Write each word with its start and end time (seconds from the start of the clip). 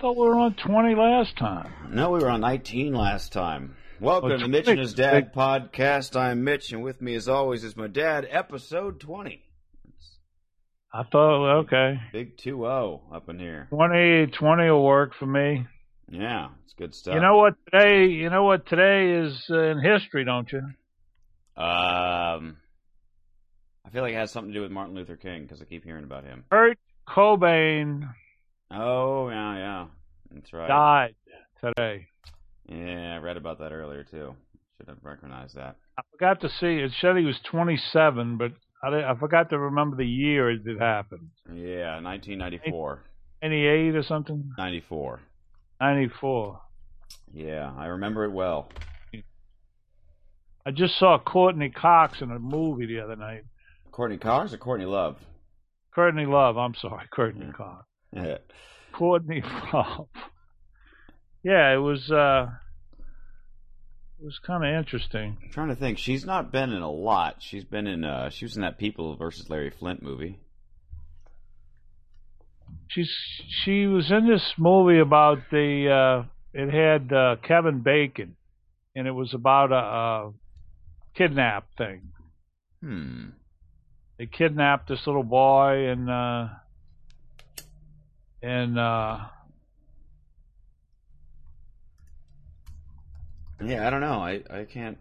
thought 0.00 0.16
we 0.16 0.26
were 0.28 0.34
on 0.38 0.54
20 0.54 0.94
last 0.94 1.36
time. 1.36 1.72
No, 1.90 2.10
we 2.10 2.20
were 2.20 2.30
on 2.30 2.40
19 2.40 2.94
last 2.94 3.32
time. 3.32 3.76
Welcome 4.00 4.32
Oh, 4.32 4.36
to 4.38 4.48
Mitch 4.48 4.68
and 4.68 4.78
his 4.78 4.94
20. 4.94 5.10
dad 5.22 5.34
podcast. 5.34 6.14
I'm 6.18 6.44
Mitch, 6.44 6.72
and 6.72 6.82
with 6.82 7.00
me, 7.02 7.14
as 7.16 7.28
always, 7.28 7.64
is 7.64 7.76
my 7.76 7.88
dad. 7.88 8.26
Episode 8.30 9.00
20. 9.00 9.42
I 10.92 11.02
thought, 11.02 11.58
okay. 11.64 12.00
Big 12.12 12.36
2-0 12.38 13.00
up 13.12 13.28
in 13.28 13.38
here. 13.38 13.66
20, 13.70 14.28
20 14.28 14.70
will 14.70 14.84
work 14.84 15.14
for 15.14 15.26
me. 15.26 15.66
Yeah, 16.10 16.48
it's 16.64 16.74
good 16.74 16.94
stuff. 16.94 17.14
You 17.14 17.20
know 17.20 17.36
what 17.36 17.54
today, 17.70 18.06
you 18.06 18.30
know 18.30 18.44
what 18.44 18.66
today 18.66 19.26
is 19.26 19.46
uh, 19.50 19.58
in 19.60 19.82
history, 19.82 20.24
don't 20.24 20.50
you? 20.50 20.60
Um, 21.56 22.56
I 23.84 23.90
feel 23.92 24.02
like 24.02 24.12
it 24.14 24.16
has 24.16 24.30
something 24.30 24.52
to 24.52 24.58
do 24.58 24.62
with 24.62 24.70
Martin 24.70 24.94
Luther 24.94 25.16
King 25.16 25.42
because 25.42 25.60
I 25.60 25.64
keep 25.64 25.84
hearing 25.84 26.04
about 26.04 26.24
him. 26.24 26.44
Kurt 26.50 26.78
Cobain 27.06 28.08
Oh 28.70 29.28
yeah, 29.30 29.56
yeah, 29.56 29.86
that's 30.32 30.52
right. 30.52 30.68
died 30.68 31.14
today. 31.60 32.06
Yeah, 32.68 33.14
I 33.14 33.18
read 33.18 33.36
about 33.36 33.58
that 33.60 33.72
earlier 33.72 34.04
too. 34.04 34.34
Should 34.76 34.88
have 34.88 34.98
recognized 35.02 35.56
that. 35.56 35.76
I 35.98 36.02
forgot 36.12 36.40
to 36.42 36.48
see, 36.48 36.76
it 36.76 36.92
said 37.00 37.16
he 37.16 37.24
was 37.24 37.40
27, 37.50 38.36
but 38.36 38.52
I, 38.84 39.10
I 39.10 39.14
forgot 39.18 39.50
to 39.50 39.58
remember 39.58 39.96
the 39.96 40.06
year 40.06 40.50
it 40.50 40.60
happened. 40.78 41.30
Yeah, 41.52 42.00
1994. 42.00 43.02
98 43.42 43.96
or 43.96 44.02
something? 44.04 44.52
94. 44.58 45.20
94. 45.80 46.60
Yeah, 47.32 47.72
I 47.76 47.86
remember 47.86 48.24
it 48.24 48.32
well. 48.32 48.68
I 50.66 50.70
just 50.70 50.98
saw 50.98 51.18
Courtney 51.18 51.70
Cox 51.70 52.20
in 52.20 52.30
a 52.30 52.38
movie 52.38 52.86
the 52.86 53.00
other 53.00 53.16
night. 53.16 53.42
Courtney 53.90 54.18
Cox 54.18 54.52
or 54.52 54.58
Courtney 54.58 54.86
Love? 54.86 55.16
Courtney 55.94 56.26
Love, 56.26 56.56
I'm 56.58 56.74
sorry, 56.74 57.06
Courtney 57.12 57.46
Yeah. 57.46 57.52
Cox. 57.52 57.86
Yeah. 58.12 58.38
Courtney 58.92 59.42
Love. 59.72 60.08
Yeah, 61.42 61.72
it 61.74 61.78
was 61.78 62.10
uh 62.10 62.46
it 64.20 64.24
was 64.24 64.38
kind 64.44 64.64
of 64.64 64.76
interesting. 64.76 65.36
I'm 65.44 65.50
trying 65.50 65.68
to 65.68 65.76
think. 65.76 65.98
She's 65.98 66.24
not 66.24 66.50
been 66.50 66.72
in 66.72 66.82
a 66.82 66.90
lot. 66.90 67.36
She's 67.38 67.64
been 67.64 67.86
in. 67.86 68.04
uh 68.04 68.30
She 68.30 68.44
was 68.44 68.56
in 68.56 68.62
that 68.62 68.78
People 68.78 69.16
versus 69.16 69.48
Larry 69.48 69.70
Flynt 69.70 70.02
movie. 70.02 70.38
She's 72.88 73.10
she 73.64 73.86
was 73.86 74.10
in 74.10 74.26
this 74.28 74.54
movie 74.58 74.98
about 74.98 75.38
the 75.50 76.24
uh 76.24 76.28
it 76.54 76.72
had 76.72 77.12
uh 77.12 77.36
Kevin 77.46 77.80
Bacon 77.82 78.36
and 78.96 79.06
it 79.06 79.12
was 79.12 79.34
about 79.34 79.70
a, 79.72 79.76
a 79.76 80.32
kidnap 81.14 81.66
thing. 81.76 82.12
Hmm. 82.82 83.26
They 84.18 84.26
kidnapped 84.26 84.88
this 84.88 85.06
little 85.06 85.22
boy 85.22 85.88
and 85.90 86.10
uh 86.10 86.48
and 88.42 88.78
uh 88.78 89.18
Yeah, 93.64 93.86
I 93.86 93.90
don't 93.90 94.00
know. 94.00 94.20
I 94.20 94.42
I 94.50 94.64
can't. 94.64 94.98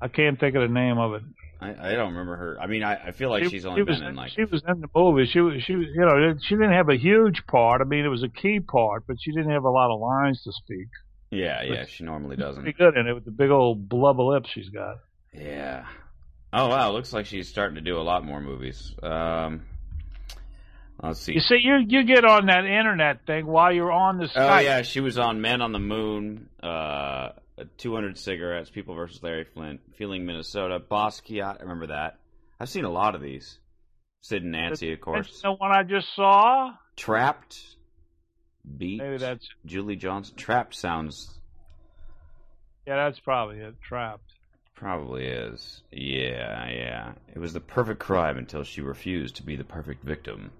I 0.00 0.08
can't 0.08 0.38
think 0.38 0.54
of 0.56 0.62
the 0.62 0.68
name 0.72 0.98
of 0.98 1.14
it. 1.14 1.22
I, 1.60 1.90
I 1.90 1.92
don't 1.94 2.12
remember 2.12 2.36
her. 2.36 2.58
I 2.58 2.66
mean, 2.68 2.82
I, 2.82 3.08
I 3.08 3.10
feel 3.10 3.28
like 3.28 3.44
She- 3.44 3.50
she's 3.50 3.62
she 3.62 3.68
only 3.68 3.82
was 3.82 3.98
been 3.98 4.08
in 4.08 4.14
like. 4.16 4.30
she 4.30 4.44
was 4.44 4.62
in 4.66 4.80
the 4.80 4.88
movie. 4.94 5.26
She 5.26 5.40
was 5.40 5.62
she 5.62 5.74
was 5.74 5.86
you 5.94 6.00
know 6.00 6.34
she 6.40 6.54
didn't 6.54 6.72
have 6.72 6.88
a 6.88 6.96
huge 6.96 7.42
part. 7.46 7.80
I 7.82 7.84
mean, 7.84 8.04
it 8.04 8.08
was 8.08 8.22
a 8.22 8.28
key 8.28 8.60
part, 8.60 9.04
but 9.06 9.16
she 9.20 9.32
didn't 9.32 9.50
have 9.50 9.64
a 9.64 9.70
lot 9.70 9.92
of 9.92 10.00
lines 10.00 10.42
to 10.44 10.52
speak. 10.52 10.88
Yeah, 11.30 11.62
yeah. 11.62 11.84
She 11.86 12.04
normally 12.04 12.36
doesn't. 12.36 12.62
Pretty 12.62 12.76
good 12.78 12.96
in 12.96 13.06
it 13.06 13.12
with 13.12 13.24
the 13.24 13.30
big 13.30 13.50
old 13.50 13.88
blubber 13.88 14.22
lips 14.22 14.48
she's 14.50 14.70
got. 14.70 14.96
Yeah. 15.34 15.84
Oh 16.52 16.68
wow, 16.68 16.92
looks 16.92 17.12
like 17.12 17.26
she's 17.26 17.48
starting 17.48 17.74
to 17.74 17.80
do 17.82 17.98
a 17.98 18.02
lot 18.02 18.24
more 18.24 18.40
movies. 18.40 18.94
Um. 19.02 19.66
Let's 21.02 21.20
see. 21.20 21.34
You 21.34 21.40
see, 21.40 21.58
you 21.62 21.78
you 21.86 22.04
get 22.04 22.24
on 22.24 22.46
that 22.46 22.64
internet 22.64 23.26
thing 23.26 23.46
while 23.46 23.72
you're 23.72 23.92
on 23.92 24.18
the 24.18 24.28
sky. 24.28 24.58
Oh 24.58 24.60
yeah, 24.60 24.82
she 24.82 25.00
was 25.00 25.18
on 25.18 25.40
Men 25.40 25.62
on 25.62 25.72
the 25.72 25.78
Moon, 25.78 26.48
uh, 26.62 27.30
200 27.78 28.18
Cigarettes, 28.18 28.70
People 28.70 28.94
versus 28.94 29.22
Larry 29.22 29.44
Flynt, 29.44 29.80
Feeling 29.96 30.26
Minnesota, 30.26 30.78
Basquiat. 30.78 31.58
I 31.58 31.62
remember 31.62 31.88
that. 31.88 32.18
I've 32.58 32.68
seen 32.68 32.84
a 32.84 32.90
lot 32.90 33.14
of 33.14 33.22
these. 33.22 33.58
Sid 34.22 34.42
and 34.42 34.52
Nancy, 34.52 34.92
of 34.92 35.00
course. 35.00 35.40
The 35.42 35.52
one 35.52 35.72
I 35.72 35.82
just 35.82 36.14
saw. 36.14 36.72
Trapped, 36.96 37.58
Beat, 38.76 39.00
Maybe 39.00 39.16
that's 39.16 39.48
Julie 39.64 39.96
Johnson. 39.96 40.36
Trapped 40.36 40.74
sounds 40.74 41.40
yeah, 42.86 43.04
that's 43.04 43.20
probably 43.20 43.58
it. 43.58 43.80
Trapped. 43.80 44.32
probably 44.74 45.26
is. 45.26 45.82
Yeah, 45.92 46.68
yeah. 46.70 47.12
It 47.32 47.38
was 47.38 47.52
the 47.52 47.60
perfect 47.60 48.00
crime 48.00 48.38
until 48.38 48.64
she 48.64 48.80
refused 48.80 49.36
to 49.36 49.42
be 49.42 49.56
the 49.56 49.64
perfect 49.64 50.02
victim. 50.02 50.50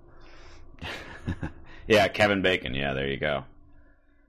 yeah, 1.87 2.09
Kevin 2.09 2.43
Bacon. 2.43 2.75
Yeah, 2.75 2.95
there 2.95 3.09
you 3.09 3.19
go. 3.19 3.45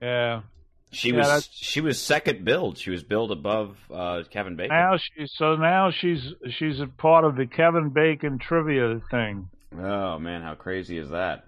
Yeah. 0.00 0.42
She 0.90 1.10
Yeah, 1.10 1.16
was 1.18 1.26
that's- 1.26 1.48
she 1.52 1.80
was 1.80 2.00
second 2.00 2.44
billed. 2.44 2.76
She 2.78 2.90
was 2.90 3.02
billed 3.02 3.32
above 3.32 3.76
uh, 3.92 4.22
Kevin 4.30 4.56
Bacon. 4.56 4.76
Now 4.76 4.96
she's 4.98 5.32
so 5.36 5.56
now 5.56 5.90
she's 5.90 6.20
she's 6.58 6.80
a 6.80 6.86
part 6.86 7.24
of 7.24 7.36
the 7.36 7.46
Kevin 7.46 7.90
Bacon 7.90 8.38
trivia 8.38 9.00
thing. 9.10 9.48
Oh 9.78 10.18
man, 10.18 10.42
how 10.42 10.54
crazy 10.54 10.98
is 10.98 11.08
that? 11.10 11.44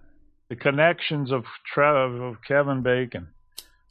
The 0.48 0.56
connections 0.56 1.30
of 1.32 1.44
Trev 1.74 2.12
of 2.20 2.36
Kevin 2.46 2.82
Bacon. 2.82 3.28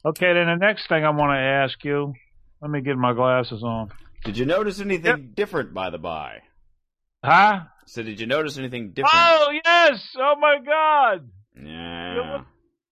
Okay, 0.04 0.32
then 0.34 0.46
the 0.46 0.56
next 0.56 0.88
thing 0.88 1.04
I 1.04 1.10
want 1.10 1.30
to 1.30 1.38
ask 1.38 1.82
you. 1.84 2.14
Let 2.60 2.70
me 2.70 2.80
get 2.80 2.96
my 2.96 3.12
glasses 3.12 3.62
on. 3.62 3.90
Did 4.24 4.38
you 4.38 4.46
notice 4.46 4.80
anything 4.80 5.32
different 5.34 5.74
by 5.74 5.90
the 5.90 5.98
by? 5.98 6.38
Huh? 7.22 7.60
So 7.86 8.02
did 8.02 8.20
you 8.20 8.26
notice 8.26 8.58
anything 8.58 8.90
different? 8.92 9.14
Oh 9.14 9.52
yes! 9.64 10.14
Oh 10.18 10.34
my 10.40 10.58
God! 10.64 11.28
Yeah. 11.62 12.42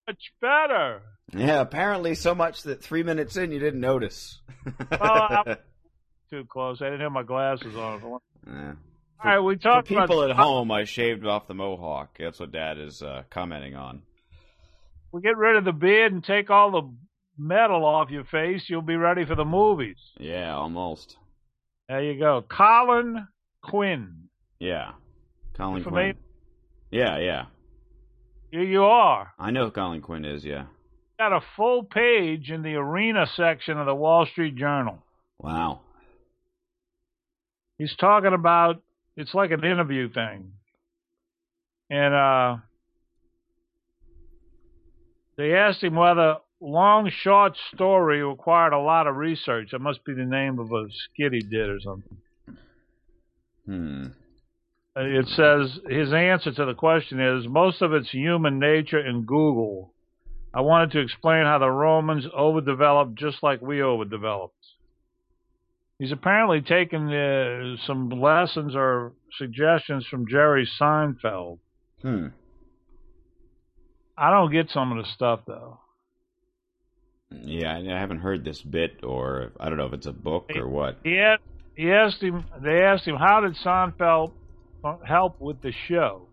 Much 0.06 0.32
better. 0.40 1.02
Yeah, 1.34 1.60
apparently 1.60 2.14
so 2.14 2.34
much 2.34 2.62
that 2.64 2.82
three 2.82 3.02
minutes 3.02 3.36
in 3.36 3.52
you 3.52 3.58
didn't 3.58 3.80
notice. 3.80 4.40
I- 4.90 5.56
Too 6.30 6.44
close. 6.48 6.80
I 6.80 6.86
didn't 6.86 7.00
have 7.00 7.12
my 7.12 7.22
glasses 7.24 7.76
on. 7.76 8.18
Yeah. 8.46 8.72
All 9.22 9.30
right, 9.30 9.38
we 9.40 9.56
For 9.56 9.60
talked 9.62 9.88
people 9.88 10.22
about 10.22 10.30
at 10.30 10.36
home, 10.36 10.70
I 10.70 10.84
shaved 10.84 11.26
off 11.26 11.46
the 11.46 11.52
mohawk. 11.54 12.16
That's 12.18 12.40
what 12.40 12.52
Dad 12.52 12.78
is 12.78 13.02
uh, 13.02 13.22
commenting 13.30 13.76
on. 13.76 14.02
we 15.12 15.20
get 15.20 15.36
rid 15.36 15.56
of 15.56 15.64
the 15.66 15.72
beard 15.72 16.10
and 16.12 16.24
take 16.24 16.48
all 16.50 16.70
the 16.70 16.90
metal 17.38 17.84
off 17.84 18.10
your 18.10 18.24
face. 18.24 18.62
You'll 18.68 18.80
be 18.82 18.96
ready 18.96 19.24
for 19.26 19.34
the 19.36 19.44
movies. 19.44 19.98
Yeah, 20.18 20.54
almost. 20.56 21.16
There 21.88 22.02
you 22.02 22.18
go. 22.18 22.42
Colin 22.48 23.28
Quinn. 23.62 24.28
Yeah. 24.62 24.92
Colin 25.56 25.82
Quinn. 25.82 26.14
Yeah, 26.92 27.18
yeah. 27.18 27.46
Here 28.52 28.62
you 28.62 28.84
are. 28.84 29.32
I 29.36 29.50
know 29.50 29.64
who 29.64 29.70
Colin 29.72 30.00
Quinn 30.00 30.24
is, 30.24 30.44
yeah. 30.44 30.66
Got 31.18 31.32
a 31.32 31.40
full 31.56 31.82
page 31.82 32.48
in 32.48 32.62
the 32.62 32.76
arena 32.76 33.26
section 33.34 33.76
of 33.76 33.86
the 33.86 33.94
Wall 33.94 34.24
Street 34.24 34.54
Journal. 34.54 34.98
Wow. 35.40 35.80
He's 37.76 37.96
talking 37.96 38.34
about 38.34 38.80
it's 39.16 39.34
like 39.34 39.50
an 39.50 39.64
interview 39.64 40.08
thing. 40.12 40.52
And 41.90 42.14
uh 42.14 42.56
they 45.36 45.54
asked 45.54 45.82
him 45.82 45.96
whether 45.96 46.36
long 46.60 47.10
short 47.10 47.56
story 47.74 48.22
required 48.22 48.74
a 48.74 48.78
lot 48.78 49.08
of 49.08 49.16
research. 49.16 49.72
It 49.72 49.80
must 49.80 50.04
be 50.04 50.14
the 50.14 50.24
name 50.24 50.60
of 50.60 50.70
a 50.70 50.86
skit 50.88 51.32
he 51.32 51.40
did 51.40 51.68
or 51.68 51.80
something. 51.80 52.16
Hmm. 53.66 54.06
It 54.94 55.26
says 55.28 55.78
his 55.88 56.12
answer 56.12 56.52
to 56.52 56.66
the 56.66 56.74
question 56.74 57.18
is 57.18 57.48
most 57.48 57.80
of 57.80 57.92
it's 57.94 58.10
human 58.10 58.58
nature 58.58 58.98
and 58.98 59.26
Google. 59.26 59.94
I 60.52 60.60
wanted 60.60 60.90
to 60.92 61.00
explain 61.00 61.44
how 61.46 61.58
the 61.58 61.70
Romans 61.70 62.26
overdeveloped 62.36 63.14
just 63.14 63.42
like 63.42 63.62
we 63.62 63.82
overdeveloped. 63.82 64.54
He's 65.98 66.12
apparently 66.12 66.60
taken 66.60 67.10
uh, 67.10 67.76
some 67.86 68.10
lessons 68.10 68.74
or 68.74 69.12
suggestions 69.38 70.06
from 70.10 70.26
Jerry 70.28 70.68
Seinfeld. 70.78 71.58
Hmm. 72.02 72.28
I 74.18 74.30
don't 74.30 74.52
get 74.52 74.68
some 74.70 74.92
of 74.92 75.02
the 75.02 75.10
stuff 75.12 75.40
though. 75.46 75.78
Yeah, 77.30 77.72
I 77.72 77.78
I 77.78 77.98
haven't 77.98 78.18
heard 78.18 78.44
this 78.44 78.60
bit, 78.60 79.00
or 79.02 79.52
I 79.58 79.70
don't 79.70 79.78
know 79.78 79.86
if 79.86 79.94
it's 79.94 80.06
a 80.06 80.12
book 80.12 80.50
or 80.54 80.68
what. 80.68 80.98
He, 81.02 81.16
had, 81.16 81.38
he 81.74 81.90
asked 81.90 82.22
him. 82.22 82.44
They 82.62 82.82
asked 82.82 83.06
him 83.06 83.16
how 83.16 83.40
did 83.40 83.54
Seinfeld 83.64 84.32
help 85.06 85.40
with 85.40 85.62
the 85.62 85.72
show. 85.88 86.26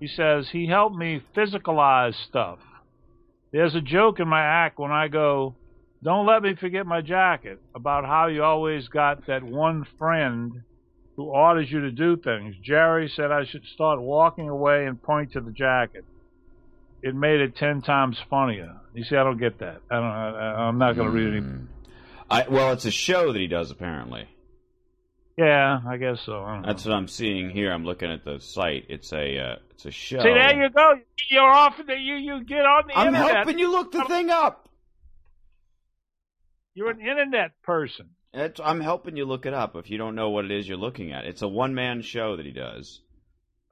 He 0.00 0.06
says 0.08 0.48
he 0.50 0.66
helped 0.66 0.96
me 0.96 1.22
physicalize 1.36 2.14
stuff. 2.28 2.58
There's 3.52 3.74
a 3.74 3.80
joke 3.80 4.18
in 4.18 4.28
my 4.28 4.42
act 4.42 4.78
when 4.78 4.90
I 4.90 5.08
go, 5.08 5.54
"Don't 6.02 6.26
let 6.26 6.42
me 6.42 6.54
forget 6.54 6.86
my 6.86 7.02
jacket," 7.02 7.60
about 7.74 8.04
how 8.04 8.26
you 8.26 8.42
always 8.42 8.88
got 8.88 9.26
that 9.26 9.42
one 9.42 9.84
friend 9.98 10.62
who 11.16 11.24
orders 11.24 11.70
you 11.70 11.80
to 11.80 11.90
do 11.90 12.16
things. 12.16 12.56
Jerry 12.62 13.08
said 13.14 13.30
I 13.30 13.44
should 13.44 13.64
start 13.66 14.00
walking 14.00 14.48
away 14.48 14.86
and 14.86 15.00
point 15.00 15.32
to 15.32 15.40
the 15.40 15.52
jacket. 15.52 16.04
It 17.02 17.14
made 17.14 17.40
it 17.40 17.56
ten 17.56 17.82
times 17.82 18.18
funnier. 18.30 18.76
You 18.94 19.04
see, 19.04 19.16
I 19.16 19.24
don't 19.24 19.38
get 19.38 19.58
that. 19.58 19.82
I 19.90 19.94
don't. 19.96 20.04
I, 20.04 20.54
I'm 20.68 20.78
not 20.78 20.96
going 20.96 21.08
to 21.08 21.14
read 21.14 21.34
any. 21.34 21.40
Hmm. 21.40 21.64
I 22.30 22.48
well, 22.48 22.72
it's 22.72 22.86
a 22.86 22.90
show 22.90 23.32
that 23.32 23.38
he 23.38 23.46
does 23.46 23.70
apparently. 23.70 24.26
Yeah, 25.36 25.80
I 25.86 25.96
guess 25.96 26.20
so. 26.26 26.42
I 26.42 26.62
That's 26.64 26.84
know. 26.84 26.92
what 26.92 26.98
I'm 26.98 27.08
seeing 27.08 27.50
here. 27.50 27.72
I'm 27.72 27.84
looking 27.84 28.10
at 28.10 28.24
the 28.24 28.38
site. 28.40 28.86
It's 28.88 29.12
a 29.12 29.38
uh, 29.38 29.56
it's 29.70 29.86
a 29.86 29.90
show. 29.90 30.18
See, 30.18 30.24
there 30.24 30.62
you 30.62 30.70
go. 30.70 30.94
You're 31.30 31.50
off. 31.50 31.80
The, 31.86 31.94
you 31.96 32.16
you 32.16 32.44
get 32.44 32.66
on 32.66 32.84
the 32.88 32.98
internet 32.98 33.22
I'm 33.22 33.34
helping 33.36 33.58
you 33.58 33.70
look 33.70 33.92
the 33.92 34.04
thing 34.04 34.30
up. 34.30 34.68
You're 36.74 36.90
an 36.90 37.00
internet 37.00 37.52
person. 37.62 38.10
It's, 38.34 38.60
I'm 38.60 38.80
helping 38.80 39.16
you 39.16 39.26
look 39.26 39.44
it 39.44 39.52
up. 39.52 39.76
If 39.76 39.90
you 39.90 39.98
don't 39.98 40.14
know 40.14 40.30
what 40.30 40.46
it 40.46 40.50
is 40.50 40.66
you're 40.66 40.78
looking 40.78 41.12
at, 41.12 41.26
it's 41.26 41.42
a 41.42 41.48
one 41.48 41.74
man 41.74 42.00
show 42.02 42.36
that 42.36 42.46
he 42.46 42.52
does. 42.52 43.00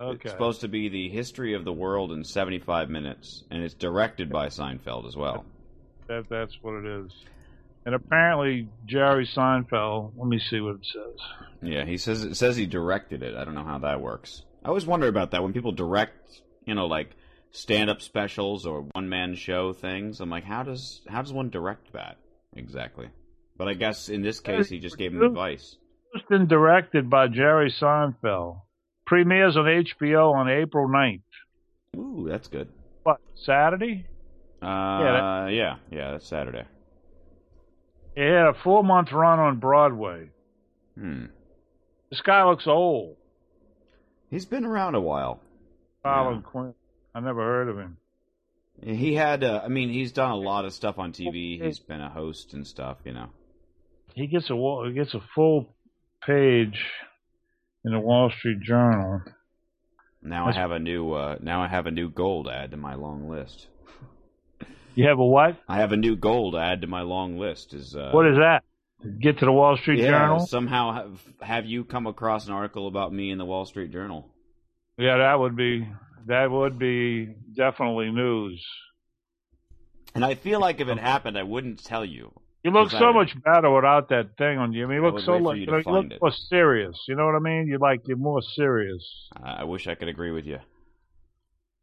Okay. 0.01 0.21
It's 0.23 0.31
supposed 0.31 0.63
to 0.63 0.69
be 0.69 0.89
the 0.89 1.09
history 1.11 1.55
of 1.55 1.65
the 1.65 1.73
world 1.73 2.13
in 2.13 2.25
75 2.25 2.89
minutes, 2.89 3.45
and 3.51 3.63
it's 3.63 3.75
directed 3.75 4.31
by 4.31 4.47
Seinfeld 4.47 5.07
as 5.07 5.17
well. 5.17 5.45
That 6.09 6.29
that's 6.29 6.57
what 6.63 6.85
it 6.85 7.05
is. 7.05 7.13
And 7.85 7.95
apparently 7.95 8.69
Jerry 8.87 9.27
Seinfeld. 9.27 10.13
Let 10.17 10.27
me 10.27 10.39
see 10.51 10.61
what 10.61 10.77
it 10.77 10.87
says. 10.87 11.27
Yeah, 11.63 11.85
he 11.85 11.97
says 11.97 12.25
it 12.25 12.37
says 12.37 12.57
he 12.57 12.67
directed 12.67 13.23
it. 13.23 13.35
I 13.35 13.45
don't 13.45 13.55
know 13.55 13.65
how 13.65 13.79
that 13.79 14.01
works. 14.01 14.43
I 14.65 14.69
always 14.69 14.87
wonder 14.87 15.09
about 15.09 15.31
that 15.31 15.43
when 15.43 15.53
people 15.53 15.73
direct, 15.73 16.43
you 16.67 16.75
know, 16.75 16.87
like 16.87 17.11
stand-up 17.53 18.03
specials 18.03 18.67
or 18.67 18.83
one-man 18.93 19.35
show 19.35 19.73
things. 19.73 20.21
I'm 20.21 20.31
like, 20.31 20.45
how 20.45 20.63
does 20.63 21.01
how 21.09 21.23
does 21.23 21.33
one 21.33 21.51
direct 21.51 21.93
that 21.95 22.19
exactly? 22.55 23.09
But 23.57 23.69
I 23.69 23.75
guess 23.75 24.09
in 24.09 24.23
this 24.23 24.41
case, 24.41 24.69
he 24.69 24.79
just 24.79 24.97
gave 24.97 25.13
him 25.13 25.23
advice. 25.23 25.77
Produced 26.13 26.31
and 26.31 26.49
directed 26.49 27.09
by 27.11 27.29
Jerry 27.29 27.71
Seinfeld. 27.81 28.63
Premieres 29.07 29.57
on 29.57 29.65
HBO 29.65 30.33
on 30.35 30.49
April 30.49 30.89
9th. 30.89 31.23
Ooh, 31.97 32.27
that's 32.29 32.49
good. 32.49 32.69
What 33.03 33.21
Saturday? 33.35 34.07
Uh, 34.63 35.49
yeah, 35.51 35.77
yeah, 35.91 36.13
that's 36.13 36.27
Saturday. 36.27 36.65
It 38.17 38.27
had 38.27 38.47
a 38.49 38.55
four 38.63 38.83
month 38.83 39.13
run 39.13 39.39
on 39.39 39.59
Broadway. 39.59 40.31
Hmm. 40.99 41.27
This 42.11 42.21
guy 42.21 42.45
looks 42.45 42.67
old. 42.67 43.17
He's 44.31 44.47
been 44.47 44.65
around 44.65 44.95
a 44.95 45.01
while. 45.01 45.41
Colin 46.05 46.43
Quinn. 46.43 46.75
I 47.15 47.21
never 47.21 47.43
heard 47.43 47.69
of 47.69 47.79
him. 47.79 47.97
He 48.83 49.15
had, 49.15 49.45
uh, 49.45 49.61
I 49.65 49.69
mean, 49.69 49.91
he's 49.91 50.13
done 50.13 50.31
a 50.31 50.37
lot 50.37 50.65
of 50.65 50.73
stuff 50.73 50.99
on 50.99 51.13
TV. 51.13 51.63
He's 51.63 51.79
been 51.79 52.01
a 52.01 52.09
host 52.09 52.55
and 52.55 52.67
stuff, 52.67 52.97
you 53.05 53.13
know. 53.13 53.29
He 54.15 54.27
gets 54.27 54.51
a 54.51 54.85
he 54.87 54.93
gets 54.93 55.15
a 55.15 55.21
full 55.35 55.75
page 56.27 56.83
in 57.85 57.93
the 57.93 58.01
Wall 58.01 58.31
Street 58.37 58.61
Journal. 58.61 59.23
Now 60.23 60.47
I 60.49 60.53
have 60.53 60.71
a 60.71 60.79
new, 60.79 61.13
uh, 61.13 61.37
now 61.41 61.63
I 61.63 61.69
have 61.69 61.87
a 61.87 61.91
new 61.91 62.11
gold 62.11 62.49
add 62.49 62.73
to 62.73 62.77
my 62.77 62.95
long 62.95 63.29
list. 63.29 63.69
You 65.01 65.09
have 65.09 65.19
a 65.19 65.25
what? 65.25 65.57
I 65.67 65.79
have 65.79 65.93
a 65.93 65.97
new 65.97 66.15
goal 66.15 66.53
to 66.53 66.59
add 66.59 66.83
to 66.83 66.87
my 66.87 67.01
long 67.01 67.39
list. 67.39 67.73
Is 67.73 67.97
uh, 67.97 68.11
what 68.13 68.27
is 68.27 68.37
that? 68.37 68.65
Get 69.19 69.39
to 69.39 69.47
the 69.47 69.53
Wall 69.53 69.79
Street 69.79 70.01
yeah, 70.01 70.11
Journal? 70.11 70.47
Somehow 70.47 70.93
have 70.93 71.23
have 71.41 71.65
you 71.65 71.85
come 71.85 72.07
across 72.07 72.47
an 72.47 72.53
article 72.53 72.87
about 72.87 73.11
me 73.11 73.31
in 73.31 73.39
the 73.39 73.47
Wall 73.47 73.65
Street 73.65 73.93
Journal? 73.93 74.29
Yeah, 74.99 75.17
that 75.17 75.41
would 75.41 75.57
be 75.57 75.89
that 76.27 76.51
would 76.51 76.79
be 76.79 77.35
definitely 77.57 78.11
news. 78.11 78.63
And 80.15 80.23
I 80.23 80.35
feel 80.35 80.61
like 80.61 80.83
if 80.83 80.89
it 80.89 80.99
happened, 80.99 81.39
I 81.39 81.45
wouldn't 81.45 81.83
tell 81.83 82.05
you. 82.05 82.39
You 82.63 82.71
look 82.71 82.91
so 82.91 83.15
much 83.15 83.35
better 83.43 83.75
without 83.75 84.11
that 84.11 84.37
thing 84.37 84.59
on 84.59 84.75
you. 84.75 84.85
I 84.85 84.87
mean, 84.87 84.97
you 84.99 85.11
look 85.11 85.21
so 85.21 85.39
like 85.39 85.57
you 85.57 85.65
know, 85.65 85.79
you 85.79 85.93
look 85.93 86.13
it. 86.13 86.19
more 86.21 86.31
serious. 86.31 87.05
You 87.09 87.17
know 87.17 87.25
what 87.25 87.37
I 87.37 87.39
mean? 87.39 87.69
You 87.69 87.79
like 87.79 88.07
you're 88.07 88.19
more 88.19 88.43
serious. 88.55 89.03
I 89.35 89.61
I 89.61 89.65
wish 89.65 89.89
I 89.89 89.95
could 89.95 90.09
agree 90.09 90.31
with 90.31 90.45
you. 90.45 90.59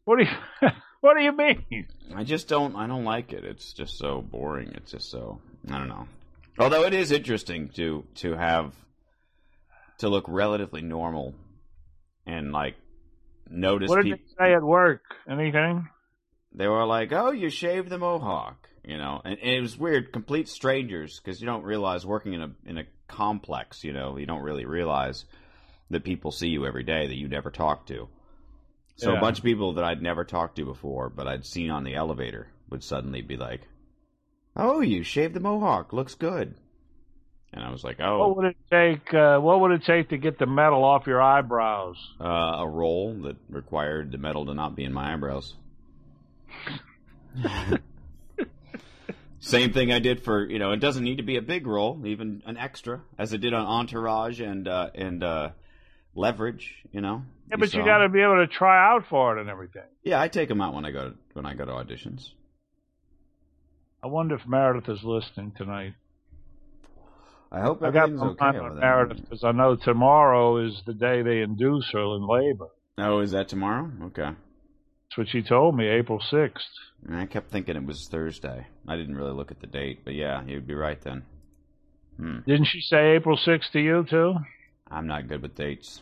What 0.06 0.20
do 0.20 0.26
you 0.26 0.70
What 1.08 1.16
do 1.16 1.24
you 1.24 1.32
mean? 1.32 1.88
I 2.14 2.26
just 2.26 2.50
don't. 2.50 2.76
I 2.76 2.86
don't 2.86 3.06
like 3.06 3.32
it. 3.32 3.46
It's 3.46 3.72
just 3.72 3.98
so 3.98 4.20
boring. 4.20 4.74
It's 4.74 4.92
just 4.92 5.10
so. 5.10 5.40
I 5.72 5.78
don't 5.78 5.88
know. 5.88 6.06
Although 6.60 6.84
it 6.84 6.94
is 6.94 7.14
interesting 7.14 7.70
to 7.76 8.04
to 8.16 8.34
have 8.34 8.74
to 10.00 10.10
look 10.10 10.26
relatively 10.28 10.82
normal 10.82 11.34
and 12.26 12.52
like 12.52 12.76
notice 13.50 13.88
What 13.90 14.04
did 14.04 14.18
people. 14.18 14.26
they 14.38 14.48
say 14.48 14.54
at 14.54 14.62
work? 14.62 15.02
Anything? 15.30 15.88
They 16.54 16.68
were 16.68 16.86
like, 16.86 17.14
"Oh, 17.14 17.32
you 17.32 17.50
shaved 17.50 17.88
the 17.88 17.98
mohawk," 17.98 18.68
you 18.84 18.98
know, 18.98 19.22
and, 19.24 19.40
and 19.42 19.52
it 19.52 19.62
was 19.62 19.78
weird. 19.78 20.12
Complete 20.12 20.50
strangers 20.50 21.22
because 21.24 21.40
you 21.40 21.46
don't 21.46 21.64
realize 21.64 22.06
working 22.06 22.34
in 22.34 22.42
a 22.42 22.52
in 22.66 22.78
a 22.80 22.84
complex, 23.08 23.86
you 23.86 23.94
know, 23.94 24.18
you 24.18 24.26
don't 24.26 24.44
really 24.44 24.66
realize 24.66 25.24
that 25.90 26.04
people 26.04 26.34
see 26.34 26.50
you 26.50 26.66
every 26.66 26.84
day 26.84 27.08
that 27.08 27.16
you 27.16 27.30
never 27.30 27.50
talk 27.50 27.88
to. 27.88 28.10
So 28.98 29.12
Yeah. 29.14 29.18
a 29.20 29.22
bunch 29.22 29.38
of 29.40 29.44
people 29.46 29.74
that 29.74 29.84
I'd 29.84 30.02
never 30.02 30.24
talked 30.26 30.56
to 30.58 30.66
before, 30.66 31.10
but 31.10 31.28
I'd 31.28 31.46
seen 31.46 31.70
on 31.70 31.84
the 31.84 31.96
elevator, 31.96 32.48
would 32.70 32.84
suddenly 32.84 33.22
be 33.22 33.38
like, 33.38 33.62
"Oh, 34.56 34.82
you 34.82 35.04
shaved 35.04 35.34
the 35.36 35.40
mohawk. 35.40 35.94
Looks 35.94 36.16
good." 36.16 36.56
And 37.54 37.64
I 37.64 37.70
was 37.72 37.84
like, 37.84 38.00
"Oh." 38.02 38.18
What 38.20 38.26
"Oh, 38.26 38.34
would 38.34 38.46
it 38.46 38.58
take? 38.72 39.14
Uh, 39.14 39.40
what 39.40 39.62
would 39.62 39.72
it 39.72 39.84
take 39.86 40.10
to 40.10 40.18
get 40.18 40.38
the 40.40 40.46
metal 40.48 40.84
off 40.84 41.08
your 41.08 41.22
eyebrows? 41.22 41.98
uh, 42.20 42.26
a 42.60 42.68
roll 42.68 43.14
that 43.22 43.38
required 43.50 44.12
the 44.12 44.18
metal 44.18 44.46
to 44.48 44.54
not 44.54 44.76
be 44.76 44.84
in 44.84 44.92
my 44.94 45.14
eyebrows." 45.14 45.56
Same 49.40 49.72
thing 49.72 49.92
I 49.92 50.00
did 50.00 50.24
for 50.24 50.50
you 50.50 50.58
know. 50.60 50.72
It 50.72 50.80
doesn't 50.80 51.04
need 51.04 51.18
to 51.18 51.24
be 51.24 51.38
a 51.38 51.42
big 51.42 51.68
roll, 51.68 52.02
even 52.06 52.42
an 52.46 52.58
extra, 52.58 53.02
as 53.18 53.34
I 53.34 53.38
did 53.38 53.54
on 53.54 53.66
Entourage 53.66 54.42
and 54.42 54.68
uh, 54.68 54.90
and 54.96 55.24
uh, 55.24 55.50
Leverage. 56.16 56.84
You 56.92 57.02
know. 57.02 57.24
Yeah, 57.50 57.58
but 57.58 57.74
you 57.74 57.82
saw. 57.82 57.86
got 57.86 57.98
to 58.00 58.10
be 58.10 58.22
able 58.22 58.46
to 58.46 58.48
try 58.48 58.94
out 58.94 59.06
for 59.10 59.38
it 59.38 59.42
and 59.42 59.50
everything. 59.50 59.84
Yeah, 60.04 60.22
I 60.22 60.28
take 60.28 60.50
them 60.50 60.62
out 60.62 60.74
when 60.74 60.86
I 60.86 60.92
go 60.92 61.14
when 61.34 61.46
I 61.46 61.54
go 61.54 61.66
to 61.66 61.72
auditions. 61.72 62.30
I 64.04 64.08
wonder 64.08 64.36
if 64.36 64.46
Meredith 64.46 64.90
is 64.90 65.04
listening 65.04 65.54
tonight. 65.58 65.94
I 67.52 67.62
hope 67.62 67.82
I 67.82 67.92
got 67.92 68.10
some 68.10 68.22
okay 68.22 68.38
time 68.38 68.56
with 68.56 68.74
on. 68.74 68.80
Meredith 68.80 69.22
because 69.22 69.44
I 69.44 69.52
know 69.52 69.76
tomorrow 69.76 70.66
is 70.66 70.82
the 70.86 70.94
day 70.94 71.22
they 71.22 71.40
induce 71.40 71.90
her 71.94 72.16
in 72.16 72.28
labor. 72.28 72.68
Oh, 72.98 73.20
is 73.20 73.32
that 73.32 73.48
tomorrow? 73.48 73.90
Okay. 74.06 74.24
That's 74.24 75.18
what 75.18 75.30
she 75.30 75.42
told 75.42 75.76
me, 75.78 75.88
April 75.88 76.20
6th. 76.20 76.52
And 77.08 77.16
I 77.16 77.26
kept 77.26 77.52
thinking 77.52 77.76
it 77.76 77.86
was 77.86 78.08
Thursday. 78.12 78.68
I 78.88 78.98
didn't 78.98 79.16
really 79.16 79.32
look 79.32 79.52
at 79.52 79.62
the 79.62 79.68
date, 79.68 80.02
but 80.04 80.14
yeah, 80.14 80.44
you'd 80.46 80.68
be 80.68 80.74
right 80.74 81.00
then. 81.02 81.24
Hmm. 82.18 82.40
Didn't 82.46 82.66
she 82.66 82.82
say 82.82 83.16
April 83.16 83.38
6th 83.38 83.72
to 83.72 83.80
you, 83.80 84.06
too? 84.10 84.36
I'm 84.90 85.08
not 85.08 85.28
good 85.28 85.42
with 85.42 85.56
dates. 85.56 86.02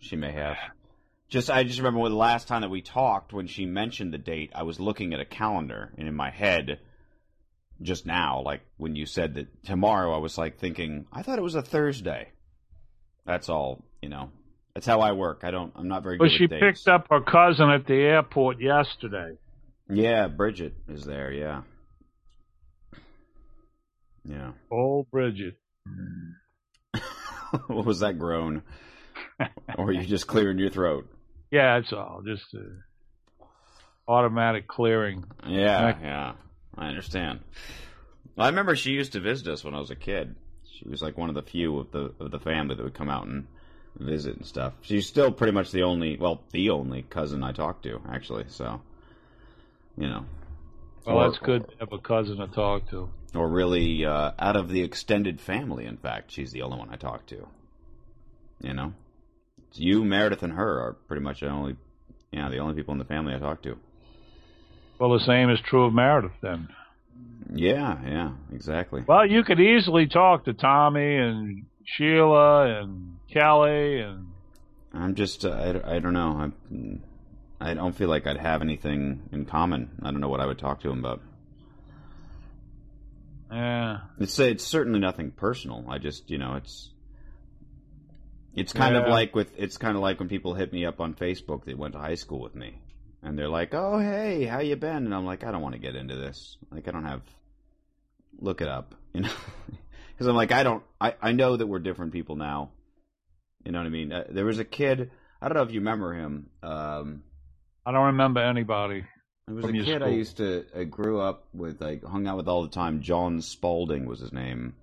She 0.00 0.16
may 0.16 0.32
have. 0.32 0.56
Just 1.28 1.50
I 1.50 1.62
just 1.62 1.78
remember 1.78 2.00
when 2.00 2.10
the 2.10 2.18
last 2.18 2.48
time 2.48 2.62
that 2.62 2.70
we 2.70 2.82
talked, 2.82 3.32
when 3.32 3.46
she 3.46 3.64
mentioned 3.64 4.12
the 4.12 4.18
date, 4.18 4.50
I 4.54 4.64
was 4.64 4.80
looking 4.80 5.14
at 5.14 5.20
a 5.20 5.24
calendar, 5.24 5.92
and 5.96 6.08
in 6.08 6.14
my 6.14 6.30
head, 6.30 6.80
just 7.80 8.04
now, 8.04 8.42
like 8.44 8.62
when 8.78 8.96
you 8.96 9.06
said 9.06 9.34
that 9.34 9.64
tomorrow, 9.64 10.12
I 10.12 10.18
was 10.18 10.36
like 10.36 10.58
thinking, 10.58 11.06
I 11.12 11.22
thought 11.22 11.38
it 11.38 11.42
was 11.42 11.54
a 11.54 11.62
Thursday. 11.62 12.30
That's 13.24 13.48
all, 13.48 13.84
you 14.02 14.08
know. 14.08 14.32
That's 14.74 14.86
how 14.86 15.00
I 15.00 15.12
work. 15.12 15.40
I 15.44 15.50
don't. 15.50 15.72
I'm 15.76 15.88
not 15.88 16.02
very 16.02 16.16
Well, 16.18 16.28
good 16.28 16.38
she 16.38 16.46
picked 16.46 16.88
up 16.88 17.06
her 17.10 17.20
cousin 17.20 17.70
at 17.70 17.86
the 17.86 17.94
airport 17.94 18.60
yesterday. 18.60 19.36
Yeah, 19.88 20.28
Bridget 20.28 20.74
is 20.88 21.04
there. 21.04 21.32
Yeah. 21.32 21.62
Yeah. 24.24 24.52
Oh, 24.72 25.06
Bridget. 25.10 25.56
what 27.66 27.84
was 27.84 28.00
that 28.00 28.18
groan? 28.18 28.62
or 29.78 29.92
you're 29.92 30.02
you 30.02 30.08
just 30.08 30.26
clearing 30.26 30.58
your 30.58 30.70
throat? 30.70 31.08
Yeah, 31.50 31.78
that's 31.80 31.92
all. 31.92 32.22
Just 32.24 32.54
uh, 32.54 33.44
automatic 34.08 34.66
clearing. 34.68 35.24
Yeah, 35.46 35.84
Right. 35.84 35.96
yeah. 36.02 36.32
I 36.76 36.86
understand. 36.88 37.40
Well, 38.36 38.46
I 38.46 38.50
remember 38.50 38.76
she 38.76 38.92
used 38.92 39.12
to 39.12 39.20
visit 39.20 39.48
us 39.48 39.64
when 39.64 39.74
I 39.74 39.78
was 39.80 39.90
a 39.90 39.96
kid. 39.96 40.36
She 40.78 40.88
was 40.88 41.02
like 41.02 41.18
one 41.18 41.28
of 41.28 41.34
the 41.34 41.42
few 41.42 41.78
of 41.78 41.90
the 41.90 42.12
of 42.20 42.30
the 42.30 42.38
family 42.38 42.74
that 42.74 42.82
would 42.82 42.94
come 42.94 43.10
out 43.10 43.26
and 43.26 43.46
visit 43.98 44.36
and 44.36 44.46
stuff. 44.46 44.72
She's 44.82 45.06
still 45.06 45.30
pretty 45.32 45.52
much 45.52 45.72
the 45.72 45.82
only, 45.82 46.16
well, 46.16 46.42
the 46.52 46.70
only 46.70 47.02
cousin 47.02 47.42
I 47.42 47.52
talk 47.52 47.82
to, 47.82 48.00
actually. 48.10 48.44
So, 48.48 48.80
you 49.98 50.08
know. 50.08 50.24
Well, 51.06 51.18
Or- 51.18 51.28
that's 51.30 51.38
good 51.42 51.68
to 51.68 51.74
have 51.80 51.92
a 51.92 51.98
cousin 51.98 52.38
to 52.38 52.46
talk 52.46 52.88
to. 52.90 53.10
Or 53.34 53.48
really, 53.48 54.04
uh, 54.04 54.32
out 54.38 54.56
of 54.56 54.68
the 54.68 54.82
extended 54.82 55.40
family, 55.40 55.86
in 55.86 55.96
fact, 55.96 56.30
she's 56.32 56.52
the 56.52 56.62
only 56.62 56.78
one 56.78 56.88
I 56.90 56.96
talk 56.96 57.26
to. 57.26 57.46
You 58.60 58.74
know, 58.74 58.92
it's 59.09 59.09
you, 59.74 60.04
Meredith, 60.04 60.42
and 60.42 60.52
her 60.52 60.80
are 60.80 60.92
pretty 61.06 61.22
much 61.22 61.40
the 61.40 61.48
only, 61.48 61.76
yeah, 62.32 62.48
the 62.48 62.58
only 62.58 62.74
people 62.74 62.92
in 62.92 62.98
the 62.98 63.04
family 63.04 63.34
I 63.34 63.38
talk 63.38 63.62
to. 63.62 63.76
Well, 64.98 65.10
the 65.18 65.24
same 65.24 65.50
is 65.50 65.58
true 65.60 65.84
of 65.84 65.94
Meredith 65.94 66.32
then. 66.42 66.68
Yeah, 67.52 67.98
yeah, 68.04 68.32
exactly. 68.52 69.02
Well, 69.06 69.26
you 69.26 69.42
could 69.44 69.60
easily 69.60 70.06
talk 70.06 70.44
to 70.44 70.52
Tommy 70.52 71.16
and 71.16 71.64
Sheila 71.84 72.80
and 72.80 73.16
Kelly 73.32 74.00
and 74.00 74.26
I'm 74.92 75.14
just, 75.14 75.44
uh, 75.44 75.50
I, 75.50 75.96
I 75.96 75.98
don't 76.00 76.12
know. 76.12 76.52
I'm, 76.70 77.02
I 77.60 77.74
don't 77.74 77.94
feel 77.94 78.08
like 78.08 78.26
I'd 78.26 78.38
have 78.38 78.60
anything 78.62 79.22
in 79.32 79.44
common. 79.46 79.90
I 80.02 80.10
don't 80.10 80.20
know 80.20 80.28
what 80.28 80.40
I 80.40 80.46
would 80.46 80.58
talk 80.58 80.80
to 80.82 80.90
him 80.90 80.98
about. 80.98 81.20
yeah. 83.52 83.98
It's 84.18 84.38
it's 84.38 84.64
certainly 84.64 84.98
nothing 84.98 85.30
personal. 85.30 85.84
I 85.88 85.98
just, 85.98 86.30
you 86.30 86.38
know, 86.38 86.54
it's 86.56 86.90
it's 88.54 88.72
kind 88.72 88.96
of 88.96 89.08
like 89.08 89.34
with 89.34 89.52
it's 89.58 89.78
kind 89.78 89.96
of 89.96 90.02
like 90.02 90.18
when 90.18 90.28
people 90.28 90.54
hit 90.54 90.72
me 90.72 90.84
up 90.84 91.00
on 91.00 91.14
Facebook 91.14 91.64
that 91.64 91.78
went 91.78 91.94
to 91.94 92.00
high 92.00 92.14
school 92.16 92.40
with 92.40 92.54
me, 92.54 92.78
and 93.22 93.38
they're 93.38 93.48
like, 93.48 93.74
"Oh, 93.74 93.98
hey, 93.98 94.44
how 94.44 94.60
you 94.60 94.76
been?" 94.76 95.04
And 95.04 95.14
I'm 95.14 95.24
like, 95.26 95.44
"I 95.44 95.50
don't 95.52 95.62
want 95.62 95.74
to 95.74 95.80
get 95.80 95.96
into 95.96 96.16
this. 96.16 96.56
Like, 96.70 96.88
I 96.88 96.90
don't 96.90 97.04
have. 97.04 97.22
Look 98.38 98.60
it 98.60 98.68
up. 98.68 98.94
You 99.12 99.22
know, 99.22 99.30
because 100.12 100.28
I'm 100.28 100.36
like 100.36 100.52
I 100.52 100.62
don't 100.62 100.84
I 101.00 101.14
I 101.20 101.32
know 101.32 101.56
that 101.56 101.66
we're 101.66 101.80
different 101.80 102.12
people 102.12 102.36
now. 102.36 102.70
You 103.64 103.72
know 103.72 103.80
what 103.80 103.86
I 103.86 103.90
mean? 103.90 104.12
Uh, 104.12 104.24
there 104.30 104.44
was 104.44 104.60
a 104.60 104.64
kid. 104.64 105.10
I 105.42 105.48
don't 105.48 105.56
know 105.56 105.64
if 105.64 105.72
you 105.72 105.80
remember 105.80 106.14
him. 106.14 106.48
Um, 106.62 107.24
I 107.84 107.90
don't 107.90 108.06
remember 108.06 108.40
anybody. 108.40 109.04
there 109.48 109.56
was 109.56 109.64
a 109.64 109.72
kid 109.72 110.02
I 110.04 110.10
used 110.10 110.36
to 110.36 110.64
I 110.76 110.84
grew 110.84 111.20
up 111.20 111.48
with. 111.52 111.80
like 111.80 112.04
hung 112.04 112.28
out 112.28 112.36
with 112.36 112.46
all 112.46 112.62
the 112.62 112.68
time. 112.68 113.02
John 113.02 113.42
Spalding 113.42 114.06
was 114.06 114.20
his 114.20 114.32
name. 114.32 114.74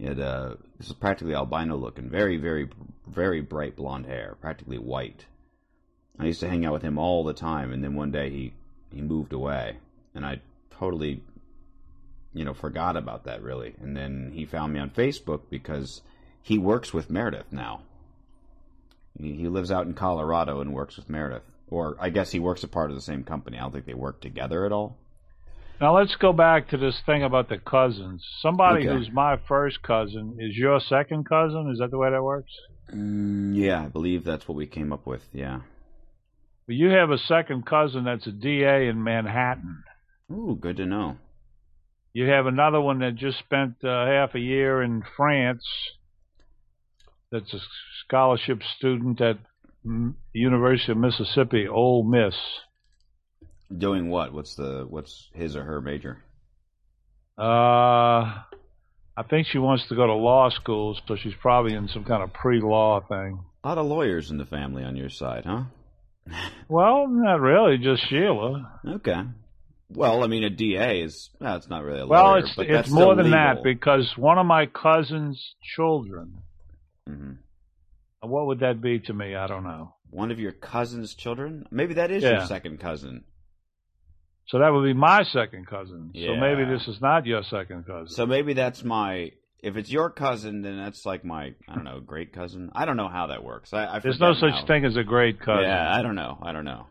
Had 0.00 0.20
uh, 0.20 0.56
this 0.78 0.88
is 0.88 0.92
practically 0.92 1.34
albino 1.34 1.76
looking, 1.76 2.10
very 2.10 2.36
very 2.36 2.68
very 3.06 3.40
bright 3.40 3.76
blonde 3.76 4.06
hair, 4.06 4.36
practically 4.40 4.78
white. 4.78 5.24
I 6.18 6.26
used 6.26 6.40
to 6.40 6.48
hang 6.48 6.64
out 6.64 6.72
with 6.72 6.82
him 6.82 6.98
all 6.98 7.24
the 7.24 7.34
time, 7.34 7.72
and 7.72 7.82
then 7.82 7.94
one 7.94 8.10
day 8.10 8.30
he 8.30 8.52
he 8.90 9.00
moved 9.00 9.32
away, 9.32 9.78
and 10.14 10.24
I 10.24 10.40
totally, 10.70 11.22
you 12.34 12.44
know, 12.44 12.54
forgot 12.54 12.96
about 12.96 13.24
that 13.24 13.42
really. 13.42 13.74
And 13.80 13.96
then 13.96 14.32
he 14.34 14.44
found 14.44 14.72
me 14.72 14.80
on 14.80 14.90
Facebook 14.90 15.42
because 15.50 16.02
he 16.42 16.58
works 16.58 16.92
with 16.92 17.10
Meredith 17.10 17.52
now. 17.52 17.82
He, 19.18 19.32
he 19.32 19.48
lives 19.48 19.70
out 19.70 19.86
in 19.86 19.94
Colorado 19.94 20.60
and 20.60 20.74
works 20.74 20.96
with 20.96 21.08
Meredith, 21.08 21.50
or 21.68 21.96
I 21.98 22.10
guess 22.10 22.30
he 22.30 22.38
works 22.38 22.62
a 22.64 22.68
part 22.68 22.90
of 22.90 22.96
the 22.96 23.02
same 23.02 23.24
company. 23.24 23.56
I 23.58 23.62
don't 23.62 23.72
think 23.72 23.86
they 23.86 23.94
work 23.94 24.20
together 24.20 24.66
at 24.66 24.72
all. 24.72 24.98
Now 25.80 25.96
let's 25.96 26.16
go 26.16 26.32
back 26.32 26.68
to 26.68 26.76
this 26.78 27.00
thing 27.04 27.22
about 27.22 27.48
the 27.48 27.58
cousins. 27.58 28.24
Somebody 28.40 28.88
Okay. 28.88 28.96
who's 28.96 29.10
my 29.12 29.36
first 29.48 29.82
cousin 29.82 30.36
is 30.40 30.56
your 30.56 30.80
second 30.80 31.28
cousin. 31.28 31.70
Is 31.70 31.78
that 31.80 31.90
the 31.90 31.98
way 31.98 32.10
that 32.10 32.22
works? 32.22 32.50
Mm, 32.92 33.54
yeah, 33.54 33.84
I 33.84 33.88
believe 33.88 34.24
that's 34.24 34.48
what 34.48 34.56
we 34.56 34.66
came 34.66 34.92
up 34.92 35.06
with. 35.06 35.22
Yeah. 35.32 35.60
But 36.66 36.76
you 36.76 36.88
have 36.90 37.10
a 37.10 37.18
second 37.18 37.66
cousin 37.66 38.04
that's 38.04 38.26
a 38.26 38.32
DA 38.32 38.88
in 38.88 39.02
Manhattan. 39.04 39.82
Ooh, 40.32 40.56
good 40.58 40.76
to 40.78 40.86
know. 40.86 41.18
You 42.12 42.26
have 42.28 42.46
another 42.46 42.80
one 42.80 43.00
that 43.00 43.14
just 43.16 43.38
spent 43.38 43.74
uh, 43.84 44.06
half 44.06 44.34
a 44.34 44.40
year 44.40 44.82
in 44.82 45.02
France. 45.16 45.62
That's 47.30 47.52
a 47.52 47.58
scholarship 48.04 48.62
student 48.78 49.20
at 49.20 49.36
mm, 49.84 50.14
University 50.32 50.92
of 50.92 50.98
Mississippi, 50.98 51.68
Ole 51.68 52.02
Miss. 52.02 52.34
Doing 53.76 54.08
what? 54.10 54.32
What's 54.32 54.54
the 54.54 54.86
what's 54.88 55.28
his 55.34 55.56
or 55.56 55.64
her 55.64 55.80
major? 55.80 56.22
Uh, 57.38 57.42
I 59.18 59.22
think 59.28 59.46
she 59.46 59.58
wants 59.58 59.88
to 59.88 59.96
go 59.96 60.06
to 60.06 60.14
law 60.14 60.50
school, 60.50 60.96
so 61.06 61.16
she's 61.16 61.34
probably 61.40 61.74
in 61.74 61.88
some 61.88 62.04
kind 62.04 62.22
of 62.22 62.32
pre-law 62.32 63.00
thing. 63.08 63.40
A 63.64 63.68
lot 63.68 63.78
of 63.78 63.86
lawyers 63.86 64.30
in 64.30 64.38
the 64.38 64.46
family 64.46 64.84
on 64.84 64.96
your 64.96 65.10
side, 65.10 65.44
huh? 65.44 65.64
Well, 66.68 67.06
not 67.08 67.40
really, 67.40 67.78
just 67.78 68.08
Sheila. 68.08 68.80
Okay. 68.86 69.22
Well, 69.88 70.24
I 70.24 70.26
mean, 70.26 70.42
a 70.42 70.50
DA 70.50 71.02
is 71.02 71.30
well, 71.40 71.56
it's 71.56 71.68
not 71.68 71.84
really 71.84 72.00
a 72.00 72.06
Well, 72.06 72.34
it's 72.36 72.52
it's 72.58 72.90
more 72.90 73.14
than 73.14 73.30
that 73.30 73.62
because 73.62 74.12
one 74.16 74.36
of 74.38 74.46
my 74.46 74.66
cousin's 74.66 75.54
children. 75.76 76.38
Mhm. 77.08 77.36
What 78.20 78.46
would 78.46 78.60
that 78.60 78.80
be 78.80 78.98
to 79.00 79.12
me? 79.12 79.36
I 79.36 79.46
don't 79.46 79.62
know. 79.62 79.94
One 80.10 80.32
of 80.32 80.40
your 80.40 80.50
cousin's 80.52 81.14
children? 81.14 81.66
Maybe 81.70 81.94
that 81.94 82.10
is 82.10 82.24
your 82.24 82.44
second 82.46 82.80
cousin. 82.80 83.24
So 84.48 84.58
that 84.60 84.72
would 84.72 84.84
be 84.84 84.92
my 84.94 85.24
second 85.24 85.66
cousin. 85.66 86.12
So 86.14 86.36
maybe 86.36 86.64
this 86.64 86.86
is 86.86 87.00
not 87.00 87.26
your 87.26 87.42
second 87.42 87.84
cousin. 87.86 88.08
So 88.08 88.26
maybe 88.26 88.54
that's 88.54 88.84
my. 88.84 89.32
If 89.62 89.76
it's 89.76 89.90
your 89.90 90.10
cousin, 90.10 90.62
then 90.62 90.76
that's 90.76 91.04
like 91.04 91.24
my 91.24 91.54
I 91.68 91.74
don't 91.74 91.82
know 91.84 91.98
great 91.98 92.32
cousin. 92.32 92.70
I 92.74 92.84
don't 92.84 92.96
know 92.96 93.08
how 93.08 93.28
that 93.28 93.42
works. 93.42 93.72
I, 93.72 93.86
I 93.96 93.98
There's 93.98 94.20
no 94.20 94.34
such 94.34 94.50
now. 94.50 94.66
thing 94.66 94.84
as 94.84 94.96
a 94.96 95.02
great 95.02 95.40
cousin. 95.40 95.64
Yeah, 95.64 95.90
I 95.92 96.02
don't 96.02 96.14
know. 96.14 96.38
I 96.42 96.52
don't 96.52 96.64
know. 96.64 96.86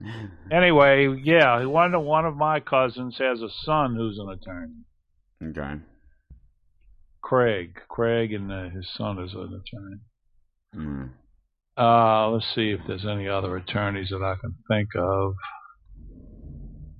Anyway, 0.52 1.20
yeah, 1.24 1.64
one 1.66 1.94
of 1.94 2.02
one 2.02 2.24
of 2.26 2.36
my 2.36 2.58
cousins 2.60 3.16
has 3.18 3.40
a 3.40 3.48
son 3.64 3.94
who's 3.96 4.18
an 4.18 4.28
attorney, 4.30 4.74
Okay. 5.50 5.80
Craig. 7.22 7.78
Craig, 7.88 8.32
and 8.32 8.50
uh, 8.50 8.68
his 8.70 8.88
son 8.96 9.18
is 9.22 9.32
an 9.34 9.60
attorney. 9.62 10.00
Mm. 10.76 11.10
Uh, 11.78 12.30
let's 12.30 12.46
see 12.54 12.70
if 12.70 12.80
there's 12.86 13.06
any 13.06 13.28
other 13.28 13.56
attorneys 13.56 14.08
that 14.10 14.22
I 14.22 14.34
can 14.40 14.54
think 14.68 14.88
of. 14.96 15.34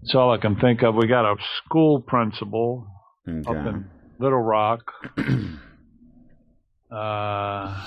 That's 0.02 0.14
all 0.14 0.32
I 0.32 0.38
can 0.38 0.56
think 0.56 0.82
of. 0.82 0.94
We 0.94 1.06
got 1.06 1.30
a 1.30 1.36
school 1.64 2.00
principal 2.00 2.86
up 3.46 3.54
in 3.66 3.90
Little 4.18 4.40
Rock. 4.42 4.92
Uh, 6.92 6.96
I 7.76 7.86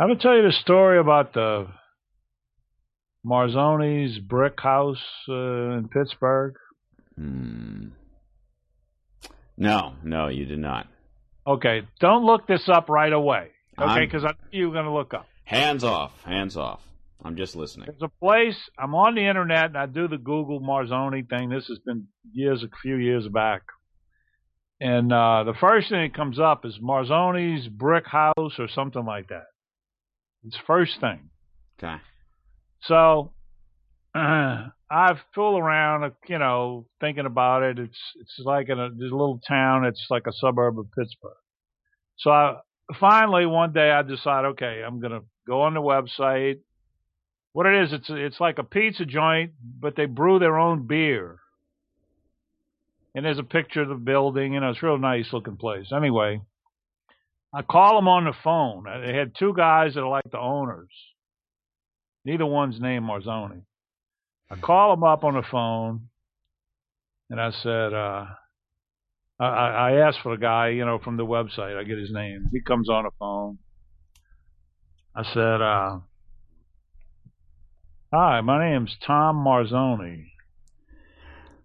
ever 0.00 0.14
tell 0.14 0.36
you 0.36 0.42
the 0.42 0.52
story 0.52 1.00
about 1.00 1.32
the 1.34 1.66
Marzoni's 3.26 4.18
brick 4.20 4.60
house 4.60 5.02
uh, 5.28 5.32
in 5.76 5.88
Pittsburgh? 5.92 6.54
Hmm. 7.16 7.88
No, 9.56 9.94
no, 10.04 10.28
you 10.28 10.44
did 10.44 10.60
not. 10.60 10.86
Okay, 11.46 11.82
don't 11.98 12.24
look 12.24 12.46
this 12.46 12.68
up 12.68 12.88
right 12.88 13.12
away. 13.12 13.48
Okay, 13.76 13.88
I'm- 13.90 14.04
because 14.06 14.24
I 14.24 14.34
knew 14.52 14.60
you 14.60 14.66
were 14.68 14.74
going 14.74 14.84
to 14.84 14.92
look 14.92 15.12
up. 15.12 15.26
Hands 15.44 15.82
off. 15.82 16.12
Hands 16.24 16.56
off. 16.56 16.80
I'm 17.24 17.36
just 17.36 17.56
listening. 17.56 17.86
There's 17.86 18.02
a 18.02 18.24
place. 18.24 18.56
I'm 18.78 18.94
on 18.94 19.14
the 19.14 19.26
internet 19.26 19.66
and 19.66 19.78
I 19.78 19.86
do 19.86 20.06
the 20.06 20.18
Google 20.18 20.60
Marzoni 20.60 21.28
thing. 21.28 21.48
This 21.48 21.66
has 21.66 21.78
been 21.78 22.06
years, 22.32 22.62
a 22.62 22.68
few 22.82 22.96
years 22.96 23.26
back. 23.28 23.62
And 24.80 25.12
uh, 25.12 25.44
the 25.44 25.54
first 25.58 25.88
thing 25.88 26.02
that 26.02 26.14
comes 26.14 26.38
up 26.38 26.64
is 26.66 26.78
Marzoni's 26.82 27.68
brick 27.68 28.06
house 28.06 28.58
or 28.58 28.68
something 28.68 29.04
like 29.04 29.28
that. 29.28 29.46
It's 30.44 30.58
first 30.66 31.00
thing. 31.00 31.30
Okay. 31.78 31.96
So 32.82 33.32
uh, 34.14 34.68
I 34.90 35.14
fool 35.34 35.58
around, 35.58 36.12
you 36.28 36.38
know, 36.38 36.86
thinking 37.00 37.26
about 37.26 37.62
it. 37.62 37.78
It's 37.78 37.98
it's 38.20 38.38
like 38.44 38.68
in 38.68 38.78
a, 38.78 38.88
little 38.88 39.40
town. 39.48 39.84
It's 39.84 40.06
like 40.10 40.26
a 40.26 40.32
suburb 40.32 40.78
of 40.78 40.86
Pittsburgh. 40.96 41.32
So 42.18 42.30
I, 42.30 42.56
finally 43.00 43.46
one 43.46 43.72
day 43.72 43.90
I 43.90 44.02
decide, 44.02 44.44
okay, 44.44 44.82
I'm 44.86 45.00
gonna 45.00 45.22
go 45.46 45.62
on 45.62 45.74
the 45.74 45.80
website. 45.80 46.58
What 47.56 47.64
it 47.64 47.84
is, 47.84 47.92
it's 47.94 48.10
it's 48.10 48.38
like 48.38 48.58
a 48.58 48.62
pizza 48.62 49.06
joint, 49.06 49.52
but 49.80 49.96
they 49.96 50.04
brew 50.04 50.38
their 50.38 50.58
own 50.58 50.86
beer. 50.86 51.38
And 53.14 53.24
there's 53.24 53.38
a 53.38 53.42
picture 53.42 53.80
of 53.80 53.88
the 53.88 53.94
building, 53.94 54.52
you 54.52 54.60
know, 54.60 54.68
it's 54.68 54.82
a 54.82 54.86
real 54.86 54.98
nice 54.98 55.32
looking 55.32 55.56
place. 55.56 55.86
Anyway, 55.90 56.42
I 57.54 57.62
call 57.62 57.96
them 57.96 58.08
on 58.08 58.26
the 58.26 58.34
phone. 58.44 58.84
They 58.84 59.14
had 59.14 59.32
two 59.38 59.54
guys 59.56 59.94
that 59.94 60.02
are 60.02 60.10
like 60.10 60.30
the 60.30 60.38
owners. 60.38 60.90
Neither 62.26 62.44
one's 62.44 62.78
named 62.78 63.06
Marzoni. 63.06 63.62
I 64.50 64.56
call 64.56 64.90
them 64.94 65.04
up 65.04 65.24
on 65.24 65.32
the 65.32 65.42
phone, 65.50 66.08
and 67.30 67.40
I 67.40 67.52
said, 67.52 67.94
uh, 67.94 68.26
I, 69.40 69.46
I 69.46 69.92
asked 70.06 70.18
for 70.22 70.36
the 70.36 70.42
guy, 70.42 70.68
you 70.68 70.84
know, 70.84 70.98
from 70.98 71.16
the 71.16 71.24
website. 71.24 71.78
I 71.78 71.84
get 71.84 71.96
his 71.96 72.12
name. 72.12 72.50
He 72.52 72.60
comes 72.60 72.90
on 72.90 73.04
the 73.04 73.12
phone. 73.18 73.56
I 75.14 75.22
said, 75.32 75.62
uh, 75.62 76.00
"Hi, 78.18 78.40
my 78.40 78.66
name's 78.66 78.96
Tom 79.06 79.44
Marzoni. 79.44 80.30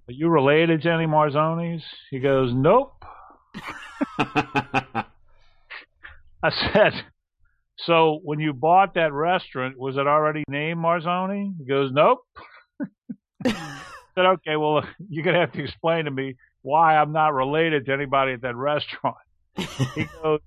Are 0.10 0.12
you 0.12 0.28
related 0.28 0.82
to 0.82 0.92
any 0.92 1.06
Marzonis?" 1.06 1.82
He 2.10 2.20
goes, 2.20 2.54
"Nope." 2.54 3.06
I 4.20 5.06
said, 6.44 7.06
"So 7.78 8.20
when 8.26 8.42
you 8.42 8.52
bought 8.52 8.96
that 8.96 9.14
restaurant, 9.14 9.80
was 9.80 9.96
it 9.96 10.06
already 10.08 10.44
named 10.50 10.82
Marzoni?" 10.82 11.54
He 11.58 11.64
goes, 11.64 11.90
"Nope." 11.94 12.20
I 13.46 13.78
said, 14.14 14.26
"Okay, 14.26 14.58
well, 14.58 14.84
you're 15.10 15.24
gonna 15.24 15.40
have 15.40 15.54
to 15.54 15.64
explain 15.64 16.04
to 16.04 16.12
me 16.12 16.36
why 16.64 16.98
I'm 16.98 17.14
not 17.14 17.34
related 17.34 17.86
to 17.86 17.94
anybody 17.94 18.34
at 18.34 18.42
that 18.42 18.58
restaurant." 18.58 19.16
He 19.96 20.04
goes, 20.22 20.42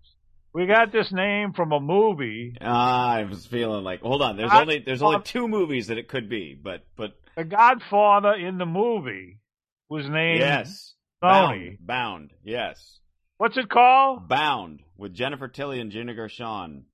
"We 0.55 0.67
got 0.67 0.93
this 0.93 1.13
name 1.13 1.53
from 1.53 1.73
a 1.73 1.81
movie. 1.81 2.57
Ah, 2.61 3.11
I 3.15 3.25
was 3.25 3.45
feeling 3.47 3.85
like 3.85 4.01
hold 4.01 4.23
on. 4.23 4.37
There's 4.37 4.53
only 4.53 4.79
there's 4.79 5.03
only 5.03 5.21
two 5.23 5.49
movies 5.49 5.89
that 5.89 5.99
it 5.99 6.09
could 6.09 6.29
be, 6.29 6.55
but 6.55 6.87
but 6.97 7.13
The 7.37 7.45
Godfather 7.45 8.33
in 8.35 8.57
the 8.59 8.67
movie 8.67 9.41
was 9.89 10.09
named 10.09 10.39
yes, 10.41 10.95
Tony. 11.23 11.77
bound, 11.81 11.87
bound, 11.87 12.31
yes, 12.45 13.01
What's 13.37 13.57
it 13.57 13.69
called? 13.69 14.29
bound 14.29 14.81
with 14.97 15.13
Jennifer 15.13 15.49
Tilly 15.49 15.81
and 15.81 15.91
Gina 15.91 16.15
Gershon, 16.15 16.85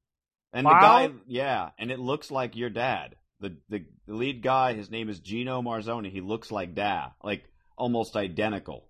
and 0.53 0.65
Wow. 0.67 0.73
the 0.73 1.09
guy, 1.09 1.15
yeah, 1.29 1.71
and 1.79 1.91
it 1.91 2.01
looks 2.01 2.31
like 2.31 2.57
your 2.57 2.71
dad. 2.71 3.15
The, 3.41 3.57
the 3.69 3.85
the 4.07 4.15
lead 4.15 4.43
guy, 4.43 4.75
his 4.75 4.91
name 4.91 5.09
is 5.09 5.21
Gino 5.21 5.63
Marzoni. 5.63 6.11
He 6.11 6.21
looks 6.21 6.51
like 6.51 6.75
dad, 6.75 7.11
like 7.23 7.45
almost 7.77 8.17
identical. 8.17 8.89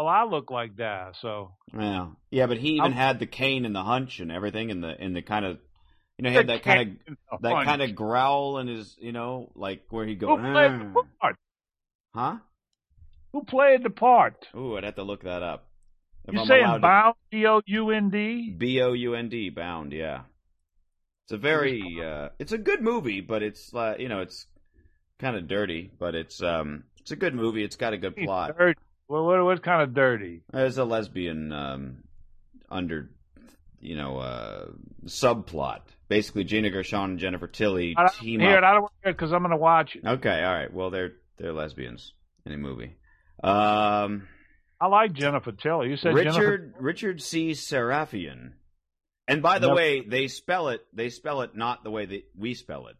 Well, 0.00 0.08
I 0.08 0.24
look 0.24 0.50
like 0.50 0.76
that, 0.76 1.16
so 1.16 1.52
Yeah, 1.78 2.12
yeah, 2.30 2.46
but 2.46 2.56
he 2.56 2.68
even 2.70 2.80
I'm- 2.80 2.92
had 2.92 3.18
the 3.18 3.26
cane 3.26 3.66
and 3.66 3.76
the 3.76 3.82
hunch 3.82 4.18
and 4.18 4.32
everything, 4.32 4.70
and 4.70 4.82
the 4.82 4.98
in 4.98 5.12
the 5.12 5.20
kind 5.20 5.44
of, 5.44 5.58
you 6.16 6.22
know, 6.22 6.30
he 6.30 6.36
had 6.36 6.46
that 6.46 6.62
kind 6.62 6.98
of 7.06 7.42
that 7.42 7.66
kind 7.66 7.82
of 7.82 7.94
growl 7.94 8.56
in 8.60 8.66
his, 8.66 8.96
you 8.98 9.12
know, 9.12 9.52
like 9.54 9.84
where 9.90 10.06
he 10.06 10.14
Who 10.14 10.38
played 10.38 10.70
the 10.80 11.04
part? 11.20 11.36
huh? 12.14 12.36
Who 13.34 13.44
played 13.44 13.82
the 13.82 13.90
part? 13.90 14.48
Ooh, 14.56 14.78
I'd 14.78 14.84
have 14.84 14.94
to 14.94 15.02
look 15.02 15.24
that 15.24 15.42
up. 15.42 15.68
If 16.24 16.32
You 16.32 16.40
I'm 16.40 16.46
saying 16.46 16.80
bound? 16.80 17.16
B 17.30 17.46
O 17.46 17.60
U 17.66 17.90
N 17.90 18.08
D? 18.08 18.54
B 18.56 18.80
O 18.80 18.94
U 18.94 19.14
N 19.14 19.28
D, 19.28 19.50
bound. 19.50 19.92
Yeah, 19.92 20.22
it's 21.26 21.32
a 21.32 21.36
very, 21.36 21.82
uh, 22.02 22.30
it's 22.38 22.52
a 22.52 22.58
good 22.58 22.80
movie, 22.80 23.20
but 23.20 23.42
it's, 23.42 23.74
uh, 23.74 23.96
you 23.98 24.08
know, 24.08 24.20
it's 24.20 24.46
kind 25.18 25.36
of 25.36 25.46
dirty, 25.46 25.90
but 25.98 26.14
it's, 26.14 26.42
um, 26.42 26.84
it's 27.02 27.10
a 27.10 27.16
good 27.16 27.34
movie. 27.34 27.62
It's 27.62 27.76
got 27.76 27.92
a 27.92 27.98
good 27.98 28.16
plot. 28.16 28.56
Dirty. 28.56 28.80
What 29.10 29.24
what, 29.24 29.44
what 29.44 29.62
kind 29.64 29.82
of 29.82 29.92
dirty? 29.92 30.42
There's 30.52 30.78
a 30.78 30.84
lesbian 30.84 31.52
um, 31.52 32.04
under, 32.70 33.10
you 33.80 33.96
know, 33.96 34.18
uh, 34.18 34.66
subplot. 35.06 35.80
Basically, 36.08 36.44
Gina 36.44 36.70
Gershon 36.70 37.10
and 37.10 37.18
Jennifer 37.18 37.48
Tilly 37.48 37.94
I 37.96 38.02
don't 38.02 38.14
team 38.14 38.38
hear 38.38 38.52
it. 38.58 38.62
up. 38.62 38.70
I 38.70 38.72
don't 38.74 38.82
want 38.82 38.92
to 38.92 39.06
hear 39.08 39.10
it 39.10 39.14
because 39.16 39.32
I'm 39.32 39.40
going 39.40 39.50
to 39.50 39.56
watch 39.56 39.96
it. 39.96 40.06
Okay, 40.06 40.44
all 40.44 40.54
right. 40.54 40.72
Well, 40.72 40.90
they're 40.90 41.14
they're 41.38 41.52
lesbians 41.52 42.12
in 42.46 42.52
a 42.52 42.56
movie. 42.56 42.94
Um, 43.42 44.28
I 44.80 44.86
like 44.86 45.12
Jennifer 45.12 45.50
Tilly. 45.50 45.88
You 45.88 45.96
said 45.96 46.14
Jennifer. 46.14 46.38
Richard 46.40 46.74
Richard 46.78 47.20
C. 47.20 47.50
Sarafian. 47.50 48.52
And 49.26 49.42
by 49.42 49.58
the 49.58 49.66
Nope. 49.68 49.76
way, 49.76 50.00
they 50.02 50.28
spell 50.28 50.68
it 50.68 50.86
they 50.92 51.08
spell 51.08 51.40
it 51.42 51.56
not 51.56 51.82
the 51.82 51.90
way 51.90 52.06
that 52.06 52.22
we 52.38 52.54
spell 52.54 52.86
it. 52.86 52.96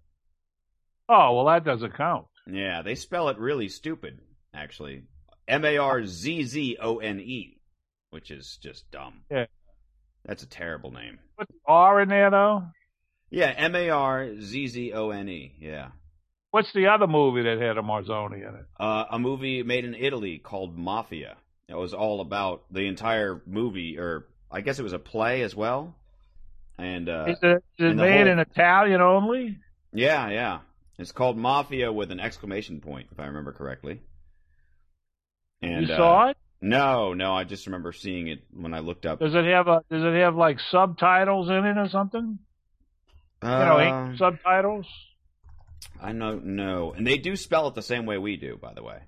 Oh 1.09 1.37
well, 1.37 1.47
that 1.47 1.65
doesn't 1.65 1.95
count. 1.97 2.27
Yeah, 2.51 2.83
they 2.83 2.97
spell 2.97 3.29
it 3.29 3.39
really 3.39 3.69
stupid, 3.69 4.19
actually. 4.53 5.05
M 5.51 5.65
A 5.65 5.77
R 5.79 6.07
Z 6.07 6.45
Z 6.45 6.77
O 6.81 6.99
N 6.99 7.21
E, 7.21 7.59
which 8.11 8.31
is 8.31 8.59
just 8.63 8.91
dumb. 8.91 9.23
Yeah. 9.31 9.47
That's 10.25 10.43
a 10.43 10.49
terrible 10.49 10.91
name. 10.93 11.19
Put 11.39 11.49
the 11.49 11.55
R 11.67 12.01
in 12.03 12.09
there 12.09 12.31
though. 12.31 12.65
Yeah, 13.31 13.53
M 13.57 13.75
A 13.75 13.91
R 13.91 14.41
Z 14.41 14.67
Z 14.69 14.93
O 14.93 15.11
N 15.11 15.29
E. 15.29 15.55
Yeah. 15.61 15.89
What's 16.51 16.73
the 16.73 16.89
other 16.89 17.07
movie 17.07 17.43
that 17.43 17.61
had 17.61 17.79
a 17.79 17.83
Marzoni 17.83 18.39
in 18.49 18.55
it? 18.57 18.65
Uh, 18.79 19.05
a 19.11 19.19
movie 19.19 19.63
made 19.63 19.85
in 19.85 19.95
Italy 19.95 20.39
called 20.39 20.77
Mafia. 20.77 21.37
It 21.69 21.77
was 21.77 21.95
all 21.95 22.21
about 22.21 22.65
the 22.73 22.87
entire 22.89 23.41
movie, 23.47 23.99
or 23.99 24.27
I 24.51 24.61
guess 24.61 24.79
it 24.81 24.83
was 24.83 24.93
a 24.93 24.99
play 24.99 25.43
as 25.43 25.55
well. 25.55 25.95
And 26.77 27.09
uh, 27.09 27.27
is 27.29 27.39
it, 27.43 27.63
is 27.79 27.93
it 27.93 27.97
made 27.97 28.23
whole- 28.23 28.33
in 28.33 28.39
Italian 28.41 29.01
only? 29.01 29.59
yeah, 29.93 30.29
yeah, 30.31 30.59
it's 30.99 31.13
called 31.13 31.37
Mafia 31.37 31.93
with 31.93 32.11
an 32.11 32.19
exclamation 32.19 32.81
point, 32.81 33.09
if 33.13 33.21
I 33.21 33.27
remember 33.27 33.53
correctly. 33.53 34.01
And 35.63 35.87
you 35.87 35.93
uh, 35.93 35.97
saw 35.97 36.29
it? 36.31 36.37
No, 36.63 37.15
no, 37.15 37.33
I 37.35 37.45
just 37.45 37.67
remember 37.67 37.93
seeing 37.93 38.29
it 38.29 38.41
when 38.53 38.75
I 38.75 38.81
looked 38.81 39.07
up. 39.07 39.21
Does 39.21 39.35
it 39.35 39.45
have 39.45 39.67
a? 39.69 39.83
Does 39.91 40.03
it 40.05 40.15
have 40.21 40.37
like 40.37 40.59
subtitles 40.71 41.49
in 41.49 41.65
it 41.65 41.79
or 41.79 41.89
something? 41.89 42.39
You 43.43 43.49
know, 43.49 43.79
Um, 43.79 44.17
subtitles. 44.19 44.87
I 46.03 46.13
don't 46.13 46.45
know, 46.57 46.93
and 46.93 47.07
they 47.07 47.19
do 47.19 47.37
spell 47.37 47.69
it 47.69 47.75
the 47.75 47.83
same 47.83 48.07
way 48.07 48.19
we 48.19 48.37
do, 48.37 48.57
by 48.57 48.75
the 48.75 48.83
way. 48.83 49.01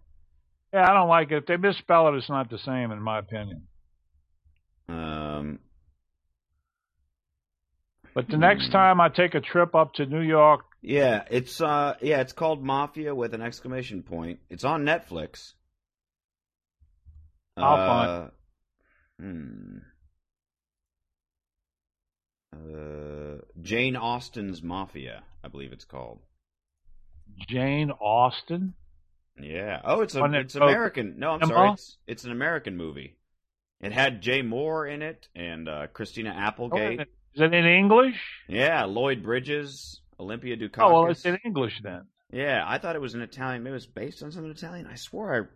Yeah, 0.73 0.91
I 0.91 0.95
don't 0.95 1.09
like 1.09 1.31
it. 1.31 1.37
If 1.39 1.47
they 1.47 1.57
misspell 1.57 2.09
it, 2.09 2.17
it's 2.17 2.31
not 2.31 2.49
the 2.51 2.59
same, 2.59 2.91
in 2.91 3.03
my 3.03 3.19
opinion. 3.19 3.69
Um, 4.89 5.59
But 8.15 8.29
the 8.29 8.37
next 8.37 8.67
Hmm. 8.67 8.73
time 8.73 9.01
I 9.01 9.09
take 9.09 9.35
a 9.35 9.41
trip 9.41 9.75
up 9.75 9.95
to 9.95 10.07
New 10.07 10.21
York, 10.21 10.65
yeah, 10.83 11.25
it's 11.31 11.61
uh, 11.61 11.97
yeah, 12.03 12.21
it's 12.21 12.33
called 12.33 12.63
Mafia 12.63 13.15
with 13.15 13.35
an 13.35 13.41
exclamation 13.43 14.03
point. 14.03 14.41
It's 14.51 14.65
on 14.65 14.85
Netflix. 14.85 15.53
Uh, 17.57 18.29
Hmm. 19.21 19.79
Uh, 22.55 23.39
Jane 23.61 23.97
Austen's 23.97 24.63
Mafia, 24.63 25.23
I 25.45 25.49
believe 25.49 25.73
it's 25.73 25.85
called. 25.85 26.21
Jane 27.49 27.91
Austen. 27.91 28.75
Yeah. 29.41 29.81
Oh, 29.85 30.01
it's 30.03 30.15
a 30.15 30.21
One 30.21 30.35
it's 30.35 30.55
American. 30.55 31.15
No, 31.19 31.31
I'm 31.31 31.43
Emma? 31.43 31.53
sorry. 31.55 31.71
It's 31.73 31.97
it's 32.07 32.25
an 32.25 32.33
American 32.33 32.77
movie. 32.77 33.17
It 33.81 33.93
had 33.93 34.21
Jay 34.23 34.43
Mohr 34.43 34.93
in 34.93 35.03
it 35.03 35.29
and 35.35 35.69
uh, 35.69 35.87
Christina 35.89 36.35
Oh, 36.37 36.41
Applegate. 36.41 37.01
is 37.01 37.41
it 37.41 37.55
in 37.55 37.65
English? 37.65 38.21
Yeah, 38.49 38.85
Lloyd 38.85 39.23
Bridges, 39.23 40.01
Olympia 40.21 40.57
Dukakis. 40.57 40.83
Oh 40.83 40.93
well, 41.03 41.11
it's 41.11 41.25
in 41.25 41.39
English 41.45 41.81
then. 41.83 42.03
Yeah, 42.31 42.65
I 42.67 42.79
thought 42.79 42.97
it 42.97 43.01
was 43.03 43.15
an 43.15 43.23
Italian. 43.23 43.67
It 43.67 43.71
was 43.71 43.87
based 43.87 44.23
on 44.23 44.31
something 44.31 44.51
Italian. 44.51 44.87
I 44.87 44.97
swore 44.97 45.51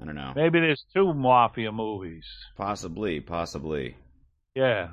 I. 0.00 0.04
Don't 0.04 0.14
know. 0.14 0.32
Maybe 0.34 0.60
there's 0.60 0.84
two 0.94 1.12
mafia 1.14 1.72
movies. 1.72 2.24
Possibly, 2.56 3.20
possibly. 3.20 3.96
Yeah. 4.54 4.88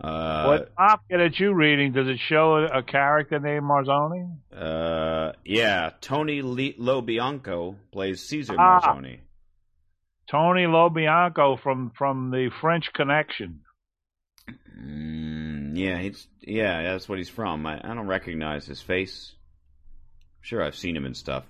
Uh, 0.00 0.44
what 0.46 0.72
mafia 0.78 1.18
that 1.18 1.38
you 1.38 1.54
reading? 1.54 1.92
Does 1.92 2.08
it 2.08 2.18
show 2.18 2.56
a, 2.56 2.82
character 2.82 3.38
named 3.38 3.62
Marzoni? 3.64 4.36
Uh, 4.54 5.32
yeah, 5.44 5.90
Tony 6.00 6.42
Le- 6.42 6.74
Lo 6.78 7.00
Bianco 7.02 7.76
plays 7.92 8.22
Caesar 8.28 8.56
Ah. 8.58 8.80
Marzoni. 8.80 9.20
Tony 10.28 10.66
Lo 10.66 10.88
Bianco 10.88 11.56
from 11.56 11.92
from 11.96 12.30
the 12.30 12.50
French 12.60 12.92
Connection. 12.94 13.60
Mm, 14.80 15.76
yeah, 15.76 15.98
he's 15.98 16.26
yeah, 16.40 16.82
that's 16.82 17.08
what 17.08 17.18
he's 17.18 17.28
from. 17.28 17.64
I, 17.66 17.78
I 17.78 17.94
don't 17.94 18.06
recognize 18.06 18.66
his 18.66 18.80
face. 18.80 19.32
sure, 20.40 20.62
I've 20.62 20.74
seen 20.76 20.96
him 20.96 21.04
in 21.04 21.14
stuff. 21.14 21.44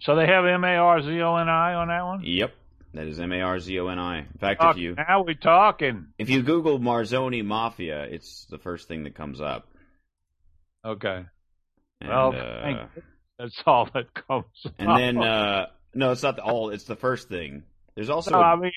So 0.00 0.14
they 0.16 0.26
have 0.26 0.44
M 0.44 0.64
A 0.64 0.76
R 0.76 1.02
Z 1.02 1.20
O 1.22 1.36
N 1.36 1.48
I 1.48 1.74
on 1.74 1.88
that 1.88 2.04
one. 2.04 2.20
Yep, 2.24 2.54
that 2.94 3.06
is 3.06 3.18
M 3.20 3.32
A 3.32 3.40
R 3.40 3.58
Z 3.58 3.78
O 3.80 3.88
N 3.88 3.98
I. 3.98 4.18
In 4.20 4.38
fact, 4.40 4.60
Oh, 4.62 4.70
if 4.70 4.76
you 4.78 4.94
now 4.96 5.22
we're 5.24 5.34
talking. 5.34 6.06
if 6.18 6.30
you 6.30 6.42
Google 6.42 6.78
Marzoni 6.78 7.44
Mafia, 7.44 8.04
it's 8.04 8.46
the 8.50 8.58
first 8.58 8.86
thing 8.88 9.04
that 9.04 9.14
comes 9.14 9.40
up. 9.40 9.68
Okay. 10.84 11.24
And, 12.00 12.08
Well, 12.10 12.32
uh, 12.34 12.86
That's 13.38 13.60
all 13.66 13.88
that 13.94 14.06
comes. 14.14 14.44
and 14.78 14.88
up. 14.88 14.98
then 14.98 15.18
uh, 15.18 15.66
no, 15.94 16.12
it's 16.12 16.22
not 16.22 16.36
the 16.36 16.42
all. 16.42 16.70
It's 16.70 16.84
the 16.84 16.96
first 16.96 17.28
thing. 17.28 17.64
There's 17.98 18.10
also 18.10 18.30
no, 18.30 18.38
I 18.38 18.54
mean, 18.54 18.70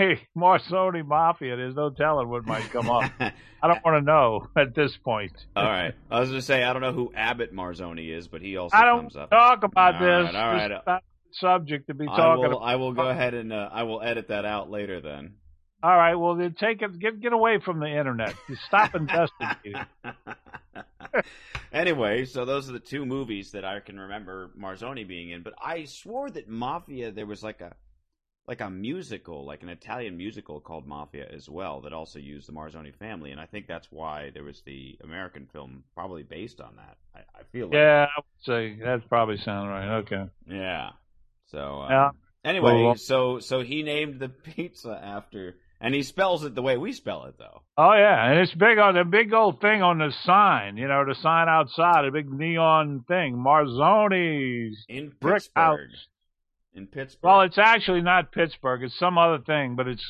Marzoni 0.36 1.06
Mafia. 1.06 1.54
There's 1.54 1.76
no 1.76 1.88
telling 1.88 2.28
what 2.28 2.44
might 2.44 2.68
come 2.70 2.90
up. 2.90 3.08
I 3.20 3.32
don't 3.68 3.84
want 3.84 3.98
to 3.98 4.00
know 4.00 4.48
at 4.56 4.74
this 4.74 4.96
point. 4.96 5.30
All 5.54 5.62
right. 5.62 5.94
I 6.10 6.18
was 6.18 6.30
going 6.30 6.40
to 6.40 6.44
say, 6.44 6.64
I 6.64 6.72
don't 6.72 6.82
know 6.82 6.92
who 6.92 7.12
Abbott 7.14 7.54
Marzoni 7.54 8.12
is, 8.12 8.26
but 8.26 8.42
he 8.42 8.56
also 8.56 8.76
I 8.76 8.84
don't 8.84 9.02
comes 9.02 9.14
up. 9.14 9.30
talk 9.30 9.62
about 9.62 9.94
All 9.94 10.00
this. 10.00 10.34
right, 10.34 10.72
all 10.72 10.82
right. 10.84 11.00
This 11.30 11.38
subject 11.38 11.86
to 11.86 11.94
be 11.94 12.08
I 12.08 12.16
talking 12.16 12.42
will, 12.42 12.56
about. 12.56 12.66
I 12.66 12.74
will 12.74 12.92
go 12.92 13.08
ahead 13.08 13.34
and 13.34 13.52
uh, 13.52 13.68
I 13.70 13.84
will 13.84 14.02
edit 14.02 14.26
that 14.28 14.44
out 14.44 14.68
later 14.68 15.00
then. 15.00 15.34
All 15.84 15.96
right, 15.96 16.16
well 16.16 16.34
then 16.34 16.54
take 16.58 16.82
it. 16.82 16.98
Get 16.98 17.20
get 17.20 17.32
away 17.32 17.60
from 17.64 17.78
the 17.78 17.86
internet. 17.86 18.34
You 18.48 18.56
Stop 18.56 18.96
investigating. 18.96 19.80
anyway, 21.72 22.24
so 22.24 22.44
those 22.44 22.68
are 22.68 22.72
the 22.72 22.80
two 22.80 23.06
movies 23.06 23.52
that 23.52 23.64
I 23.64 23.78
can 23.78 24.00
remember 24.00 24.50
Marzoni 24.60 25.06
being 25.06 25.30
in. 25.30 25.42
But 25.42 25.54
I 25.62 25.84
swore 25.84 26.30
that 26.30 26.48
Mafia 26.48 27.12
there 27.12 27.26
was 27.26 27.44
like 27.44 27.60
a 27.60 27.72
like 28.48 28.60
a 28.60 28.70
musical, 28.70 29.44
like 29.44 29.62
an 29.62 29.68
Italian 29.68 30.16
musical 30.16 30.60
called 30.60 30.86
Mafia 30.86 31.26
as 31.32 31.48
well, 31.48 31.80
that 31.80 31.92
also 31.92 32.18
used 32.20 32.46
the 32.48 32.52
Marzoni 32.52 32.94
family, 32.94 33.32
and 33.32 33.40
I 33.40 33.46
think 33.46 33.66
that's 33.66 33.90
why 33.90 34.30
there 34.32 34.44
was 34.44 34.62
the 34.62 34.96
American 35.02 35.46
film 35.52 35.82
probably 35.94 36.22
based 36.22 36.60
on 36.60 36.76
that. 36.76 36.96
I, 37.14 37.18
I 37.40 37.42
feel 37.52 37.66
like 37.66 37.74
Yeah, 37.74 38.06
I 38.06 38.18
would 38.20 38.44
say 38.44 38.78
that 38.84 39.08
probably 39.08 39.38
sounds 39.38 39.68
right. 39.68 39.96
Okay. 39.98 40.24
yeah. 40.48 40.90
So 41.50 41.82
uh, 41.82 41.88
Yeah. 41.90 42.10
anyway, 42.44 42.72
Well, 42.74 42.84
well- 42.84 42.94
so 42.96 43.38
so 43.40 43.62
he 43.62 43.82
named 43.82 44.20
the 44.20 44.28
pizza 44.54 44.90
after, 45.02 45.56
and 45.80 45.92
he 45.94 46.02
spells 46.04 46.44
it 46.44 46.54
the 46.54 46.62
way 46.62 46.76
we 46.76 46.92
spell 46.92 47.24
it 47.24 47.34
though. 47.38 47.62
Oh 47.76 47.92
yeah, 47.94 48.30
and 48.30 48.38
it's 48.40 48.54
big 48.54 48.78
on 48.78 48.94
the 48.94 49.04
big 49.04 49.32
old 49.34 49.60
thing 49.60 49.82
on 49.82 49.98
the 49.98 50.12
sign. 50.24 50.76
You 50.76 50.86
know, 50.88 51.04
the 51.04 51.14
sign 51.16 51.48
outside, 51.48 52.04
a 52.04 52.12
big 52.12 52.30
neon 52.30 53.04
thing, 53.08 53.34
Marzoni's 53.36 54.84
In 54.88 55.12
Brick 55.20 55.34
Pittsburgh. 55.42 55.90
House. 55.90 56.06
In 56.76 56.86
Pittsburgh. 56.86 57.20
Well, 57.22 57.40
it's 57.40 57.58
actually 57.58 58.02
not 58.02 58.32
Pittsburgh. 58.32 58.82
It's 58.82 58.98
some 58.98 59.16
other 59.18 59.42
thing, 59.42 59.76
but 59.76 59.88
it's 59.88 60.04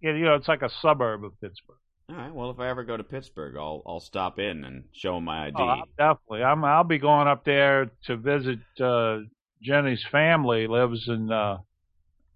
you 0.00 0.12
know, 0.12 0.34
it's 0.34 0.48
like 0.48 0.62
a 0.62 0.70
suburb 0.82 1.24
of 1.24 1.40
Pittsburgh. 1.40 1.76
All 2.10 2.16
right. 2.16 2.34
Well, 2.34 2.50
if 2.50 2.58
I 2.58 2.68
ever 2.68 2.84
go 2.84 2.96
to 2.96 3.04
Pittsburgh, 3.04 3.56
I'll 3.56 3.82
I'll 3.86 4.00
stop 4.00 4.38
in 4.38 4.64
and 4.64 4.84
show 4.92 5.16
him 5.18 5.24
my 5.24 5.46
ID. 5.46 5.54
Oh, 5.58 5.82
definitely. 5.96 6.42
I'm. 6.42 6.64
I'll 6.64 6.84
be 6.84 6.98
going 6.98 7.28
up 7.28 7.44
there 7.44 7.90
to 8.06 8.16
visit 8.16 8.58
uh, 8.80 9.18
Jenny's 9.62 10.04
family. 10.10 10.66
Lives 10.66 11.06
in 11.06 11.30
uh, 11.30 11.58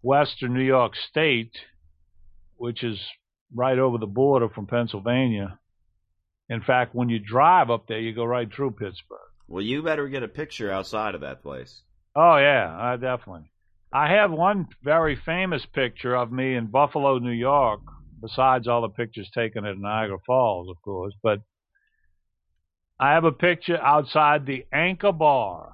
Western 0.03 0.55
New 0.55 0.63
York 0.63 0.95
State, 0.95 1.53
which 2.57 2.85
is 2.85 3.01
right 3.55 3.79
over 3.79 3.99
the 3.99 4.07
border 4.07 4.49
from 4.49 4.67
Pennsylvania. 4.67 5.59
In 6.49 6.61
fact, 6.61 6.95
when 6.95 7.09
you 7.09 7.19
drive 7.19 7.71
up 7.71 7.87
there, 7.89 8.01
you 8.01 8.15
go 8.15 8.25
right 8.25 8.49
through 8.53 8.73
Pittsburgh. 8.73 9.19
well, 9.49 9.63
you 9.63 9.83
better 9.83 10.07
get 10.09 10.23
a 10.23 10.29
picture 10.29 10.71
outside 10.71 11.15
of 11.15 11.23
that 11.23 11.43
place. 11.43 11.83
Oh 12.15 12.37
yeah, 12.37 12.77
I 12.79 12.97
definitely. 12.97 13.51
I 13.93 14.09
have 14.13 14.31
one 14.31 14.69
very 14.83 15.17
famous 15.17 15.67
picture 15.67 16.17
of 16.17 16.33
me 16.33 16.55
in 16.55 16.69
Buffalo, 16.69 17.19
New 17.19 17.31
York, 17.31 17.81
besides 18.23 18.67
all 18.67 18.81
the 18.81 18.89
pictures 18.89 19.31
taken 19.35 19.67
at 19.67 19.77
Niagara 19.77 20.17
Falls, 20.25 20.71
of 20.71 20.81
course. 20.81 21.13
But 21.23 21.41
I 22.99 23.13
have 23.13 23.25
a 23.25 23.33
picture 23.33 23.79
outside 23.79 24.47
the 24.47 24.65
Anchor 24.73 25.13
Bar. 25.13 25.73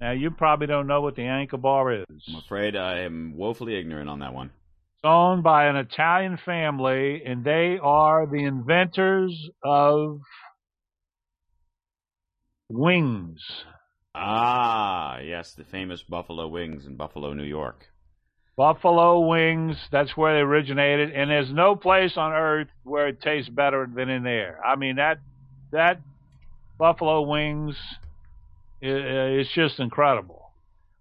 Now 0.00 0.12
you 0.12 0.30
probably 0.30 0.68
don't 0.68 0.86
know 0.86 1.00
what 1.00 1.16
the 1.16 1.24
Anchor 1.24 1.56
Bar 1.56 1.92
is. 2.02 2.04
I'm 2.28 2.36
afraid 2.36 2.76
I 2.76 3.00
am 3.00 3.34
woefully 3.36 3.76
ignorant 3.76 4.08
on 4.08 4.20
that 4.20 4.32
one. 4.32 4.50
It's 4.94 5.04
owned 5.04 5.42
by 5.42 5.66
an 5.66 5.74
Italian 5.74 6.38
family, 6.44 7.22
and 7.24 7.44
they 7.44 7.78
are 7.82 8.26
the 8.26 8.44
inventors 8.44 9.50
of 9.64 10.20
wings. 12.68 13.40
Ah, 14.20 15.18
yes, 15.20 15.54
the 15.54 15.62
famous 15.64 16.02
Buffalo 16.02 16.48
Wings 16.48 16.86
in 16.86 16.96
Buffalo, 16.96 17.32
New 17.34 17.44
York. 17.44 17.86
Buffalo 18.56 19.20
wings, 19.20 19.76
that's 19.92 20.16
where 20.16 20.34
they 20.34 20.40
originated, 20.40 21.12
and 21.12 21.30
there's 21.30 21.52
no 21.52 21.76
place 21.76 22.16
on 22.16 22.32
earth 22.32 22.66
where 22.82 23.06
it 23.06 23.20
tastes 23.22 23.48
better 23.48 23.88
than 23.94 24.08
in 24.08 24.24
there. 24.24 24.58
I 24.66 24.74
mean 24.74 24.96
that 24.96 25.18
that 25.70 26.00
buffalo 26.78 27.22
wings, 27.22 27.76
i- 28.82 28.86
i- 28.88 29.30
it's 29.40 29.52
just 29.52 29.78
incredible. 29.80 30.42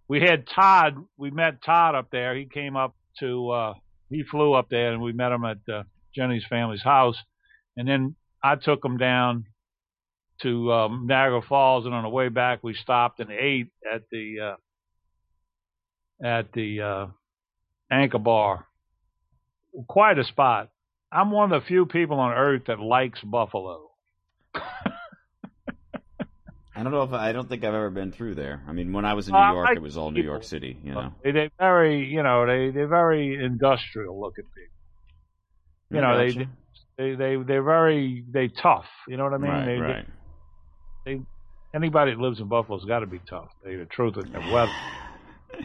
we 0.10 0.22
had 0.22 0.48
Todd. 0.48 0.96
We 1.18 1.32
met 1.32 1.62
Todd 1.64 1.96
up 1.96 2.10
there. 2.12 2.36
He 2.36 2.46
came 2.46 2.78
up 2.78 2.96
to. 3.20 3.50
uh 3.50 3.74
He 4.10 4.24
flew 4.24 4.54
up 4.54 4.70
there, 4.70 4.94
and 4.94 5.02
we 5.02 5.12
met 5.12 5.34
him 5.34 5.44
at 5.44 5.58
uh, 5.68 5.84
Jenny's 6.16 6.46
family's 6.46 6.84
house. 6.84 7.18
And 7.76 7.88
then 7.88 8.16
I 8.44 8.56
took 8.56 8.86
him 8.86 8.98
down 8.98 9.46
to 10.42 10.72
um, 10.72 11.08
Niagara 11.08 11.42
Falls, 11.42 11.86
and 11.86 11.94
on 11.94 12.04
the 12.04 12.10
way 12.10 12.30
back, 12.30 12.60
we 12.64 12.74
stopped 12.74 13.20
and 13.20 13.32
ate 13.32 13.72
at 13.92 14.04
the 14.12 14.56
uh, 16.22 16.26
at 16.26 16.52
the 16.54 16.82
uh, 16.82 17.08
Anchor 17.92 18.20
Bar. 18.20 18.66
Quite 19.88 20.18
a 20.20 20.24
spot. 20.24 20.70
I'm 21.12 21.32
one 21.32 21.52
of 21.52 21.62
the 21.62 21.68
few 21.68 21.86
people 21.86 22.20
on 22.20 22.34
earth 22.34 22.64
that 22.68 22.80
likes 22.80 23.22
Buffalo. 23.22 23.92
I 26.78 26.84
don't 26.84 26.92
know 26.92 27.02
if 27.02 27.12
I 27.12 27.32
don't 27.32 27.50
think 27.50 27.64
I've 27.64 27.74
ever 27.74 27.90
been 27.90 28.12
through 28.12 28.36
there. 28.36 28.62
I 28.68 28.72
mean, 28.72 28.94
when 28.94 29.04
I 29.04 29.16
was 29.16 29.28
in 29.28 29.34
Uh, 29.34 29.40
New 29.40 29.44
I 29.44 29.52
York, 29.54 29.68
like 29.70 29.78
it 29.78 29.82
was 29.82 29.98
all 29.98 30.12
New. 30.12 30.22
York 30.22 30.44
City. 30.44 30.78
You 30.84 30.94
know, 30.94 31.12
They, 31.24 31.32
they 31.32 31.50
very, 31.58 32.06
you 32.06 32.22
know, 32.22 32.46
they 32.46 32.70
they're 32.70 32.88
very 32.88 33.44
industrial 33.44 34.20
looking 34.20 34.46
people. 34.46 34.76
You 35.90 36.02
know, 36.02 36.18
they, 36.18 36.48
they 36.98 37.16
they 37.16 37.44
they're 37.44 37.64
very 37.64 38.24
they 38.30 38.50
tough. 38.50 38.86
You 39.08 39.18
know 39.18 39.24
what 39.24 39.34
I 39.34 39.38
mean? 39.38 39.52
right, 39.52 39.66
they, 39.66 39.78
right. 39.78 40.06
They, 41.08 41.22
anybody 41.74 42.12
that 42.12 42.20
lives 42.20 42.42
in 42.42 42.48
Buffalo's 42.48 42.84
got 42.84 43.00
to 43.00 43.06
be 43.08 43.20
tough. 43.20 43.48
You 43.66 43.80
the 43.80 43.86
truth 43.86 44.18
with 44.18 44.32
the 44.32 44.40
weather. 44.52 44.72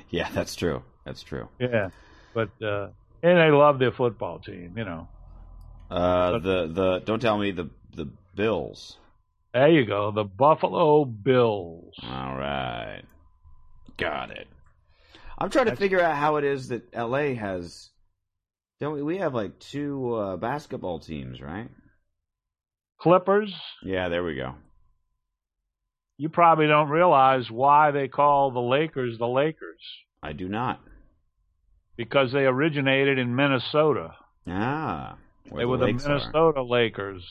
Yeah, 0.09 0.31
that's 0.33 0.55
true. 0.55 0.83
That's 1.05 1.23
true. 1.23 1.49
Yeah, 1.59 1.89
but 2.33 2.49
uh, 2.63 2.89
and 3.23 3.37
they 3.39 3.51
love 3.51 3.79
their 3.81 3.91
football 3.93 4.39
team. 4.39 4.73
You 4.77 4.85
know, 4.85 5.09
Uh, 5.91 6.33
But- 6.33 6.43
the 6.45 6.67
the 6.73 6.99
don't 7.05 7.21
tell 7.21 7.37
me 7.37 7.51
the 7.51 7.69
the 7.95 8.09
Bills. 8.37 8.97
there 9.53 9.69
you 9.69 9.85
go, 9.85 10.11
the 10.13 10.25
Buffalo 10.25 11.05
Bills. 11.05 11.93
All 12.05 12.37
right, 12.39 13.03
got 13.99 14.31
it. 14.31 14.47
I'm 15.37 15.51
trying 15.51 15.67
to 15.67 15.77
figure 15.77 16.01
out 16.01 16.17
how 16.17 16.37
it 16.37 16.45
is 16.45 16.69
that 16.69 16.89
L.A. 16.95 17.35
has. 17.35 17.91
Don't 18.81 18.95
we? 18.95 19.03
We 19.03 19.19
have 19.19 19.35
like 19.35 19.59
two 19.59 20.15
uh, 20.15 20.37
basketball 20.37 21.01
teams, 21.01 21.41
right? 21.43 21.69
Clippers. 22.99 23.53
Yeah, 23.85 24.09
there 24.09 24.25
we 24.25 24.37
go. 24.37 24.55
You 26.23 26.29
probably 26.29 26.69
don't 26.69 26.89
realize 26.89 27.51
why 27.51 27.91
they 27.91 28.07
call 28.07 28.53
the 28.53 28.61
Lakers 28.61 29.19
the 29.19 29.27
Lakers 29.27 29.81
I 30.23 30.33
do 30.33 30.49
not. 30.49 30.79
because 31.97 32.31
they 32.31 32.45
originated 32.45 33.19
in 33.19 33.35
Minnesota. 33.35 34.15
Ah, 34.47 35.17
they 35.53 35.65
were 35.65 35.79
the 35.79 35.87
lakes 35.87 36.07
are. 36.07 36.19
Minnesota 36.19 36.63
Lakers. 36.63 37.25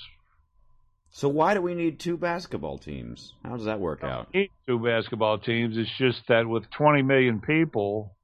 So 1.12 1.30
why 1.30 1.54
do 1.54 1.62
we 1.62 1.74
need 1.74 2.02
two 2.02 2.18
basketball 2.18 2.80
teams? 2.80 3.34
How 3.46 3.56
does 3.56 3.64
that 3.64 3.80
work 3.80 4.04
out? 4.04 4.34
Need 4.34 4.50
two 4.68 4.80
basketball 4.80 5.38
teams. 5.38 5.78
It's 5.78 5.98
just 5.98 6.28
that 6.28 6.46
with 6.46 6.70
20 6.72 7.02
million 7.02 7.40
people, 7.40 8.18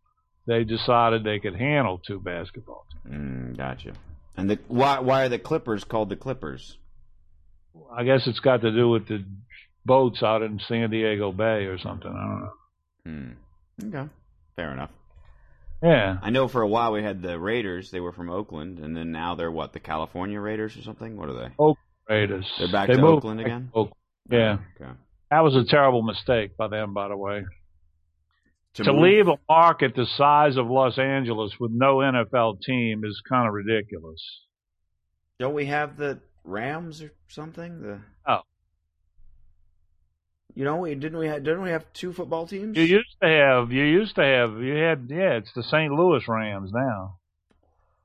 they 0.47 0.65
decided 0.65 1.23
they 1.23 1.39
could 1.39 1.55
handle 1.55 1.97
two 1.97 2.19
basketball 2.19 2.85
teams. 2.91 3.15
Mm, 3.15 3.57
gotcha. 3.57 3.93
And 4.35 4.49
the 4.49 4.59
why 4.67 4.99
why 4.99 5.23
are 5.23 5.29
the 5.29 5.39
Clippers 5.39 5.85
called 5.85 6.09
the 6.09 6.17
Clippers? 6.17 6.77
I 7.95 8.03
guess 8.03 8.27
it's 8.27 8.41
got 8.41 8.59
to 8.63 8.71
do 8.73 8.89
with 8.89 9.07
the 9.07 9.23
boats 9.87 10.21
out 10.21 10.43
in 10.43 10.59
San 10.67 10.89
Diego 10.91 11.31
Bay 11.31 11.65
or 11.65 11.79
something. 11.79 12.11
I 12.11 12.25
don't 12.25 12.41
know. 12.41 12.51
Hmm. 13.81 13.95
Okay. 13.95 14.09
Fair 14.55 14.71
enough. 14.73 14.91
Yeah. 15.81 16.17
I 16.21 16.29
know 16.29 16.47
for 16.47 16.61
a 16.61 16.67
while 16.67 16.91
we 16.91 17.01
had 17.03 17.21
the 17.21 17.39
Raiders. 17.39 17.89
They 17.91 17.99
were 17.99 18.11
from 18.11 18.29
Oakland, 18.29 18.79
and 18.79 18.95
then 18.95 19.11
now 19.11 19.35
they're 19.35 19.51
what? 19.51 19.73
The 19.73 19.79
California 19.79 20.39
Raiders 20.39 20.75
or 20.77 20.81
something? 20.83 21.17
What 21.17 21.29
are 21.29 21.33
they? 21.33 21.49
Oakland 21.57 21.77
Raiders. 22.09 22.51
They're 22.59 22.71
back 22.71 22.87
They 22.89 22.95
to 22.95 23.01
Oakland 23.05 23.37
back 23.39 23.45
again? 23.47 23.69
to 23.73 23.77
Oakland. 23.79 23.93
Yeah. 24.29 24.57
Okay. 24.81 24.91
That 25.31 25.41
was 25.43 25.55
a 25.55 25.63
terrible 25.65 26.01
mistake 26.03 26.57
by 26.57 26.67
them, 26.67 26.93
by 26.93 27.07
the 27.09 27.17
way. 27.17 27.43
To, 28.75 28.91
move- 28.93 29.01
leave 29.01 29.27
a 29.27 29.37
market 29.49 29.95
the 29.95 30.05
size 30.05 30.57
of 30.57 30.67
Los 30.67 30.97
Angeles 30.99 31.53
with 31.59 31.71
no 31.71 31.97
NFL 31.97 32.61
team 32.61 33.03
is 33.05 33.21
kind 33.27 33.47
of 33.47 33.53
ridiculous. 33.53 34.21
Don't 35.39 35.53
we 35.53 35.65
have 35.67 35.97
the 35.97 36.19
Rams 36.43 37.01
or 37.03 37.11
something? 37.27 37.81
The 37.81 37.99
Oh. 38.27 38.39
You 40.57 40.63
know, 40.63 40.77
we 40.77 40.95
didn't 40.95 41.19
we 41.19 41.27
have 41.27 41.43
didn't 41.43 41.61
we 41.61 41.69
have 41.69 41.85
two 41.93 42.11
football 42.13 42.47
teams? 42.47 42.75
You 42.75 42.83
used 42.83 43.15
to 43.21 43.29
have, 43.29 43.71
you 43.71 43.83
used 43.83 44.15
to 44.15 44.23
have, 44.23 44.59
you 44.59 44.73
had, 44.73 45.07
yeah, 45.07 45.33
it's 45.37 45.53
the 45.53 45.61
St. 45.61 45.93
Louis 45.93 46.27
Rams 46.27 46.71
now. 46.73 47.19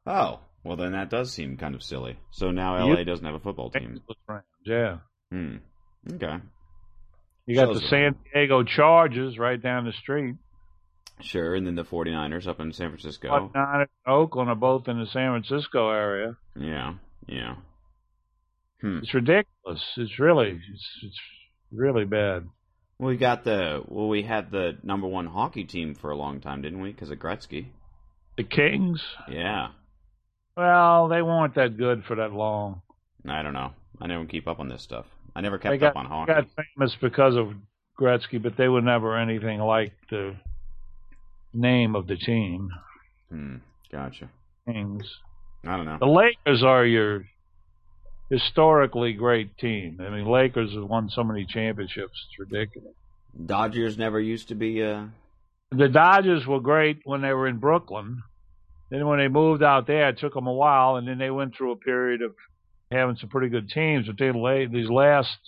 Oh, 0.06 0.40
well 0.62 0.76
then 0.76 0.92
that 0.92 1.08
does 1.08 1.32
seem 1.32 1.56
kind 1.56 1.74
of 1.74 1.82
silly. 1.82 2.18
So 2.30 2.50
now 2.50 2.84
You- 2.84 2.92
LA 2.94 3.04
doesn't 3.04 3.24
have 3.24 3.36
a 3.36 3.38
football 3.38 3.70
team. 3.70 4.02
Rams, 4.28 4.44
yeah. 4.66 4.98
Hmm. 5.30 5.56
Okay. 6.12 6.40
You 7.46 7.54
got 7.56 7.68
Shows 7.68 7.80
the. 7.80 7.88
San 7.88 8.16
Diego 8.34 8.64
Chargers 8.64 9.38
right 9.38 9.60
down 9.60 9.86
the 9.86 9.92
street. 9.92 10.34
Sure, 11.22 11.54
and 11.54 11.66
then 11.66 11.74
the 11.74 11.84
49ers 11.86 12.46
up 12.46 12.60
in 12.60 12.70
San 12.74 12.90
Francisco. 12.90 13.50
49ers 13.54 13.80
and 13.80 14.14
Oakland 14.14 14.50
are 14.50 14.56
both 14.56 14.88
in 14.88 14.98
the 14.98 15.06
San 15.06 15.30
Francisco 15.40 15.88
area. 15.88 16.36
Yeah, 16.54 16.96
yeah. 17.26 17.54
Hmm. 18.82 18.98
It's 18.98 19.14
ridiculous. 19.14 19.82
It's 19.96 20.18
really, 20.18 20.50
it's, 20.50 20.88
it's 21.02 21.20
really 21.74 22.04
bad. 22.04 22.48
We 22.98 23.16
got 23.16 23.44
the 23.44 23.82
well. 23.88 24.08
We 24.08 24.22
had 24.22 24.50
the 24.50 24.78
number 24.82 25.06
one 25.08 25.26
hockey 25.26 25.64
team 25.64 25.94
for 25.94 26.11
a 26.11 26.16
long 26.16 26.40
time, 26.40 26.62
didn't 26.62 26.80
we? 26.80 26.92
Because 26.92 27.11
of 27.11 27.18
Gretzky. 27.18 27.66
The 28.37 28.44
Kings, 28.44 29.02
Yeah. 29.28 29.68
well, 30.56 31.08
they 31.08 31.20
weren't 31.22 31.54
that 31.56 31.76
good 31.76 32.04
for 32.04 32.16
that 32.16 32.32
long. 32.32 32.80
I 33.28 33.42
don't 33.42 33.52
know. 33.54 33.72
I 34.00 34.06
don't 34.06 34.28
keep 34.28 34.46
up 34.48 34.58
on 34.58 34.68
this 34.68 34.82
stuff. 34.82 35.06
I 35.37 35.40
never 35.42 35.58
kept 35.58 35.80
got, 35.80 35.90
up 35.90 35.96
on 35.96 36.04
they 36.04 36.08
hockey. 36.11 36.32
got 36.32 36.66
famous 36.76 36.96
because 37.00 37.37
of 37.37 37.52
Gretzky, 38.00 38.42
but 38.42 38.56
they 38.56 38.68
were 38.68 38.80
never 38.80 39.18
anything 39.18 39.61
like 39.61 39.92
the 40.11 40.35
name 41.52 41.94
of 41.96 42.06
the 42.06 42.16
team, 42.16 42.70
Hmm. 43.28 43.56
Gotcha. 43.90 44.28
Kings. 44.66 45.04
I 45.66 45.76
don't 45.76 45.85
know. 45.87 45.98
The 46.00 46.06
Lakers 46.06 46.62
are 46.64 46.85
your 46.87 47.24
historically 48.33 49.12
great 49.12 49.59
team. 49.59 50.01
I 50.01 50.09
mean, 50.09 50.25
Lakers 50.27 50.73
have 50.73 50.85
won 50.85 51.11
so 51.11 51.23
many 51.23 51.45
championships; 51.45 52.27
it's 52.29 52.38
ridiculous. 52.38 52.95
Dodgers 53.47 53.99
never 53.99 54.18
used 54.18 54.49
to 54.49 54.55
be. 54.55 54.83
Uh, 54.83 55.07
The 55.71 55.88
Dodgers 55.88 56.47
were 56.47 56.61
great 56.61 57.01
when 57.05 57.21
they 57.21 57.33
were 57.33 57.47
in 57.47 57.59
Brooklyn. 57.59 58.23
Then 58.90 59.07
when 59.07 59.18
they 59.18 59.29
moved 59.29 59.62
out 59.62 59.87
there, 59.87 60.09
it 60.09 60.18
took 60.18 60.35
them 60.35 60.47
a 60.47 60.53
while, 60.53 60.97
and 60.97 61.07
then 61.07 61.18
they 61.18 61.31
went 61.31 61.55
through 61.57 61.73
a 61.73 61.77
period 61.77 62.23
of 62.23 62.35
having 62.90 63.16
some 63.16 63.31
pretty 63.31 63.49
good 63.49 63.68
teams. 63.71 64.07
But 64.07 64.18
they 64.18 64.66
these 64.66 64.90
last 64.90 65.38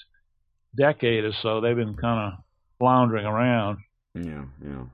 decade 0.78 1.24
or 1.24 1.32
so, 1.42 1.60
they've 1.60 1.76
been 1.76 1.96
kind 1.96 2.32
of 2.32 2.44
floundering 2.78 3.26
around. 3.26 3.78
yeah, 4.14 4.44
yeah. 4.64 4.84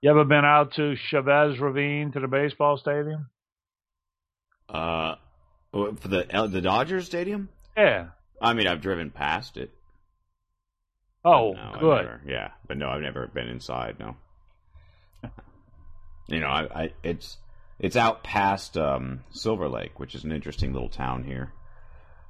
You 0.00 0.10
ever 0.10 0.24
been 0.24 0.44
out 0.44 0.74
to 0.74 0.96
Chavez 0.96 1.60
Ravine 1.60 2.10
to 2.12 2.20
the 2.20 2.26
baseball 2.26 2.76
stadium? 2.76 3.28
Uh, 4.68 5.14
for 5.72 6.08
the 6.08 6.48
the 6.50 6.60
Dodgers 6.60 7.06
stadium. 7.06 7.48
Yeah. 7.76 8.08
I 8.40 8.52
mean, 8.54 8.66
I've 8.66 8.80
driven 8.82 9.10
past 9.10 9.56
it. 9.56 9.70
Oh, 11.24 11.52
No, 11.52 11.76
good. 11.80 12.04
never- 12.04 12.20
yeah, 12.26 12.50
but 12.66 12.76
no, 12.76 12.88
I've 12.88 13.00
never 13.02 13.26
been 13.28 13.48
inside. 13.48 13.96
No. 14.00 14.16
you 16.28 16.40
know, 16.40 16.48
I, 16.48 16.82
I 16.82 16.92
it's 17.02 17.38
it's 17.78 17.96
out 17.96 18.22
past 18.24 18.76
um, 18.76 19.20
Silver 19.30 19.68
Lake, 19.68 19.98
which 20.00 20.14
is 20.14 20.24
an 20.24 20.32
interesting 20.32 20.72
little 20.72 20.88
town 20.88 21.24
here. 21.24 21.52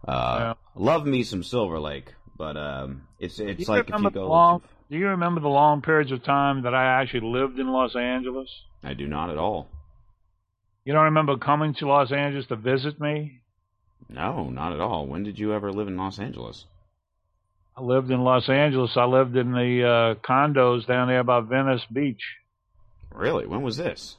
Uh, 0.06 0.54
Love 0.74 1.06
me 1.06 1.22
some 1.22 1.42
Silver 1.42 1.78
Lake, 1.78 2.12
but 2.36 2.56
um, 2.56 3.02
it's 3.18 3.38
it's 3.38 3.68
like 3.68 3.88
if 3.90 4.00
you 4.00 4.10
go. 4.10 4.28
long- 4.28 4.62
Do 4.90 4.96
you 4.98 5.08
remember 5.08 5.40
the 5.40 5.48
long 5.48 5.80
periods 5.82 6.12
of 6.12 6.22
time 6.22 6.62
that 6.62 6.74
I 6.74 7.00
actually 7.00 7.28
lived 7.32 7.58
in 7.58 7.68
Los 7.68 7.96
Angeles? 7.96 8.48
I 8.84 8.94
do 8.94 9.06
not 9.06 9.30
at 9.30 9.38
all. 9.38 9.68
You 10.84 10.92
don't 10.92 11.04
remember 11.04 11.36
coming 11.36 11.74
to 11.74 11.86
Los 11.86 12.10
Angeles 12.12 12.46
to 12.46 12.56
visit 12.56 13.00
me? 13.00 13.40
No, 14.08 14.50
not 14.50 14.72
at 14.72 14.80
all. 14.80 15.06
When 15.06 15.22
did 15.22 15.38
you 15.38 15.52
ever 15.52 15.72
live 15.72 15.88
in 15.88 15.96
Los 15.96 16.18
Angeles? 16.18 16.66
I 17.76 17.82
lived 17.82 18.10
in 18.10 18.20
Los 18.22 18.48
Angeles. 18.48 18.96
I 18.96 19.04
lived 19.04 19.36
in 19.36 19.52
the 19.52 19.84
uh, 19.84 20.14
condos 20.26 20.86
down 20.86 21.08
there 21.08 21.24
by 21.24 21.40
Venice 21.40 21.84
Beach. 21.90 22.22
Really? 23.10 23.46
When 23.46 23.62
was 23.62 23.76
this? 23.76 24.16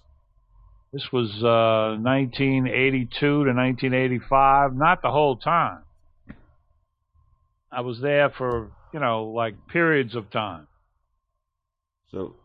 This 0.91 1.11
was 1.11 1.29
uh, 1.43 1.99
1982 2.01 3.09
to 3.19 3.27
1985. 3.27 4.75
Not 4.75 5.01
the 5.01 5.11
whole 5.11 5.37
time. 5.37 5.79
I 7.71 7.81
was 7.81 7.99
there 7.99 8.29
for, 8.29 8.71
you 8.93 8.99
know, 8.99 9.25
like 9.25 9.55
periods 9.67 10.15
of 10.15 10.29
time. 10.29 10.67
So, 12.11 12.35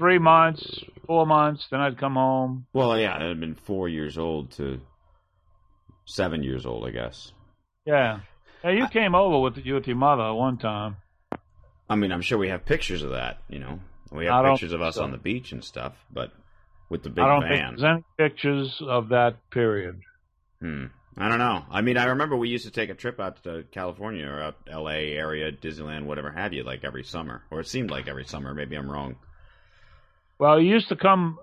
Three 0.00 0.18
months, 0.18 0.82
four 1.06 1.26
months, 1.26 1.66
then 1.70 1.80
I'd 1.80 1.98
come 1.98 2.14
home. 2.14 2.66
well, 2.72 2.98
yeah, 2.98 3.16
I'd 3.16 3.38
been 3.38 3.54
four 3.54 3.86
years 3.86 4.16
old 4.16 4.50
to 4.52 4.80
seven 6.06 6.42
years 6.42 6.64
old, 6.64 6.86
I 6.86 6.90
guess. 6.90 7.32
Yeah. 7.84 8.20
Yeah, 8.64 8.70
you 8.70 8.88
came 8.88 9.14
over 9.14 9.38
with 9.38 9.58
you 9.58 9.74
with 9.74 9.86
your 9.86 9.96
mother 9.96 10.32
one 10.32 10.56
time. 10.56 10.96
I 11.90 11.96
mean, 11.96 12.12
I'm 12.12 12.22
sure 12.22 12.38
we 12.38 12.48
have 12.48 12.64
pictures 12.64 13.02
of 13.02 13.10
that. 13.10 13.42
You 13.50 13.58
know, 13.58 13.80
we 14.10 14.24
have 14.24 14.42
pictures 14.46 14.72
of 14.72 14.80
us 14.80 14.94
so. 14.94 15.02
on 15.02 15.10
the 15.10 15.18
beach 15.18 15.52
and 15.52 15.62
stuff, 15.62 15.92
but 16.10 16.32
with 16.88 17.02
the 17.02 17.10
big 17.10 17.22
I 17.22 17.28
don't 17.28 17.42
van. 17.42 17.50
think 17.50 17.80
there's 17.80 17.92
any 17.92 18.04
pictures 18.16 18.82
of 18.86 19.10
that 19.10 19.36
period. 19.50 20.00
Hmm. 20.62 20.86
I 21.18 21.28
don't 21.28 21.38
know. 21.38 21.66
I 21.70 21.82
mean, 21.82 21.98
I 21.98 22.04
remember 22.04 22.36
we 22.36 22.48
used 22.48 22.64
to 22.64 22.70
take 22.70 22.88
a 22.88 22.94
trip 22.94 23.20
out 23.20 23.42
to 23.44 23.64
California 23.70 24.26
or 24.26 24.40
out 24.40 24.56
L.A. 24.66 25.12
area, 25.12 25.52
Disneyland, 25.52 26.04
whatever 26.04 26.30
have 26.30 26.54
you, 26.54 26.62
like 26.62 26.84
every 26.84 27.04
summer, 27.04 27.42
or 27.50 27.60
it 27.60 27.66
seemed 27.68 27.90
like 27.90 28.08
every 28.08 28.24
summer. 28.24 28.54
Maybe 28.54 28.76
I'm 28.76 28.90
wrong. 28.90 29.16
Well, 30.40 30.58
you 30.58 30.72
used 30.72 30.88
to 30.88 30.96
come 30.96 31.38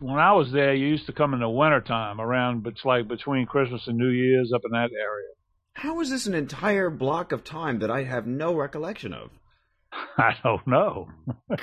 when 0.00 0.18
I 0.18 0.32
was 0.32 0.50
there. 0.50 0.74
You 0.74 0.86
used 0.86 1.04
to 1.06 1.12
come 1.12 1.34
in 1.34 1.40
the 1.40 1.48
wintertime 1.50 2.18
around, 2.18 2.66
it's 2.66 2.82
like 2.82 3.06
between 3.06 3.44
Christmas 3.44 3.82
and 3.86 3.98
New 3.98 4.08
Year's 4.08 4.52
up 4.54 4.62
in 4.64 4.70
that 4.70 4.90
area. 4.90 5.28
How 5.74 6.00
is 6.00 6.08
this 6.08 6.26
an 6.26 6.34
entire 6.34 6.88
block 6.88 7.30
of 7.30 7.44
time 7.44 7.80
that 7.80 7.90
I 7.90 8.04
have 8.04 8.26
no 8.26 8.54
recollection 8.54 9.12
of? 9.12 9.28
I 10.16 10.34
don't 10.42 10.66
know. 10.66 11.08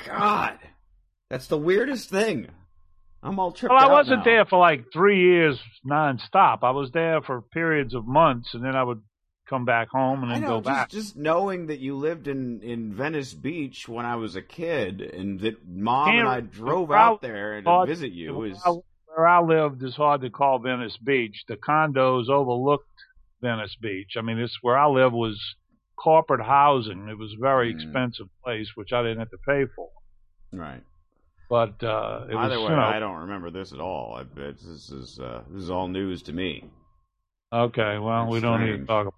God, 0.06 0.58
that's 1.28 1.48
the 1.48 1.58
weirdest 1.58 2.08
thing. 2.08 2.46
I'm 3.20 3.40
all 3.40 3.50
tripped 3.50 3.74
well, 3.74 3.84
I 3.84 3.92
wasn't 3.92 4.18
now. 4.18 4.24
there 4.24 4.44
for 4.44 4.60
like 4.60 4.92
three 4.92 5.20
years 5.20 5.58
nonstop. 5.84 6.58
I 6.62 6.70
was 6.70 6.92
there 6.92 7.20
for 7.22 7.40
periods 7.40 7.94
of 7.94 8.06
months, 8.06 8.50
and 8.54 8.64
then 8.64 8.76
I 8.76 8.84
would 8.84 9.00
come 9.52 9.64
back 9.66 9.88
home 9.90 10.22
and 10.22 10.32
then 10.32 10.40
know, 10.40 10.48
go 10.48 10.56
just, 10.60 10.64
back. 10.64 10.88
just 10.88 11.16
knowing 11.16 11.66
that 11.66 11.78
you 11.78 11.96
lived 11.96 12.26
in, 12.26 12.60
in 12.62 12.92
Venice 12.94 13.34
Beach 13.34 13.86
when 13.88 14.06
I 14.06 14.16
was 14.16 14.34
a 14.34 14.42
kid, 14.42 15.00
and 15.00 15.38
that 15.40 15.56
mom 15.68 16.06
Can't- 16.08 16.20
and 16.20 16.28
I 16.28 16.40
drove 16.40 16.88
where 16.88 16.98
I- 16.98 17.06
out 17.08 17.20
there 17.20 17.60
to 17.60 17.68
hard- 17.68 17.88
visit 17.88 18.12
you 18.12 18.34
where 18.34 18.48
is 18.48 18.62
I, 18.64 18.70
where 19.14 19.26
I 19.26 19.40
lived 19.42 19.82
is 19.82 19.94
hard 19.94 20.22
to 20.22 20.30
call 20.30 20.58
Venice 20.58 20.96
Beach. 20.96 21.44
The 21.48 21.56
condos 21.56 22.28
overlooked 22.30 22.86
Venice 23.42 23.76
Beach. 23.80 24.12
I 24.16 24.22
mean, 24.22 24.38
this 24.38 24.56
where 24.62 24.78
I 24.78 24.86
lived 24.88 25.14
was 25.14 25.38
corporate 25.96 26.40
housing. 26.44 27.08
It 27.10 27.18
was 27.18 27.32
a 27.34 27.40
very 27.40 27.72
Mm. 27.72 27.76
expensive 27.76 28.26
place, 28.42 28.68
which 28.74 28.92
I 28.92 29.02
didn't 29.02 29.18
have 29.18 29.30
to 29.30 29.38
pay 29.46 29.66
for. 29.76 29.88
right. 30.52 30.82
But 31.50 31.84
uh, 31.84 32.24
it 32.30 32.34
Either 32.34 32.58
was, 32.58 32.64
way, 32.68 32.70
you 32.74 32.76
know, 32.80 32.82
I 32.82 32.98
don't 32.98 33.20
remember 33.22 33.50
this 33.50 33.74
at 33.74 33.80
all. 33.80 34.14
I 34.18 34.22
bet 34.22 34.56
this 34.56 34.88
is 34.90 35.20
uh, 35.20 35.42
this 35.50 35.62
is 35.64 35.70
all 35.70 35.86
news 35.88 36.22
to 36.22 36.32
me. 36.32 36.70
okay. 37.52 37.98
Well, 37.98 38.26
we 38.28 38.40
don't 38.40 38.64
need 38.64 38.78
to 38.78 38.86
talk 38.86 39.02
about. 39.08 39.14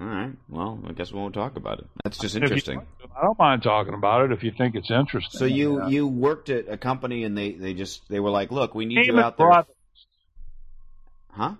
All 0.00 0.06
right. 0.06 0.32
Well, 0.48 0.82
I 0.88 0.92
guess 0.92 1.12
we 1.12 1.18
won't 1.18 1.34
talk 1.34 1.56
about 1.56 1.80
it. 1.80 1.86
That's 2.04 2.16
just 2.18 2.34
you 2.34 2.40
interesting. 2.42 2.80
I 3.14 3.22
don't 3.22 3.38
mind 3.38 3.62
talking 3.62 3.92
about 3.92 4.24
it 4.24 4.32
if 4.32 4.42
you 4.42 4.50
think 4.56 4.74
it's 4.74 4.90
interesting. 4.90 5.38
So 5.38 5.44
you 5.44 5.80
Yeah. 5.80 5.88
you 5.88 6.08
worked 6.08 6.48
at 6.48 6.68
a 6.68 6.78
company 6.78 7.24
and 7.24 7.36
they 7.36 7.52
they 7.52 7.74
just 7.74 8.08
they 8.08 8.18
were 8.18 8.30
like, 8.30 8.50
look, 8.50 8.74
we 8.74 8.86
need 8.86 9.04
you 9.06 9.20
out 9.20 9.36
there, 9.36 9.48
Brothers. 9.48 9.74
huh? 11.28 11.54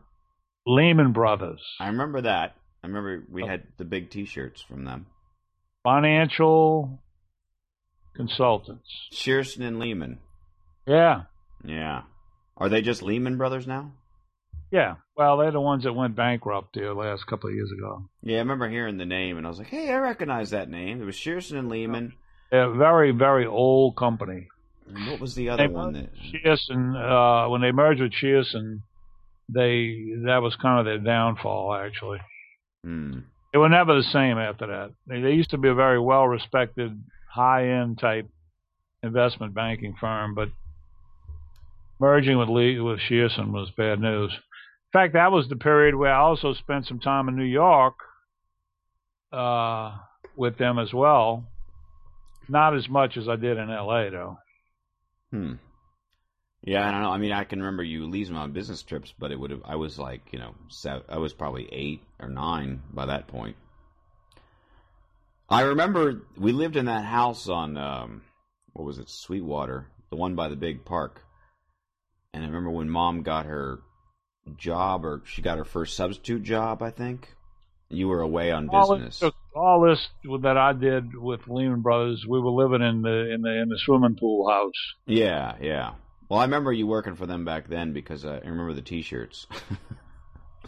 Lehman 0.66 1.12
Brothers, 1.12 1.61
I 1.81 1.88
remember 1.88 2.22
that. 2.22 2.57
I 2.83 2.87
remember 2.87 3.24
we 3.31 3.42
oh. 3.42 3.46
had 3.46 3.64
the 3.76 3.85
big 3.85 4.11
T-shirts 4.11 4.62
from 4.62 4.85
them. 4.85 5.07
financial 5.83 6.98
consultants. 8.14 8.88
Shearson 9.12 9.62
and 9.66 9.79
Lehman. 9.79 10.18
Yeah, 10.87 11.22
Yeah. 11.64 12.03
Are 12.57 12.68
they 12.68 12.83
just 12.83 13.03
Lehman 13.03 13.37
Brothers 13.38 13.66
now? 13.66 13.92
Yeah. 14.71 14.97
Well, 15.17 15.37
they're 15.37 15.51
the 15.51 15.61
ones 15.61 15.85
that 15.85 15.93
went 15.93 16.17
bankrupt 16.17 16.75
here 16.77 16.93
last 16.95 17.27
couple 17.27 17.51
of 17.51 17.55
years 17.55 17.71
ago. 17.73 18.05
Yeah, 18.23 18.37
I 18.37 18.41
remember 18.41 18.69
hearing 18.69 18.97
the 18.97 19.05
name 19.05 19.37
and 19.37 19.47
I 19.47 19.51
was 19.51 19.59
like, 19.59 19.69
hey, 19.69 19.91
I 19.91 19.97
recognize 19.99 20.51
that 20.51 20.71
name. 20.71 21.03
It 21.03 21.05
was 21.05 21.17
Shearson 21.17 21.59
and 21.59 21.69
Lehman. 21.69 22.15
They're 22.51 22.73
a 22.73 22.77
very, 22.77 23.11
very 23.13 23.47
old 23.47 23.97
company. 23.97 24.49
And 24.89 25.11
what 25.11 25.21
was 25.21 25.35
the 25.35 25.51
other 25.51 25.69
They 25.69 25.73
one 25.73 25.93
that? 25.93 26.11
Shearson, 26.17 26.95
uh, 26.97 27.49
when 27.51 27.61
they 27.61 27.71
merged 27.71 28.01
with 28.01 28.13
Shearson, 28.13 28.81
they 29.49 30.15
that 30.25 30.41
was 30.43 30.57
kind 30.57 30.79
of 30.81 30.85
their 30.85 30.99
downfall. 30.99 31.75
Actually, 31.75 32.21
Hmm. 32.85 33.19
they 33.53 33.59
were 33.59 33.69
never 33.69 33.95
the 33.95 34.03
same 34.05 34.39
after 34.39 34.67
that. 34.69 34.91
They, 35.07 35.21
they 35.21 35.33
used 35.33 35.51
to 35.51 35.59
be 35.59 35.69
a 35.69 35.75
very 35.75 36.01
well-respected, 36.01 37.03
high-end 37.33 37.99
type 37.99 38.27
investment 39.03 39.55
banking 39.55 39.95
firm, 40.01 40.35
but 40.35 40.49
merging 42.01 42.39
with 42.39 42.49
Lee 42.49 42.81
with 42.81 42.99
Shearson 43.01 43.53
was 43.53 43.71
bad 43.77 44.01
news. 44.01 44.33
In 44.92 44.98
fact, 44.98 45.12
that 45.12 45.31
was 45.31 45.48
the 45.48 45.55
period 45.55 45.94
where 45.94 46.12
I 46.12 46.18
also 46.20 46.53
spent 46.53 46.87
some 46.87 46.98
time 46.98 47.29
in 47.29 47.37
New 47.37 47.44
York 47.44 47.94
uh, 49.33 49.96
with 50.35 50.59
them 50.59 50.81
as 50.81 50.92
well. 50.92 51.44
Not 52.48 52.74
as 52.74 52.88
much 52.88 53.16
as 53.16 53.29
I 53.29 53.37
did 53.37 53.57
in 53.57 53.70
L.A. 53.70 54.11
though. 54.11 54.38
Hmm. 55.31 55.53
Yeah, 56.62 56.88
I 56.88 56.90
don't 56.90 57.03
know. 57.03 57.11
I 57.11 57.18
mean, 57.18 57.31
I 57.31 57.44
can 57.44 57.61
remember 57.61 57.85
you 57.85 58.07
leaving 58.07 58.35
on 58.35 58.50
business 58.50 58.83
trips, 58.83 59.14
but 59.16 59.31
it 59.31 59.38
would 59.38 59.53
have. 59.53 59.62
I 59.64 59.76
was 59.76 59.96
like, 59.96 60.22
you 60.33 60.40
know, 60.40 60.57
seven, 60.66 61.05
I 61.09 61.18
was 61.18 61.33
probably 61.33 61.68
eight 61.70 62.03
or 62.18 62.29
nine 62.29 62.83
by 62.92 63.07
that 63.07 63.29
point. 63.29 63.55
I 65.48 65.62
remember 65.62 66.22
we 66.37 66.50
lived 66.50 66.76
in 66.76 66.87
that 66.87 67.05
house 67.05 67.48
on 67.48 67.76
um, 67.76 68.22
what 68.72 68.85
was 68.85 68.98
it, 68.98 69.09
Sweetwater, 69.09 69.87
the 70.11 70.16
one 70.16 70.35
by 70.35 70.48
the 70.48 70.57
big 70.57 70.85
park. 70.85 71.22
And 72.35 72.42
I 72.42 72.46
remember 72.46 72.70
when 72.70 72.90
Mom 72.90 73.22
got 73.22 73.46
her 73.46 73.81
job, 74.57 75.05
or 75.05 75.22
she 75.24 75.42
got 75.42 75.59
her 75.59 75.64
first 75.64 75.96
substitute 75.96 76.42
job. 76.42 76.83
I 76.83 76.90
think 76.90 77.35
you 77.88 78.09
were 78.09 78.20
away 78.20 78.50
on 78.53 78.68
all 78.68 78.94
business. 78.96 79.18
This, 79.20 79.33
all 79.55 79.81
this 79.81 80.09
that 80.42 80.57
I 80.57 80.72
did 80.72 81.16
with 81.16 81.48
Lehman 81.48 81.83
Brothers, 81.83 82.24
we 82.29 82.40
were 82.40 82.50
living 82.50 82.83
in 82.87 83.03
the 83.03 83.33
in 83.35 83.42
the 83.42 83.62
in 83.62 83.68
the 83.68 83.79
swimming 83.79 84.16
pool 84.18 84.48
house. 84.50 84.72
Yeah, 85.07 85.57
yeah. 85.61 85.94
Well, 86.29 86.38
I 86.40 86.44
remember 86.44 86.72
you 86.72 86.87
working 86.87 87.16
for 87.16 87.26
them 87.26 87.44
back 87.44 87.68
then 87.68 87.92
because 87.92 88.24
uh, 88.24 88.40
I 88.44 88.48
remember 88.48 88.72
the 88.74 88.83
T-shirts. 88.83 89.46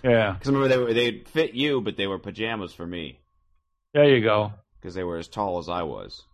Yeah, 0.03 0.33
Because 0.33 0.49
I 0.49 0.53
remember 0.53 0.69
they 0.69 0.83
were 0.83 0.93
they 0.95 1.19
fit 1.31 1.55
you, 1.55 1.81
but 1.81 1.97
they 1.97 2.09
were 2.09 2.19
pajamas 2.19 2.73
for 2.73 2.85
me 2.85 3.21
there 3.95 4.09
you 4.17 4.21
go. 4.25 4.53
because 4.81 4.95
they 4.95 5.05
were 5.05 5.19
as 5.19 5.29
tall 5.29 5.59
as 5.59 5.69
I 5.69 5.83
was. 5.83 6.25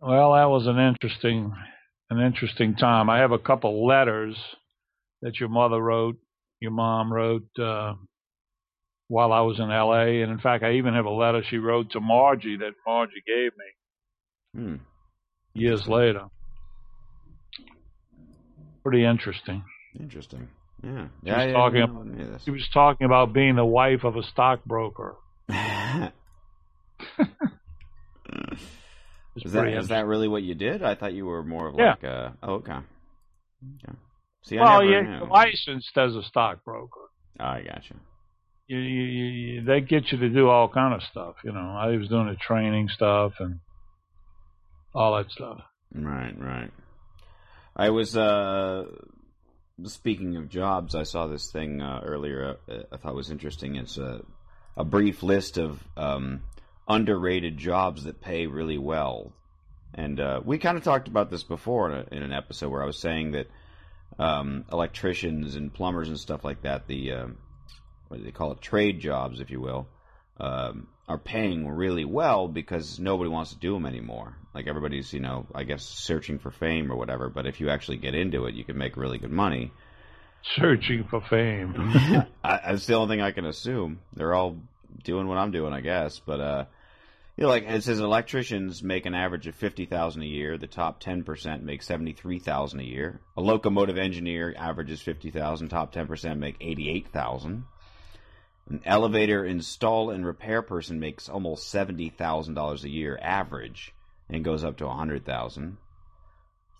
Well, 0.00 0.34
that 0.34 0.44
was 0.48 0.68
an 0.68 0.78
interesting 0.78 1.52
an 2.10 2.20
interesting 2.20 2.76
time. 2.76 3.10
I 3.10 3.18
have 3.18 3.32
a 3.32 3.38
couple 3.38 3.84
letters 3.84 4.36
that 5.22 5.38
your 5.40 5.48
mother 5.48 5.80
wrote, 5.80 6.16
your 6.60 6.70
mom 6.72 7.12
wrote 7.12 7.48
uh, 7.58 7.94
while 9.08 9.32
I 9.32 9.40
was 9.40 9.58
in 9.58 9.70
L.A. 9.70 10.22
And 10.22 10.30
in 10.32 10.38
fact, 10.38 10.62
I 10.64 10.72
even 10.74 10.94
have 10.94 11.04
a 11.06 11.10
letter 11.10 11.42
she 11.48 11.58
wrote 11.58 11.90
to 11.92 12.00
Margie 12.00 12.56
that 12.58 12.72
Margie 12.86 13.22
gave 13.26 13.52
me 13.56 13.64
Hmm. 14.54 14.76
years 15.54 15.86
later. 15.86 16.24
Pretty 18.82 19.04
interesting. 19.04 19.64
Interesting. 19.98 20.48
Yeah. 20.82 21.08
She 21.24 21.26
yeah. 21.28 21.36
was 21.38 21.46
I 21.48 21.52
talking 21.52 21.80
didn't 21.80 21.90
about- 21.90 22.06
know 22.06 22.12
any 22.14 22.22
of 22.22 22.30
this. 22.32 22.42
She 22.44 22.50
was 22.50 22.68
talking 22.72 23.04
about 23.06 23.32
being 23.32 23.56
the 23.56 23.64
wife 23.64 24.04
of 24.04 24.16
a 24.16 24.22
stockbroker. 24.22 25.16
Is 29.36 29.52
that 29.52 29.86
that 29.88 30.06
really 30.06 30.28
what 30.28 30.42
you 30.42 30.54
did? 30.54 30.82
I 30.82 30.94
thought 30.94 31.12
you 31.12 31.26
were 31.26 31.42
more 31.42 31.68
of 31.68 31.74
Yeah. 31.76 31.90
like 31.90 32.02
a. 32.04 32.34
Oh, 32.42 32.54
okay. 32.54 32.72
Okay. 33.84 33.98
See, 34.46 34.58
well, 34.58 34.84
yeah, 34.84 35.18
you're 35.18 35.26
licensed 35.26 35.96
as 35.98 36.14
a 36.14 36.22
stockbroker. 36.22 37.00
Oh, 37.40 37.44
I 37.44 37.62
gotcha. 37.62 37.96
You, 38.68 38.78
you, 38.78 39.02
you, 39.02 39.24
you, 39.24 39.64
they 39.64 39.80
get 39.80 40.12
you 40.12 40.18
to 40.18 40.28
do 40.28 40.48
all 40.48 40.68
kind 40.68 40.94
of 40.94 41.02
stuff. 41.02 41.36
You 41.44 41.52
know, 41.52 41.76
I 41.76 41.96
was 41.96 42.08
doing 42.08 42.28
the 42.28 42.36
training 42.36 42.88
stuff 42.88 43.34
and 43.40 43.58
all 44.94 45.16
that 45.16 45.30
stuff. 45.30 45.60
Right, 45.92 46.34
right. 46.38 46.70
I 47.74 47.90
was 47.90 48.16
uh 48.16 48.84
speaking 49.84 50.36
of 50.36 50.48
jobs, 50.48 50.94
I 50.94 51.02
saw 51.02 51.26
this 51.26 51.50
thing 51.50 51.82
uh, 51.82 52.00
earlier. 52.04 52.56
Uh, 52.68 52.82
I 52.92 52.96
thought 52.96 53.14
was 53.14 53.30
interesting. 53.30 53.76
It's 53.76 53.98
a 53.98 54.22
a 54.76 54.84
brief 54.84 55.22
list 55.22 55.58
of 55.58 55.82
um, 55.96 56.42
underrated 56.88 57.56
jobs 57.56 58.04
that 58.04 58.20
pay 58.20 58.46
really 58.46 58.78
well, 58.78 59.32
and 59.94 60.20
uh, 60.20 60.40
we 60.44 60.58
kind 60.58 60.78
of 60.78 60.84
talked 60.84 61.08
about 61.08 61.30
this 61.30 61.42
before 61.42 61.90
in, 61.90 61.98
a, 61.98 62.16
in 62.16 62.22
an 62.22 62.32
episode 62.32 62.70
where 62.70 62.82
I 62.82 62.86
was 62.86 62.98
saying 62.98 63.32
that 63.32 63.48
um, 64.18 64.64
electricians 64.72 65.56
and 65.56 65.72
plumbers 65.72 66.08
and 66.08 66.18
stuff 66.18 66.44
like 66.44 66.62
that, 66.62 66.86
the 66.86 67.12
um 67.12 67.38
what 68.08 68.18
do 68.18 68.24
they 68.24 68.32
call 68.32 68.52
it, 68.52 68.60
trade 68.60 69.00
jobs, 69.00 69.40
if 69.40 69.50
you 69.50 69.60
will, 69.60 69.88
um, 70.38 70.88
are 71.08 71.18
paying 71.18 71.68
really 71.68 72.04
well 72.04 72.48
because 72.48 72.98
nobody 72.98 73.30
wants 73.30 73.52
to 73.52 73.58
do 73.58 73.72
them 73.72 73.86
anymore. 73.86 74.36
Like 74.54 74.66
everybody's, 74.66 75.12
you 75.12 75.20
know, 75.20 75.46
I 75.54 75.64
guess 75.64 75.84
searching 75.84 76.38
for 76.38 76.50
fame 76.50 76.90
or 76.90 76.96
whatever. 76.96 77.28
But 77.28 77.46
if 77.46 77.60
you 77.60 77.68
actually 77.68 77.98
get 77.98 78.14
into 78.14 78.46
it, 78.46 78.54
you 78.54 78.64
can 78.64 78.78
make 78.78 78.96
really 78.96 79.18
good 79.18 79.30
money. 79.30 79.72
Searching 80.54 81.04
for 81.04 81.20
fame. 81.20 81.74
I, 82.44 82.60
that's 82.66 82.86
the 82.86 82.94
only 82.94 83.16
thing 83.16 83.22
I 83.22 83.32
can 83.32 83.46
assume. 83.46 84.00
They're 84.14 84.34
all 84.34 84.56
doing 85.02 85.26
what 85.26 85.38
I'm 85.38 85.50
doing, 85.50 85.72
I 85.72 85.80
guess. 85.80 86.20
But 86.20 86.40
uh, 86.40 86.64
you 87.36 87.42
know, 87.42 87.48
like 87.48 87.64
it 87.64 87.82
says, 87.82 88.00
electricians 88.00 88.82
make 88.82 89.04
an 89.06 89.14
average 89.14 89.46
of 89.46 89.54
fifty 89.54 89.84
thousand 89.86 90.22
a 90.22 90.26
year. 90.26 90.56
The 90.56 90.66
top 90.66 91.00
ten 91.00 91.22
percent 91.22 91.62
make 91.64 91.82
seventy 91.82 92.12
three 92.12 92.38
thousand 92.38 92.80
a 92.80 92.84
year. 92.84 93.20
A 93.36 93.40
locomotive 93.42 93.98
engineer 93.98 94.54
averages 94.56 95.00
fifty 95.02 95.30
thousand. 95.30 95.68
Top 95.68 95.92
ten 95.92 96.06
percent 96.06 96.40
make 96.40 96.56
eighty 96.60 96.88
eight 96.88 97.08
thousand. 97.08 97.64
An 98.68 98.80
elevator 98.84 99.44
install 99.44 100.10
and 100.10 100.26
repair 100.26 100.60
person 100.62 100.98
makes 100.98 101.28
almost 101.28 101.68
seventy 101.70 102.08
thousand 102.08 102.54
dollars 102.54 102.84
a 102.84 102.90
year 102.90 103.18
average, 103.20 103.94
and 104.30 104.44
goes 104.44 104.64
up 104.64 104.78
to 104.78 104.86
a 104.86 104.94
hundred 104.94 105.24
thousand. 105.26 105.76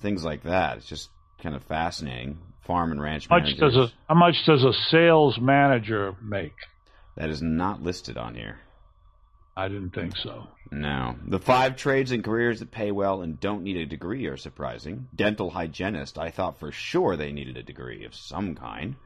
Things 0.00 0.24
like 0.24 0.42
that. 0.44 0.78
It's 0.78 0.86
just 0.88 1.10
kind 1.42 1.54
of 1.54 1.62
fascinating. 1.64 2.38
Farm 2.66 2.90
and 2.90 3.00
ranch 3.00 3.28
How 3.28 3.36
much 3.38 3.56
managers. 3.56 3.74
does 3.74 3.90
a 3.90 3.92
how 4.08 4.18
much 4.18 4.34
does 4.46 4.64
a 4.64 4.72
sales 4.90 5.38
manager 5.40 6.16
make? 6.20 6.54
That 7.16 7.30
is 7.30 7.40
not 7.40 7.82
listed 7.82 8.16
on 8.16 8.34
here. 8.34 8.58
I 9.56 9.68
didn't 9.68 9.90
think 9.94 10.16
so. 10.16 10.48
No. 10.70 11.16
The 11.26 11.38
five 11.38 11.76
trades 11.76 12.12
and 12.12 12.22
careers 12.22 12.60
that 12.60 12.70
pay 12.70 12.90
well 12.90 13.22
and 13.22 13.40
don't 13.40 13.62
need 13.62 13.76
a 13.78 13.86
degree 13.86 14.26
are 14.26 14.36
surprising. 14.36 15.08
Dental 15.14 15.48
hygienist, 15.50 16.18
I 16.18 16.30
thought 16.30 16.58
for 16.60 16.72
sure 16.72 17.16
they 17.16 17.32
needed 17.32 17.56
a 17.56 17.62
degree 17.62 18.04
of 18.04 18.14
some 18.14 18.54
kind. 18.54 18.96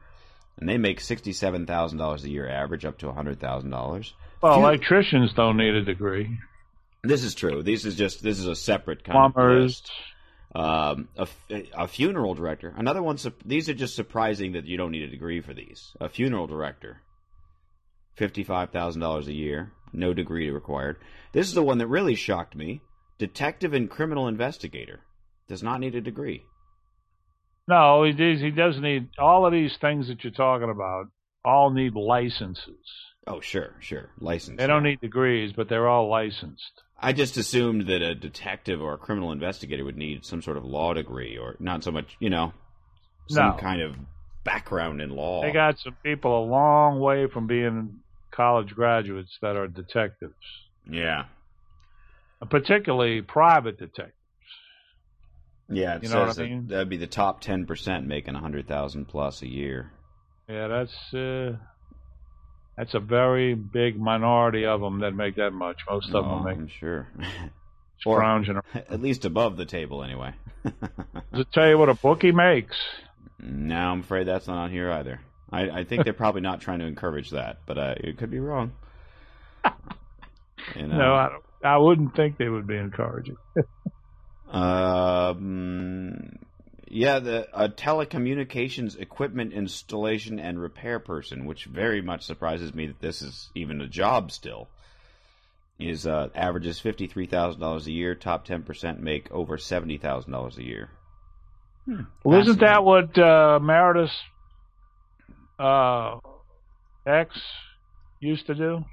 And 0.59 0.67
they 0.67 0.77
make 0.77 0.99
$67,000 0.99 2.23
a 2.23 2.29
year 2.29 2.49
average, 2.49 2.83
up 2.85 2.97
to 2.99 3.05
$100,000. 3.07 4.11
Well, 4.41 4.53
Few- 4.55 4.63
electricians 4.65 5.33
don't 5.33 5.57
need 5.57 5.73
a 5.73 5.83
degree. 5.83 6.37
This 7.03 7.23
is 7.23 7.33
true. 7.33 7.63
This 7.63 7.85
is 7.85 7.95
just, 7.95 8.21
this 8.21 8.37
is 8.37 8.47
a 8.47 8.55
separate 8.55 9.03
kind 9.03 9.17
of 9.17 9.33
Plumbers. 9.33 9.63
list. 9.63 9.91
Um, 10.53 11.07
a, 11.17 11.27
a 11.73 11.87
funeral 11.87 12.33
director. 12.35 12.73
Another 12.75 13.01
one. 13.01 13.17
These 13.45 13.69
are 13.69 13.73
just 13.73 13.95
surprising 13.95 14.51
that 14.51 14.65
you 14.65 14.75
don't 14.77 14.91
need 14.91 15.03
a 15.03 15.07
degree 15.07 15.39
for 15.41 15.53
these. 15.53 15.93
A 16.01 16.09
funeral 16.09 16.45
director. 16.47 17.01
Fifty-five 18.25 18.69
thousand 18.69 19.01
dollars 19.01 19.27
a 19.27 19.33
year, 19.33 19.71
no 19.93 20.13
degree 20.13 20.51
required. 20.51 20.97
This 21.31 21.47
is 21.47 21.55
the 21.55 21.63
one 21.63 21.79
that 21.79 21.87
really 21.87 22.13
shocked 22.13 22.55
me. 22.55 22.81
Detective 23.17 23.73
and 23.73 23.89
criminal 23.89 24.27
investigator 24.27 24.99
does 25.47 25.63
not 25.63 25.79
need 25.79 25.95
a 25.95 26.01
degree. 26.01 26.43
No, 27.67 28.03
he 28.03 28.11
does. 28.11 28.39
He 28.39 28.51
does 28.51 28.79
need 28.79 29.09
all 29.17 29.47
of 29.47 29.51
these 29.51 29.75
things 29.81 30.07
that 30.07 30.23
you're 30.23 30.33
talking 30.33 30.69
about. 30.69 31.07
All 31.43 31.71
need 31.71 31.95
licenses. 31.95 32.85
Oh, 33.25 33.39
sure, 33.41 33.73
sure, 33.79 34.11
license. 34.19 34.59
They 34.59 34.67
don't 34.67 34.83
need 34.83 35.01
degrees, 35.01 35.51
but 35.55 35.67
they're 35.67 35.89
all 35.89 36.07
licensed. 36.07 36.83
I 36.99 37.13
just 37.13 37.37
assumed 37.37 37.87
that 37.87 38.03
a 38.03 38.13
detective 38.13 38.83
or 38.83 38.93
a 38.93 38.97
criminal 38.99 39.31
investigator 39.31 39.83
would 39.83 39.97
need 39.97 40.25
some 40.27 40.43
sort 40.43 40.57
of 40.57 40.63
law 40.63 40.93
degree, 40.93 41.39
or 41.39 41.55
not 41.59 41.83
so 41.83 41.89
much, 41.91 42.17
you 42.19 42.29
know, 42.29 42.53
some 43.29 43.47
No. 43.47 43.53
kind 43.57 43.81
of 43.81 43.95
background 44.43 45.01
in 45.01 45.09
law. 45.09 45.41
They 45.41 45.51
got 45.51 45.79
some 45.79 45.95
people 46.03 46.43
a 46.43 46.45
long 46.45 46.99
way 46.99 47.25
from 47.25 47.47
being 47.47 47.97
college 48.31 48.69
graduates 48.73 49.37
that 49.41 49.55
are 49.55 49.67
detectives, 49.67 50.33
yeah, 50.89 51.25
particularly 52.49 53.21
private 53.21 53.77
detectives. 53.77 54.13
yeah. 55.69 55.95
It 55.95 56.03
You 56.03 56.09
know 56.09 56.25
what 56.25 56.39
I 56.39 56.43
mean? 56.43 56.67
that'd 56.67 56.89
be 56.89 56.97
the 56.97 57.07
top 57.07 57.41
ten 57.41 57.65
percent 57.65 58.07
making 58.07 58.35
a 58.35 58.39
hundred 58.39 58.67
thousand 58.67 59.05
plus 59.05 59.41
a 59.41 59.47
year. 59.47 59.91
Yeah, 60.49 60.67
that's 60.67 61.13
uh, 61.13 61.57
that's 62.77 62.93
a 62.93 62.99
very 62.99 63.53
big 63.53 63.99
minority 63.99 64.65
of 64.65 64.81
them 64.81 64.99
that 65.01 65.11
make 65.11 65.35
that 65.35 65.51
much. 65.51 65.77
Most 65.89 66.09
of 66.13 66.25
Oh, 66.25 66.29
them 66.35 66.43
make 66.45 66.57
I'm 66.57 66.67
sure. 66.79 67.07
around. 68.07 68.47
At 68.73 69.01
least 69.01 69.25
above 69.25 69.57
the 69.57 69.65
table, 69.65 70.03
anyway. 70.03 70.33
Does 70.63 70.73
it 71.41 71.47
tell 71.53 71.67
you 71.69 71.77
what 71.77 71.89
a 71.89 71.93
bookie 71.93 72.31
makes? 72.31 72.75
no, 73.39 73.75
I'm 73.75 73.99
afraid 74.01 74.27
that's 74.27 74.47
not 74.47 74.57
on 74.57 74.71
here 74.71 74.91
either. 74.91 75.19
I, 75.51 75.69
I 75.69 75.83
think 75.83 76.03
they're 76.03 76.13
probably 76.13 76.41
not 76.41 76.61
trying 76.61 76.79
to 76.79 76.85
encourage 76.85 77.31
that, 77.31 77.57
but 77.65 77.77
uh, 77.77 77.95
it 77.97 78.17
could 78.17 78.31
be 78.31 78.39
wrong. 78.39 78.73
Know? 80.75 80.85
No, 80.85 81.13
I, 81.15 81.29
don't, 81.29 81.43
I 81.65 81.77
wouldn't 81.79 82.15
think 82.15 82.37
they 82.37 82.47
would 82.47 82.67
be 82.67 82.77
encouraging. 82.77 83.35
Um, 84.51 86.37
yeah, 86.89 87.19
the 87.19 87.47
a 87.53 87.69
telecommunications 87.69 88.99
equipment 88.99 89.53
installation 89.53 90.39
and 90.39 90.61
repair 90.61 90.99
person, 90.99 91.45
which 91.45 91.65
very 91.65 92.01
much 92.01 92.25
surprises 92.25 92.73
me 92.73 92.87
that 92.87 92.99
this 92.99 93.21
is 93.21 93.49
even 93.55 93.79
a 93.79 93.87
job 93.87 94.31
still. 94.31 94.67
Is 95.79 96.05
uh, 96.05 96.27
averages 96.35 96.79
fifty 96.79 97.07
three 97.07 97.27
thousand 97.27 97.61
dollars 97.61 97.87
a 97.87 97.91
year. 97.91 98.13
Top 98.13 98.43
ten 98.45 98.63
percent 98.63 99.01
make 99.01 99.31
over 99.31 99.57
seventy 99.57 99.97
thousand 99.97 100.33
dollars 100.33 100.57
a 100.57 100.63
year. 100.63 100.89
Well, 102.23 102.41
isn't 102.41 102.59
that 102.59 102.83
what 102.83 103.17
uh, 103.17 103.57
Meredith 103.61 104.11
uh, 105.61 106.19
X 107.05 107.39
used 108.19 108.47
to 108.47 108.55
do? 108.55 108.85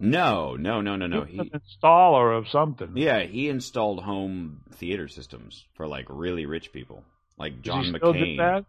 No, 0.00 0.54
no, 0.54 0.80
no, 0.80 0.96
no, 0.96 1.06
no. 1.08 1.24
He 1.24 1.34
He 1.34 1.38
an 1.40 1.50
installer 1.60 2.36
of 2.38 2.48
something. 2.48 2.92
yeah, 2.94 3.22
he 3.24 3.48
installed 3.48 4.02
home 4.02 4.60
theater 4.74 5.08
systems 5.08 5.64
for 5.74 5.88
like 5.88 6.06
really 6.08 6.46
rich 6.46 6.72
people, 6.72 7.02
like 7.36 7.62
Does 7.62 7.64
John 7.64 7.84
he 7.84 7.90
still 7.96 8.12
McCain. 8.14 8.24
do 8.24 8.36
that? 8.36 8.64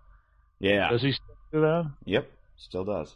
Yeah. 0.59 0.89
Does 0.89 1.01
he 1.03 1.11
still 1.11 1.35
do 1.53 1.61
that? 1.61 1.91
Yep. 2.05 2.31
Still 2.57 2.83
does. 2.85 3.15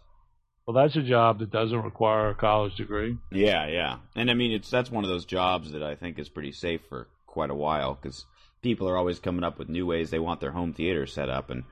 Well, 0.68 0.76
that's 0.76 0.96
a 0.96 1.02
job 1.02 1.40
that 1.40 1.52
doesn't 1.52 1.82
require 1.82 2.30
a 2.30 2.36
college 2.36 2.76
degree. 2.76 3.18
Yeah, 3.32 3.68
yeah, 3.68 3.98
and 4.16 4.32
I 4.32 4.34
mean 4.34 4.52
it's 4.54 4.70
that's 4.70 4.90
one 4.92 5.04
of 5.04 5.10
those 5.10 5.26
jobs 5.26 5.72
that 5.74 5.84
I 5.84 5.96
think 5.96 6.18
is 6.20 6.30
pretty 6.30 6.54
safe 6.54 6.82
for 6.88 7.08
quite 7.28 7.50
a 7.50 7.56
while 7.56 7.98
because 8.02 8.26
people 8.62 8.88
are 8.88 8.96
always 8.96 9.20
coming 9.20 9.44
up 9.44 9.60
with 9.60 9.68
new 9.68 9.86
ways 9.86 10.10
they 10.10 10.20
want 10.20 10.40
their 10.40 10.52
home 10.54 10.72
theater 10.72 11.06
set 11.06 11.28
up, 11.30 11.50
and 11.50 11.64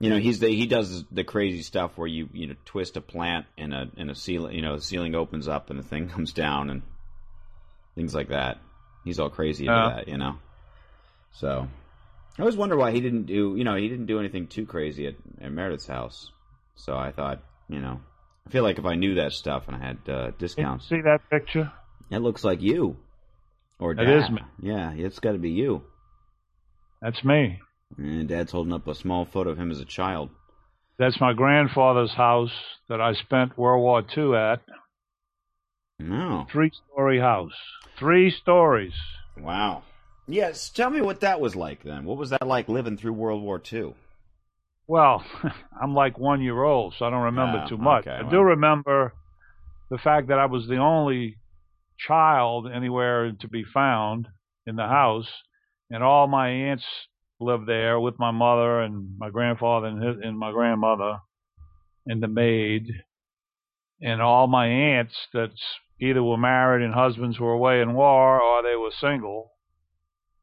you 0.00 0.10
know 0.10 0.18
he's 0.18 0.40
the, 0.40 0.48
he 0.48 0.66
does 0.66 1.04
the 1.12 1.24
crazy 1.24 1.62
stuff 1.62 1.92
where 1.96 2.08
you 2.08 2.28
you 2.32 2.46
know 2.48 2.54
twist 2.64 2.96
a 2.96 3.00
plant 3.00 3.46
and 3.58 3.72
a 3.74 3.88
in 3.96 4.10
a 4.10 4.14
ceiling, 4.14 4.56
you 4.56 4.62
know 4.62 4.76
the 4.76 4.82
ceiling 4.82 5.14
opens 5.14 5.46
up 5.46 5.70
and 5.70 5.78
the 5.78 5.82
thing 5.82 6.08
comes 6.14 6.32
down 6.32 6.70
and 6.70 6.82
things 7.94 8.14
like 8.14 8.28
that. 8.28 8.58
He's 9.04 9.20
all 9.20 9.30
crazy 9.30 9.66
about 9.66 9.90
Yeah. 9.90 9.96
that, 9.96 10.08
you 10.08 10.18
know. 10.18 10.36
So 11.32 11.68
I 12.38 12.42
always 12.42 12.56
wonder 12.56 12.76
why 12.76 12.90
he 12.92 13.00
didn't 13.00 13.26
do 13.26 13.54
you 13.56 13.64
know 13.64 13.76
he 13.76 13.88
didn't 13.88 14.06
do 14.06 14.18
anything 14.18 14.46
too 14.48 14.66
crazy 14.66 15.06
at, 15.06 15.14
at 15.40 15.52
Meredith's 15.52 15.86
house. 15.86 16.30
So 16.74 16.96
I 16.96 17.12
thought 17.12 17.42
you 17.68 17.80
know 17.80 18.00
I 18.46 18.50
feel 18.50 18.62
like 18.62 18.78
if 18.78 18.84
I 18.86 18.94
knew 18.94 19.16
that 19.16 19.32
stuff 19.32 19.68
and 19.68 19.76
I 19.76 19.86
had 19.86 19.98
uh, 20.08 20.30
discounts. 20.38 20.88
see 20.88 21.00
that 21.02 21.28
picture? 21.30 21.70
It 22.10 22.18
looks 22.18 22.42
like 22.42 22.62
you. 22.62 22.96
Or 23.78 23.92
It 23.92 24.08
is 24.08 24.28
me. 24.30 24.42
Yeah, 24.60 24.92
it's 24.92 25.20
got 25.20 25.32
to 25.32 25.38
be 25.38 25.50
you. 25.50 25.82
That's 27.00 27.24
me. 27.24 27.60
And 27.96 28.28
dad's 28.28 28.52
holding 28.52 28.72
up 28.72 28.86
a 28.86 28.94
small 28.94 29.24
photo 29.24 29.50
of 29.50 29.58
him 29.58 29.70
as 29.70 29.80
a 29.80 29.84
child. 29.84 30.30
That's 30.98 31.20
my 31.20 31.32
grandfather's 31.32 32.12
house 32.14 32.52
that 32.88 33.00
I 33.00 33.14
spent 33.14 33.56
World 33.58 33.82
War 33.82 34.02
II 34.16 34.36
at. 34.36 34.60
No. 35.98 36.46
Three 36.50 36.70
story 36.92 37.20
house. 37.20 37.52
Three 37.98 38.30
stories. 38.30 38.94
Wow. 39.38 39.82
Yes, 40.26 40.70
tell 40.70 40.90
me 40.90 41.00
what 41.00 41.20
that 41.20 41.40
was 41.40 41.56
like 41.56 41.82
then. 41.82 42.04
What 42.04 42.16
was 42.18 42.30
that 42.30 42.46
like 42.46 42.68
living 42.68 42.96
through 42.96 43.12
World 43.14 43.42
War 43.42 43.60
II? 43.72 43.94
Well, 44.86 45.24
I'm 45.82 45.94
like 45.94 46.18
one 46.18 46.42
year 46.42 46.62
old, 46.62 46.94
so 46.98 47.04
I 47.04 47.10
don't 47.10 47.22
remember 47.24 47.58
Ah, 47.64 47.68
too 47.68 47.76
much. 47.78 48.06
okay, 48.06 48.16
I 48.16 48.22
well. 48.22 48.30
do 48.30 48.40
remember 48.42 49.14
the 49.90 49.98
fact 49.98 50.28
that 50.28 50.38
I 50.38 50.46
was 50.46 50.66
the 50.68 50.76
only 50.78 51.36
child 51.98 52.68
anywhere 52.72 53.32
to 53.32 53.48
be 53.48 53.64
found 53.64 54.28
in 54.66 54.76
the 54.76 54.86
house, 54.86 55.28
and 55.90 56.02
all 56.02 56.26
my 56.28 56.48
aunts 56.48 56.84
lived 57.40 57.66
there 57.66 57.98
with 57.98 58.18
my 58.18 58.30
mother 58.30 58.80
and 58.80 59.16
my 59.18 59.30
grandfather 59.30 59.86
and, 59.86 60.02
his, 60.02 60.16
and 60.22 60.38
my 60.38 60.52
grandmother 60.52 61.18
and 62.06 62.22
the 62.22 62.28
maid, 62.28 62.86
and 64.02 64.20
all 64.22 64.46
my 64.46 64.66
aunts 64.66 65.14
that 65.32 65.50
either 66.00 66.22
were 66.22 66.36
married 66.36 66.84
and 66.84 66.94
husbands 66.94 67.38
were 67.38 67.52
away 67.52 67.80
in 67.80 67.92
war 67.94 68.40
or 68.40 68.62
they 68.62 68.76
were 68.76 68.90
single 69.00 69.52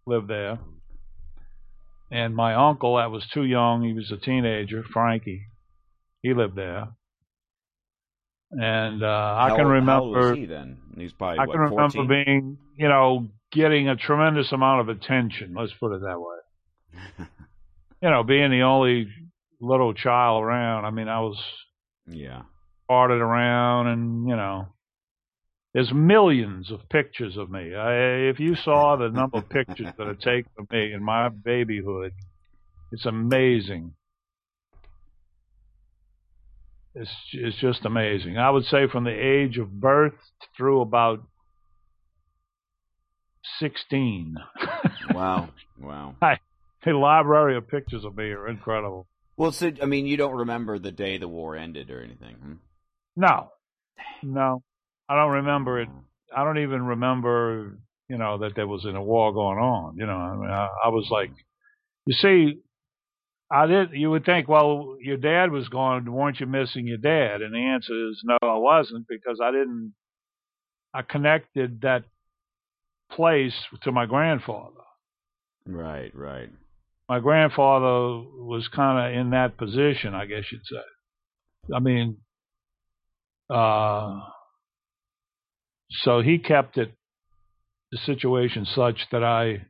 lived 0.06 0.28
there 0.30 0.60
and 2.12 2.36
my 2.36 2.54
uncle 2.54 2.96
that 2.98 3.12
was 3.12 3.26
too 3.34 3.44
young 3.44 3.84
he 3.84 3.94
was 3.94 4.12
a 4.12 4.18
teenager 4.18 4.84
frankie 4.94 5.48
he 6.22 6.34
lived 6.34 6.56
there 6.56 6.88
and 8.52 9.04
uh 9.04 9.36
i 9.38 9.50
can 9.50 9.62
old- 9.62 9.72
remember 9.72 10.22
How 10.22 10.30
old 10.30 10.38
he 10.38 10.46
then? 10.46 10.78
He 10.96 11.04
was 11.04 11.14
probably 11.14 11.40
i 11.40 11.46
what, 11.46 11.54
can 11.54 11.62
remember 11.62 11.90
14? 11.94 12.08
being 12.08 12.58
you 12.78 12.88
know 12.88 13.28
getting 13.52 13.90
a 13.90 13.96
tremendous 13.96 14.52
amount 14.52 14.82
of 14.82 14.90
attention 14.90 15.54
let's 15.58 15.74
put 15.74 15.94
it 15.94 16.02
that 16.02 16.20
way 16.20 16.37
you 18.02 18.10
know 18.10 18.24
being 18.24 18.52
the 18.52 18.62
only 18.62 19.08
little 19.60 19.94
child 19.94 20.44
around 20.44 20.86
i 20.86 20.92
mean 20.92 21.08
i 21.08 21.20
was 21.20 21.38
yeah. 22.08 22.44
farted 22.90 23.20
around 23.20 23.88
and 23.88 24.28
you 24.28 24.36
know 24.36 24.68
there's 25.78 25.94
millions 25.94 26.72
of 26.72 26.90
pictures 26.90 27.38
of 27.38 27.52
me. 27.52 27.76
I, 27.76 28.30
if 28.30 28.40
you 28.40 28.56
saw 28.56 28.96
the 28.96 29.10
number 29.10 29.38
of 29.38 29.48
pictures 29.48 29.86
that 29.96 30.08
are 30.08 30.16
taken 30.16 30.50
of 30.58 30.72
me 30.72 30.92
in 30.92 31.04
my 31.04 31.30
babyhood, 31.30 32.14
it's 32.92 33.06
amazing. 33.06 33.94
It's 36.96 37.12
it's 37.32 37.58
just 37.58 37.86
amazing. 37.86 38.40
I 38.40 38.50
would 38.50 38.66
say 38.66 38.88
from 38.92 39.04
the 39.04 39.12
age 39.12 39.60
of 39.60 39.80
birth 39.80 40.16
through 40.58 40.82
about 40.82 41.22
sixteen. 43.60 44.38
Wow. 45.14 45.50
Wow. 45.80 46.16
The 46.86 46.94
library 46.94 47.58
of 47.58 47.68
pictures 47.68 48.04
of 48.04 48.16
me 48.16 48.26
are 48.26 48.48
incredible. 48.48 49.08
Well, 49.36 49.52
so 49.52 49.72
I 49.82 49.86
mean, 49.86 50.08
you 50.08 50.18
don't 50.18 50.36
remember 50.36 50.80
the 50.80 50.92
day 50.92 51.18
the 51.18 51.28
war 51.28 51.56
ended 51.56 51.92
or 51.92 52.02
anything? 52.02 52.36
Hmm? 52.36 52.54
No, 53.16 53.50
no, 54.24 54.63
I 55.08 55.16
don't 55.16 55.32
remember 55.32 55.82
it 55.82 55.90
I 56.36 56.44
don't 56.44 56.60
even 56.60 56.86
remember, 56.86 57.78
you 58.10 58.18
know, 58.18 58.40
that 58.40 58.56
there 58.56 58.68
was 58.68 58.86
a 58.86 59.02
war 59.02 59.34
going 59.34 59.58
on. 59.58 59.96
You 59.98 60.06
know, 60.06 60.18
I 60.18 60.36
mean, 60.36 60.50
I, 60.50 60.68
I 60.86 60.90
was 60.90 61.08
like, 61.10 61.32
you 62.06 62.13
see, 62.13 62.60
I 63.50 63.66
did. 63.66 63.90
You 63.94 64.12
would 64.12 64.26
think, 64.26 64.48
well, 64.48 64.98
your 65.02 65.18
dad 65.18 65.52
was 65.52 65.70
gone. 65.70 66.12
Weren't 66.12 66.40
you 66.40 66.46
missing 66.46 66.88
your 66.88 66.98
dad? 66.98 67.42
And 67.42 67.54
the 67.54 67.60
answer 67.60 68.10
is 68.10 68.22
no, 68.26 68.38
I 68.42 68.58
wasn't 68.58 69.08
because 69.08 69.39
I 69.41 69.51
didn't. 69.51 69.93
I 70.93 71.01
connected 71.01 71.82
that 71.82 72.04
place 73.12 73.54
to 73.84 73.91
my 73.91 74.06
grandfather. 74.06 74.74
Right. 75.66 76.14
Right. 76.14 76.49
My 77.10 77.20
grandfather 77.20 78.26
was 78.38 78.68
kind 78.76 79.16
of 79.16 79.20
in 79.20 79.30
that 79.32 79.58
position, 79.58 80.14
I 80.14 80.26
guess 80.26 80.43
you'd 80.51 80.66
say. 80.66 81.74
I 81.74 81.80
mean, 81.80 82.18
uh, 83.49 84.20
so 85.89 86.22
he 86.22 86.38
kept 86.38 86.78
it, 86.78 86.91
the 87.91 87.97
situation 87.99 88.66
such 88.66 89.08
that 89.12 89.24
I 89.24 89.66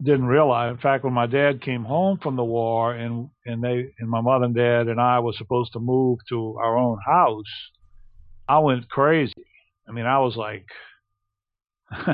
didn't 0.00 0.26
realize. 0.26 0.70
In 0.70 0.78
fact, 0.78 1.02
when 1.02 1.12
my 1.12 1.26
dad 1.26 1.60
came 1.60 1.84
home 1.84 2.18
from 2.22 2.36
the 2.36 2.44
war 2.44 2.94
and, 2.94 3.30
and 3.44 3.62
they, 3.62 3.86
and 3.98 4.08
my 4.08 4.20
mother 4.20 4.44
and 4.44 4.54
dad 4.54 4.86
and 4.86 5.00
I 5.00 5.18
were 5.18 5.32
supposed 5.32 5.72
to 5.72 5.80
move 5.80 6.20
to 6.28 6.58
our 6.62 6.76
own 6.76 6.98
house, 7.04 7.42
I 8.48 8.60
went 8.60 8.88
crazy. 8.88 9.32
I 9.88 9.92
mean, 9.92 10.06
I 10.06 10.20
was 10.20 10.36
like, 10.36 10.66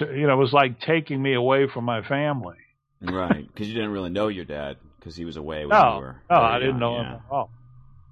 you 0.00 0.26
know, 0.26 0.32
it 0.32 0.36
was 0.36 0.52
like 0.52 0.80
taking 0.80 1.20
me 1.20 1.34
away 1.34 1.66
from 1.72 1.84
my 1.84 2.06
family. 2.06 2.56
Right, 3.00 3.46
because 3.46 3.68
you 3.68 3.74
didn't 3.74 3.92
really 3.92 4.10
know 4.10 4.28
your 4.28 4.44
dad 4.44 4.76
because 4.98 5.14
he 5.14 5.24
was 5.24 5.36
away 5.36 5.60
when 5.66 5.78
no, 5.78 5.94
you 5.94 6.00
were. 6.00 6.16
No, 6.30 6.36
I 6.36 6.58
didn't 6.58 6.78
young, 6.78 6.80
know 6.80 6.96
yeah. 6.96 7.02
him 7.02 7.14
at 7.14 7.22
all. 7.30 7.50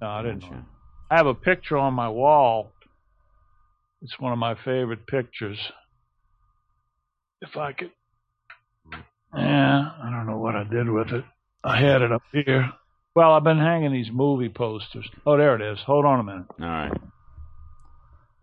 No, 0.01 0.07
I 0.07 0.21
didn't 0.21 0.41
know 0.41 0.47
him. 0.47 0.65
I 1.11 1.17
have 1.17 1.27
a 1.27 1.33
picture 1.33 1.77
on 1.77 1.93
my 1.93 2.09
wall. 2.09 2.71
It's 4.01 4.19
one 4.19 4.31
of 4.31 4.39
my 4.39 4.55
favorite 4.55 5.05
pictures. 5.07 5.59
If 7.41 7.57
I 7.57 7.73
could. 7.73 7.91
Yeah, 9.35 9.91
I 10.01 10.09
don't 10.09 10.25
know 10.25 10.37
what 10.37 10.55
I 10.55 10.63
did 10.63 10.89
with 10.89 11.09
it. 11.09 11.25
I 11.63 11.79
had 11.79 12.01
it 12.01 12.11
up 12.11 12.23
here. 12.31 12.71
Well, 13.13 13.33
I've 13.33 13.43
been 13.43 13.59
hanging 13.59 13.91
these 13.91 14.11
movie 14.11 14.49
posters. 14.49 15.09
Oh, 15.25 15.37
there 15.37 15.55
it 15.55 15.61
is. 15.61 15.79
Hold 15.81 16.05
on 16.05 16.19
a 16.19 16.23
minute. 16.23 16.45
All 16.61 16.65
right. 16.65 16.91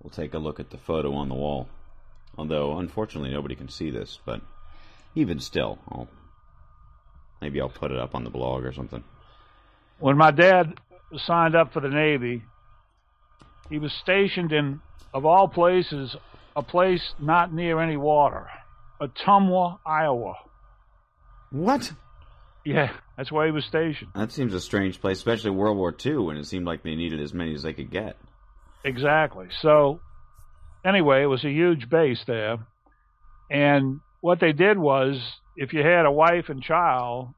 We'll 0.03 0.11
take 0.11 0.35
a 0.35 0.39
look 0.39 0.61
at 0.61 0.71
the 0.71 0.79
photo 0.79 1.15
on 1.15 1.29
the 1.29 1.35
wall. 1.35 1.69
Although, 2.37 2.79
unfortunately, 2.79 3.31
nobody 3.31 3.55
can 3.55 3.69
see 3.69 3.91
this, 3.91 4.19
but 4.25 4.43
even 5.15 5.39
still, 5.41 5.79
I'll 5.89 6.09
maybe 7.45 7.61
I'll 7.61 7.69
put 7.69 7.91
it 7.91 7.99
up 7.99 8.15
on 8.15 8.25
the 8.25 8.31
blog 8.31 8.65
or 8.65 8.73
something. 8.73 9.05
When 9.99 10.17
my 10.17 10.31
dad 10.31 10.81
signed 11.27 11.55
up 11.55 11.75
for 11.75 11.81
the 11.81 11.91
Navy, 11.91 12.43
he 13.69 13.79
was 13.79 13.93
stationed 13.93 14.51
in, 14.51 14.81
of 15.13 15.27
all 15.27 15.47
places, 15.47 16.17
a 16.57 16.63
place 16.63 17.03
not 17.21 17.53
near 17.53 17.81
any 17.81 17.99
water, 17.99 18.47
Ottumwa, 18.99 19.79
Iowa. 19.85 20.37
What? 21.51 21.93
Yeah, 22.65 22.93
that's 23.19 23.31
where 23.31 23.45
he 23.45 23.53
was 23.53 23.67
stationed. 23.67 24.13
That 24.15 24.33
seems 24.33 24.55
a 24.55 24.61
strange 24.61 25.03
place, 25.03 25.19
especially 25.19 25.51
World 25.51 25.77
War 25.77 25.95
II, 26.05 26.17
when 26.17 26.39
it 26.39 26.47
seemed 26.47 26.65
like 26.65 26.83
they 26.83 26.95
needed 26.95 27.21
as 27.21 27.35
many 27.35 27.55
as 27.55 27.63
they 27.63 27.75
could 27.75 27.91
get. 27.91 28.17
Exactly. 28.85 29.49
So, 29.61 30.01
anyway, 30.83 31.23
it 31.23 31.27
was 31.27 31.45
a 31.45 31.51
huge 31.51 31.91
base 31.91 32.25
there. 32.27 32.57
And 33.51 34.01
what 34.25 34.41
they 34.41 34.53
did 34.53 34.79
was, 34.79 35.21
if 35.55 35.75
you 35.75 35.83
had 35.83 36.07
a 36.07 36.11
wife 36.11 36.47
and 36.49 36.63
child, 36.63 37.35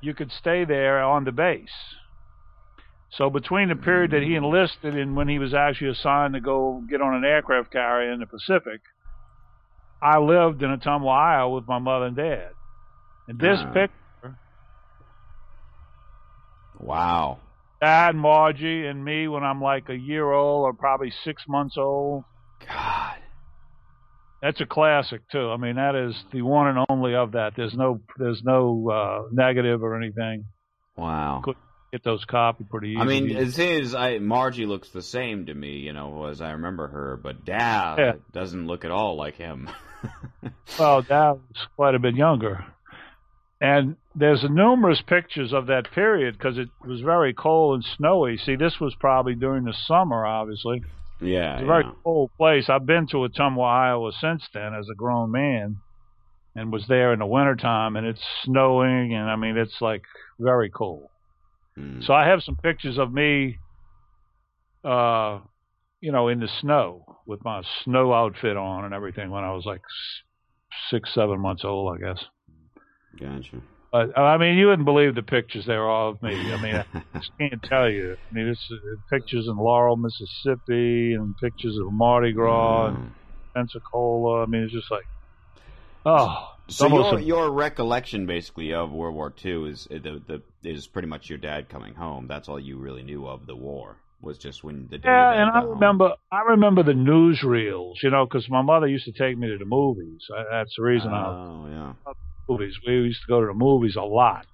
you 0.00 0.14
could 0.14 0.32
stay 0.32 0.64
there 0.64 1.02
on 1.02 1.24
the 1.24 1.32
base. 1.32 1.68
So, 3.10 3.28
between 3.28 3.68
the 3.68 3.76
period 3.76 4.12
that 4.12 4.22
he 4.22 4.34
enlisted 4.34 4.96
and 4.96 5.14
when 5.14 5.28
he 5.28 5.38
was 5.38 5.52
actually 5.52 5.90
assigned 5.90 6.32
to 6.32 6.40
go 6.40 6.82
get 6.88 7.02
on 7.02 7.14
an 7.14 7.26
aircraft 7.26 7.72
carrier 7.72 8.10
in 8.10 8.20
the 8.20 8.26
Pacific, 8.26 8.80
I 10.00 10.18
lived 10.18 10.62
in 10.62 10.74
Ottumwa, 10.74 11.14
Iowa 11.14 11.54
with 11.56 11.68
my 11.68 11.78
mother 11.78 12.06
and 12.06 12.16
dad. 12.16 12.52
And 13.28 13.38
this 13.38 13.58
Ah. 13.60 13.72
picture, 13.74 14.38
Wow. 16.72 17.42
Dad, 17.82 18.16
Margie, 18.16 18.86
and 18.86 19.04
me 19.04 19.28
when 19.28 19.44
I'm 19.44 19.60
like 19.60 19.90
a 19.90 19.98
year 19.98 20.32
old 20.32 20.64
or 20.64 20.72
probably 20.72 21.10
six 21.10 21.44
months 21.46 21.76
old. 21.76 22.24
God. 22.66 23.21
That's 24.42 24.60
a 24.60 24.66
classic 24.66 25.20
too. 25.30 25.50
I 25.50 25.56
mean, 25.56 25.76
that 25.76 25.94
is 25.94 26.14
the 26.32 26.42
one 26.42 26.66
and 26.66 26.84
only 26.88 27.14
of 27.14 27.32
that. 27.32 27.52
There's 27.56 27.74
no, 27.74 28.00
there's 28.18 28.42
no 28.44 28.90
uh, 28.90 29.28
negative 29.32 29.82
or 29.84 29.96
anything. 29.96 30.46
Wow. 30.96 31.40
Could 31.44 31.54
get 31.92 32.02
those 32.02 32.24
copied 32.24 32.68
pretty 32.68 32.88
easy. 32.90 33.00
I 33.00 33.04
mean, 33.04 33.36
as 33.36 33.58
is, 33.58 33.94
I 33.94 34.18
Margie 34.18 34.66
looks 34.66 34.88
the 34.90 35.00
same 35.02 35.46
to 35.46 35.54
me, 35.54 35.76
you 35.78 35.92
know, 35.92 36.24
as 36.26 36.40
I 36.40 36.50
remember 36.52 36.88
her, 36.88 37.20
but 37.22 37.44
Dad 37.44 37.96
Yeah. 37.98 38.12
doesn't 38.32 38.66
look 38.66 38.84
at 38.84 38.90
all 38.90 39.16
like 39.16 39.36
him. 39.36 39.70
well, 40.78 41.02
Dad 41.02 41.32
was 41.32 41.66
quite 41.76 41.94
a 41.94 41.98
bit 42.00 42.16
younger, 42.16 42.64
and 43.60 43.96
there's 44.16 44.42
numerous 44.50 45.00
pictures 45.02 45.52
of 45.52 45.66
that 45.66 45.92
period 45.94 46.36
because 46.36 46.58
it 46.58 46.68
was 46.84 47.00
very 47.00 47.32
cold 47.32 47.76
and 47.76 47.84
snowy. 47.96 48.36
See, 48.38 48.56
this 48.56 48.80
was 48.80 48.94
probably 48.98 49.34
during 49.36 49.64
the 49.64 49.74
summer, 49.86 50.26
obviously. 50.26 50.82
Yeah. 51.22 51.54
It's 51.54 51.62
a 51.62 51.66
very 51.66 51.84
yeah. 51.84 51.92
cold 52.04 52.30
place. 52.36 52.68
I've 52.68 52.86
been 52.86 53.06
to 53.08 53.18
Ottumwa, 53.18 53.64
Iowa 53.64 54.12
since 54.20 54.42
then 54.52 54.74
as 54.74 54.88
a 54.90 54.94
grown 54.94 55.30
man 55.30 55.78
and 56.54 56.72
was 56.72 56.86
there 56.88 57.12
in 57.12 57.18
the 57.18 57.26
wintertime 57.26 57.96
and 57.96 58.06
it's 58.06 58.22
snowing 58.44 59.14
and 59.14 59.30
I 59.30 59.36
mean 59.36 59.56
it's 59.56 59.80
like 59.80 60.02
very 60.38 60.70
cold. 60.70 61.08
Mm. 61.78 62.04
So 62.04 62.12
I 62.12 62.26
have 62.26 62.42
some 62.42 62.56
pictures 62.56 62.98
of 62.98 63.12
me 63.12 63.58
uh 64.84 65.38
you 66.00 66.10
know 66.10 66.28
in 66.28 66.40
the 66.40 66.48
snow 66.60 67.04
with 67.26 67.44
my 67.44 67.62
snow 67.84 68.12
outfit 68.12 68.56
on 68.56 68.84
and 68.84 68.92
everything 68.92 69.30
when 69.30 69.44
I 69.44 69.52
was 69.52 69.64
like 69.64 69.82
6 70.90 71.14
7 71.14 71.40
months 71.40 71.64
old, 71.64 71.96
I 71.96 72.00
guess. 72.00 72.24
Gotcha. 73.18 73.62
But 73.92 74.18
I 74.18 74.38
mean, 74.38 74.58
you 74.58 74.68
wouldn't 74.68 74.86
believe 74.86 75.14
the 75.16 75.22
pictures 75.24 75.66
there 75.66 75.84
are 75.84 76.10
of 76.10 76.22
me. 76.22 76.52
I 76.52 76.58
mean, 76.58 76.76
I 76.76 76.84
just 77.20 77.32
can't 77.40 77.62
tell 77.64 77.90
you. 77.90 78.14
I 78.18 78.28
mean, 78.32 78.48
it's 78.48 78.68
uh, 78.72 78.96
pictures 79.16 79.46
in 79.48 79.56
Laurel, 79.56 79.96
Mississippi, 79.98 81.14
and 81.14 81.36
pictures 81.42 81.76
of 81.80 81.92
Mardi 81.92 82.32
Gras 82.34 82.88
and 82.88 82.98
Mm. 82.98 83.14
Pensacola. 83.56 84.44
I 84.44 84.46
mean, 84.46 84.62
it's 84.64 84.72
just 84.74 84.90
like, 84.90 85.06
oh, 86.06 86.48
So 86.68 86.86
your 86.86 87.18
a- 87.18 87.20
your 87.20 87.50
recollection 87.50 88.26
basically 88.26 88.72
of 88.72 88.92
World 88.92 89.14
War 89.14 89.30
II 89.44 89.70
is 89.70 89.86
uh, 89.90 89.96
the, 90.02 90.42
the 90.62 90.70
is 90.70 90.86
pretty 90.88 91.08
much 91.08 91.28
your 91.28 91.38
dad 91.38 91.68
coming 91.68 91.94
home. 91.94 92.26
That's 92.28 92.48
all 92.48 92.58
you 92.60 92.78
really 92.78 93.02
knew 93.02 93.26
of 93.26 93.46
the 93.46 93.56
war 93.56 93.98
was 94.20 94.38
just 94.38 94.64
when 94.64 94.88
the 94.88 94.98
day 94.98 95.10
yeah. 95.10 95.42
And 95.42 95.50
I 95.50 95.60
home. 95.60 95.74
remember, 95.74 96.12
I 96.32 96.42
remember 96.50 96.82
the 96.82 96.92
newsreels, 96.92 97.94
you 98.02 98.10
know, 98.10 98.26
because 98.26 98.48
my 98.50 98.62
mother 98.62 98.86
used 98.86 99.06
to 99.06 99.12
take 99.12 99.38
me 99.38 99.48
to 99.48 99.58
the 99.58 99.66
movies. 99.66 100.24
I, 100.36 100.44
that's 100.58 100.74
the 100.76 100.84
reason 100.84 101.12
I 101.12 101.34
Oh 101.34 101.66
yeah. 101.68 101.94
Movies. 102.48 102.76
We 102.86 102.94
used 102.94 103.20
to 103.22 103.28
go 103.28 103.40
to 103.40 103.46
the 103.46 103.54
movies 103.54 103.96
a 103.96 104.02
lot, 104.02 104.46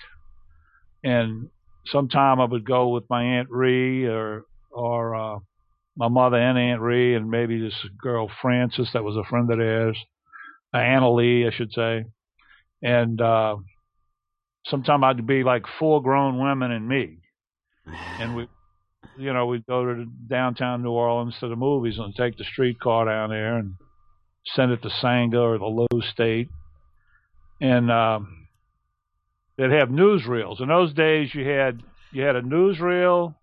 and 1.02 1.48
sometime 1.86 2.40
I 2.40 2.44
would 2.44 2.66
go 2.66 2.88
with 2.88 3.04
my 3.08 3.22
aunt 3.22 3.48
Ree 3.50 4.06
or 4.06 4.44
or 4.70 5.14
uh, 5.14 5.38
my 5.96 6.08
mother 6.08 6.36
and 6.36 6.58
Aunt 6.58 6.80
Ree, 6.80 7.14
and 7.14 7.30
maybe 7.30 7.60
this 7.60 7.74
girl 8.00 8.30
Frances 8.40 8.90
that 8.92 9.04
was 9.04 9.16
a 9.16 9.28
friend 9.28 9.50
of 9.50 9.58
theirs, 9.58 9.98
uh, 10.74 10.78
Anna 10.78 11.12
Lee, 11.12 11.46
I 11.46 11.50
should 11.50 11.72
say, 11.72 12.04
and 12.82 13.20
uh, 13.20 13.56
sometime 14.66 15.02
I'd 15.02 15.26
be 15.26 15.42
like 15.42 15.64
four 15.78 16.02
grown 16.02 16.38
women 16.38 16.70
and 16.70 16.88
me, 16.88 17.18
and 17.86 18.36
we. 18.36 18.48
You 19.16 19.32
know, 19.32 19.46
we'd 19.46 19.66
go 19.66 19.84
to 19.84 20.04
downtown 20.28 20.82
New 20.82 20.92
Orleans 20.92 21.34
to 21.40 21.48
the 21.48 21.56
movies 21.56 21.98
and 21.98 22.14
take 22.14 22.36
the 22.36 22.44
streetcar 22.44 23.06
down 23.06 23.30
there 23.30 23.56
and 23.56 23.74
send 24.54 24.70
it 24.70 24.80
to 24.82 24.88
Saenger 24.88 25.34
or 25.34 25.58
the 25.58 25.64
Loew's 25.64 26.08
State 26.12 26.48
and 27.60 27.90
um, 27.90 28.48
they'd 29.56 29.70
have 29.70 29.88
newsreels. 29.88 30.60
In 30.60 30.68
those 30.68 30.92
days, 30.94 31.34
you 31.34 31.48
had 31.48 31.82
you 32.12 32.22
had 32.22 32.36
a 32.36 32.42
newsreel 32.42 33.34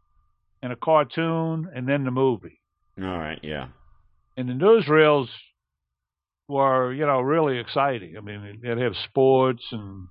and 0.61 0.71
a 0.71 0.75
cartoon, 0.75 1.69
and 1.75 1.87
then 1.87 2.03
the 2.05 2.11
movie. 2.11 2.59
All 2.99 3.05
right. 3.05 3.39
Yeah. 3.43 3.67
And 4.37 4.49
the 4.49 4.53
newsreels 4.53 5.27
were, 6.47 6.93
you 6.93 7.05
know, 7.05 7.21
really 7.21 7.59
exciting. 7.59 8.15
I 8.17 8.21
mean, 8.21 8.59
they'd 8.63 8.77
have 8.77 8.95
sports 9.09 9.63
and 9.71 10.07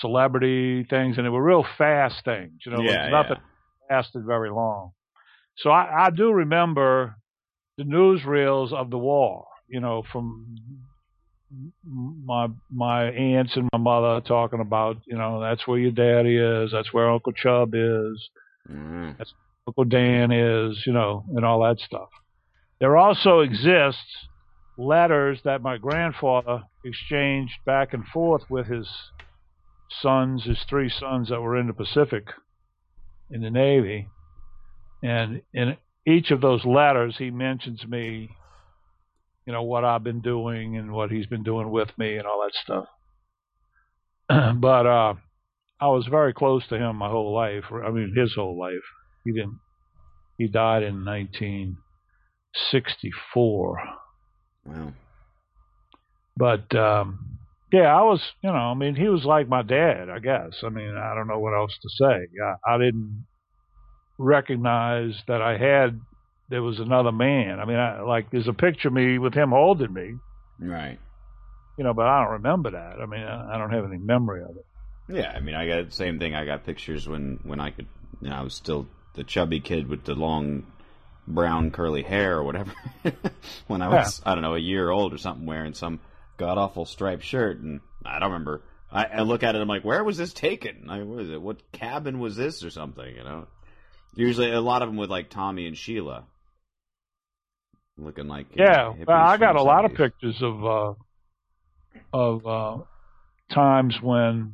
celebrity 0.00 0.84
things, 0.88 1.16
and 1.16 1.26
they 1.26 1.30
were 1.30 1.42
real 1.42 1.64
fast 1.78 2.24
things. 2.24 2.62
You 2.64 2.72
know, 2.72 2.82
yeah. 2.82 3.08
nothing 3.08 3.36
yeah. 3.90 3.96
lasted 3.96 4.24
very 4.26 4.50
long. 4.50 4.92
So 5.58 5.70
I, 5.70 6.06
I 6.06 6.10
do 6.10 6.32
remember 6.32 7.16
the 7.76 7.84
newsreels 7.84 8.72
of 8.72 8.90
the 8.90 8.98
war. 8.98 9.46
You 9.68 9.80
know, 9.80 10.02
from 10.12 10.56
my 11.84 12.48
my 12.70 13.10
aunts 13.10 13.56
and 13.56 13.68
my 13.72 13.78
mother 13.78 14.20
talking 14.26 14.60
about, 14.60 14.96
you 15.06 15.16
know, 15.16 15.40
that's 15.40 15.66
where 15.66 15.78
your 15.78 15.90
daddy 15.90 16.36
is, 16.36 16.72
that's 16.72 16.92
where 16.92 17.10
Uncle 17.10 17.32
Chub 17.32 17.74
is, 17.74 18.30
Mm. 18.70 19.16
Uncle 19.66 19.84
Dan 19.84 20.32
is, 20.32 20.82
you 20.86 20.92
know, 20.92 21.24
and 21.34 21.44
all 21.44 21.62
that 21.62 21.78
stuff. 21.78 22.08
There 22.80 22.96
also 22.96 23.40
exists 23.40 24.28
letters 24.76 25.40
that 25.44 25.62
my 25.62 25.78
grandfather 25.78 26.64
exchanged 26.84 27.54
back 27.64 27.92
and 27.92 28.04
forth 28.06 28.42
with 28.48 28.66
his 28.66 28.88
sons, 30.00 30.44
his 30.44 30.58
three 30.68 30.88
sons 30.88 31.28
that 31.28 31.40
were 31.40 31.56
in 31.56 31.66
the 31.68 31.72
Pacific 31.72 32.28
in 33.30 33.42
the 33.42 33.50
Navy. 33.50 34.08
And 35.02 35.42
in 35.52 35.76
each 36.06 36.30
of 36.30 36.40
those 36.40 36.64
letters, 36.64 37.16
he 37.18 37.30
mentions 37.30 37.86
me, 37.86 38.30
you 39.46 39.52
know, 39.52 39.62
what 39.62 39.84
I've 39.84 40.04
been 40.04 40.20
doing 40.20 40.76
and 40.76 40.92
what 40.92 41.10
he's 41.10 41.26
been 41.26 41.42
doing 41.42 41.70
with 41.70 41.88
me 41.98 42.16
and 42.16 42.26
all 42.26 42.44
that 42.44 42.54
stuff. 42.62 42.84
but 44.60 44.86
uh, 44.86 45.14
I 45.80 45.88
was 45.88 46.06
very 46.06 46.32
close 46.32 46.64
to 46.68 46.76
him 46.76 46.96
my 46.96 47.10
whole 47.10 47.34
life. 47.34 47.64
I 47.72 47.90
mean, 47.90 48.14
his 48.16 48.34
whole 48.34 48.58
life. 48.58 48.84
He 49.24 49.32
didn't. 49.32 49.58
He 50.38 50.48
died 50.48 50.82
in 50.82 51.04
1964. 51.04 53.78
Wow. 54.64 54.92
But 56.36 56.74
um, 56.74 57.38
yeah, 57.72 57.96
I 57.96 58.02
was, 58.02 58.22
you 58.42 58.50
know, 58.50 58.56
I 58.56 58.74
mean, 58.74 58.94
he 58.94 59.08
was 59.08 59.24
like 59.24 59.48
my 59.48 59.62
dad, 59.62 60.08
I 60.08 60.18
guess. 60.18 60.62
I 60.64 60.68
mean, 60.68 60.96
I 60.96 61.14
don't 61.14 61.28
know 61.28 61.38
what 61.38 61.54
else 61.54 61.76
to 61.80 61.88
say. 61.88 62.28
I, 62.44 62.74
I 62.74 62.78
didn't 62.78 63.26
recognize 64.18 65.14
that 65.26 65.42
I 65.42 65.56
had 65.56 66.00
there 66.52 66.62
was 66.62 66.78
another 66.78 67.10
man. 67.12 67.58
I 67.58 67.64
mean, 67.64 67.78
I, 67.78 68.02
like 68.02 68.30
there's 68.30 68.46
a 68.46 68.52
picture 68.52 68.88
of 68.88 68.94
me 68.94 69.18
with 69.18 69.34
him 69.34 69.50
holding 69.50 69.92
me, 69.92 70.16
Right. 70.60 70.98
you 71.78 71.84
know, 71.84 71.94
but 71.94 72.06
I 72.06 72.22
don't 72.22 72.32
remember 72.34 72.70
that. 72.72 73.00
I 73.00 73.06
mean, 73.06 73.22
I, 73.22 73.54
I 73.54 73.58
don't 73.58 73.72
have 73.72 73.84
any 73.86 73.96
memory 73.98 74.42
of 74.42 74.50
it. 74.56 74.66
Yeah, 75.08 75.32
I 75.34 75.40
mean, 75.40 75.54
I 75.54 75.66
got 75.66 75.86
the 75.86 75.92
same 75.94 76.18
thing. 76.18 76.34
I 76.34 76.44
got 76.44 76.64
pictures 76.64 77.08
when 77.08 77.40
when 77.42 77.58
I 77.58 77.70
could. 77.70 77.86
You 78.20 78.28
know, 78.30 78.36
I 78.36 78.42
was 78.42 78.54
still 78.54 78.86
the 79.14 79.24
chubby 79.24 79.60
kid 79.60 79.88
with 79.88 80.04
the 80.04 80.14
long 80.14 80.64
brown 81.26 81.70
curly 81.70 82.02
hair 82.02 82.36
or 82.38 82.44
whatever. 82.44 82.72
when 83.66 83.82
I 83.82 83.88
was, 83.88 84.20
I 84.24 84.34
don't 84.34 84.42
know, 84.42 84.54
a 84.54 84.60
year 84.60 84.90
old 84.90 85.12
or 85.14 85.18
something, 85.18 85.46
wearing 85.46 85.74
some 85.74 86.00
god 86.36 86.58
awful 86.58 86.84
striped 86.84 87.24
shirt, 87.24 87.58
and 87.60 87.80
I 88.04 88.18
don't 88.18 88.30
remember. 88.30 88.62
I, 88.92 89.04
I 89.06 89.20
look 89.22 89.42
at 89.42 89.54
it, 89.56 89.60
I'm 89.62 89.68
like, 89.68 89.84
where 89.86 90.04
was 90.04 90.18
this 90.18 90.34
taken? 90.34 90.84
Like, 90.86 91.04
what 91.04 91.20
is 91.22 91.30
it? 91.30 91.40
What 91.40 91.72
cabin 91.72 92.18
was 92.18 92.36
this 92.36 92.62
or 92.62 92.70
something? 92.70 93.16
You 93.16 93.24
know. 93.24 93.46
Usually, 94.14 94.52
a 94.52 94.60
lot 94.60 94.82
of 94.82 94.88
them 94.90 94.98
with 94.98 95.10
like 95.10 95.30
Tommy 95.30 95.66
and 95.66 95.76
Sheila, 95.76 96.24
looking 97.98 98.28
like 98.28 98.46
Yeah, 98.54 98.92
I 99.08 99.36
got 99.36 99.56
a 99.56 99.62
lot 99.62 99.84
of 99.84 99.94
pictures 99.94 100.40
of 100.42 100.64
uh, 100.64 100.94
of 102.12 102.46
uh, 102.46 102.82
times 103.52 103.96
when 104.02 104.52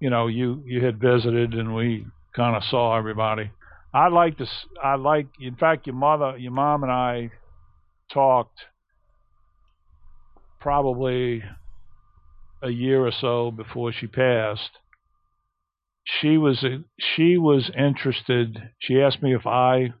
you 0.00 0.10
know 0.10 0.26
you 0.26 0.62
you 0.66 0.84
had 0.84 1.00
visited 1.00 1.54
and 1.54 1.74
we 1.74 2.06
kind 2.34 2.56
of 2.56 2.62
saw 2.64 2.96
everybody. 2.96 3.50
I 3.94 4.08
like 4.08 4.38
to. 4.38 4.46
I 4.82 4.96
like. 4.96 5.26
In 5.40 5.56
fact, 5.56 5.86
your 5.86 5.96
mother, 5.96 6.36
your 6.36 6.52
mom, 6.52 6.82
and 6.82 6.92
I 6.92 7.30
talked 8.12 8.58
probably 10.60 11.42
a 12.62 12.70
year 12.70 13.06
or 13.06 13.12
so 13.12 13.50
before 13.50 13.92
she 13.92 14.06
passed. 14.06 14.70
She 16.20 16.38
was 16.38 16.64
she 16.98 17.36
was 17.36 17.70
interested. 17.76 18.70
She 18.78 19.00
asked 19.00 19.22
me 19.22 19.34
if 19.34 19.46
I, 19.46 19.92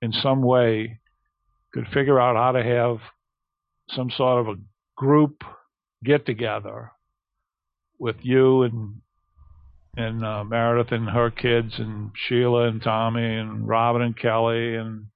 in 0.00 0.12
some 0.12 0.42
way, 0.42 1.00
could 1.72 1.86
figure 1.92 2.20
out 2.20 2.36
how 2.36 2.52
to 2.52 2.62
have 2.62 2.98
some 3.90 4.10
sort 4.10 4.40
of 4.40 4.48
a 4.48 4.60
group 4.96 5.42
get 6.04 6.24
together 6.26 6.92
with 7.98 8.16
you 8.22 8.62
and 8.62 8.94
and 9.96 10.24
uh, 10.24 10.44
Meredith 10.44 10.92
and 10.92 11.08
her 11.10 11.30
kids 11.30 11.74
and 11.78 12.10
Sheila 12.14 12.68
and 12.68 12.80
Tommy 12.82 13.34
and 13.36 13.66
Robin 13.66 14.02
and 14.02 14.16
Kelly 14.16 14.76
and 14.76 15.06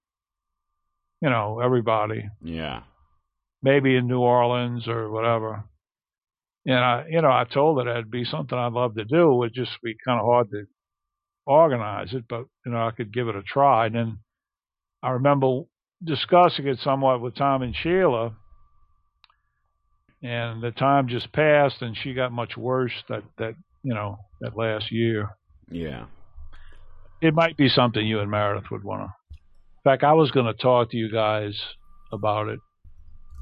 you 1.20 1.30
know 1.30 1.60
everybody 1.60 2.28
Yeah. 2.42 2.82
maybe 3.62 3.94
in 3.96 4.08
New 4.08 4.20
Orleans 4.20 4.88
or 4.88 5.10
whatever. 5.10 5.64
And 6.64 6.78
I, 6.78 7.06
you 7.10 7.20
know, 7.22 7.30
I 7.30 7.44
told 7.44 7.78
her 7.78 7.84
that'd 7.84 8.10
be 8.10 8.24
something 8.24 8.56
I'd 8.56 8.72
love 8.72 8.94
to 8.96 9.04
do. 9.04 9.32
It 9.32 9.36
would 9.36 9.54
just 9.54 9.72
be 9.82 9.96
kind 10.04 10.20
of 10.20 10.26
hard 10.26 10.50
to 10.50 10.64
organize 11.44 12.12
it, 12.14 12.24
but 12.28 12.44
you 12.64 12.72
know, 12.72 12.86
I 12.86 12.92
could 12.92 13.12
give 13.12 13.28
it 13.28 13.34
a 13.36 13.42
try. 13.42 13.86
And 13.86 13.94
then 13.94 14.18
I 15.02 15.10
remember 15.10 15.62
discussing 16.02 16.66
it 16.66 16.78
somewhat 16.80 17.20
with 17.20 17.34
Tom 17.34 17.62
and 17.62 17.74
Sheila, 17.74 18.34
and 20.22 20.62
the 20.62 20.70
time 20.70 21.08
just 21.08 21.32
passed, 21.32 21.82
and 21.82 21.96
she 21.96 22.14
got 22.14 22.32
much 22.32 22.56
worse 22.56 22.92
that 23.08 23.22
that 23.38 23.54
you 23.82 23.94
know 23.94 24.18
that 24.40 24.56
last 24.56 24.92
year. 24.92 25.30
Yeah. 25.70 26.06
It 27.20 27.34
might 27.34 27.56
be 27.56 27.68
something 27.68 28.04
you 28.04 28.18
and 28.20 28.30
Meredith 28.30 28.70
would 28.70 28.82
want 28.82 29.02
to. 29.02 29.14
In 29.34 29.90
fact, 29.90 30.02
I 30.02 30.12
was 30.12 30.30
going 30.32 30.46
to 30.46 30.54
talk 30.54 30.90
to 30.90 30.96
you 30.96 31.10
guys 31.10 31.60
about 32.12 32.48
it 32.48 32.58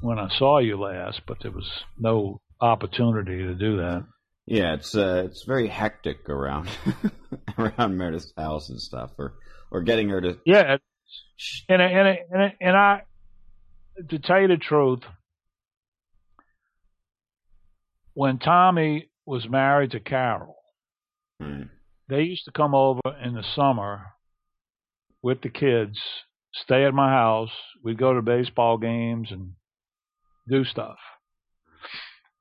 when 0.01 0.19
I 0.19 0.29
saw 0.37 0.59
you 0.59 0.79
last, 0.79 1.21
but 1.27 1.37
there 1.41 1.51
was 1.51 1.69
no 1.97 2.41
opportunity 2.59 3.37
to 3.39 3.55
do 3.55 3.77
that. 3.77 4.05
Yeah, 4.45 4.73
it's 4.73 4.95
uh, 4.95 5.23
it's 5.25 5.43
very 5.43 5.67
hectic 5.67 6.29
around 6.29 6.69
around 7.57 7.97
Meredith's 7.97 8.33
house 8.35 8.69
and 8.69 8.81
stuff, 8.81 9.11
or 9.17 9.35
or 9.71 9.81
getting 9.81 10.09
her 10.09 10.21
to. 10.21 10.37
Yeah, 10.45 10.77
and 11.69 11.81
and 11.81 12.17
and 12.31 12.53
and 12.59 12.77
I, 12.77 13.01
to 14.09 14.19
tell 14.19 14.41
you 14.41 14.47
the 14.47 14.57
truth, 14.57 15.01
when 18.13 18.37
Tommy 18.39 19.09
was 19.25 19.47
married 19.47 19.91
to 19.91 19.99
Carol, 19.99 20.55
Hmm. 21.39 21.63
they 22.07 22.21
used 22.23 22.45
to 22.45 22.51
come 22.51 22.75
over 22.75 23.01
in 23.23 23.33
the 23.33 23.43
summer 23.55 24.13
with 25.23 25.41
the 25.41 25.49
kids, 25.49 25.99
stay 26.53 26.85
at 26.85 26.93
my 26.93 27.09
house. 27.09 27.51
We'd 27.83 27.97
go 27.97 28.13
to 28.13 28.21
baseball 28.21 28.77
games 28.77 29.31
and 29.31 29.53
do 30.47 30.63
stuff. 30.63 30.97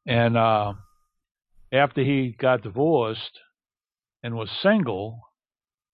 And 0.07 0.37
uh, 0.37 0.75
after 1.73 2.03
he 2.03 2.35
got 2.39 2.63
divorced 2.63 3.39
and 4.23 4.35
was 4.35 4.51
single, 4.63 5.21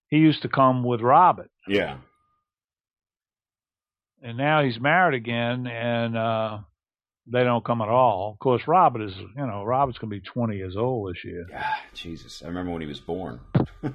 he 0.08 0.16
used 0.18 0.42
to 0.42 0.48
come 0.48 0.82
with 0.84 1.00
Robin. 1.00 1.48
Yeah. 1.68 1.98
And 4.26 4.36
now 4.36 4.64
he's 4.64 4.80
married 4.80 5.14
again, 5.14 5.68
and 5.68 6.16
uh, 6.16 6.58
they 7.30 7.44
don't 7.44 7.64
come 7.64 7.80
at 7.80 7.88
all. 7.88 8.32
Of 8.32 8.40
course, 8.40 8.60
Robert 8.66 9.02
is, 9.02 9.14
you 9.16 9.46
know, 9.46 9.62
Robin's 9.62 9.98
going 9.98 10.10
to 10.10 10.16
be 10.16 10.20
20 10.20 10.56
years 10.56 10.76
old 10.76 11.14
this 11.14 11.24
year. 11.24 11.46
Ah, 11.54 11.80
Jesus, 11.94 12.42
I 12.42 12.48
remember 12.48 12.72
when 12.72 12.80
he 12.80 12.88
was 12.88 12.98
born. 12.98 13.40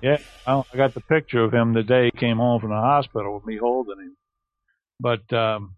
Yeah, 0.00 0.18
I 0.46 0.62
I 0.72 0.76
got 0.76 0.94
the 0.94 1.00
picture 1.00 1.42
of 1.42 1.52
him 1.52 1.74
the 1.74 1.82
day 1.82 2.04
he 2.12 2.18
came 2.18 2.36
home 2.36 2.60
from 2.60 2.70
the 2.70 2.76
hospital 2.76 3.34
with 3.34 3.44
me 3.44 3.56
holding 3.56 3.98
him. 3.98 4.16
But 5.00 5.32
um, 5.32 5.74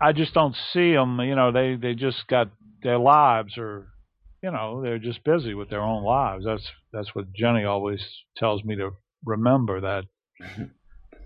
I 0.00 0.12
just 0.12 0.32
don't 0.32 0.56
see 0.72 0.92
them. 0.92 1.20
You 1.20 1.34
know, 1.34 1.50
they 1.50 1.74
they 1.74 1.94
just 1.94 2.26
got 2.28 2.50
their 2.82 2.98
lives 2.98 3.58
are, 3.58 3.88
you 4.42 4.50
know, 4.52 4.80
they're 4.82 4.98
just 4.98 5.24
busy 5.24 5.54
with 5.54 5.70
their 5.70 5.82
own 5.82 6.04
lives. 6.04 6.44
That's 6.44 6.68
that's 6.92 7.14
what 7.14 7.32
Jenny 7.32 7.64
always 7.64 8.00
tells 8.36 8.62
me 8.64 8.76
to 8.76 8.90
remember 9.24 9.80
that. 9.80 10.04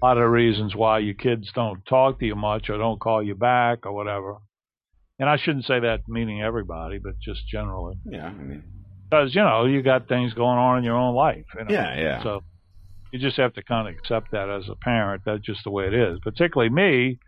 A 0.05 0.07
lot 0.07 0.19
of 0.19 0.25
the 0.25 0.29
reasons 0.29 0.77
why 0.77 0.99
your 0.99 1.15
kids 1.15 1.51
don't 1.55 1.83
talk 1.87 2.19
to 2.19 2.27
you 2.27 2.35
much 2.35 2.69
or 2.69 2.77
don't 2.77 3.01
call 3.01 3.23
you 3.23 3.35
back 3.35 3.87
or 3.87 3.95
whatever. 3.95 4.37
And 5.19 5.31
I 5.31 5.39
shouldn't 5.39 5.65
say 5.65 5.81
that 5.81 6.01
meaning 6.07 6.43
everybody, 6.43 6.99
but 6.99 7.15
just 7.25 7.49
generally 7.49 7.95
yeah, 8.05 8.27
I 8.27 8.33
mean, 8.33 8.65
because 9.09 9.35
you 9.35 9.41
know 9.41 9.65
you 9.65 9.81
got 9.81 10.07
things 10.07 10.35
going 10.35 10.59
on 10.59 10.77
in 10.77 10.85
your 10.85 10.99
own 10.99 11.15
life. 11.15 11.47
You 11.55 11.65
know? 11.65 11.71
yeah, 11.71 11.99
yeah. 11.99 12.23
So 12.23 12.43
you 13.15 13.19
just 13.19 13.39
have 13.39 13.55
to 13.55 13.63
kind 13.63 13.89
of 13.89 13.95
accept 13.95 14.33
that 14.33 14.51
as 14.51 14.69
a 14.69 14.75
parent. 14.75 15.23
That's 15.25 15.43
just 15.43 15.65
the 15.65 15.71
way 15.71 15.87
it 15.87 15.95
is. 15.95 16.19
Particularly 16.23 16.69
me, 16.71 17.19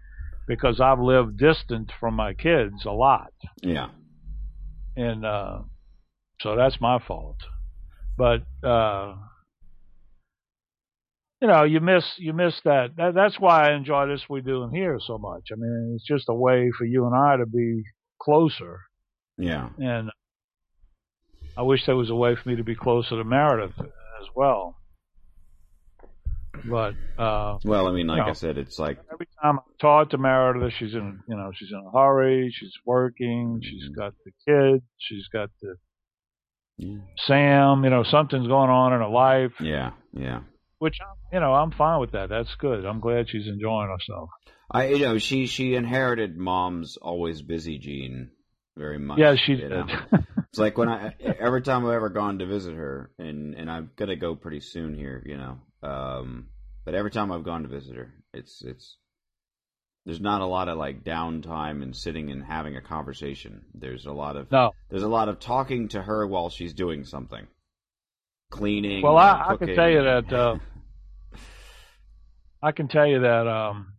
because 0.47 0.79
I've 0.79 1.01
lived 1.01 1.39
distant 1.39 1.91
from 1.99 2.13
my 2.13 2.35
kids 2.35 2.85
a 2.85 2.93
lot, 2.93 3.33
yeah. 3.63 3.89
and 4.99 5.25
uh, 5.25 5.61
so 6.43 6.57
that's 6.57 6.79
my 6.79 6.99
fault. 6.99 7.39
But 8.19 8.43
uh, 8.63 9.15
you 11.41 11.49
know, 11.49 11.65
you 11.65 11.81
miss 11.81 12.05
you 12.19 12.33
miss 12.33 12.55
that. 12.65 12.97
that. 12.97 13.15
That's 13.15 13.39
why 13.39 13.69
I 13.71 13.75
enjoy 13.75 14.07
this 14.09 14.23
we 14.29 14.41
do 14.41 14.63
in 14.65 14.71
here 14.75 14.99
so 15.05 15.19
much. 15.19 15.49
I 15.53 15.57
mean, 15.57 15.93
it's 15.95 16.07
just 16.07 16.29
a 16.29 16.35
way 16.35 16.71
for 16.77 16.85
you 16.85 17.07
and 17.07 17.15
I 17.15 17.37
to 17.37 17.47
be 17.47 17.83
closer 18.21 18.81
Yeah. 19.37 19.69
and 19.79 20.11
I 21.57 21.63
wish 21.63 21.87
there 21.87 21.97
was 21.97 22.11
a 22.11 22.15
way 22.15 22.35
for 22.37 22.49
me 22.49 22.57
to 22.57 22.65
be 22.65 22.75
closer 22.75 23.17
to 23.17 23.25
Meredith 23.25 23.79
as 23.79 24.27
well. 24.35 24.77
But 26.69 26.95
uh, 27.19 27.59
Well, 27.65 27.87
I 27.87 27.93
mean, 27.93 28.07
like 28.07 28.25
No. 28.25 28.31
I 28.31 28.33
said, 28.33 28.57
it's 28.59 28.79
like 28.79 28.99
every 29.13 29.29
time 29.43 29.59
I 29.59 29.63
talk 29.81 30.11
to 30.11 30.19
Meredith, 30.19 30.73
she's 30.79 30.95
in 30.95 31.21
you 31.29 31.37
know 31.37 31.51
she's 31.55 31.71
in 31.71 31.79
a 31.79 31.91
hurry. 31.97 32.51
She's 32.53 32.73
working. 32.87 33.61
She's 33.63 33.91
Mhm. 33.91 33.95
got 33.97 34.15
the 34.25 34.33
kids. 34.47 34.85
She's 34.99 35.29
got 35.29 35.51
the 35.61 35.77
yeah, 36.79 36.99
Sam. 37.27 37.85
You 37.85 37.91
know 37.91 38.03
something's 38.05 38.49
going 38.49 38.71
on 38.71 38.93
in 38.95 39.01
her 39.01 39.09
life, 39.09 39.53
yeah, 39.61 39.93
yeah. 40.13 40.41
Which 40.79 40.99
I'm, 41.01 41.17
you 41.33 41.41
know 41.41 41.53
I'm 41.53 41.71
fine 41.71 42.01
with 42.01 42.13
that. 42.13 42.29
That's 42.29 42.55
good. 42.59 42.85
I'm 42.85 43.01
glad 43.01 43.29
she's 43.29 43.47
enjoying 43.47 43.89
herself. 43.89 44.31
I, 44.71 44.89
you 44.89 44.99
know, 45.01 45.19
she 45.19 45.47
she 45.47 45.75
inherited 45.75 46.37
mom's 46.37 46.97
always 46.97 47.43
busy 47.43 47.79
gene 47.79 48.31
very 48.77 48.99
much. 48.99 49.19
Yeah, 49.19 49.37
she 49.37 49.55
did. 49.55 49.71
know? 49.71 49.87
It's 50.51 50.61
like 50.61 50.79
when 50.79 50.89
I 50.89 51.15
every 51.21 51.61
time 51.61 51.85
I've 51.85 51.93
ever 51.93 52.09
gone 52.09 52.39
to 52.39 52.47
visit 52.47 52.75
her, 52.75 53.11
and 53.19 53.55
and 53.55 53.71
I'm 53.71 53.91
gonna 53.95 54.17
go 54.17 54.35
pretty 54.35 54.61
soon 54.61 54.95
here, 54.95 55.23
you 55.27 55.37
know. 55.37 55.59
Um, 55.83 56.47
but 56.87 56.95
every 56.95 57.11
time 57.11 57.31
I've 57.31 57.45
gone 57.45 57.65
to 57.65 57.69
visit 57.69 57.97
her, 57.97 58.15
it's 58.33 58.63
it's 58.65 58.97
there's 60.07 60.21
not 60.21 60.41
a 60.41 60.47
lot 60.47 60.69
of 60.69 60.79
like 60.79 61.05
downtime 61.05 61.83
and 61.83 61.95
sitting 61.95 62.31
and 62.31 62.43
having 62.43 62.77
a 62.77 62.81
conversation. 62.81 63.67
There's 63.75 64.07
a 64.07 64.13
lot 64.13 64.37
of 64.37 64.51
no, 64.51 64.71
there's 64.89 65.03
a 65.03 65.09
lot 65.09 65.29
of 65.29 65.41
talking 65.41 65.89
to 65.89 66.01
her 66.01 66.27
while 66.27 66.49
she's 66.49 66.73
doing 66.73 67.05
something, 67.05 67.47
cleaning. 68.57 69.03
Well, 69.03 69.17
I- 69.17 69.51
I 69.51 69.57
can 69.57 69.75
tell 69.75 69.89
you 69.91 70.03
that, 70.05 70.33
uh, 70.33 70.57
I 72.63 72.73
can 72.73 72.89
tell 72.89 73.07
you 73.07 73.21
that 73.21 73.47
um, 73.47 73.93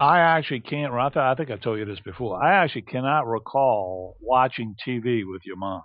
I 0.00 0.20
actually 0.20 0.60
can't. 0.60 0.92
I, 0.92 1.08
th- 1.08 1.16
I 1.16 1.34
think 1.34 1.50
I 1.50 1.56
told 1.56 1.78
you 1.78 1.84
this 1.84 2.00
before. 2.00 2.42
I 2.42 2.62
actually 2.62 2.82
cannot 2.82 3.26
recall 3.26 4.16
watching 4.20 4.74
TV 4.86 5.22
with 5.26 5.42
your 5.44 5.56
mom. 5.56 5.82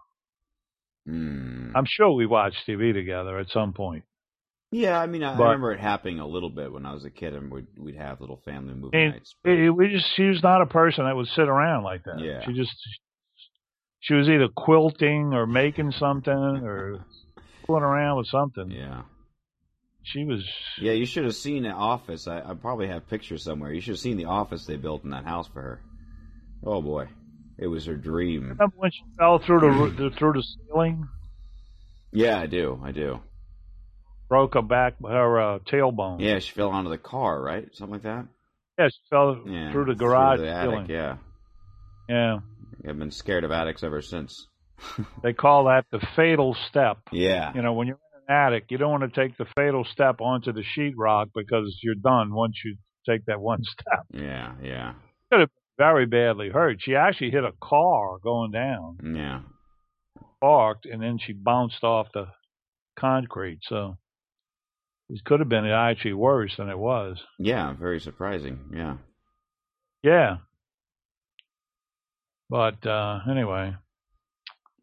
Hmm. 1.08 1.72
I'm 1.76 1.86
sure 1.88 2.12
we 2.12 2.26
watched 2.26 2.58
TV 2.68 2.94
together 2.94 3.38
at 3.40 3.50
some 3.50 3.74
point. 3.74 4.04
Yeah, 4.72 5.00
I 5.00 5.06
mean, 5.06 5.24
I, 5.24 5.34
I 5.36 5.38
remember 5.38 5.72
it 5.72 5.80
happening 5.80 6.20
a 6.20 6.28
little 6.28 6.50
bit 6.50 6.72
when 6.72 6.86
I 6.86 6.94
was 6.94 7.06
a 7.06 7.10
kid, 7.12 7.34
and 7.36 7.52
we'd 7.52 7.68
we'd 7.78 7.96
have 7.96 8.22
little 8.22 8.42
family 8.46 8.74
movie 8.74 8.98
And 8.98 9.12
nights. 9.14 9.36
it, 9.46 9.60
it- 9.60 9.70
we 9.72 9.90
just 9.90 10.08
she 10.16 10.24
was 10.24 10.42
not 10.44 10.62
a 10.62 10.66
person 10.66 11.06
that 11.06 11.16
would 11.16 11.28
sit 11.28 11.48
around 11.48 11.84
like 11.84 12.04
that. 12.06 12.20
Yeah. 12.20 12.42
She 12.46 12.54
just 12.54 12.72
she 14.04 14.14
was 14.16 14.28
either 14.28 14.50
quilting 14.54 15.34
or 15.34 15.48
making 15.48 15.92
something 15.94 16.34
or 16.34 17.06
fooling 17.66 17.84
around 17.84 18.18
with 18.18 18.28
something. 18.28 18.70
Yeah, 18.70 19.04
She 20.04 20.26
was. 20.26 20.44
yeah. 20.78 20.92
You 20.92 21.06
should 21.06 21.24
have 21.24 21.36
seen 21.36 21.64
the 21.64 21.70
office. 21.70 22.28
I, 22.28 22.40
I 22.42 22.54
probably 22.54 22.88
have 22.88 23.08
pictures 23.10 23.44
somewhere. 23.44 23.72
You 23.72 23.80
should 23.80 23.94
have 23.94 24.00
seen 24.00 24.18
the 24.18 24.26
office 24.26 24.66
they 24.66 24.76
built 24.76 25.06
in 25.06 25.12
that 25.12 25.24
house 25.24 25.48
for 25.48 25.62
her. 25.62 25.82
Oh 26.66 26.82
boy, 26.82 27.08
it 27.58 27.68
was 27.68 27.86
her 27.86 27.96
dream. 27.96 28.42
Remember 28.50 28.76
when 28.76 28.92
she 28.92 29.04
fell 29.18 29.40
through 29.40 29.62
the, 29.62 30.04
the 30.10 30.10
through 30.18 30.34
the 30.34 30.44
ceiling? 30.44 31.08
Yeah, 32.12 32.38
I 32.40 32.46
do. 32.48 32.80
I 32.84 32.92
do. 32.92 33.22
broke 34.28 34.56
her 34.56 34.62
back, 34.62 34.96
her 35.02 35.40
uh, 35.42 35.60
tailbone. 35.60 36.20
Yeah, 36.20 36.40
she 36.40 36.52
fell 36.52 36.70
onto 36.72 36.90
the 36.90 36.98
car, 36.98 37.42
right? 37.42 37.70
Something 37.74 37.94
like 37.94 38.04
that. 38.04 38.26
Yeah, 38.78 38.90
she 38.90 39.00
fell 39.10 39.42
Yeah, 39.46 39.72
through 39.72 39.86
the 39.86 39.96
garage 39.96 40.40
the 40.42 40.62
ceiling. 40.62 40.88
Yeah, 40.90 41.18
Yeah, 42.10 42.40
I've 42.88 43.00
been 43.00 43.12
scared 43.12 43.44
of 43.44 43.52
attics 43.52 43.84
ever 43.84 44.02
since. 44.02 44.48
they 45.24 45.34
call 45.34 45.66
that 45.66 45.86
the 45.92 46.06
fatal 46.16 46.56
step. 46.70 46.98
Yeah, 47.12 47.52
You 47.56 47.62
know, 47.62 47.74
when 47.74 47.88
you're 47.88 47.98
in 47.98 48.34
an 48.36 48.36
attic, 48.46 48.66
you 48.70 48.78
don't 48.78 48.92
want 48.92 49.14
to 49.14 49.22
take 49.22 49.38
the 49.38 49.46
fatal 49.56 49.86
step 49.86 50.20
onto 50.20 50.52
the 50.52 50.64
sheetrock 50.64 51.28
because 51.34 51.80
you're 51.82 51.96
done 51.96 52.34
once 52.34 52.56
you 52.64 52.76
take 53.08 53.26
that 53.26 53.40
one 53.40 53.64
step. 53.64 54.06
yeah, 54.14 54.54
yeah, 54.62 54.94
Could 55.32 55.42
have 55.42 55.50
Very 55.78 56.06
badly 56.06 56.50
hurt. 56.50 56.82
She 56.82 56.96
actually 56.96 57.32
hit 57.32 57.44
a 57.44 57.54
car 57.62 58.18
going 58.24 58.52
down, 58.52 58.98
yeah. 59.16 59.42
parked, 60.42 60.86
and 60.86 61.02
then 61.02 61.18
she 61.20 61.34
bounced 61.34 61.84
off 61.84 62.08
the 62.14 62.28
concrete. 63.00 63.60
So 63.64 63.98
it 65.10 65.24
could 65.24 65.40
have 65.40 65.50
been 65.50 65.66
actually 65.66 66.14
worse 66.14 66.56
than 66.58 66.70
it 66.70 66.78
was. 66.78 67.22
Yeah, 67.40 67.74
very 67.74 68.00
surprising. 68.00 68.72
Yeah. 68.74 68.98
Yeah. 70.02 70.38
But 72.50 72.86
uh, 72.86 73.20
anyway, 73.30 73.76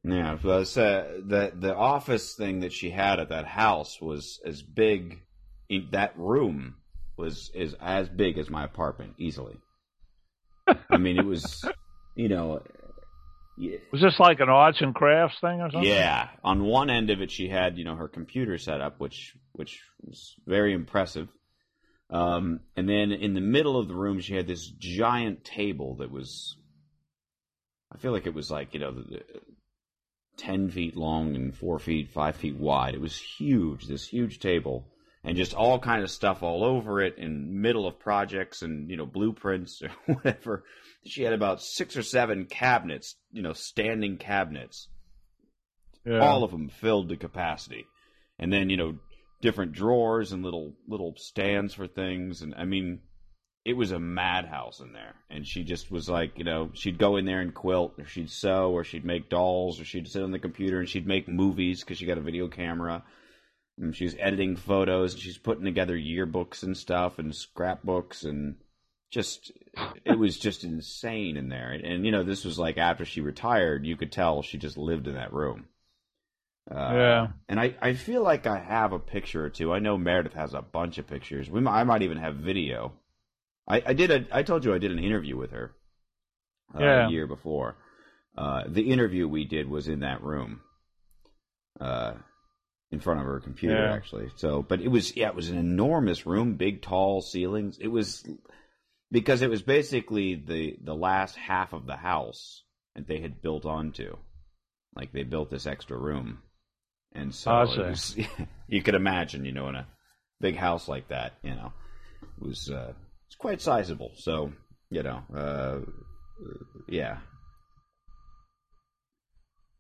Yeah, 0.03 0.37
plus, 0.41 0.77
uh, 0.77 1.21
the 1.25 1.53
the 1.55 1.75
office 1.75 2.35
thing 2.35 2.61
that 2.61 2.73
she 2.73 2.91
had 2.91 3.21
at 3.21 3.29
that 3.29 3.47
house 3.47 4.01
was 4.01 4.41
as 4.45 4.63
big. 4.63 5.23
In, 5.69 5.89
that 5.93 6.19
room 6.19 6.77
was 7.17 7.51
is 7.55 7.75
as 7.81 8.09
big 8.09 8.39
as 8.39 8.51
my 8.51 8.65
apartment 8.65 9.15
easily. 9.19 9.57
I 10.91 10.99
mean, 10.99 11.19
it 11.19 11.27
was, 11.27 11.65
you 12.17 12.29
know, 12.29 12.63
yeah, 13.57 13.77
was 13.93 14.01
this 14.01 14.19
like 14.19 14.41
an 14.41 14.49
arts 14.49 14.81
and 14.81 14.95
crafts 14.95 15.37
thing 15.41 15.61
or 15.61 15.71
something? 15.71 15.89
yeah. 15.89 16.29
On 16.43 16.65
one 16.65 16.89
end 16.89 17.11
of 17.11 17.21
it, 17.21 17.31
she 17.31 17.49
had 17.49 17.77
you 17.77 17.85
know 17.85 17.95
her 17.95 18.09
computer 18.09 18.57
set 18.59 18.81
up, 18.81 18.99
which 18.99 19.37
which 19.53 19.83
was 20.03 20.35
very 20.47 20.73
impressive. 20.73 21.29
Um, 22.09 22.61
and 22.77 22.89
then 22.89 23.13
in 23.13 23.35
the 23.35 23.41
middle 23.41 23.79
of 23.79 23.87
the 23.87 23.95
room, 23.95 24.19
she 24.21 24.35
had 24.35 24.47
this 24.47 24.67
giant 24.67 25.45
table 25.45 25.97
that 25.97 26.11
was. 26.11 26.57
I 27.93 27.99
feel 27.99 28.13
like 28.13 28.27
it 28.27 28.35
was 28.35 28.51
like 28.51 28.73
you 28.75 28.81
know, 28.81 28.93
the, 28.93 29.03
the, 29.03 29.23
ten 30.37 30.71
feet 30.71 30.97
long 30.97 31.35
and 31.35 31.55
four 31.55 31.79
feet, 31.79 32.11
five 32.11 32.37
feet 32.37 32.57
wide. 32.57 32.95
It 32.95 33.01
was 33.01 33.19
huge. 33.19 33.87
This 33.87 34.07
huge 34.09 34.39
table, 34.39 34.87
and 35.25 35.37
just 35.37 35.55
all 35.55 35.79
kind 35.79 36.03
of 36.03 36.11
stuff 36.11 36.43
all 36.43 36.65
over 36.65 37.01
it, 37.03 37.19
in 37.19 37.61
middle 37.61 37.87
of 37.87 37.99
projects 37.99 38.63
and 38.63 38.89
you 38.91 38.97
know 38.97 39.07
blueprints 39.07 39.83
or 39.83 39.91
whatever. 40.15 40.65
She 41.07 41.23
had 41.23 41.33
about 41.33 41.63
six 41.63 41.97
or 41.97 42.03
seven 42.03 42.45
cabinets, 42.47 43.17
you 43.33 43.43
know, 43.43 43.55
standing 43.55 44.19
cabinets 44.19 44.89
Yeah. 46.05 46.19
all 46.21 46.45
of 46.45 46.51
them 46.51 46.69
filled 46.69 47.09
to 47.11 47.17
capacity 47.17 47.87
and 48.39 48.53
then 48.53 48.71
you 48.71 48.77
know 48.77 48.95
different 49.43 49.73
drawers 49.73 50.33
and 50.33 50.43
little 50.43 50.75
little 50.89 51.15
stands 51.17 51.75
for 51.75 51.87
things 51.87 52.43
and 52.43 52.55
i 52.55 52.65
mean 52.65 53.01
it 53.65 53.75
was 53.75 53.93
a 53.93 53.99
madhouse 53.99 54.81
in 54.81 54.93
there 54.93 55.15
and 55.29 55.47
she 55.47 55.63
just 55.65 55.91
was 55.91 56.09
like 56.09 56.39
you 56.39 56.45
know 56.45 56.71
she'd 56.73 56.99
go 56.99 57.17
in 57.17 57.27
there 57.27 57.41
and 57.41 57.55
quilt 57.55 57.93
or 57.99 58.05
she'd 58.07 58.31
sew 58.31 58.71
or 58.73 58.85
she'd 58.85 59.05
make 59.05 59.29
dolls 59.29 59.81
or 59.81 59.85
she'd 59.85 60.09
sit 60.09 60.23
on 60.23 60.31
the 60.31 60.39
computer 60.39 60.81
and 60.81 60.89
she'd 60.89 61.07
make 61.07 61.29
movies 61.29 61.81
because 61.81 61.99
she 61.99 62.07
got 62.07 62.19
a 62.19 62.23
video 62.23 62.49
camera 62.49 63.03
and 63.79 63.95
she 63.95 64.05
was 64.05 64.17
editing 64.19 64.57
photos 64.57 65.13
and 65.13 65.23
she's 65.23 65.39
putting 65.39 65.65
together 65.65 65.97
yearbooks 65.97 66.63
and 66.63 66.77
stuff 66.77 67.19
and 67.19 67.35
scrapbooks 67.35 68.25
and 68.25 68.57
just 69.11 69.53
it 70.05 70.19
was 70.19 70.39
just 70.39 70.65
insane 70.65 71.37
in 71.37 71.49
there 71.49 71.73
and, 71.73 71.85
and 71.85 72.07
you 72.07 72.13
know 72.13 72.23
this 72.23 72.45
was 72.45 72.59
like 72.59 72.79
after 72.79 73.05
she 73.05 73.21
retired 73.21 73.85
you 73.85 73.97
could 73.97 74.13
tell 74.13 74.41
she 74.43 74.57
just 74.57 74.79
lived 74.79 75.07
in 75.07 75.15
that 75.15 75.33
room 75.33 75.67
uh, 76.71 76.93
Yeah. 76.95 77.27
and 77.49 77.59
I, 77.61 77.75
I 77.83 77.95
feel 77.95 78.23
like 78.23 78.47
I 78.47 78.59
have 78.59 78.93
a 78.93 78.99
picture 79.01 79.45
or 79.45 79.51
two. 79.51 79.73
I 79.73 79.81
know 79.81 79.99
Meredith 79.99 80.35
has 80.35 80.55
a 80.55 80.63
bunch 80.63 80.99
of 80.99 81.07
pictures. 81.09 81.51
We 81.51 81.61
might, 81.61 81.81
I 81.81 81.85
might 81.85 82.03
even 82.03 82.19
have 82.19 82.37
video. 82.37 82.93
I, 83.71 83.83
I 83.87 83.93
did 83.95 84.11
a 84.11 84.27
I 84.37 84.43
told 84.43 84.65
you 84.65 84.75
I 84.75 84.79
did 84.79 84.91
an 84.91 84.99
interview 84.99 85.37
with 85.37 85.53
her 85.53 85.73
uh, 86.75 86.81
Yeah. 86.83 87.07
a 87.09 87.11
year 87.11 87.27
before. 87.27 87.77
Uh, 88.37 88.65
the 88.69 88.91
interview 88.91 89.29
we 89.29 89.45
did 89.45 89.69
was 89.69 89.89
in 89.89 90.01
that 90.01 90.23
room, 90.23 90.61
uh, 91.81 92.15
in 92.91 93.01
front 93.01 93.21
of 93.21 93.27
her 93.27 93.41
computer 93.41 93.87
Yeah. 93.87 93.95
actually. 93.95 94.29
So, 94.37 94.63
but 94.63 94.81
it 94.81 94.89
was 94.89 95.17
yeah, 95.17 95.29
it 95.29 95.35
was 95.35 95.51
an 95.51 95.59
enormous 95.59 96.27
room, 96.27 96.55
big 96.55 96.83
tall 96.83 97.23
ceilings. 97.23 97.79
It 97.79 97.89
was 97.89 98.27
because 99.11 99.43
it 99.43 99.51
was 99.51 99.63
basically 99.63 100.35
the 100.35 100.77
the 100.83 100.95
last 100.95 101.37
half 101.37 101.73
of 101.73 101.87
the 101.87 101.97
house 101.97 102.65
that 102.95 103.07
they 103.07 103.21
had 103.21 103.43
built 103.43 103.65
onto. 103.65 104.17
Like 104.97 105.13
they 105.13 105.23
built 105.23 105.51
this 105.51 105.67
extra 105.67 105.97
room, 105.97 106.43
and 107.13 107.33
so 107.33 107.53
was, 107.53 108.17
you 108.69 108.83
could 108.83 108.97
imagine, 108.97 109.45
you 109.45 109.53
know, 109.53 109.69
in 109.69 109.77
a 109.77 109.87
big 110.41 110.57
house 110.57 110.89
like 110.89 111.09
that, 111.09 111.35
you 111.45 111.55
know, 111.55 111.73
it 112.23 112.45
was 112.45 112.69
uh, 112.71 112.93
it's 113.31 113.37
quite 113.39 113.61
sizable. 113.63 114.11
So 114.17 114.53
you 114.91 115.03
know, 115.05 115.23
uh, 115.35 115.79
yeah, 116.89 117.19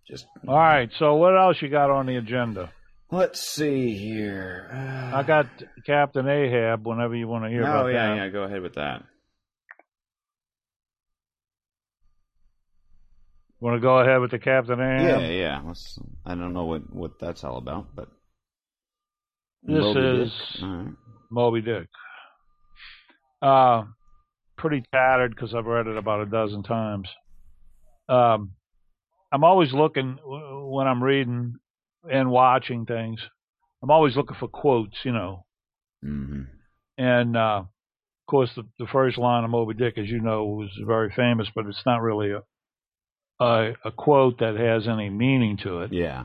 just 0.08 0.26
All 0.46 0.54
right. 0.56 0.88
So 0.98 1.16
what 1.16 1.36
else 1.36 1.60
you 1.60 1.68
got 1.68 1.90
on 1.90 2.06
the 2.06 2.16
agenda? 2.16 2.70
Let's 3.12 3.40
see 3.40 3.96
here. 3.96 4.70
Uh, 4.72 5.16
I 5.16 5.24
got 5.24 5.46
Captain 5.84 6.28
Ahab. 6.28 6.86
Whenever 6.86 7.16
you 7.16 7.26
want 7.26 7.42
to 7.44 7.50
hear 7.50 7.64
Oh 7.64 7.66
about 7.66 7.86
yeah, 7.88 8.06
that. 8.08 8.16
yeah. 8.16 8.24
Yeah, 8.26 8.30
go 8.30 8.42
ahead 8.44 8.62
with 8.62 8.74
that. 8.74 9.02
Want 13.60 13.76
to 13.76 13.80
go 13.80 13.98
ahead 13.98 14.20
with 14.20 14.30
the 14.30 14.38
Captain 14.38 14.80
Ahab? 14.80 15.20
Yeah, 15.20 15.28
yeah. 15.28 15.60
Let's, 15.66 15.98
I 16.24 16.34
don't 16.34 16.54
know 16.54 16.64
what 16.64 16.94
what 16.94 17.18
that's 17.20 17.44
all 17.44 17.58
about, 17.58 17.94
but 17.94 18.08
This 19.64 19.80
Moby 19.80 20.00
Dick. 20.00 20.26
is- 20.28 20.94
Moby 21.30 21.60
Dick. 21.60 21.86
Uh, 23.42 23.84
pretty 24.56 24.82
tattered 24.92 25.34
because 25.34 25.54
I've 25.54 25.66
read 25.66 25.86
it 25.86 25.96
about 25.96 26.20
a 26.20 26.26
dozen 26.26 26.62
times. 26.62 27.08
Um, 28.08 28.52
I'm 29.32 29.44
always 29.44 29.72
looking 29.72 30.18
when 30.24 30.86
I'm 30.86 31.02
reading 31.02 31.54
and 32.10 32.30
watching 32.30 32.86
things. 32.86 33.20
I'm 33.82 33.90
always 33.90 34.16
looking 34.16 34.36
for 34.38 34.48
quotes, 34.48 34.96
you 35.04 35.12
know. 35.12 35.44
Mm-hmm. 36.04 36.42
And 36.98 37.36
uh, 37.36 37.62
of 37.62 38.26
course, 38.28 38.50
the, 38.56 38.64
the 38.78 38.86
first 38.86 39.16
line 39.16 39.44
of 39.44 39.50
Moby 39.50 39.74
Dick, 39.74 39.96
as 39.96 40.08
you 40.08 40.20
know, 40.20 40.44
was 40.44 40.70
very 40.86 41.12
famous, 41.14 41.48
but 41.54 41.66
it's 41.66 41.82
not 41.86 42.02
really 42.02 42.32
a 42.32 42.42
a, 43.40 43.72
a 43.84 43.90
quote 43.90 44.38
that 44.40 44.56
has 44.56 44.86
any 44.86 45.08
meaning 45.08 45.56
to 45.62 45.80
it. 45.80 45.92
Yeah. 45.92 46.24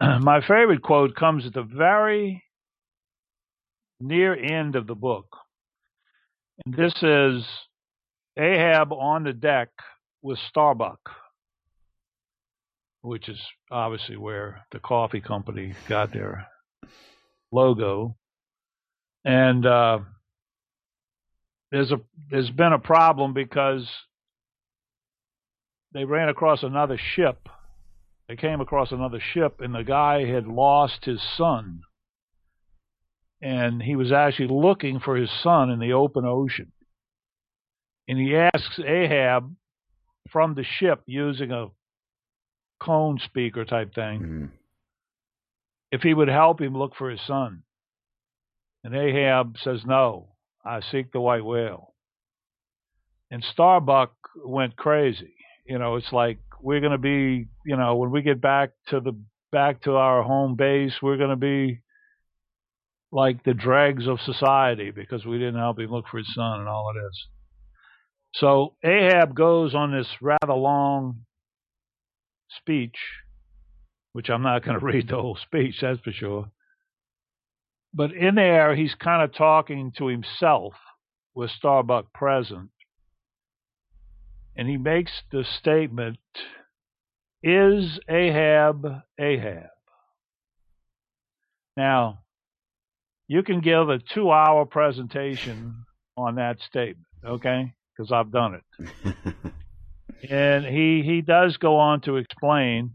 My 0.00 0.40
favorite 0.40 0.82
quote 0.82 1.14
comes 1.14 1.46
at 1.46 1.52
the 1.52 1.62
very 1.62 2.42
near 4.00 4.34
end 4.34 4.74
of 4.74 4.86
the 4.86 4.94
book. 4.94 5.26
And 6.64 6.74
this 6.74 6.94
is 7.02 7.44
Ahab 8.36 8.92
on 8.92 9.24
the 9.24 9.32
deck 9.32 9.68
with 10.22 10.38
Starbuck, 10.48 11.00
which 13.02 13.28
is 13.28 13.40
obviously 13.70 14.16
where 14.16 14.66
the 14.70 14.78
coffee 14.78 15.20
company 15.20 15.74
got 15.88 16.12
their 16.12 16.46
logo. 17.50 18.16
And 19.24 19.64
uh, 19.66 20.00
there's 21.70 21.92
a 21.92 22.00
there's 22.30 22.50
been 22.50 22.72
a 22.72 22.78
problem 22.78 23.34
because 23.34 23.88
they 25.92 26.04
ran 26.04 26.28
across 26.28 26.62
another 26.62 26.98
ship 27.14 27.48
they 28.32 28.36
came 28.36 28.62
across 28.62 28.92
another 28.92 29.20
ship 29.20 29.60
and 29.60 29.74
the 29.74 29.82
guy 29.82 30.24
had 30.24 30.46
lost 30.46 31.04
his 31.04 31.20
son 31.36 31.82
and 33.42 33.82
he 33.82 33.96
was 33.96 34.12
actually 34.12 34.48
looking 34.48 35.00
for 35.00 35.16
his 35.16 35.30
son 35.42 35.68
in 35.68 35.80
the 35.80 35.92
open 35.92 36.24
ocean. 36.24 36.70
And 38.08 38.18
he 38.18 38.36
asks 38.36 38.78
ahab 38.78 39.54
from 40.30 40.54
the 40.54 40.64
ship 40.64 41.02
using 41.06 41.50
a 41.50 41.66
cone 42.80 43.18
speaker 43.24 43.64
type 43.64 43.94
thing 43.94 44.18
hmm 44.20 44.44
if 45.92 46.00
he 46.00 46.14
would 46.14 46.28
help 46.28 46.58
him 46.58 46.74
look 46.74 46.96
for 46.96 47.10
his 47.10 47.20
son. 47.26 47.62
And 48.82 48.96
ahab 48.96 49.56
says 49.62 49.80
no 49.84 50.30
i 50.64 50.80
seek 50.80 51.12
the 51.12 51.20
white 51.20 51.44
whale. 51.44 51.92
And 53.30 53.44
starbuck 53.44 54.14
went 54.42 54.74
crazy. 54.76 55.34
You 55.66 55.78
know 55.78 55.96
it's 55.96 56.12
like 56.12 56.38
we're 56.62 56.80
going 56.80 56.92
to 56.92 56.98
be 56.98 57.46
you 57.66 57.76
know 57.76 57.96
when 57.96 58.10
we 58.10 58.22
get 58.22 58.40
back 58.40 58.70
to 58.88 59.00
the 59.00 59.12
back 59.50 59.82
to 59.82 59.96
our 59.96 60.22
home 60.22 60.56
base 60.56 60.94
we're 61.02 61.18
going 61.18 61.28
to 61.28 61.36
be 61.36 61.82
like 63.12 63.44
the 63.44 63.54
dregs 63.54 64.08
of 64.08 64.18
society 64.20 64.90
because 64.90 65.26
we 65.26 65.38
didn't 65.38 65.60
help 65.60 65.78
him 65.78 65.90
look 65.90 66.06
for 66.10 66.18
his 66.18 66.34
son 66.34 66.60
and 66.60 66.68
all 66.68 66.88
of 66.88 66.96
this. 66.96 67.26
So 68.34 68.74
ahab 68.82 69.34
goes 69.34 69.74
on 69.74 69.92
this 69.92 70.08
rather 70.20 70.54
long 70.54 71.26
speech 72.58 72.96
which 74.12 74.28
i'm 74.28 74.42
not 74.42 74.64
going 74.64 74.78
to 74.80 74.84
read 74.84 75.08
the 75.08 75.16
whole 75.16 75.38
speech 75.40 75.76
that's 75.80 76.00
for 76.00 76.12
sure. 76.12 76.50
But 77.94 78.12
in 78.12 78.36
there 78.36 78.74
he's 78.74 78.94
kind 78.94 79.22
of 79.22 79.34
talking 79.34 79.92
to 79.98 80.06
himself 80.06 80.74
with 81.34 81.50
starbuck 81.50 82.12
present. 82.12 82.70
And 84.56 84.68
he 84.68 84.76
makes 84.76 85.12
the 85.30 85.44
statement 85.44 86.18
Is 87.42 87.98
Ahab 88.08 88.86
Ahab? 89.18 89.68
Now, 91.76 92.21
you 93.32 93.42
can 93.42 93.60
give 93.60 93.88
a 93.88 93.98
two 93.98 94.30
hour 94.30 94.66
presentation 94.66 95.86
on 96.18 96.34
that 96.34 96.60
statement, 96.68 97.06
okay? 97.24 97.72
Because 97.96 98.12
I've 98.12 98.30
done 98.30 98.60
it. 98.60 99.14
and 100.30 100.66
he 100.66 101.02
he 101.02 101.22
does 101.22 101.56
go 101.56 101.78
on 101.78 102.02
to 102.02 102.16
explain 102.16 102.92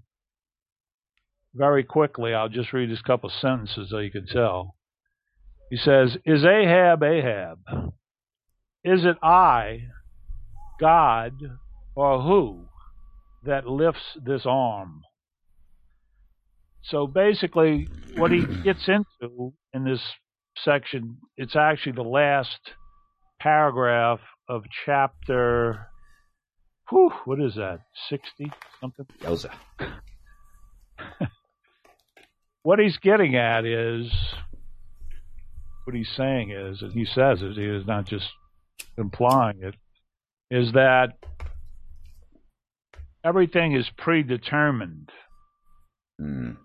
very 1.55 1.83
quickly. 1.83 2.35
I'll 2.35 2.49
just 2.49 2.71
read 2.71 2.91
this 2.91 3.01
couple 3.01 3.31
sentences 3.31 3.89
so 3.89 3.97
you 3.97 4.11
can 4.11 4.27
tell. 4.27 4.75
He 5.71 5.77
says, 5.77 6.15
"Is 6.23 6.45
Ahab 6.45 7.01
Ahab? 7.01 7.57
Is 8.83 9.05
it 9.05 9.17
I, 9.23 9.85
God, 10.79 11.33
or 11.95 12.21
who 12.21 12.65
that 13.43 13.67
lifts 13.67 14.15
this 14.23 14.43
arm?" 14.45 15.01
So 16.83 17.07
basically, 17.07 17.87
what 18.17 18.29
he 18.29 18.45
gets 18.63 18.87
into 18.87 19.53
in 19.73 19.83
this 19.83 20.01
section, 20.63 21.17
it's 21.35 21.55
actually 21.55 21.93
the 21.93 22.01
last 22.01 22.59
paragraph 23.39 24.19
of 24.49 24.63
chapter. 24.85 25.87
Whew, 26.89 27.11
what 27.25 27.41
is 27.41 27.55
that? 27.55 27.79
Sixty 28.09 28.51
something. 28.79 29.05
Yoza. 29.21 29.51
what 32.63 32.79
he's 32.79 32.97
getting 32.97 33.35
at 33.35 33.65
is 33.65 34.11
what 35.83 35.95
he's 35.95 36.11
saying 36.15 36.51
is, 36.51 36.81
and 36.81 36.91
he 36.91 37.05
says 37.05 37.41
it, 37.41 37.53
he 37.53 37.63
is 37.63 37.85
not 37.85 38.05
just 38.05 38.27
implying 38.97 39.59
it, 39.61 39.75
is 40.51 40.73
that 40.73 41.13
everything 43.23 43.73
is 43.73 43.89
predetermined. 43.97 45.11
Mm. 46.19 46.57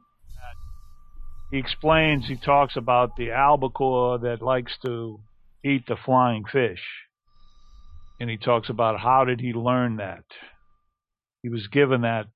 He 1.53 1.59
explains, 1.59 2.29
he 2.29 2.37
talks 2.37 2.77
about 2.79 3.17
the 3.17 3.31
albacore 3.31 4.19
that 4.21 4.41
likes 4.41 4.73
to 4.87 5.21
eat 5.63 5.85
the 5.87 5.97
flying 6.03 6.45
fish. 6.51 6.81
And 8.19 8.31
he 8.31 8.39
talks 8.39 8.71
about 8.71 9.01
how 9.01 9.27
did 9.27 9.39
he 9.39 9.53
learn 9.53 9.97
that? 9.97 10.25
He 11.43 11.51
was 11.51 11.67
given 11.67 12.01
that 12.01 12.29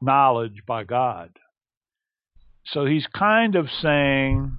knowledge 0.00 0.62
by 0.66 0.84
God. 0.84 1.28
So 2.64 2.86
he's 2.86 3.06
kind 3.06 3.54
of 3.54 3.66
saying, 3.82 4.56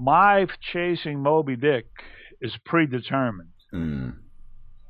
my 0.00 0.46
chasing 0.72 1.20
Moby 1.20 1.56
Dick 1.56 1.86
is 2.40 2.56
predetermined. 2.64 3.50
Mm. 3.74 4.14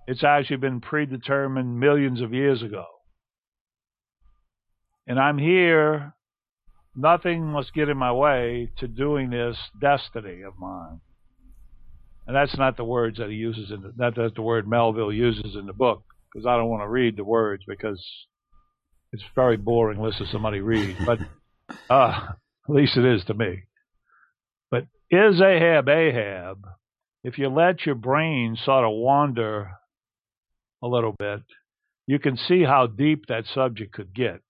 It's 0.06 0.22
actually 0.22 0.58
been 0.58 0.80
predetermined 0.80 1.80
millions 1.80 2.20
of 2.20 2.32
years 2.32 2.62
ago. 2.62 2.84
And 5.08 5.18
I'm 5.18 5.38
here 5.38 6.12
Nothing 6.96 7.44
must 7.44 7.74
get 7.74 7.90
in 7.90 7.98
my 7.98 8.12
way 8.12 8.70
to 8.78 8.88
doing 8.88 9.28
this 9.28 9.56
destiny 9.78 10.40
of 10.40 10.58
mine. 10.58 11.00
And 12.26 12.34
that's 12.34 12.56
not 12.56 12.78
the 12.78 12.84
words 12.84 13.18
that 13.18 13.28
he 13.28 13.36
uses 13.36 13.70
in 13.70 13.82
the, 13.82 14.12
that's 14.14 14.34
the 14.34 14.42
word 14.42 14.66
Melville 14.66 15.12
uses 15.12 15.54
in 15.54 15.66
the 15.66 15.74
book 15.74 16.02
because 16.32 16.46
I 16.46 16.56
don't 16.56 16.70
want 16.70 16.82
to 16.82 16.88
read 16.88 17.16
the 17.16 17.24
words 17.24 17.62
because 17.68 18.02
it's 19.12 19.22
very 19.34 19.58
boring 19.58 20.00
listening 20.00 20.26
to 20.26 20.32
somebody 20.32 20.60
read. 20.60 20.96
But 21.04 21.18
uh, 21.90 22.28
at 22.68 22.74
least 22.74 22.96
it 22.96 23.04
is 23.04 23.24
to 23.26 23.34
me. 23.34 23.64
But 24.70 24.86
is 25.10 25.40
Ahab 25.40 25.88
Ahab? 25.88 26.66
If 27.22 27.38
you 27.38 27.48
let 27.48 27.84
your 27.84 27.94
brain 27.94 28.56
sort 28.64 28.84
of 28.84 28.92
wander 28.92 29.70
a 30.82 30.88
little 30.88 31.14
bit, 31.18 31.42
you 32.06 32.18
can 32.18 32.36
see 32.36 32.62
how 32.62 32.86
deep 32.86 33.26
that 33.28 33.44
subject 33.52 33.92
could 33.92 34.14
get 34.14 34.40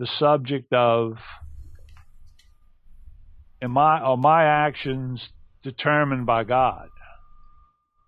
the 0.00 0.08
subject 0.18 0.72
of 0.72 1.18
am 3.62 3.76
I 3.76 4.00
are 4.00 4.16
my 4.16 4.44
actions 4.44 5.20
determined 5.62 6.24
by 6.24 6.44
God? 6.44 6.88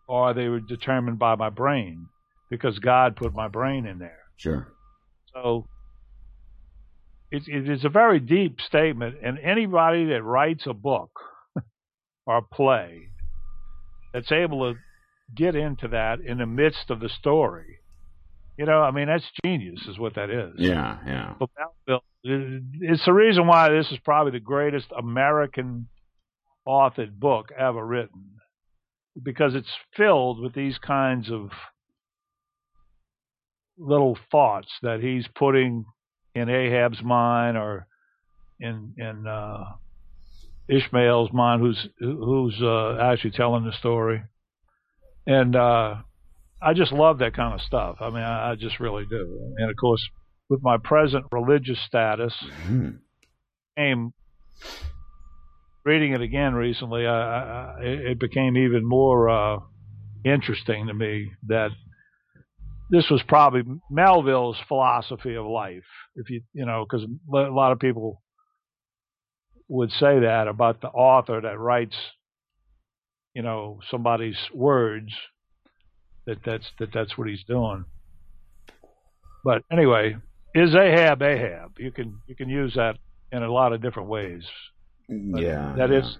Or 0.08 0.30
are 0.30 0.34
they 0.34 0.48
determined 0.66 1.18
by 1.18 1.36
my 1.36 1.50
brain? 1.50 2.06
Because 2.50 2.78
God 2.78 3.14
put 3.14 3.34
my 3.34 3.48
brain 3.48 3.84
in 3.84 3.98
there. 3.98 4.20
Sure. 4.38 4.72
So 5.34 5.66
it, 7.30 7.42
it 7.46 7.68
is 7.68 7.84
a 7.84 7.90
very 7.90 8.20
deep 8.20 8.60
statement, 8.62 9.16
and 9.22 9.38
anybody 9.38 10.06
that 10.06 10.22
writes 10.22 10.64
a 10.66 10.72
book 10.72 11.10
or 12.26 12.38
a 12.38 12.42
play 12.42 13.10
that's 14.14 14.32
able 14.32 14.72
to 14.72 14.78
get 15.34 15.54
into 15.54 15.88
that 15.88 16.20
in 16.20 16.38
the 16.38 16.46
midst 16.46 16.88
of 16.88 17.00
the 17.00 17.10
story 17.10 17.81
you 18.56 18.66
know, 18.66 18.80
I 18.80 18.90
mean, 18.90 19.06
that's 19.06 19.24
genius, 19.44 19.80
is 19.88 19.98
what 19.98 20.14
that 20.14 20.30
is. 20.30 20.54
Yeah, 20.58 20.98
yeah. 21.06 21.34
but 21.38 21.50
It's 22.24 23.04
the 23.04 23.12
reason 23.12 23.46
why 23.46 23.70
this 23.70 23.90
is 23.90 23.98
probably 24.04 24.32
the 24.32 24.40
greatest 24.40 24.86
American 24.96 25.88
authored 26.66 27.18
book 27.18 27.50
ever 27.58 27.84
written, 27.84 28.36
because 29.20 29.54
it's 29.54 29.72
filled 29.96 30.40
with 30.40 30.54
these 30.54 30.78
kinds 30.78 31.30
of 31.30 31.50
little 33.78 34.18
thoughts 34.30 34.68
that 34.82 35.00
he's 35.00 35.26
putting 35.34 35.84
in 36.34 36.48
Ahab's 36.48 37.02
mind 37.02 37.56
or 37.56 37.86
in 38.60 38.94
in 38.96 39.26
uh, 39.26 39.64
Ishmael's 40.68 41.32
mind, 41.32 41.60
who's 41.60 41.88
who's 41.98 42.60
uh, 42.62 42.98
actually 43.00 43.32
telling 43.32 43.64
the 43.64 43.72
story, 43.72 44.22
and 45.26 45.56
uh, 45.56 45.96
I 46.64 46.74
just 46.74 46.92
love 46.92 47.18
that 47.18 47.34
kind 47.34 47.54
of 47.54 47.60
stuff. 47.60 47.96
I 48.00 48.10
mean, 48.10 48.22
I, 48.22 48.52
I 48.52 48.54
just 48.54 48.78
really 48.80 49.04
do. 49.08 49.54
And 49.58 49.70
of 49.70 49.76
course, 49.76 50.06
with 50.48 50.62
my 50.62 50.76
present 50.82 51.26
religious 51.32 51.78
status, 51.86 52.34
mm-hmm. 52.44 52.90
came 53.76 54.12
reading 55.84 56.12
it 56.12 56.20
again 56.20 56.54
recently. 56.54 57.06
I, 57.06 57.14
I, 57.14 57.76
it 57.80 58.20
became 58.20 58.56
even 58.56 58.86
more 58.86 59.28
uh, 59.28 59.58
interesting 60.24 60.86
to 60.86 60.94
me 60.94 61.32
that 61.48 61.70
this 62.90 63.08
was 63.10 63.22
probably 63.26 63.62
Melville's 63.90 64.58
philosophy 64.68 65.34
of 65.34 65.46
life. 65.46 65.84
If 66.14 66.30
you 66.30 66.42
you 66.52 66.66
know, 66.66 66.84
because 66.88 67.04
a 67.04 67.50
lot 67.50 67.72
of 67.72 67.80
people 67.80 68.22
would 69.68 69.90
say 69.90 70.20
that 70.20 70.48
about 70.48 70.82
the 70.82 70.88
author 70.88 71.40
that 71.40 71.58
writes, 71.58 71.96
you 73.34 73.42
know, 73.42 73.80
somebody's 73.90 74.36
words 74.52 75.10
that 76.26 76.38
that's 76.44 76.66
that 76.78 76.92
that's 76.92 77.16
what 77.16 77.28
he's 77.28 77.44
doing. 77.44 77.84
But 79.44 79.62
anyway, 79.70 80.16
is 80.54 80.74
Ahab 80.74 81.22
Ahab? 81.22 81.78
You 81.78 81.90
can 81.90 82.20
you 82.26 82.36
can 82.36 82.48
use 82.48 82.74
that 82.74 82.96
in 83.32 83.42
a 83.42 83.50
lot 83.50 83.72
of 83.72 83.82
different 83.82 84.08
ways. 84.08 84.44
But 85.08 85.42
yeah, 85.42 85.74
that 85.76 85.90
yeah. 85.90 85.98
is 85.98 86.16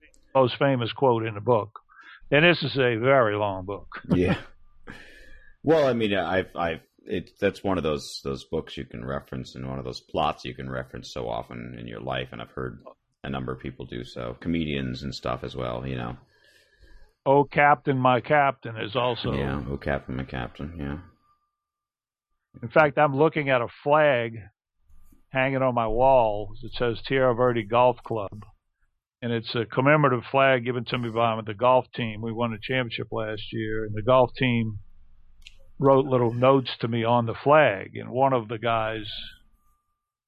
the 0.00 0.40
most 0.40 0.56
famous 0.58 0.92
quote 0.92 1.24
in 1.24 1.34
the 1.34 1.40
book, 1.40 1.80
and 2.30 2.44
this 2.44 2.62
is 2.62 2.76
a 2.76 2.96
very 2.96 3.36
long 3.36 3.64
book. 3.64 3.88
yeah. 4.14 4.38
Well, 5.62 5.86
I 5.86 5.92
mean, 5.92 6.14
I've 6.14 6.54
I've 6.54 6.80
it 7.04 7.30
that's 7.40 7.62
one 7.62 7.78
of 7.78 7.84
those 7.84 8.20
those 8.24 8.44
books 8.44 8.76
you 8.76 8.84
can 8.84 9.04
reference 9.04 9.54
and 9.54 9.68
one 9.68 9.78
of 9.78 9.84
those 9.84 10.00
plots 10.00 10.44
you 10.44 10.54
can 10.54 10.68
reference 10.68 11.12
so 11.12 11.28
often 11.28 11.76
in 11.78 11.86
your 11.86 12.00
life, 12.00 12.28
and 12.32 12.42
I've 12.42 12.50
heard 12.50 12.82
a 13.22 13.30
number 13.30 13.52
of 13.52 13.60
people 13.60 13.86
do 13.86 14.04
so, 14.04 14.36
comedians 14.40 15.02
and 15.02 15.14
stuff 15.14 15.44
as 15.44 15.54
well. 15.54 15.86
You 15.86 15.96
know. 15.96 16.16
Oh, 17.28 17.42
Captain, 17.44 17.98
my 17.98 18.20
captain 18.20 18.76
is 18.76 18.94
also. 18.94 19.32
Yeah, 19.32 19.60
Oh, 19.68 19.76
Captain, 19.76 20.16
my 20.16 20.22
captain. 20.24 20.76
Yeah. 20.78 20.98
In 22.62 22.68
fact, 22.68 22.96
I'm 22.98 23.16
looking 23.16 23.50
at 23.50 23.60
a 23.60 23.66
flag 23.82 24.38
hanging 25.30 25.60
on 25.60 25.74
my 25.74 25.88
wall. 25.88 26.52
that 26.62 26.72
says 26.74 27.02
Tierra 27.06 27.34
Verde 27.34 27.64
Golf 27.64 27.96
Club. 28.06 28.44
And 29.20 29.32
it's 29.32 29.54
a 29.56 29.64
commemorative 29.64 30.22
flag 30.30 30.64
given 30.64 30.84
to 30.86 30.98
me 30.98 31.08
by 31.10 31.40
the 31.44 31.54
golf 31.54 31.86
team. 31.96 32.22
We 32.22 32.32
won 32.32 32.52
a 32.52 32.58
championship 32.62 33.08
last 33.10 33.42
year, 33.52 33.84
and 33.84 33.94
the 33.94 34.02
golf 34.02 34.30
team 34.38 34.78
wrote 35.80 36.04
little 36.06 36.32
notes 36.32 36.70
to 36.80 36.88
me 36.88 37.02
on 37.02 37.26
the 37.26 37.34
flag. 37.34 37.96
And 37.96 38.10
one 38.10 38.32
of 38.34 38.46
the 38.48 38.58
guys 38.58 39.10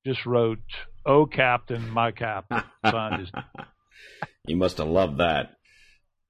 just 0.04 0.26
wrote, 0.26 0.58
Oh, 1.06 1.26
Captain, 1.26 1.88
my 1.90 2.10
captain. 2.10 2.62
Signed 2.84 3.20
his. 3.20 3.30
you 4.46 4.56
must 4.56 4.78
have 4.78 4.88
loved 4.88 5.18
that. 5.18 5.50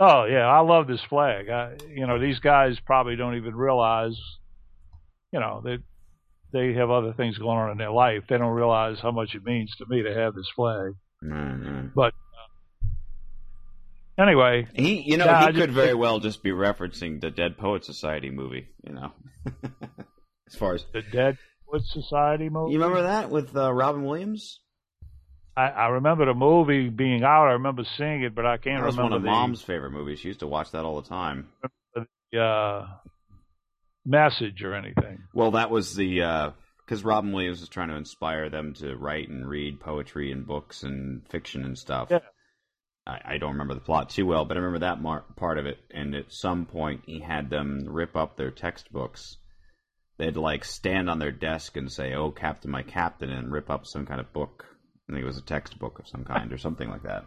Oh 0.01 0.27
yeah, 0.27 0.47
I 0.47 0.61
love 0.61 0.87
this 0.87 1.03
flag. 1.09 1.49
I, 1.49 1.77
you 1.89 2.07
know, 2.07 2.21
these 2.21 2.39
guys 2.39 2.79
probably 2.87 3.17
don't 3.17 3.37
even 3.37 3.55
realize, 3.55 4.17
you 5.33 5.41
know, 5.41 5.61
that 5.65 5.83
they, 6.53 6.75
have 6.75 6.91
other 6.91 7.13
things 7.15 7.37
going 7.37 7.59
on 7.59 7.73
in 7.73 7.79
their 7.79 7.91
life. 7.91 8.23
They 8.29 8.39
don't 8.39 8.53
realize 8.53 8.99
how 9.01 9.11
much 9.11 9.35
it 9.35 9.45
means 9.45 9.75
to 9.77 9.87
me 9.89 10.03
to 10.03 10.15
have 10.15 10.35
this 10.35 10.49
flag. 10.55 10.93
Mm-hmm. 11.25 11.89
But 11.97 12.15
uh, 14.19 14.23
anyway, 14.23 14.69
he, 14.73 15.03
you 15.03 15.17
know, 15.17 15.25
yeah, 15.25 15.41
he 15.41 15.47
I 15.47 15.53
could 15.53 15.57
just, 15.57 15.71
very 15.71 15.95
well 15.95 16.21
just 16.21 16.45
be 16.45 16.51
referencing 16.51 17.21
the 17.21 17.31
Dead 17.31 17.59
Poet 17.59 17.85
Society 17.85 18.31
movie. 18.31 18.69
You 18.87 18.93
know, 18.93 19.13
as 20.47 20.55
far 20.55 20.75
as 20.75 20.87
the 20.93 21.03
Dead 21.03 21.39
Poet 21.69 21.83
Society 21.87 22.49
movie. 22.49 22.73
You 22.73 22.79
remember 22.79 23.03
that 23.03 23.31
with 23.31 23.57
uh, 23.57 23.73
Robin 23.73 24.05
Williams? 24.05 24.61
I, 25.59 25.71
I 25.71 25.87
remember 25.89 26.25
the 26.27 26.35
movie 26.35 26.89
being 26.89 27.25
out. 27.25 27.49
I 27.49 27.53
remember 27.55 27.83
seeing 27.97 28.23
it, 28.23 28.33
but 28.33 28.47
I 28.47 28.59
can't 28.59 28.81
remember. 28.81 28.83
that 28.83 28.87
was 28.87 28.97
remember. 28.97 29.11
one 29.11 29.19
of 29.19 29.23
the, 29.25 29.31
Mom's 29.31 29.63
favorite 29.63 29.91
movies. 29.91 30.21
She 30.21 30.29
used 30.29 30.41
to 30.41 30.47
watch 30.47 30.71
that 30.71 30.85
all 30.85 31.01
the 31.01 31.09
time. 31.09 31.49
The 32.31 32.41
uh, 32.41 32.87
message 34.07 34.63
or 34.63 34.75
anything. 34.75 35.25
Well, 35.35 35.53
that 35.53 35.71
was 35.71 35.97
the 35.97 36.21
because 36.85 37.05
uh, 37.05 37.09
Robin 37.09 37.33
Williams 37.33 37.59
was 37.59 37.69
trying 37.69 37.89
to 37.89 37.97
inspire 37.97 38.51
them 38.51 38.75
to 38.75 38.95
write 38.95 39.29
and 39.29 39.49
read 39.49 39.81
poetry 39.81 40.31
and 40.31 40.47
books 40.47 40.85
and 40.85 41.27
fiction 41.29 41.65
and 41.65 41.77
stuff. 41.77 42.09
Yeah. 42.11 42.21
I, 43.05 43.21
I 43.25 43.39
don't 43.39 43.53
remember 43.53 43.75
the 43.75 43.81
plot 43.81 44.11
too 44.11 44.27
well, 44.27 44.45
but 44.45 44.57
I 44.57 44.61
remember 44.61 44.87
that 44.87 45.03
mar- 45.03 45.25
part 45.35 45.59
of 45.59 45.67
it. 45.67 45.79
And 45.91 46.15
at 46.15 46.33
some 46.33 46.67
point, 46.67 47.03
he 47.07 47.19
had 47.19 47.51
them 47.51 47.85
rip 47.89 48.15
up 48.15 48.37
their 48.37 48.53
textbooks. 48.53 49.39
They'd 50.19 50.37
like 50.37 50.65
stand 50.65 51.11
on 51.11 51.19
their 51.19 51.33
desk 51.33 51.77
and 51.77 51.91
say, 51.91 52.15
"Oh, 52.15 52.31
Captain, 52.31 52.71
my 52.71 52.83
Captain," 52.83 53.31
and 53.31 53.51
rip 53.51 53.71
up 53.71 53.87
some 53.87 54.07
kind 54.07 54.21
of 54.21 54.33
book. 54.33 54.67
I 55.09 55.13
think 55.13 55.23
it 55.23 55.27
was 55.27 55.39
a 55.39 55.43
textbook 55.43 55.99
of 55.99 56.09
some 56.09 56.25
kind 56.25 56.53
or 56.53 56.59
something 56.59 56.89
like 56.91 57.03
that. 57.05 57.25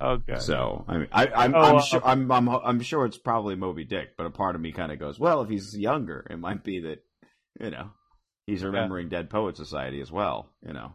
Okay. 0.00 0.38
So 0.38 0.84
I 0.86 0.98
mean, 0.98 1.08
I, 1.10 1.26
I'm, 1.28 1.54
Oh, 1.54 1.58
I'm 1.60 1.76
uh, 1.76 1.82
sure 1.82 2.02
I'm, 2.04 2.30
I'm 2.30 2.48
I'm 2.48 2.80
sure 2.80 3.06
it's 3.06 3.16
probably 3.16 3.56
Moby 3.56 3.84
Dick, 3.84 4.10
but 4.18 4.26
a 4.26 4.30
part 4.30 4.54
of 4.54 4.60
me 4.60 4.72
kind 4.72 4.92
of 4.92 4.98
goes, 4.98 5.18
well, 5.18 5.40
if 5.42 5.48
he's 5.48 5.74
younger, 5.76 6.26
it 6.28 6.38
might 6.38 6.62
be 6.62 6.80
that 6.80 7.02
you 7.58 7.70
know 7.70 7.90
he's 8.46 8.62
remembering 8.62 9.08
Dead 9.08 9.30
Poet 9.30 9.56
Society 9.56 10.00
as 10.02 10.12
well, 10.12 10.50
you 10.66 10.74
know. 10.74 10.92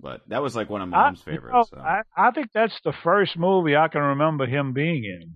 But 0.00 0.22
that 0.28 0.42
was 0.42 0.56
like 0.56 0.70
one 0.70 0.80
of 0.82 0.88
mom's 0.88 1.22
I, 1.26 1.30
you 1.30 1.36
favorites. 1.36 1.70
know, 1.72 1.78
so. 1.78 1.84
I, 1.84 2.00
I 2.16 2.30
think 2.30 2.48
that's 2.52 2.78
the 2.84 2.94
first 3.04 3.36
movie 3.38 3.76
I 3.76 3.88
can 3.88 4.00
remember 4.02 4.46
him 4.46 4.72
being 4.72 5.04
in. 5.04 5.34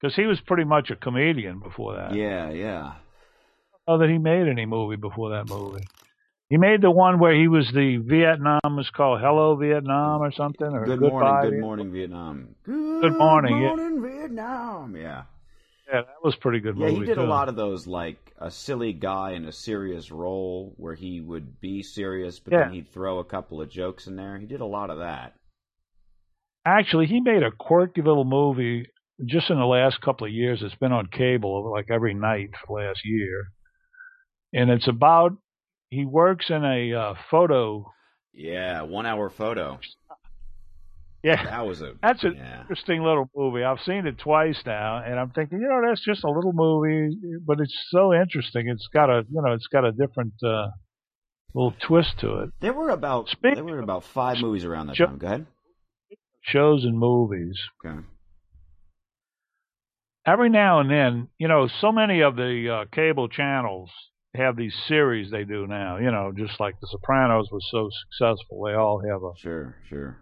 Because 0.00 0.16
he 0.16 0.26
was 0.26 0.40
pretty 0.40 0.64
much 0.64 0.90
a 0.90 0.96
comedian 0.96 1.60
before 1.60 1.94
that. 1.94 2.14
yeah, 2.14 2.50
yeah. 2.50 2.94
Oh, 3.86 3.98
that 3.98 4.08
he 4.10 4.18
made 4.18 4.48
any 4.48 4.66
movie 4.66 4.96
before 4.96 5.30
that 5.30 5.48
movie. 5.48 5.84
He 6.52 6.58
made 6.58 6.82
the 6.82 6.90
one 6.90 7.18
where 7.18 7.34
he 7.34 7.48
was 7.48 7.66
the 7.72 7.96
Vietnam 7.96 8.76
was 8.76 8.90
called 8.90 9.22
Hello 9.22 9.56
Vietnam 9.56 10.20
or 10.20 10.30
something 10.32 10.66
or 10.66 10.84
Good 10.84 10.98
Goodbye 10.98 11.08
morning, 11.08 11.50
good 11.50 11.60
morning, 11.62 11.92
Vietnam. 11.92 12.54
Good 12.66 13.16
morning, 13.16 13.62
yeah. 13.62 14.18
Vietnam. 14.18 14.94
Yeah, 14.94 15.22
Yeah, 15.88 16.02
that 16.02 16.22
was 16.22 16.34
a 16.34 16.36
pretty 16.36 16.60
good 16.60 16.76
yeah. 16.76 16.88
movie. 16.88 17.00
He 17.00 17.06
did 17.06 17.16
a 17.16 17.24
lot 17.24 17.48
of 17.48 17.56
those, 17.56 17.86
like 17.86 18.34
a 18.36 18.50
silly 18.50 18.92
guy 18.92 19.30
in 19.30 19.46
a 19.46 19.52
serious 19.52 20.10
role 20.10 20.74
where 20.76 20.94
he 20.94 21.22
would 21.22 21.58
be 21.58 21.82
serious, 21.82 22.38
but 22.38 22.50
then 22.50 22.74
he'd 22.74 22.92
throw 22.92 23.18
a 23.18 23.24
couple 23.24 23.62
of 23.62 23.70
jokes 23.70 24.06
in 24.06 24.16
there. 24.16 24.36
He 24.36 24.44
did 24.44 24.60
a 24.60 24.66
lot 24.66 24.90
of 24.90 24.98
that. 24.98 25.32
Actually, 26.66 27.06
he 27.06 27.22
made 27.22 27.42
a 27.42 27.50
quirky 27.50 28.02
little 28.02 28.26
movie 28.26 28.84
just 29.24 29.48
in 29.48 29.56
the 29.56 29.64
last 29.64 30.02
couple 30.02 30.26
of 30.26 30.34
years. 30.34 30.60
It's 30.62 30.74
been 30.74 30.92
on 30.92 31.06
cable 31.06 31.72
like 31.72 31.86
every 31.90 32.12
night 32.12 32.50
for 32.60 32.78
the 32.82 32.88
last 32.88 33.00
year, 33.06 33.46
and 34.52 34.68
it's 34.68 34.86
about 34.86 35.38
he 35.92 36.06
works 36.06 36.46
in 36.48 36.64
a 36.64 36.94
uh, 36.94 37.14
photo. 37.30 37.92
Yeah, 38.32 38.80
one 38.82 39.04
hour 39.04 39.28
photo. 39.28 39.78
Yeah, 41.22 41.44
That 41.44 41.66
was 41.66 41.82
a 41.82 41.92
That's 42.02 42.24
an 42.24 42.34
yeah. 42.36 42.62
interesting 42.62 43.02
little 43.02 43.30
movie. 43.36 43.62
I've 43.62 43.78
seen 43.84 44.06
it 44.06 44.18
twice 44.18 44.56
now, 44.64 45.02
and 45.04 45.20
I'm 45.20 45.30
thinking, 45.30 45.60
you 45.60 45.68
know, 45.68 45.86
that's 45.86 46.02
just 46.04 46.24
a 46.24 46.30
little 46.30 46.54
movie, 46.54 47.14
but 47.46 47.60
it's 47.60 47.76
so 47.90 48.14
interesting. 48.14 48.68
It's 48.68 48.88
got 48.92 49.10
a, 49.10 49.24
you 49.30 49.42
know, 49.42 49.52
it's 49.52 49.66
got 49.66 49.84
a 49.84 49.92
different 49.92 50.32
uh, 50.42 50.68
little 51.54 51.74
twist 51.86 52.18
to 52.20 52.38
it. 52.40 52.50
There 52.60 52.72
were 52.72 52.88
about 52.88 53.28
Speaking 53.28 53.54
there 53.54 53.64
were 53.76 53.80
about 53.82 54.02
five 54.02 54.38
movies 54.38 54.64
around 54.64 54.86
that 54.86 54.96
Sure. 54.96 55.08
time. 55.08 55.18
Go 55.18 55.26
ahead. 55.26 55.46
Shows 56.40 56.84
and 56.84 56.98
movies. 56.98 57.56
Okay. 57.84 57.98
Every 60.26 60.48
now 60.48 60.80
and 60.80 60.90
then, 60.90 61.28
you 61.38 61.48
know, 61.48 61.68
so 61.68 61.92
many 61.92 62.22
of 62.22 62.34
the 62.36 62.68
uh, 62.82 62.84
cable 62.94 63.28
channels 63.28 63.90
have 64.34 64.56
these 64.56 64.74
series 64.88 65.30
they 65.30 65.44
do 65.44 65.66
now. 65.66 65.98
You 65.98 66.10
know, 66.10 66.32
just 66.36 66.58
like 66.58 66.80
The 66.80 66.88
Sopranos 66.90 67.48
was 67.50 67.66
so 67.70 67.90
successful, 67.90 68.64
they 68.64 68.74
all 68.74 69.02
have 69.06 69.22
a. 69.22 69.32
Sure, 69.38 69.76
sure. 69.88 70.18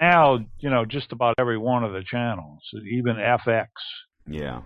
Now, 0.00 0.38
you 0.58 0.70
know, 0.70 0.84
just 0.84 1.12
about 1.12 1.36
every 1.38 1.56
one 1.58 1.84
of 1.84 1.92
the 1.92 2.04
channels, 2.04 2.60
even 2.90 3.16
FX. 3.16 3.68
Yeah. 4.26 4.62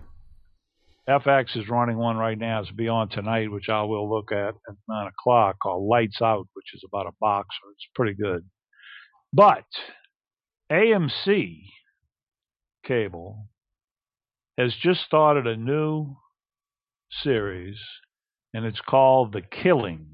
FX 1.07 1.55
is 1.55 1.69
running 1.69 1.97
one 1.97 2.17
right 2.17 2.37
now. 2.37 2.61
It's 2.61 2.71
Beyond 2.71 3.11
Tonight, 3.11 3.51
which 3.51 3.69
I 3.69 3.83
will 3.83 4.09
look 4.09 4.31
at 4.31 4.55
at 4.67 4.75
nine 4.89 5.07
o'clock, 5.07 5.57
called 5.61 5.87
Lights 5.87 6.21
Out, 6.21 6.47
which 6.53 6.73
is 6.73 6.83
about 6.85 7.05
a 7.05 7.11
boxer. 7.21 7.67
It's 7.73 7.87
pretty 7.93 8.15
good. 8.15 8.43
But 9.31 9.65
AMC 10.71 11.61
cable 12.83 13.47
has 14.57 14.73
just 14.81 15.01
started 15.01 15.45
a 15.45 15.57
new 15.57 16.15
series, 17.21 17.77
and 18.55 18.65
it's 18.65 18.79
called 18.79 19.33
The 19.33 19.41
Killing. 19.41 20.07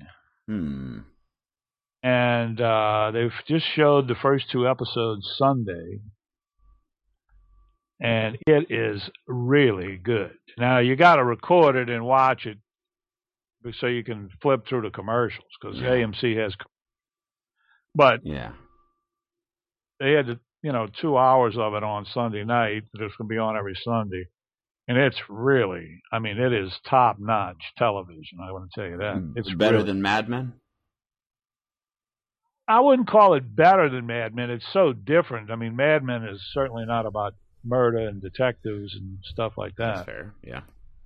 Hmm. 0.47 0.99
And 2.03 2.59
uh, 2.59 3.11
they've 3.13 3.31
just 3.47 3.65
showed 3.75 4.07
the 4.07 4.15
first 4.15 4.45
two 4.51 4.67
episodes 4.67 5.35
Sunday, 5.37 5.99
and 7.99 8.37
it 8.47 8.71
is 8.71 9.01
really 9.27 9.97
good. 9.97 10.31
Now 10.57 10.79
you 10.79 10.95
got 10.95 11.17
to 11.17 11.23
record 11.23 11.75
it 11.75 11.89
and 11.89 12.03
watch 12.03 12.47
it 12.47 12.57
so 13.79 13.85
you 13.85 14.03
can 14.03 14.29
flip 14.41 14.65
through 14.67 14.81
the 14.81 14.89
commercials 14.89 15.45
because 15.61 15.77
Yeah. 15.79 15.89
AMC 15.89 16.35
has. 16.37 16.55
But 17.93 18.21
Yeah. 18.25 18.53
they 19.99 20.13
had 20.13 20.39
you 20.63 20.71
know 20.71 20.87
two 20.87 21.17
hours 21.17 21.55
of 21.57 21.75
it 21.75 21.83
on 21.83 22.05
Sunday 22.05 22.43
night. 22.43 22.83
It's 22.93 22.97
going 22.97 23.11
to 23.19 23.23
be 23.25 23.37
on 23.37 23.55
every 23.55 23.75
Sunday, 23.75 24.25
and 24.87 24.97
it's 24.97 25.21
really, 25.29 26.01
I 26.11 26.19
mean, 26.19 26.37
it 26.37 26.53
is 26.53 26.71
top 26.89 27.17
notch 27.19 27.61
television. 27.77 28.39
I 28.41 28.51
want 28.51 28.71
to 28.71 28.79
tell 28.81 28.89
you 28.89 28.97
that 28.97 29.33
it's 29.35 29.49
Mm, 29.49 29.57
better 29.57 29.75
really- 29.77 29.87
than 29.87 30.01
Mad 30.01 30.27
Men. 30.29 30.53
I 32.67 32.79
wouldn't 32.79 33.07
call 33.07 33.33
it 33.33 33.55
better 33.55 33.89
than 33.89 34.05
Mad 34.07 34.33
Men. 34.33 34.49
It's 34.49 34.67
so 34.71 34.93
different. 34.93 35.51
I 35.51 35.55
mean, 35.55 35.75
Mad 35.75 36.03
Men 36.03 36.23
is 36.23 36.41
certainly 36.53 36.85
not 36.85 37.05
about 37.05 37.33
murder 37.63 37.99
and 38.07 38.21
detectives 38.21 38.95
and 38.95 39.17
stuff 39.23 39.53
like 39.57 39.75
that. 39.75 39.95
That's 39.95 39.99
that. 39.99 40.05
fair. 40.05 40.35
Yeah. 40.43 40.61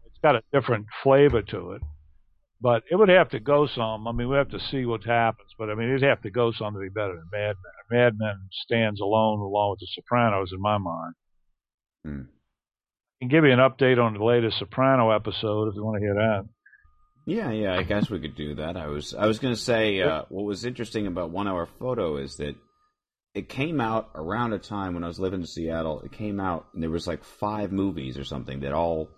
It's 0.06 0.18
got 0.22 0.36
a 0.36 0.44
different 0.54 0.86
flavor 1.02 1.42
to 1.42 1.72
it. 1.72 1.82
But 2.62 2.84
it 2.90 2.96
would 2.96 3.10
have 3.10 3.30
to 3.30 3.40
go 3.40 3.68
some. 3.68 4.08
I 4.08 4.12
mean, 4.12 4.30
we 4.30 4.38
have 4.38 4.50
to 4.50 4.60
see 4.60 4.86
what 4.86 5.04
happens. 5.04 5.50
But 5.58 5.70
I 5.70 5.76
mean, 5.76 5.90
it'd 5.90 6.04
have 6.04 6.22
to 6.22 6.30
go 6.32 6.52
some 6.52 6.74
to 6.74 6.80
be 6.80 6.90
better 6.90 7.16
than 7.16 7.28
Mad 7.32 7.56
Men. 7.90 8.00
Mad 8.00 8.18
Men 8.18 8.48
stands 8.52 9.00
alone 9.02 9.40
along 9.40 9.72
with 9.72 9.80
The 9.80 9.88
Sopranos 9.88 10.52
in 10.54 10.62
my 10.62 10.78
mind. 10.78 11.14
Hmm. 12.04 12.22
Can 13.20 13.30
give 13.30 13.46
you 13.46 13.52
an 13.52 13.60
update 13.60 13.98
on 13.98 14.14
the 14.14 14.24
latest 14.24 14.58
Soprano 14.60 15.12
episode 15.12 15.70
if 15.70 15.76
you 15.76 15.84
want 15.84 15.98
to 15.98 16.06
hear 16.06 16.16
that. 16.16 16.46
Yeah, 17.26 17.52
yeah, 17.52 17.76
I 17.76 17.84
guess 17.84 18.10
we 18.10 18.20
could 18.20 18.36
do 18.36 18.56
that. 18.56 18.78
I 18.78 18.88
was 18.88 19.16
I 19.16 19.26
was 19.26 19.40
going 19.40 19.54
to 19.56 19.60
say 19.60 20.02
uh, 20.02 20.24
what 20.30 20.46
was 20.46 20.66
interesting 20.66 21.08
about 21.08 21.32
One 21.32 21.48
Hour 21.48 21.66
Photo 21.80 22.18
is 22.18 22.36
that 22.38 22.56
it 23.34 23.50
came 23.50 23.82
out 23.82 24.12
around 24.14 24.54
a 24.54 24.60
time 24.60 24.94
when 24.94 25.04
I 25.04 25.08
was 25.08 25.20
living 25.20 25.42
in 25.42 25.48
Seattle. 25.48 26.02
It 26.02 26.12
came 26.12 26.40
out 26.40 26.68
and 26.74 26.84
there 26.84 26.92
was 26.92 27.08
like 27.08 27.24
five 27.24 27.72
movies 27.72 28.18
or 28.18 28.26
something 28.26 28.60
that 28.60 28.74
all 28.74 29.10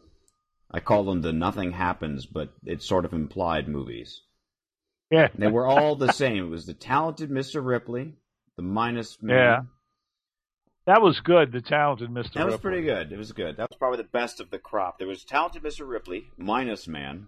I 0.72 0.80
call 0.80 1.04
them 1.04 1.22
the 1.22 1.34
nothing 1.34 1.72
happens, 1.72 2.26
but 2.26 2.54
it 2.66 2.82
sort 2.82 3.06
of 3.06 3.14
implied 3.14 3.68
movies. 3.68 4.22
Yeah. 5.12 5.28
And 5.34 5.42
they 5.42 5.48
were 5.48 5.68
all 5.68 5.96
the 5.96 6.12
same. 6.12 6.46
It 6.46 6.50
was 6.50 6.66
the 6.66 6.74
talented 6.74 7.30
Mr. 7.30 7.66
Ripley, 7.66 8.14
the 8.56 8.64
minus 8.64 9.18
man. 9.22 9.70
That 10.88 11.02
was 11.02 11.20
good, 11.20 11.52
The 11.52 11.62
Talented 11.62 12.10
Mr. 12.10 12.34
That 12.34 12.46
was 12.46 12.54
Ripley. 12.56 12.58
pretty 12.72 12.82
good. 12.84 13.12
It 13.12 13.18
was 13.18 13.34
good. 13.34 13.58
That 13.58 13.70
was 13.70 13.78
probably 13.78 13.98
the 13.98 14.06
best 14.10 14.40
of 14.40 14.50
the 14.50 14.58
crop. 14.58 14.98
There 14.98 15.08
was 15.08 15.24
talented 15.26 15.62
Mr. 15.62 15.88
Ripley, 15.88 16.28
minus 16.38 16.88
man, 16.88 17.28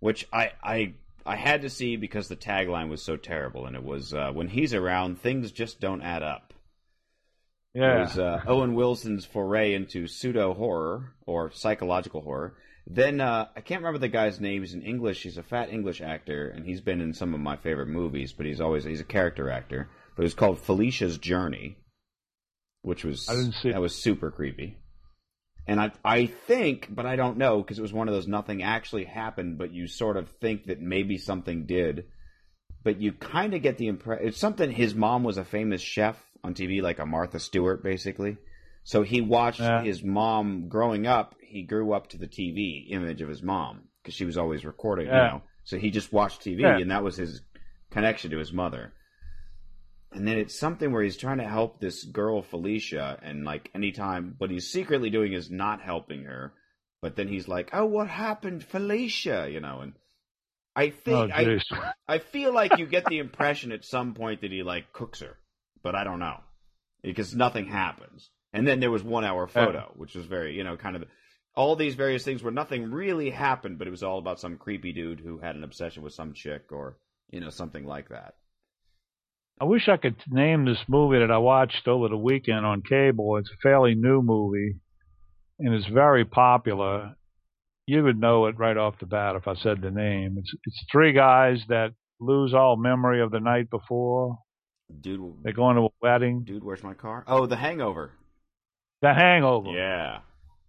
which 0.00 0.26
I 0.32 0.50
I 0.62 0.94
I 1.24 1.36
had 1.36 1.62
to 1.62 1.70
see 1.70 1.96
because 1.96 2.26
the 2.28 2.36
tagline 2.36 2.88
was 2.90 3.02
so 3.02 3.16
terrible, 3.16 3.64
and 3.66 3.76
it 3.76 3.84
was 3.84 4.12
uh, 4.12 4.32
when 4.32 4.48
he's 4.48 4.74
around, 4.74 5.20
things 5.20 5.52
just 5.52 5.80
don't 5.80 6.02
add 6.02 6.22
up. 6.24 6.52
It 7.74 7.80
Yeah. 7.80 8.00
was 8.00 8.18
uh, 8.18 8.42
Owen 8.46 8.74
Wilson's 8.74 9.24
foray 9.24 9.72
into 9.74 10.08
pseudo 10.08 10.52
horror 10.54 11.12
or 11.26 11.50
psychological 11.52 12.22
horror. 12.22 12.54
Then 12.88 13.20
uh, 13.20 13.46
I 13.56 13.60
can't 13.60 13.82
remember 13.82 13.98
the 14.00 14.08
guy's 14.08 14.40
name. 14.40 14.62
He's 14.62 14.74
in 14.74 14.82
English. 14.82 15.22
He's 15.22 15.38
a 15.38 15.42
fat 15.44 15.70
English 15.72 16.00
actor, 16.00 16.48
and 16.48 16.64
he's 16.66 16.80
been 16.80 17.00
in 17.00 17.12
some 17.12 17.34
of 17.34 17.40
my 17.40 17.56
favorite 17.56 17.88
movies. 17.88 18.32
But 18.32 18.46
he's 18.46 18.60
always 18.60 18.82
he's 18.84 19.00
a 19.00 19.04
character 19.04 19.48
actor. 19.50 19.88
But 20.16 20.22
it 20.22 20.26
was 20.26 20.34
called 20.34 20.58
Felicia's 20.60 21.18
Journey, 21.18 21.76
which 22.86 23.04
was 23.04 23.28
I 23.28 23.34
didn't 23.34 23.54
see 23.54 23.72
that 23.72 23.80
was 23.80 24.00
super 24.00 24.30
creepy. 24.30 24.78
And 25.66 25.80
I 25.80 25.90
I 26.04 26.26
think, 26.26 26.86
but 26.88 27.04
I 27.04 27.16
don't 27.16 27.36
know 27.36 27.58
because 27.60 27.78
it 27.80 27.82
was 27.82 27.92
one 27.92 28.06
of 28.06 28.14
those 28.14 28.28
nothing 28.28 28.62
actually 28.62 29.04
happened, 29.04 29.58
but 29.58 29.72
you 29.72 29.88
sort 29.88 30.16
of 30.16 30.28
think 30.40 30.66
that 30.66 30.80
maybe 30.80 31.18
something 31.18 31.66
did. 31.66 32.04
But 32.84 33.00
you 33.00 33.10
kind 33.12 33.54
of 33.54 33.62
get 33.62 33.76
the 33.76 33.88
impression 33.88 34.28
it's 34.28 34.38
something. 34.38 34.70
His 34.70 34.94
mom 34.94 35.24
was 35.24 35.36
a 35.36 35.44
famous 35.44 35.80
chef 35.82 36.16
on 36.44 36.54
TV, 36.54 36.80
like 36.80 37.00
a 37.00 37.06
Martha 37.06 37.40
Stewart, 37.40 37.82
basically. 37.82 38.36
So 38.84 39.02
he 39.02 39.20
watched 39.20 39.58
Yeah. 39.58 39.82
his 39.82 40.04
mom 40.04 40.68
growing 40.68 41.08
up. 41.08 41.34
He 41.42 41.64
grew 41.64 41.92
up 41.92 42.10
to 42.10 42.18
the 42.18 42.28
TV 42.28 42.86
image 42.92 43.20
of 43.20 43.28
his 43.28 43.42
mom 43.42 43.88
because 44.00 44.14
she 44.14 44.24
was 44.24 44.38
always 44.38 44.64
recording. 44.64 45.06
You 45.06 45.12
know, 45.12 45.42
so 45.64 45.76
he 45.76 45.90
just 45.90 46.12
watched 46.12 46.42
TV, 46.42 46.60
Yeah. 46.60 46.78
and 46.78 46.92
that 46.92 47.02
was 47.02 47.16
his 47.16 47.42
connection 47.90 48.30
to 48.30 48.38
his 48.38 48.52
mother. 48.52 48.92
And 50.12 50.26
then 50.26 50.38
it's 50.38 50.58
something 50.58 50.92
where 50.92 51.02
he's 51.02 51.16
trying 51.16 51.38
to 51.38 51.48
help 51.48 51.80
this 51.80 52.04
girl 52.04 52.42
Felicia, 52.42 53.18
and 53.22 53.44
like 53.44 53.70
anytime, 53.74 54.34
what 54.38 54.50
he's 54.50 54.68
secretly 54.68 55.10
doing 55.10 55.32
is 55.32 55.50
not 55.50 55.80
helping 55.82 56.24
her. 56.24 56.54
But 57.02 57.16
then 57.16 57.28
he's 57.28 57.48
like, 57.48 57.70
"Oh, 57.72 57.84
what 57.86 58.08
happened, 58.08 58.64
Felicia?" 58.64 59.48
You 59.50 59.60
know, 59.60 59.80
and 59.80 59.92
I 60.74 60.88
Oh, 60.88 60.90
think 60.90 61.32
I, 61.32 61.60
I 62.08 62.18
feel 62.18 62.52
like 62.52 62.78
you 62.78 62.86
get 62.86 63.06
the 63.06 63.18
impression 63.18 63.72
at 63.72 63.84
some 63.84 64.14
point 64.14 64.42
that 64.42 64.52
he 64.52 64.62
like 64.62 64.92
cooks 64.92 65.20
her, 65.20 65.38
but 65.82 65.94
I 65.94 66.04
don't 66.04 66.20
know 66.20 66.40
because 67.02 67.34
nothing 67.34 67.66
happens. 67.66 68.30
And 68.52 68.66
then 68.66 68.80
there 68.80 68.90
was 68.90 69.02
one 69.02 69.24
hour 69.24 69.46
uh, 69.54 69.72
photo, 69.72 69.92
which 69.96 70.14
was 70.14 70.26
very, 70.26 70.56
you 70.56 70.64
know, 70.64 70.76
kind 70.76 70.96
of 70.96 71.04
all 71.54 71.76
these 71.76 71.94
various 71.94 72.24
things 72.24 72.42
where 72.42 72.52
nothing 72.52 72.90
really 72.90 73.30
happened, 73.30 73.78
but 73.78 73.86
it 73.86 73.90
was 73.90 74.02
all 74.02 74.18
about 74.18 74.40
some 74.40 74.58
creepy 74.58 74.92
dude 74.92 75.20
who 75.20 75.38
had 75.38 75.56
an 75.56 75.64
obsession 75.64 76.02
with 76.02 76.12
some 76.14 76.32
chick 76.34 76.70
or 76.70 76.98
you 77.30 77.40
know 77.40 77.50
something 77.50 77.84
like 77.86 78.08
that. 78.10 78.34
I 79.60 79.64
wish 79.64 79.88
I 79.88 79.96
could 79.96 80.16
name 80.28 80.64
this 80.64 80.82
movie 80.88 81.18
that 81.18 81.30
I 81.30 81.38
watched 81.38 81.88
over 81.88 82.08
the 82.08 82.16
weekend 82.16 82.66
on 82.66 82.82
cable. 82.82 83.36
It's 83.38 83.50
a 83.50 83.56
fairly 83.62 83.94
new 83.94 84.20
movie, 84.22 84.76
and 85.58 85.74
it's 85.74 85.86
very 85.86 86.24
popular. 86.24 87.14
You 87.86 88.02
would 88.02 88.20
know 88.20 88.46
it 88.46 88.58
right 88.58 88.76
off 88.76 88.98
the 88.98 89.06
bat 89.06 89.36
if 89.36 89.48
I 89.48 89.54
said 89.54 89.80
the 89.80 89.90
name. 89.90 90.36
It's 90.38 90.52
it's 90.64 90.84
three 90.92 91.12
guys 91.12 91.60
that 91.68 91.92
lose 92.20 92.52
all 92.52 92.76
memory 92.76 93.22
of 93.22 93.30
the 93.30 93.40
night 93.40 93.70
before. 93.70 94.38
Dude, 95.00 95.42
They 95.42 95.52
go 95.52 95.70
into 95.70 95.82
a 95.82 95.88
wedding. 96.02 96.44
dude, 96.44 96.62
where's 96.62 96.82
my 96.82 96.94
car? 96.94 97.24
Oh, 97.26 97.46
The 97.46 97.56
Hangover. 97.56 98.12
The 99.02 99.12
Hangover. 99.14 99.70
Yeah. 99.70 100.18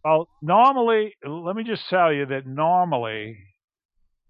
Well, 0.03 0.27
normally, 0.41 1.13
let 1.25 1.55
me 1.55 1.63
just 1.63 1.83
tell 1.89 2.11
you 2.13 2.25
that 2.27 2.47
normally, 2.47 3.37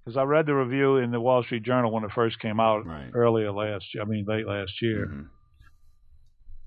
because 0.07 0.17
I 0.17 0.23
read 0.23 0.45
the 0.45 0.53
review 0.55 0.97
in 0.97 1.11
the 1.11 1.19
Wall 1.19 1.43
Street 1.43 1.63
Journal 1.63 1.91
when 1.91 2.05
it 2.05 2.11
first 2.15 2.39
came 2.39 2.61
out 2.61 2.85
Right. 2.85 3.11
earlier 3.13 3.51
last 3.51 3.93
year, 3.93 4.03
I 4.03 4.05
mean 4.05 4.23
late 4.25 4.47
last 4.47 4.81
year, 4.81 5.05
Mhm. 5.07 5.27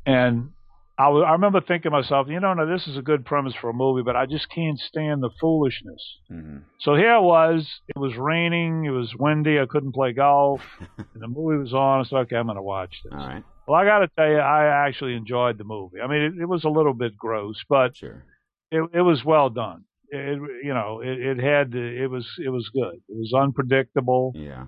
and 0.04 0.50
I, 0.98 1.04
w- 1.04 1.24
I 1.24 1.32
remember 1.32 1.62
thinking 1.62 1.90
to 1.90 1.96
myself, 1.96 2.28
you 2.28 2.38
know, 2.40 2.52
now 2.52 2.66
this 2.66 2.86
is 2.86 2.98
a 2.98 3.02
good 3.02 3.24
premise 3.24 3.54
for 3.58 3.70
a 3.70 3.72
movie, 3.72 4.02
but 4.02 4.16
I 4.16 4.26
just 4.26 4.50
can't 4.50 4.78
stand 4.78 5.22
the 5.22 5.30
foolishness. 5.40 6.18
Mhm. 6.30 6.64
So 6.80 6.94
here 6.94 7.14
it 7.14 7.22
was. 7.22 7.66
It 7.88 7.98
was 7.98 8.14
raining. 8.18 8.84
It 8.84 8.90
was 8.90 9.14
windy. 9.18 9.58
I 9.58 9.64
couldn't 9.64 9.92
play 9.92 10.12
golf. 10.12 10.60
and 10.98 11.22
the 11.22 11.28
movie 11.28 11.56
was 11.56 11.72
on. 11.72 12.00
I 12.00 12.02
said, 12.02 12.16
okay, 12.18 12.36
I'm 12.36 12.44
going 12.46 12.56
to 12.56 12.62
watch 12.62 12.94
this. 13.02 13.12
All 13.14 13.18
right. 13.26 13.42
Well, 13.66 13.80
I 13.80 13.86
got 13.86 14.00
to 14.00 14.08
tell 14.08 14.28
you, 14.28 14.36
I 14.36 14.66
actually 14.86 15.14
enjoyed 15.14 15.56
the 15.56 15.64
movie. 15.64 16.02
I 16.02 16.06
mean, 16.06 16.20
it, 16.20 16.32
it 16.42 16.46
was 16.46 16.64
a 16.64 16.68
little 16.68 16.92
bit 16.92 17.16
gross, 17.16 17.56
but 17.66 17.96
Sure. 17.96 18.22
it, 18.70 18.82
it 18.92 19.00
was 19.00 19.24
well 19.24 19.48
done. 19.48 19.84
It, 20.10 20.40
you 20.64 20.74
know, 20.74 21.00
it, 21.00 21.20
it 21.20 21.38
had, 21.38 21.74
it 21.74 22.08
was, 22.08 22.26
it 22.44 22.50
was 22.50 22.68
good. 22.72 22.94
It 23.08 23.16
was 23.16 23.32
unpredictable. 23.34 24.32
Yeah. 24.34 24.66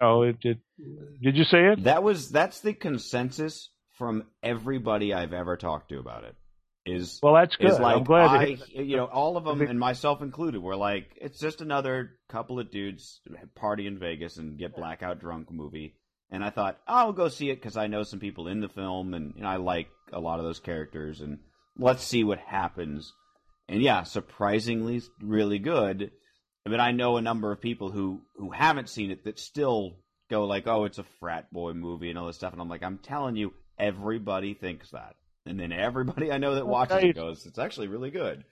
Oh, 0.00 0.22
it, 0.22 0.36
it, 0.42 0.58
did 1.22 1.36
you 1.36 1.44
see 1.44 1.56
it? 1.56 1.84
That 1.84 2.02
was 2.02 2.28
that's 2.30 2.60
the 2.60 2.74
consensus 2.74 3.70
from 3.96 4.24
everybody 4.42 5.14
I've 5.14 5.32
ever 5.32 5.56
talked 5.56 5.88
to 5.90 5.98
about 5.98 6.24
it. 6.24 6.34
Is 6.84 7.18
Well, 7.20 7.34
that's 7.34 7.56
good. 7.56 7.80
like 7.80 7.96
I'm 7.96 8.04
glad. 8.04 8.30
I, 8.30 8.58
you 8.74 8.96
know, 8.96 9.06
all 9.06 9.36
of 9.36 9.44
them 9.44 9.60
and 9.60 9.78
myself 9.78 10.22
included 10.22 10.62
were 10.62 10.76
like, 10.76 11.06
it's 11.20 11.40
just 11.40 11.60
another 11.60 12.12
couple 12.28 12.60
of 12.60 12.70
dudes 12.70 13.20
party 13.56 13.88
in 13.88 13.98
Vegas 13.98 14.36
and 14.36 14.56
get 14.56 14.76
blackout 14.76 15.18
drunk 15.18 15.50
movie. 15.50 15.94
And 16.30 16.44
I 16.44 16.50
thought 16.50 16.78
I'll 16.86 17.12
go 17.12 17.28
see 17.28 17.50
it 17.50 17.56
because 17.56 17.76
I 17.76 17.88
know 17.88 18.04
some 18.04 18.20
people 18.20 18.46
in 18.46 18.60
the 18.60 18.68
film 18.68 19.14
and 19.14 19.32
you 19.34 19.42
know, 19.42 19.48
I 19.48 19.56
like 19.56 19.88
a 20.12 20.20
lot 20.20 20.38
of 20.38 20.44
those 20.44 20.60
characters 20.60 21.20
and 21.20 21.38
let's 21.76 22.04
see 22.04 22.22
what 22.22 22.38
happens. 22.38 23.12
And 23.68 23.82
yeah, 23.82 24.04
surprisingly 24.04 25.02
really 25.20 25.58
good. 25.58 26.12
I 26.64 26.68
mean, 26.68 26.80
I 26.80 26.92
know 26.92 27.16
a 27.16 27.22
number 27.22 27.52
of 27.52 27.60
people 27.60 27.90
who 27.90 28.22
who 28.36 28.50
haven't 28.50 28.88
seen 28.88 29.10
it 29.10 29.24
that 29.24 29.38
still 29.38 29.98
go 30.30 30.44
like, 30.44 30.66
"Oh, 30.66 30.84
it's 30.84 30.98
a 30.98 31.04
frat 31.20 31.52
boy 31.52 31.72
movie" 31.72 32.10
and 32.10 32.18
all 32.18 32.26
this 32.26 32.36
stuff. 32.36 32.52
And 32.52 32.60
I'm 32.60 32.68
like, 32.68 32.82
I'm 32.82 32.98
telling 32.98 33.36
you, 33.36 33.54
everybody 33.78 34.54
thinks 34.54 34.90
that. 34.90 35.14
And 35.46 35.58
then 35.60 35.72
everybody 35.72 36.32
I 36.32 36.38
know 36.38 36.54
that 36.56 36.66
watches 36.66 37.02
it 37.02 37.14
goes, 37.14 37.46
"It's 37.46 37.58
actually 37.58 37.88
really 37.88 38.10
good." 38.10 38.44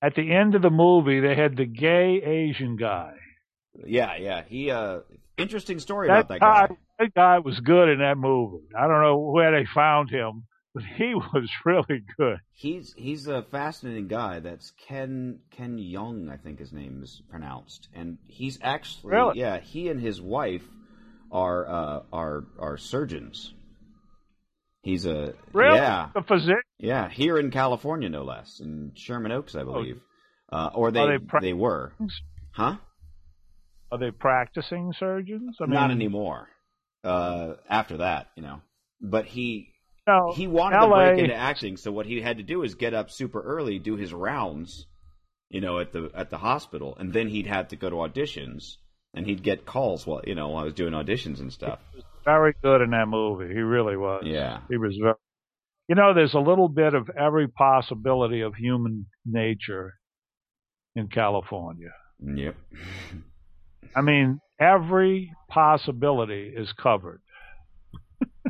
At 0.00 0.14
the 0.14 0.32
end 0.32 0.54
of 0.54 0.62
the 0.62 0.70
movie, 0.70 1.20
they 1.20 1.34
had 1.34 1.56
the 1.56 1.64
gay 1.66 2.22
Asian 2.22 2.76
guy. 2.76 3.14
Yeah, 3.86 4.16
yeah. 4.16 4.42
He 4.46 4.70
uh 4.70 5.00
interesting 5.36 5.78
story 5.78 6.08
That 6.08 6.26
about 6.26 6.28
that 6.28 6.40
guy. 6.40 6.76
that 6.98 7.14
guy 7.14 7.38
was 7.38 7.60
good 7.60 7.88
in 7.88 7.98
that 8.00 8.18
movie. 8.18 8.66
I 8.76 8.86
don't 8.86 9.02
know 9.02 9.18
where 9.18 9.52
they 9.52 9.66
found 9.66 10.10
him, 10.10 10.44
but 10.78 10.84
he 10.96 11.14
was 11.14 11.50
really 11.64 12.02
good. 12.16 12.38
He's 12.52 12.94
he's 12.96 13.26
a 13.26 13.42
fascinating 13.42 14.08
guy. 14.08 14.40
That's 14.40 14.70
Ken 14.72 15.40
Ken 15.50 15.78
Jeong, 15.78 16.30
I 16.32 16.36
think 16.36 16.58
his 16.58 16.72
name 16.72 17.02
is 17.02 17.22
pronounced. 17.30 17.88
And 17.94 18.18
he's 18.26 18.58
actually 18.62 19.12
Really? 19.12 19.38
yeah, 19.38 19.58
he 19.58 19.88
and 19.88 20.00
his 20.00 20.20
wife 20.20 20.64
are 21.30 21.68
uh 21.68 22.02
are 22.12 22.44
are 22.58 22.76
surgeons. 22.76 23.52
He's 24.82 25.06
a 25.06 25.34
Really? 25.52 25.76
yeah. 25.76 26.08
The 26.14 26.22
physician. 26.22 26.62
Yeah, 26.78 27.08
here 27.08 27.38
in 27.38 27.50
California, 27.50 28.08
no 28.08 28.22
less, 28.22 28.60
in 28.60 28.92
Sherman 28.94 29.32
Oaks, 29.32 29.56
I 29.56 29.64
believe, 29.64 30.00
uh, 30.52 30.70
or 30.74 30.92
they 30.92 31.04
they, 31.06 31.18
they 31.40 31.52
were, 31.52 31.92
huh? 32.52 32.76
Are 33.90 33.98
they 33.98 34.12
practicing 34.12 34.92
surgeons? 34.98 35.56
I 35.60 35.64
mean, 35.64 35.74
Not 35.74 35.90
anymore. 35.90 36.48
Uh, 37.02 37.54
after 37.68 37.96
that, 37.98 38.28
you 38.36 38.42
know, 38.42 38.60
but 39.00 39.24
he 39.26 39.72
No, 40.08 40.32
he 40.34 40.46
wanted 40.46 40.78
LA, 40.78 40.84
to 40.84 40.88
break 41.12 41.24
into 41.24 41.34
acting, 41.36 41.76
so 41.76 41.92
what 41.92 42.06
he 42.06 42.22
had 42.22 42.38
to 42.38 42.42
do 42.42 42.62
is 42.62 42.74
get 42.74 42.94
up 42.94 43.10
super 43.10 43.42
early, 43.42 43.78
do 43.78 43.94
his 43.96 44.12
rounds, 44.12 44.86
you 45.50 45.60
know, 45.60 45.78
at 45.80 45.92
the 45.92 46.10
at 46.14 46.30
the 46.30 46.38
hospital, 46.38 46.96
and 46.98 47.12
then 47.12 47.28
he'd 47.28 47.46
have 47.46 47.68
to 47.68 47.76
go 47.76 47.90
to 47.90 47.96
auditions, 47.96 48.76
and 49.14 49.26
he'd 49.26 49.42
get 49.42 49.66
calls 49.66 50.06
while 50.06 50.22
you 50.26 50.34
know 50.34 50.48
while 50.48 50.62
I 50.62 50.64
was 50.64 50.72
doing 50.74 50.94
auditions 50.94 51.40
and 51.40 51.52
stuff. 51.52 51.78
very 52.24 52.54
good 52.62 52.80
in 52.80 52.90
that 52.90 53.06
movie. 53.08 53.52
He 53.52 53.60
really 53.60 53.96
was. 53.98 54.22
Yeah, 54.24 54.60
He 54.70 54.78
was 54.78 54.96
very. 55.00 55.14
You 55.88 55.94
know, 55.94 56.12
there's 56.14 56.34
a 56.34 56.40
little 56.40 56.68
bit 56.68 56.94
of 56.94 57.10
every 57.10 57.48
possibility 57.48 58.40
of 58.42 58.54
human 58.54 59.06
nature 59.24 59.94
in 60.94 61.08
California. 61.08 61.92
yep, 62.22 62.56
I 63.94 64.00
mean, 64.02 64.40
every 64.60 65.32
possibility 65.48 66.52
is 66.54 66.72
covered. 66.72 67.20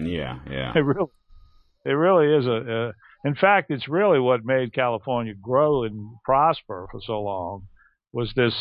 yeah, 0.01 0.39
yeah, 0.51 0.73
It 0.77 0.81
really, 0.81 1.09
it 1.85 1.91
really 1.93 2.35
is 2.39 2.47
a. 2.47 2.51
a 2.51 2.93
in 3.29 3.35
fact, 3.35 3.71
it's 3.71 3.89
really 3.89 4.21
what 4.21 4.45
made 4.45 4.73
California 4.73 5.35
grow 5.35 5.83
and 5.83 6.09
prosper 6.25 6.87
for 6.91 7.01
so 7.05 7.21
long 7.21 7.63
was 8.13 8.33
this 8.35 8.55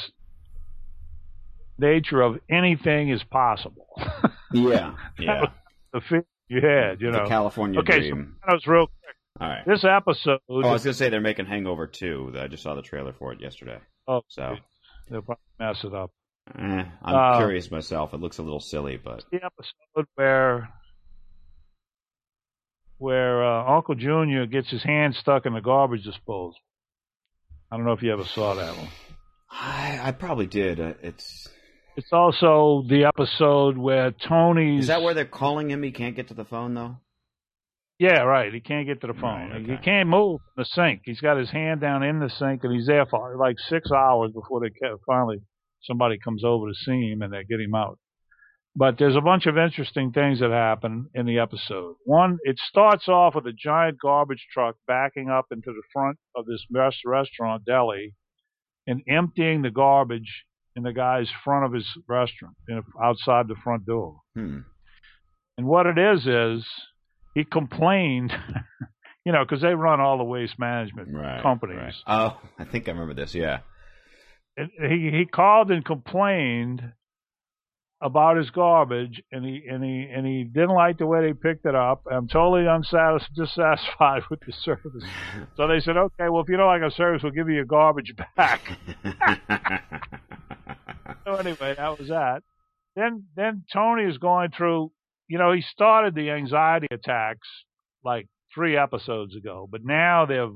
nature 1.78 2.22
of 2.22 2.39
anything 2.49 3.09
is 3.09 3.24
possible. 3.24 3.88
yeah, 4.53 4.95
yeah. 5.20 5.45
the 5.93 6.01
feeling 6.01 6.26
you 6.49 6.61
had, 6.61 7.01
you 7.01 7.11
know. 7.11 7.24
the 7.24 7.30
California 7.30 7.80
okay, 7.82 7.99
dream. 8.09 8.36
so 8.41 8.45
that 8.47 8.53
was 8.53 8.68
real. 8.68 8.88
quick. 8.88 9.15
All 9.39 9.47
right. 9.47 9.63
This 9.68 9.84
episode, 9.84 10.39
Oh, 10.49 10.61
I 10.61 10.72
was 10.72 10.84
gonna 10.84 10.93
say 10.95 11.09
they're 11.09 11.22
making 11.22 11.45
Hangover 11.45 11.86
2. 11.86 12.34
I 12.39 12.47
just 12.47 12.63
saw 12.63 12.74
the 12.74 12.82
trailer 12.82 13.13
for 13.13 13.34
it 13.34 13.39
yesterday. 13.41 13.78
oh, 14.07 14.22
So 14.30 14.55
they'll 15.09 15.22
probably 15.22 15.41
mess 15.59 15.84
it 15.84 15.93
up. 15.93 16.11
eh, 16.57 16.84
I'm 17.03 17.15
Uh, 17.15 17.38
curious 17.38 17.70
myself. 17.70 18.13
It 18.15 18.22
looks 18.22 18.39
a 18.39 18.43
little 18.43 18.59
silly, 18.59 18.97
but 18.97 19.24
The 19.32 19.43
episode 19.45 20.07
where 20.15 20.70
where 22.98 23.43
uh, 23.43 23.76
Uncle 23.76 23.95
Junior 23.95 24.45
gets 24.45 24.70
his 24.70 24.84
hand 24.84 25.16
stuck 25.16 25.45
in 25.45 25.54
the 25.54 25.62
garbage 25.62 26.04
disposal. 26.04 26.56
I 27.72 27.78
don't 27.78 27.86
know 27.86 27.91
if 27.93 28.02
you 28.02 28.14
ever 28.14 28.24
saw 28.24 28.56
that 28.56 28.76
one. 28.78 28.88
I, 29.52 30.00
I 30.04 30.12
probably 30.12 30.48
did. 30.48 30.80
Uh, 30.80 30.93
It's 31.02 31.48
It's 31.95 32.12
also 32.12 32.84
the 32.88 33.06
episode 33.06 33.78
where 33.78 34.12
Tony's. 34.12 34.82
is 34.82 34.88
that 34.88 35.02
where 35.02 35.14
they're 35.14 35.26
calling 35.26 35.70
him? 35.70 35.84
He 35.84 35.91
can't 35.91 36.16
get 36.16 36.28
to 36.30 36.34
the 36.34 36.45
phone 36.45 36.74
though. 36.74 36.98
Yeah, 38.00 38.22
right. 38.22 38.54
He 38.54 38.60
can't 38.60 38.86
get 38.86 39.02
to 39.02 39.08
the 39.08 39.14
phone. 39.16 39.50
Right, 39.50 39.66
He 39.66 39.78
can't 39.78 40.08
move 40.08 40.39
from 40.41 40.64
the 40.64 40.66
sink. 40.66 41.02
He's 41.04 41.20
got 41.20 41.38
his 41.38 41.50
hand 41.50 41.82
down 41.82 42.04
in 42.04 42.20
the 42.20 42.30
sink, 42.30 42.64
and 42.64 42.72
he's 42.74 42.86
there 42.86 43.08
for 43.08 43.36
like 43.38 43.56
six 43.70 43.89
hours 43.91 44.32
before 44.34 44.60
they 44.62 44.70
finally 45.08 45.41
somebody 45.82 46.18
comes 46.20 46.43
over 46.43 46.68
to 46.68 46.76
see 46.76 47.10
him 47.12 47.22
and 47.24 47.34
they 47.34 47.43
get 47.43 47.60
him 47.60 47.74
out. 47.74 47.98
But 48.80 48.97
there's 48.99 49.15
a 49.15 49.21
bunch 49.21 49.47
of 49.47 49.57
interesting 49.57 50.11
things 50.11 50.39
that 50.39 50.51
happen 50.51 51.09
in 51.15 51.25
the 51.25 51.39
episode. 51.39 51.95
One, 52.05 52.38
it 52.43 52.59
starts 52.69 53.07
off 53.07 53.34
with 53.34 53.47
a 53.47 53.51
giant 53.51 53.97
garbage 53.99 54.45
truck 54.53 54.75
backing 54.86 55.30
up 55.32 55.47
into 55.51 55.71
the 55.71 55.82
front 55.91 56.19
of 56.36 56.45
this 56.45 56.63
rest- 56.71 57.01
restaurant 57.03 57.65
deli 57.65 58.13
and 58.86 59.01
emptying 59.09 59.63
the 59.63 59.71
garbage 59.71 60.43
in 60.75 60.84
the 60.84 60.93
guy's 60.93 61.28
front 61.43 61.65
of 61.65 61.73
his 61.73 61.88
restaurant, 62.07 62.55
in, 62.69 62.84
outside 63.03 63.47
the 63.47 63.55
front 63.63 63.84
door. 63.88 64.19
Hmm. 64.36 64.59
And 65.57 65.65
what 65.65 65.88
it 65.88 65.97
is 65.97 66.28
is 66.28 66.67
he 67.34 67.43
complained, 67.45 68.32
you 69.25 69.32
know, 69.32 69.43
because 69.43 69.63
they 69.63 69.73
run 69.73 69.99
all 69.99 70.19
the 70.19 70.23
waste 70.23 70.59
management 70.59 71.07
Right. 71.11 71.41
companies. 71.41 71.78
right. 71.78 71.93
Oh, 72.05 72.39
I 72.59 72.65
think 72.65 72.88
I 72.88 72.91
remember 72.91 73.15
this. 73.15 73.34
Yeah. 73.34 73.61
And 74.55 74.69
he 74.88 75.09
he 75.11 75.25
called 75.25 75.71
and 75.71 75.84
complained 75.84 76.93
about 78.02 78.38
his 78.38 78.50
garbage, 78.52 79.22
and 79.32 79.43
he 79.43 79.64
and 79.70 79.84
he 79.84 80.08
and 80.14 80.26
he 80.26 80.43
didn't 80.43 80.76
like 80.76 80.98
the 81.00 81.06
way 81.08 81.22
they 81.22 81.34
picked 81.34 81.66
it 81.66 81.76
up. 81.76 82.04
I'm 82.12 82.28
totally 82.28 82.64
unsatis- 82.64 83.26
dissatisfied 83.36 84.24
with 84.30 84.39
the 84.45 84.54
service. 84.54 85.04
So 85.56 85.68
they 85.68 85.80
said, 85.80 85.98
okay, 85.98 86.30
well, 86.30 86.41
if 86.41 86.50
you 86.50 86.58
don't 86.58 86.68
like 86.68 86.84
our 86.84 86.91
service, 86.91 87.24
we'll 87.24 87.32
give 87.32 87.50
you 87.50 87.56
your 87.56 87.66
garbage 87.66 88.14
back. 88.36 88.62
So 91.28 91.36
anyway, 91.36 91.76
that 91.76 92.00
was 92.00 92.08
that. 92.08 92.41
Then 92.95 93.26
then 93.36 93.66
Tony 93.72 94.04
is 94.04 94.18
going 94.18 94.52
through. 94.56 94.91
You 95.28 95.38
know, 95.38 95.52
he 95.52 95.62
started 95.62 96.16
the 96.16 96.30
anxiety 96.32 96.88
attacks 96.89 97.48
like 98.04 98.28
three 98.56 98.78
episodes 98.78 99.36
ago, 99.36 99.68
but 99.70 99.84
now 99.84 100.26
they've 100.26 100.56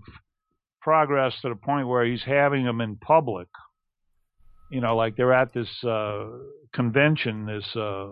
progressed 0.81 1.41
to 1.41 1.49
the 1.49 1.55
point 1.55 1.89
where 1.89 2.05
he's 2.05 2.23
having 2.23 2.63
them 2.63 2.79
in 2.79 2.95
public. 2.95 3.49
You 4.71 4.81
know, 4.81 4.95
like 4.95 5.15
they're 5.15 5.33
at 5.33 5.53
this 5.53 5.69
uh, 5.83 6.27
convention, 6.73 7.45
this 7.45 7.75
uh, 7.75 8.07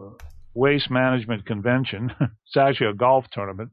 waste 0.53 0.91
management 0.91 1.45
convention. 1.45 2.12
it's 2.20 2.57
actually 2.57 2.88
a 2.88 2.93
golf 2.93 3.26
tournament, 3.32 3.72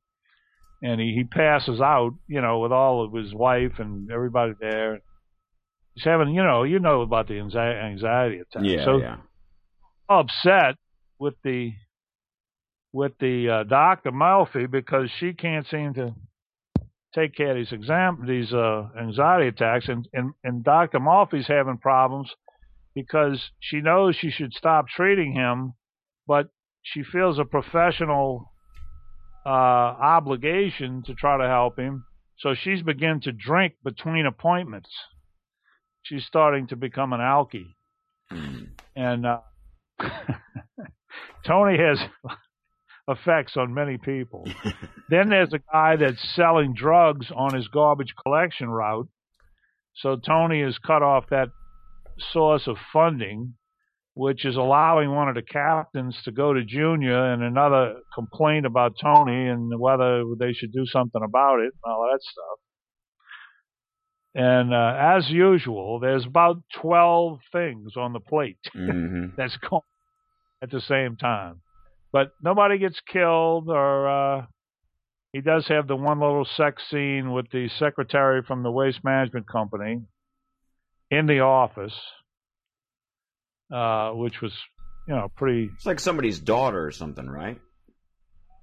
and 0.82 1.00
he, 1.00 1.12
he 1.14 1.24
passes 1.24 1.80
out. 1.80 2.12
You 2.28 2.40
know, 2.40 2.60
with 2.60 2.72
all 2.72 3.04
of 3.04 3.12
his 3.12 3.34
wife 3.34 3.78
and 3.78 4.10
everybody 4.10 4.52
there. 4.60 5.00
He's 5.94 6.04
having, 6.04 6.34
you 6.34 6.42
know, 6.42 6.62
you 6.62 6.78
know 6.78 7.00
about 7.00 7.26
the 7.26 7.34
anxi- 7.34 7.84
anxiety 7.84 8.40
attack. 8.40 8.62
yeah. 8.64 8.84
so 8.84 8.98
yeah. 8.98 9.16
upset 10.10 10.76
with 11.18 11.34
the 11.42 11.72
with 12.92 13.12
the 13.18 13.48
uh, 13.48 13.64
Dr. 13.64 14.12
Murphy 14.12 14.66
because 14.66 15.10
she 15.18 15.32
can't 15.32 15.66
seem 15.66 15.94
to 15.94 16.14
take 17.14 17.34
care 17.34 17.50
of 17.50 17.56
these 17.56 17.72
exam 17.72 18.24
these 18.26 18.52
uh, 18.52 18.88
anxiety 19.00 19.48
attacks, 19.48 19.88
and, 19.88 20.06
and 20.12 20.34
and 20.44 20.62
Dr. 20.62 21.00
Murphy's 21.00 21.46
having 21.46 21.78
problems 21.78 22.30
because 22.96 23.50
she 23.60 23.82
knows 23.82 24.16
she 24.16 24.30
should 24.30 24.54
stop 24.54 24.88
treating 24.88 25.34
him, 25.34 25.74
but 26.26 26.48
she 26.82 27.04
feels 27.04 27.38
a 27.38 27.44
professional 27.44 28.50
uh, 29.44 29.48
obligation 29.48 31.02
to 31.04 31.14
try 31.14 31.36
to 31.36 31.46
help 31.46 31.78
him. 31.78 32.06
So 32.38 32.54
she's 32.54 32.82
begun 32.82 33.20
to 33.20 33.32
drink 33.32 33.74
between 33.84 34.24
appointments. 34.24 34.88
She's 36.02 36.24
starting 36.24 36.68
to 36.68 36.76
become 36.76 37.12
an 37.12 37.20
alkie, 37.20 37.74
and 38.96 39.26
uh, 39.26 39.40
Tony 41.46 41.76
has 41.76 41.98
effects 43.08 43.58
on 43.58 43.74
many 43.74 43.98
people. 43.98 44.46
then 45.10 45.28
there's 45.28 45.52
a 45.52 45.60
guy 45.70 45.96
that's 45.96 46.34
selling 46.34 46.72
drugs 46.74 47.26
on 47.34 47.54
his 47.54 47.68
garbage 47.68 48.14
collection 48.22 48.70
route. 48.70 49.08
So 49.96 50.16
Tony 50.16 50.62
has 50.62 50.78
cut 50.78 51.02
off 51.02 51.24
that 51.30 51.48
source 52.32 52.66
of 52.66 52.76
funding, 52.92 53.54
which 54.14 54.44
is 54.44 54.56
allowing 54.56 55.10
one 55.10 55.28
of 55.28 55.34
the 55.34 55.42
captains 55.42 56.18
to 56.24 56.32
go 56.32 56.52
to 56.52 56.64
Junior 56.64 57.32
and 57.32 57.42
another 57.42 57.96
complaint 58.14 58.66
about 58.66 58.94
Tony 59.00 59.48
and 59.48 59.78
whether 59.78 60.24
they 60.38 60.52
should 60.52 60.72
do 60.72 60.86
something 60.86 61.22
about 61.22 61.60
it 61.60 61.72
and 61.84 61.92
all 61.92 62.08
that 62.10 62.20
stuff. 62.22 62.58
And 64.34 64.74
uh, 64.74 64.94
as 64.98 65.30
usual, 65.30 65.98
there's 65.98 66.26
about 66.26 66.62
12 66.80 67.38
things 67.52 67.92
on 67.96 68.12
the 68.12 68.20
plate 68.20 68.58
hmm 68.72 69.26
that's 69.36 69.56
going 69.58 69.82
at 70.62 70.70
the 70.70 70.80
same 70.80 71.16
time. 71.16 71.60
But 72.12 72.32
nobody 72.42 72.78
gets 72.78 72.98
killed, 73.12 73.68
or 73.68 74.08
uh, 74.08 74.46
he 75.32 75.42
does 75.42 75.68
have 75.68 75.86
the 75.86 75.96
one 75.96 76.20
little 76.20 76.46
sex 76.56 76.82
scene 76.90 77.32
with 77.32 77.50
the 77.50 77.68
secretary 77.78 78.42
from 78.42 78.62
the 78.62 78.70
waste 78.70 79.04
management 79.04 79.46
company 79.46 80.00
in 81.10 81.26
the 81.26 81.40
office, 81.40 81.94
uh, 83.72 84.10
which 84.10 84.40
was, 84.40 84.52
you 85.08 85.14
know, 85.14 85.28
pretty. 85.36 85.70
It's 85.74 85.86
like 85.86 86.00
somebody's 86.00 86.38
daughter 86.40 86.84
or 86.84 86.90
something, 86.90 87.28
right? 87.28 87.60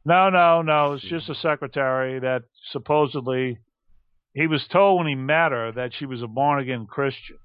No, 0.05 0.29
no, 0.29 0.61
no. 0.61 0.93
It's 0.93 1.03
just 1.03 1.29
a 1.29 1.35
secretary 1.35 2.19
that 2.19 2.43
supposedly 2.71 3.59
he 4.33 4.47
was 4.47 4.65
told 4.67 4.99
when 4.99 5.07
he 5.07 5.15
met 5.15 5.51
her 5.51 5.71
that 5.73 5.91
she 5.97 6.05
was 6.05 6.21
a 6.21 6.27
born 6.27 6.59
again 6.61 6.85
Christian. 6.87 7.37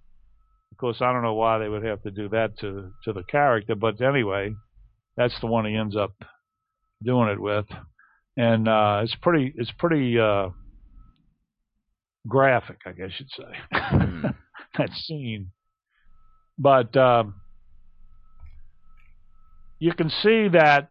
Of 0.72 0.78
course, 0.78 0.99
I 1.01 1.12
don't 1.12 1.22
know 1.22 1.34
why 1.34 1.59
they 1.59 1.68
would 1.68 1.84
have 1.84 2.03
to 2.03 2.11
do 2.11 2.28
that 2.30 2.59
to 2.61 2.90
to 3.05 3.12
the 3.12 3.22
character, 3.22 3.74
but 3.74 4.01
anyway, 4.01 4.55
that's 5.16 5.38
the 5.40 5.46
one 5.46 5.66
he 5.66 5.76
ends 5.76 5.96
up 5.96 6.12
doing 7.03 7.28
it 7.28 7.40
with, 7.40 7.66
and 8.36 8.68
uh, 8.68 9.01
it's 9.03 9.14
pretty 9.16 9.53
it's 9.57 9.72
pretty 9.72 10.18
uh, 10.18 10.49
graphic, 12.26 12.78
I 12.86 12.92
guess 12.92 13.11
you'd 13.18 13.30
say, 13.30 13.59
Hmm. 13.72 14.26
that 14.78 14.90
scene. 14.92 15.50
But 16.58 16.96
um, 16.96 17.34
you 19.78 19.92
can 19.92 20.10
see 20.10 20.48
that 20.48 20.88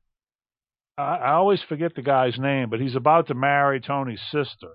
I, 0.97 1.01
I 1.17 1.31
always 1.33 1.61
forget 1.67 1.95
the 1.95 2.01
guy's 2.01 2.38
name, 2.39 2.69
but 2.69 2.79
he's 2.79 2.95
about 2.95 3.27
to 3.27 3.33
marry 3.33 3.81
Tony's 3.81 4.21
sister. 4.31 4.69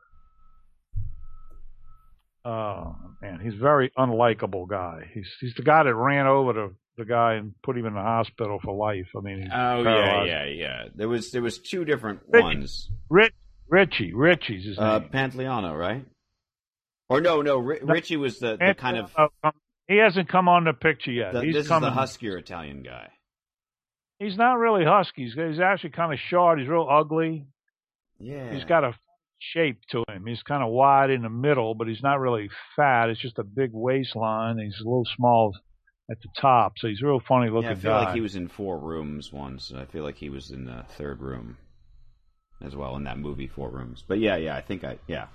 Oh 2.44 2.96
man, 3.20 3.38
he's 3.42 3.54
a 3.54 3.62
very 3.62 3.90
unlikable 3.96 4.68
guy. 4.68 5.08
He's 5.14 5.28
he's 5.40 5.54
the 5.54 5.62
guy 5.62 5.84
that 5.84 5.94
ran 5.94 6.26
over 6.26 6.52
the 6.52 6.74
the 6.98 7.04
guy 7.04 7.34
and 7.34 7.54
put 7.62 7.78
him 7.78 7.86
in 7.86 7.94
the 7.94 8.00
hospital 8.00 8.58
for 8.62 8.74
life. 8.74 9.06
I 9.16 9.20
mean, 9.20 9.48
Oh 9.52 9.78
yeah, 9.78 9.82
paralyzed. 9.84 10.28
yeah, 10.28 10.44
yeah. 10.46 10.84
There 10.94 11.08
was 11.08 11.30
there 11.30 11.40
was 11.42 11.58
two 11.58 11.84
different 11.84 12.20
ones. 12.28 12.90
Rich, 13.08 13.32
Richie, 13.68 14.12
Richie's 14.12 14.64
his 14.66 14.78
Uh, 14.78 14.98
name. 14.98 15.08
Pantoliano, 15.10 15.78
right? 15.78 16.04
Or 17.12 17.20
no, 17.20 17.42
no. 17.42 17.60
No. 17.60 17.60
Richie 17.60 18.16
was 18.16 18.38
the, 18.38 18.56
the 18.56 18.74
kind 18.76 18.96
of. 18.96 19.12
Uh, 19.16 19.50
he 19.88 19.96
hasn't 19.98 20.28
come 20.28 20.48
on 20.48 20.64
the 20.64 20.72
picture 20.72 21.12
yet. 21.12 21.32
The, 21.32 21.42
he's 21.42 21.54
this 21.54 21.68
coming. 21.68 21.88
is 21.88 21.94
the 21.94 22.00
huskier 22.00 22.38
Italian 22.38 22.82
guy. 22.82 23.10
He's 24.18 24.36
not 24.36 24.54
really 24.54 24.84
husky. 24.84 25.24
He's, 25.24 25.34
he's 25.34 25.60
actually 25.60 25.90
kind 25.90 26.12
of 26.12 26.18
short. 26.18 26.58
He's 26.60 26.68
real 26.68 26.88
ugly. 26.90 27.46
Yeah. 28.18 28.52
He's 28.54 28.64
got 28.64 28.84
a 28.84 28.94
shape 29.38 29.80
to 29.90 30.04
him. 30.08 30.24
He's 30.26 30.42
kind 30.42 30.62
of 30.62 30.70
wide 30.70 31.10
in 31.10 31.22
the 31.22 31.28
middle, 31.28 31.74
but 31.74 31.88
he's 31.88 32.02
not 32.02 32.20
really 32.20 32.48
fat. 32.76 33.10
It's 33.10 33.20
just 33.20 33.38
a 33.38 33.44
big 33.44 33.70
waistline. 33.72 34.58
He's 34.58 34.80
a 34.80 34.84
little 34.84 35.06
small 35.16 35.52
at 36.10 36.20
the 36.20 36.28
top, 36.40 36.74
so 36.78 36.88
he's 36.88 37.02
a 37.02 37.06
real 37.06 37.20
funny 37.20 37.50
looking 37.50 37.70
Yeah, 37.70 37.72
I 37.72 37.74
feel 37.74 37.90
guy. 37.92 38.04
like 38.04 38.14
he 38.14 38.20
was 38.20 38.36
in 38.36 38.48
four 38.48 38.78
rooms 38.78 39.32
once. 39.32 39.72
I 39.76 39.84
feel 39.86 40.04
like 40.04 40.16
he 40.16 40.30
was 40.30 40.50
in 40.50 40.64
the 40.64 40.84
third 40.88 41.20
room 41.20 41.58
as 42.62 42.76
well 42.76 42.96
in 42.96 43.04
that 43.04 43.18
movie, 43.18 43.48
Four 43.48 43.70
Rooms. 43.70 44.04
But 44.06 44.18
yeah, 44.20 44.36
yeah, 44.36 44.56
I 44.56 44.60
think 44.60 44.84
I 44.84 44.98
yeah. 45.08 45.26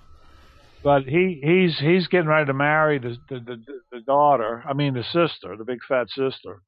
But 0.84 1.04
he 1.04 1.42
he's 1.44 1.78
he's 1.80 2.08
getting 2.08 2.28
ready 2.28 2.46
to 2.46 2.54
marry 2.54 3.00
the 3.00 3.18
the 3.30 3.40
the, 3.40 3.58
the 3.92 4.00
daughter. 4.02 4.64
I 4.68 4.74
mean 4.74 4.94
the 4.94 5.04
sister, 5.04 5.56
the 5.58 5.66
big 5.66 5.80
fat 5.88 6.08
sister. 6.10 6.62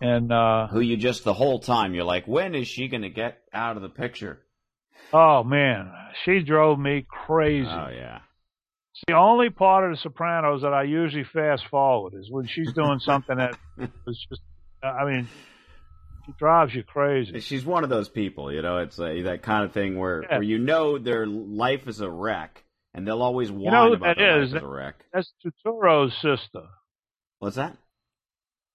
And 0.00 0.30
uh 0.32 0.68
Who 0.68 0.80
you 0.80 0.96
just 0.96 1.24
the 1.24 1.34
whole 1.34 1.58
time 1.60 1.94
you're 1.94 2.04
like, 2.04 2.26
when 2.26 2.54
is 2.54 2.68
she 2.68 2.88
gonna 2.88 3.08
get 3.10 3.38
out 3.52 3.76
of 3.76 3.82
the 3.82 3.88
picture? 3.88 4.40
oh 5.12 5.44
man, 5.44 5.92
she 6.24 6.42
drove 6.42 6.78
me 6.78 7.06
crazy. 7.08 7.68
Oh 7.68 7.88
yeah. 7.92 8.18
It's 8.92 9.02
the 9.08 9.14
only 9.14 9.50
part 9.50 9.84
of 9.84 9.90
The 9.96 10.02
Sopranos 10.02 10.62
that 10.62 10.72
I 10.72 10.84
usually 10.84 11.24
fast 11.24 11.64
forward 11.68 12.14
is 12.14 12.30
when 12.30 12.46
she's 12.46 12.72
doing 12.74 13.00
something 13.00 13.36
that 13.36 13.56
is 14.06 14.26
just. 14.28 14.40
I 14.84 15.04
mean, 15.04 15.28
she 16.26 16.32
drives 16.38 16.74
you 16.74 16.84
crazy. 16.84 17.40
She's 17.40 17.64
one 17.64 17.82
of 17.84 17.90
those 17.90 18.08
people, 18.08 18.52
you 18.52 18.62
know. 18.62 18.78
It's 18.78 18.98
uh, 19.00 19.12
that 19.24 19.42
kind 19.42 19.64
of 19.64 19.72
thing 19.72 19.98
where 19.98 20.22
Yeah. 20.22 20.34
where 20.36 20.42
you 20.42 20.58
know 20.58 20.98
their 20.98 21.26
life 21.26 21.88
is 21.88 22.00
a 22.00 22.08
wreck, 22.10 22.62
and 22.94 23.06
they'll 23.06 23.22
always 23.22 23.50
whine 23.50 23.72
know 23.72 23.88
who 23.88 23.94
about 23.94 24.16
that 24.16 24.22
their 24.22 24.42
is? 24.42 24.52
life 24.52 24.58
as 24.58 24.62
a 24.62 24.66
wreck. 24.68 24.94
That's 25.12 25.32
Turturro's 25.44 26.14
sister, 26.22 26.66
What's 27.40 27.56
that? 27.56 27.76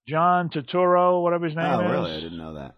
John 0.08 0.50
Turturro, 0.50 1.22
whatever 1.24 1.46
his 1.46 1.56
name 1.56 1.66
oh, 1.66 1.80
is. 1.82 1.86
Oh, 1.88 1.92
really? 1.92 2.12
I 2.12 2.20
didn't 2.20 2.38
know 2.38 2.54
that. 2.56 2.76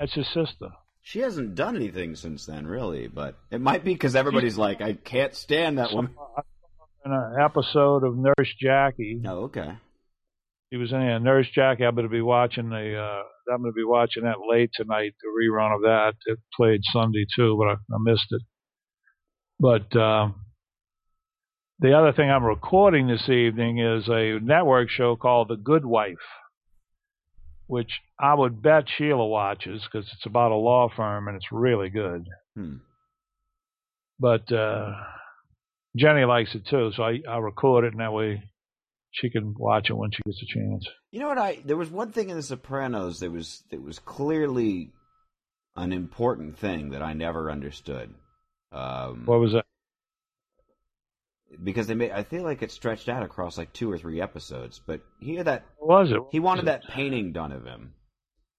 That's 0.00 0.14
his 0.14 0.26
sister. 0.28 0.68
She 1.02 1.20
hasn't 1.20 1.54
done 1.54 1.76
anything 1.76 2.16
since 2.16 2.46
then, 2.46 2.66
really. 2.66 3.06
But 3.06 3.36
it 3.50 3.60
might 3.60 3.84
be 3.84 3.92
because 3.92 4.16
everybody's 4.16 4.58
like, 4.58 4.80
I 4.80 4.94
can't 4.94 5.34
stand 5.34 5.78
that 5.78 5.92
woman. 5.92 6.14
In 7.04 7.12
an 7.12 7.36
episode 7.40 8.02
of 8.02 8.16
Nurse 8.16 8.52
Jackie, 8.60 9.22
Oh, 9.24 9.44
okay. 9.44 9.78
he 10.70 10.76
was 10.76 10.90
in 10.90 11.00
a 11.00 11.20
Nurse 11.20 11.46
Jackie. 11.54 11.84
I'm 11.84 11.94
going 11.94 12.04
to 12.08 12.10
be 12.12 12.20
watching 12.20 12.68
the. 12.70 12.98
Uh, 12.98 13.52
I'm 13.54 13.62
going 13.62 13.72
to 13.72 13.76
be 13.76 13.84
watching 13.84 14.24
that 14.24 14.38
late 14.50 14.70
tonight. 14.74 15.14
The 15.22 15.28
rerun 15.28 15.76
of 15.76 15.82
that. 15.82 16.14
It 16.26 16.40
played 16.56 16.80
Sunday 16.92 17.24
too, 17.36 17.56
but 17.56 17.68
I, 17.68 17.72
I 17.94 17.98
missed 18.00 18.26
it. 18.32 18.42
But 19.58 19.96
um, 19.96 20.34
the 21.78 21.96
other 21.96 22.12
thing 22.12 22.30
I'm 22.30 22.44
recording 22.44 23.06
this 23.06 23.28
evening 23.28 23.78
is 23.78 24.08
a 24.08 24.38
network 24.40 24.90
show 24.90 25.16
called 25.16 25.48
The 25.48 25.56
Good 25.56 25.84
Wife, 25.84 26.14
which 27.66 27.90
I 28.20 28.34
would 28.34 28.62
bet 28.62 28.84
Sheila 28.96 29.26
watches 29.26 29.82
because 29.82 30.08
it's 30.12 30.26
about 30.26 30.52
a 30.52 30.56
law 30.56 30.88
firm 30.94 31.28
and 31.28 31.36
it's 31.36 31.52
really 31.52 31.88
good. 31.88 32.26
Hmm. 32.54 32.76
But 34.18 34.50
uh, 34.52 34.92
Jenny 35.96 36.24
likes 36.24 36.54
it 36.54 36.66
too, 36.66 36.92
so 36.94 37.02
I, 37.02 37.20
I 37.28 37.38
record 37.38 37.84
it 37.84 37.92
and 37.92 38.00
that 38.00 38.12
way 38.12 38.42
she 39.10 39.30
can 39.30 39.54
watch 39.58 39.88
it 39.88 39.96
when 39.96 40.10
she 40.10 40.22
gets 40.26 40.42
a 40.42 40.46
chance. 40.46 40.86
You 41.10 41.20
know 41.20 41.28
what? 41.28 41.38
I 41.38 41.58
there 41.64 41.76
was 41.76 41.90
one 41.90 42.12
thing 42.12 42.28
in 42.28 42.36
The 42.36 42.42
Sopranos 42.42 43.20
that 43.20 43.30
was 43.30 43.64
that 43.70 43.82
was 43.82 43.98
clearly 43.98 44.92
an 45.76 45.92
important 45.92 46.58
thing 46.58 46.90
that 46.90 47.02
I 47.02 47.14
never 47.14 47.50
understood. 47.50 48.14
Um, 48.72 49.22
What 49.26 49.40
was 49.40 49.52
that? 49.52 49.64
because 51.62 51.86
they 51.86 51.94
made, 51.94 52.10
I 52.10 52.22
feel 52.24 52.42
like 52.42 52.62
it 52.62 52.70
stretched 52.70 53.08
out 53.08 53.22
across 53.22 53.56
like 53.56 53.72
two 53.72 53.90
or 53.90 53.96
three 53.98 54.20
episodes. 54.20 54.80
But 54.84 55.00
here 55.20 55.42
that 55.44 55.64
What 55.78 56.00
was 56.00 56.12
it? 56.12 56.18
he 56.32 56.40
wanted 56.40 56.66
that 56.66 56.82
painting 56.88 57.32
done 57.32 57.52
of 57.52 57.64
him, 57.64 57.94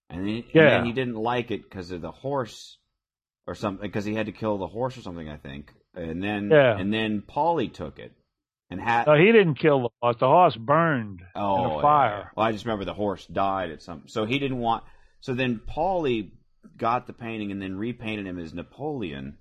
and, 0.10 0.28
he, 0.28 0.46
Yeah. 0.54 0.62
and 0.64 0.72
then 0.72 0.86
he 0.86 0.94
didn't 0.94 1.16
like 1.16 1.52
it 1.52 1.64
because 1.64 1.92
of 1.92 2.02
the 2.02 2.12
horse 2.12 2.78
or 3.46 3.56
something 3.56 3.86
because 3.88 4.06
he 4.06 4.16
had 4.16 4.26
to 4.28 4.32
kill 4.32 4.58
the 4.58 4.68
horse 4.68 4.98
or 4.98 5.02
something. 5.02 5.30
I 5.30 5.38
think, 5.38 5.74
and 5.94 6.24
then 6.24 6.50
Yeah. 6.50 6.78
and 6.78 6.92
then 6.94 7.22
Paulie 7.22 7.72
took 7.72 8.00
it 8.00 8.14
and 8.70 8.80
had 8.82 9.06
No, 9.06 9.16
he 9.16 9.32
didn't 9.32 9.56
kill 9.56 9.82
the 9.84 9.90
horse. 10.02 10.16
The 10.20 10.28
horse 10.28 10.56
burned 10.56 11.22
oh 11.36 11.66
in 11.66 11.70
yeah. 11.72 11.78
a 11.78 11.82
fire. 11.82 12.32
Well, 12.36 12.46
I 12.46 12.52
just 12.54 12.66
remember 12.66 12.86
the 12.86 12.94
horse 12.94 13.26
died 13.28 13.70
at 13.72 13.82
some. 13.82 14.08
So 14.08 14.26
he 14.26 14.40
didn't 14.40 14.60
want. 14.60 14.84
So 15.20 15.34
then 15.34 15.60
Paulie 15.60 16.32
got 16.78 17.06
the 17.06 17.14
painting 17.14 17.52
and 17.52 17.62
then 17.62 17.76
repainted 17.78 18.26
him 18.26 18.40
as 18.40 18.54
Napoleon. 18.54 19.38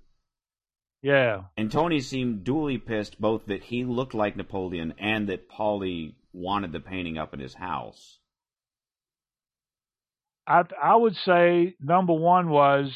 Yeah. 1.07 1.43
And 1.55 1.71
Tony 1.71 2.01
seemed 2.01 2.43
duly 2.43 2.77
pissed 2.77 3.21
both 3.21 3.45
that 3.45 3.63
he 3.63 3.85
looked 3.85 4.13
like 4.13 4.35
Napoleon 4.35 4.93
and 4.99 5.29
that 5.29 5.49
Paulie 5.49 6.15
wanted 6.33 6.73
the 6.73 6.81
painting 6.81 7.17
up 7.17 7.33
in 7.33 7.39
his 7.39 7.53
house. 7.53 8.19
I 10.45 10.63
I 10.83 10.97
would 10.97 11.15
say 11.15 11.75
number 11.79 12.11
one 12.11 12.49
was 12.49 12.91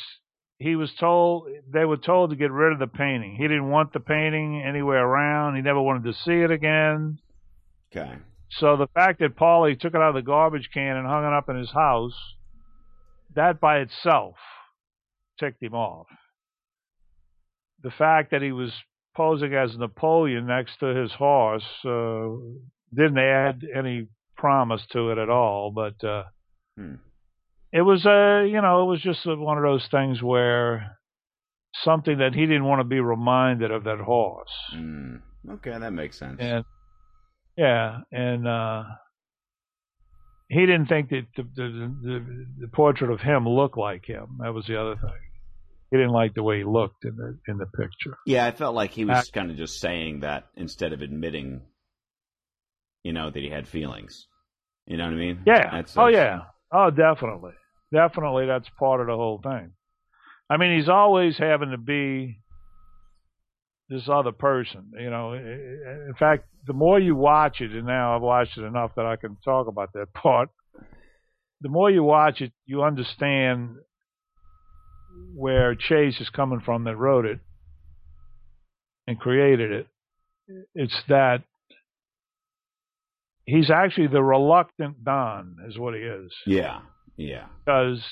he 0.60 0.76
was 0.76 0.94
told 1.00 1.48
they 1.72 1.86
were 1.86 1.96
told 1.96 2.32
to 2.32 2.36
get 2.36 2.52
rid 2.52 2.74
of 2.74 2.80
the 2.80 2.88
painting. 2.88 3.38
He 3.38 3.44
didn't 3.44 3.70
want 3.70 3.94
the 3.94 4.02
painting 4.02 4.62
anywhere 4.62 5.08
around. 5.08 5.56
He 5.56 5.62
never 5.62 5.82
wanted 5.82 6.04
to 6.04 6.20
see 6.26 6.42
it 6.42 6.52
again. 6.52 7.18
Okay. 7.96 8.18
So 8.50 8.76
the 8.76 8.88
fact 8.94 9.22
that 9.22 9.38
Paulie 9.38 9.80
took 9.80 9.94
it 9.94 10.02
out 10.02 10.10
of 10.10 10.16
the 10.16 10.22
garbage 10.22 10.70
can 10.74 10.98
and 10.98 11.08
hung 11.08 11.24
it 11.24 11.32
up 11.32 11.48
in 11.48 11.56
his 11.56 11.72
house, 11.72 12.18
that 13.36 13.62
by 13.62 13.78
itself 13.78 14.36
ticked 15.40 15.64
him 15.64 15.76
off. 15.76 16.08
The 17.84 17.92
fact 17.92 18.32
that 18.32 18.42
he 18.42 18.52
was 18.52 18.72
posing 19.16 19.54
as 19.54 19.78
Napoleon 19.78 20.48
next 20.48 20.80
to 20.80 20.88
his 20.88 21.12
horse 21.14 21.64
uh, 21.86 22.30
didn't 22.96 23.18
add 23.18 23.64
any 23.76 24.08
promise 24.38 24.82
to 24.92 25.12
it 25.12 25.18
at 25.18 25.30
all. 25.30 25.72
But 25.72 26.04
uh, 26.04 26.24
Hmm. 26.78 26.96
it 27.74 27.82
was 27.82 28.06
a, 28.06 28.48
you 28.50 28.62
know, 28.62 28.84
it 28.84 28.86
was 28.86 29.02
just 29.02 29.26
one 29.26 29.58
of 29.58 29.64
those 29.64 29.86
things 29.92 30.22
where 30.22 30.98
something 31.84 32.18
that 32.20 32.34
he 32.34 32.42
didn't 32.46 32.66
want 32.66 32.80
to 32.80 32.86
be 32.86 33.00
reminded 33.00 33.72
of 33.72 33.84
that 33.84 34.00
horse. 34.00 34.52
Mm. 34.74 35.22
Okay, 35.50 35.78
that 35.78 35.92
makes 35.92 36.18
sense. 36.20 36.38
And 36.40 36.64
yeah, 37.58 38.00
and 38.12 38.48
uh, 38.48 38.84
he 40.50 40.62
didn't 40.62 40.88
think 40.88 41.10
that 41.10 41.28
the, 41.36 41.44
the 41.44 41.96
the 42.04 42.46
the 42.62 42.68
portrait 42.68 43.12
of 43.12 43.22
him 43.22 43.48
looked 43.48 43.78
like 43.78 44.06
him. 44.06 44.38
That 44.42 44.54
was 44.54 44.66
the 44.68 44.80
other 44.80 44.96
thing. 44.96 45.31
He 45.92 45.98
didn't 45.98 46.14
like 46.14 46.34
the 46.34 46.44
way 46.44 46.60
he 46.60 46.64
looked 46.64 47.04
in 47.04 47.16
the 47.18 47.38
in 47.48 47.58
the 47.58 47.66
picture. 47.66 48.18
Yeah, 48.26 48.46
I 48.46 48.52
felt 48.52 48.74
like 48.76 48.92
he 48.92 49.04
was 49.06 49.18
Act- 49.18 49.34
kind 49.34 49.52
of 49.52 49.58
just 49.58 49.80
saying 49.80 50.22
that 50.22 50.46
instead 50.56 50.94
of 50.94 51.02
admitting, 51.02 51.62
you 53.04 53.12
know, 53.14 53.30
that 53.30 53.40
he 53.40 53.50
had 53.50 53.68
feelings. 53.68 54.28
You 54.88 54.98
know 54.98 55.04
what 55.06 55.14
I 55.14 55.18
mean? 55.18 55.44
Yeah. 55.46 55.70
That's, 55.72 55.96
oh 55.98 56.06
that's- 56.06 56.16
yeah. 56.16 56.40
Oh, 56.74 56.90
definitely. 56.90 57.52
Definitely, 57.94 58.46
that's 58.46 58.70
part 58.80 59.02
of 59.02 59.08
the 59.08 59.16
whole 59.16 59.42
thing. 59.44 59.74
I 60.50 60.56
mean, 60.58 60.78
he's 60.80 60.88
always 60.90 61.38
having 61.38 61.72
to 61.72 61.78
be 61.78 62.40
this 63.90 64.08
other 64.10 64.32
person. 64.32 64.92
You 64.98 65.10
know, 65.10 65.34
in 65.34 66.14
fact, 66.18 66.46
the 66.66 66.74
more 66.74 67.00
you 67.00 67.16
watch 67.18 67.60
it, 67.60 67.72
and 67.72 67.86
now 67.86 68.16
I've 68.16 68.22
watched 68.22 68.58
it 68.58 68.64
enough 68.64 68.92
that 68.96 69.06
I 69.06 69.18
can 69.18 69.36
talk 69.44 69.68
about 69.68 69.92
that 69.94 70.14
part. 70.14 70.50
The 71.60 71.70
more 71.70 71.92
you 71.92 72.04
watch 72.04 72.40
it, 72.40 72.54
you 72.66 72.82
understand 72.84 73.76
where 75.36 75.76
Chase 75.76 76.20
is 76.22 76.30
coming 76.30 76.60
from 76.60 76.84
that 76.86 76.96
wrote 76.96 77.26
it 77.26 77.40
and 79.08 79.20
created 79.20 79.72
it. 79.72 79.88
It's 80.76 81.02
that 81.08 81.44
he's 83.46 83.70
actually 83.70 84.08
the 84.08 84.24
reluctant 84.24 85.04
Don, 85.04 85.58
is 85.68 85.78
what 85.78 85.94
he 85.94 86.02
is 86.02 86.34
Yeah. 86.46 86.82
Yeah. 87.18 87.46
because 87.66 88.04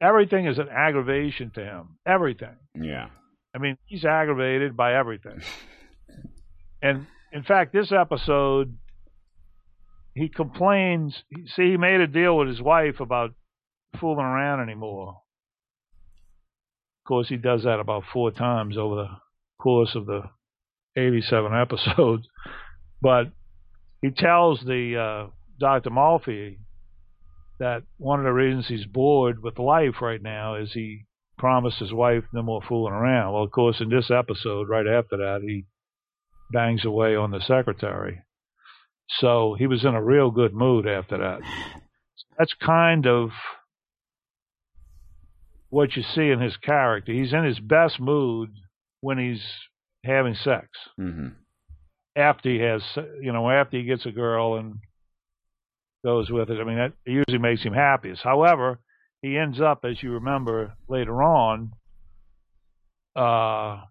everything 0.00 0.46
is 0.46 0.58
an 0.58 0.68
aggravation 0.68 1.50
to 1.54 1.64
him. 1.64 1.98
Everything. 2.06 2.56
Yeah. 2.74 3.08
I 3.54 3.58
mean, 3.58 3.76
he's 3.86 4.04
aggravated 4.04 4.76
by 4.76 4.94
everything. 4.94 5.40
And 6.80 7.08
in 7.32 7.42
fact, 7.42 7.72
this 7.72 7.90
episode, 7.90 8.78
he 10.14 10.28
complains. 10.28 11.24
See, 11.56 11.70
he 11.72 11.76
made 11.76 12.00
a 12.00 12.06
deal 12.06 12.36
with 12.38 12.46
his 12.46 12.62
wife 12.62 13.00
about 13.00 13.32
fooling 14.00 14.24
around 14.24 14.60
anymore. 14.60 15.20
Of 17.04 17.08
course, 17.08 17.28
he 17.28 17.36
does 17.36 17.64
that 17.64 17.80
about 17.80 18.04
four 18.12 18.30
times 18.30 18.76
over 18.76 18.94
the 18.94 19.08
course 19.60 19.94
of 19.94 20.06
the 20.06 20.22
87 20.96 21.52
episodes. 21.60 22.26
But 23.00 23.32
he 24.02 24.10
tells 24.10 24.60
the 24.60 24.96
uh, 24.96 25.30
Dr. 25.58 25.90
Melfi 25.90 26.58
that 27.58 27.82
one 27.96 28.20
of 28.20 28.24
the 28.24 28.32
reasons 28.32 28.68
he's 28.68 28.86
bored 28.86 29.42
with 29.42 29.58
life 29.58 30.00
right 30.00 30.22
now 30.22 30.54
is 30.54 30.72
he 30.72 31.06
promised 31.38 31.78
his 31.78 31.92
wife 31.92 32.24
no 32.32 32.42
more 32.42 32.60
fooling 32.68 32.92
around. 32.92 33.32
Well, 33.32 33.44
of 33.44 33.50
course, 33.50 33.80
in 33.80 33.88
this 33.88 34.10
episode, 34.10 34.68
right 34.68 34.86
after 34.86 35.16
that, 35.16 35.40
he 35.42 35.64
bangs 36.52 36.84
away 36.84 37.16
on 37.16 37.30
the 37.30 37.40
secretary. 37.40 38.22
So 39.20 39.56
he 39.58 39.66
was 39.66 39.84
in 39.84 39.94
a 39.94 40.02
real 40.02 40.30
good 40.30 40.52
mood 40.52 40.86
after 40.86 41.18
that. 41.18 41.40
That's 42.38 42.54
kind 42.54 43.06
of 43.06 43.30
what 45.70 45.96
you 45.96 46.02
see 46.02 46.30
in 46.30 46.40
his 46.40 46.56
character. 46.56 47.12
He's 47.12 47.32
in 47.32 47.44
his 47.44 47.58
best 47.60 48.00
mood 48.00 48.50
when 49.00 49.18
he's 49.18 49.42
having 50.04 50.34
sex. 50.34 50.68
hmm 50.96 51.28
After 52.16 52.48
he 52.50 52.58
has, 52.60 52.82
you 53.20 53.32
know, 53.32 53.50
after 53.50 53.76
he 53.78 53.84
gets 53.84 54.06
a 54.06 54.10
girl 54.12 54.56
and 54.56 54.76
goes 56.04 56.30
with 56.30 56.50
it. 56.50 56.60
I 56.60 56.64
mean, 56.64 56.76
that 56.78 56.92
usually 57.04 57.38
makes 57.38 57.62
him 57.62 57.72
happiest. 57.74 58.22
However, 58.22 58.78
he 59.20 59.36
ends 59.36 59.60
up, 59.60 59.84
as 59.84 60.02
you 60.02 60.12
remember 60.12 60.74
later 60.88 61.22
on, 61.22 61.72
uh, 63.16 63.82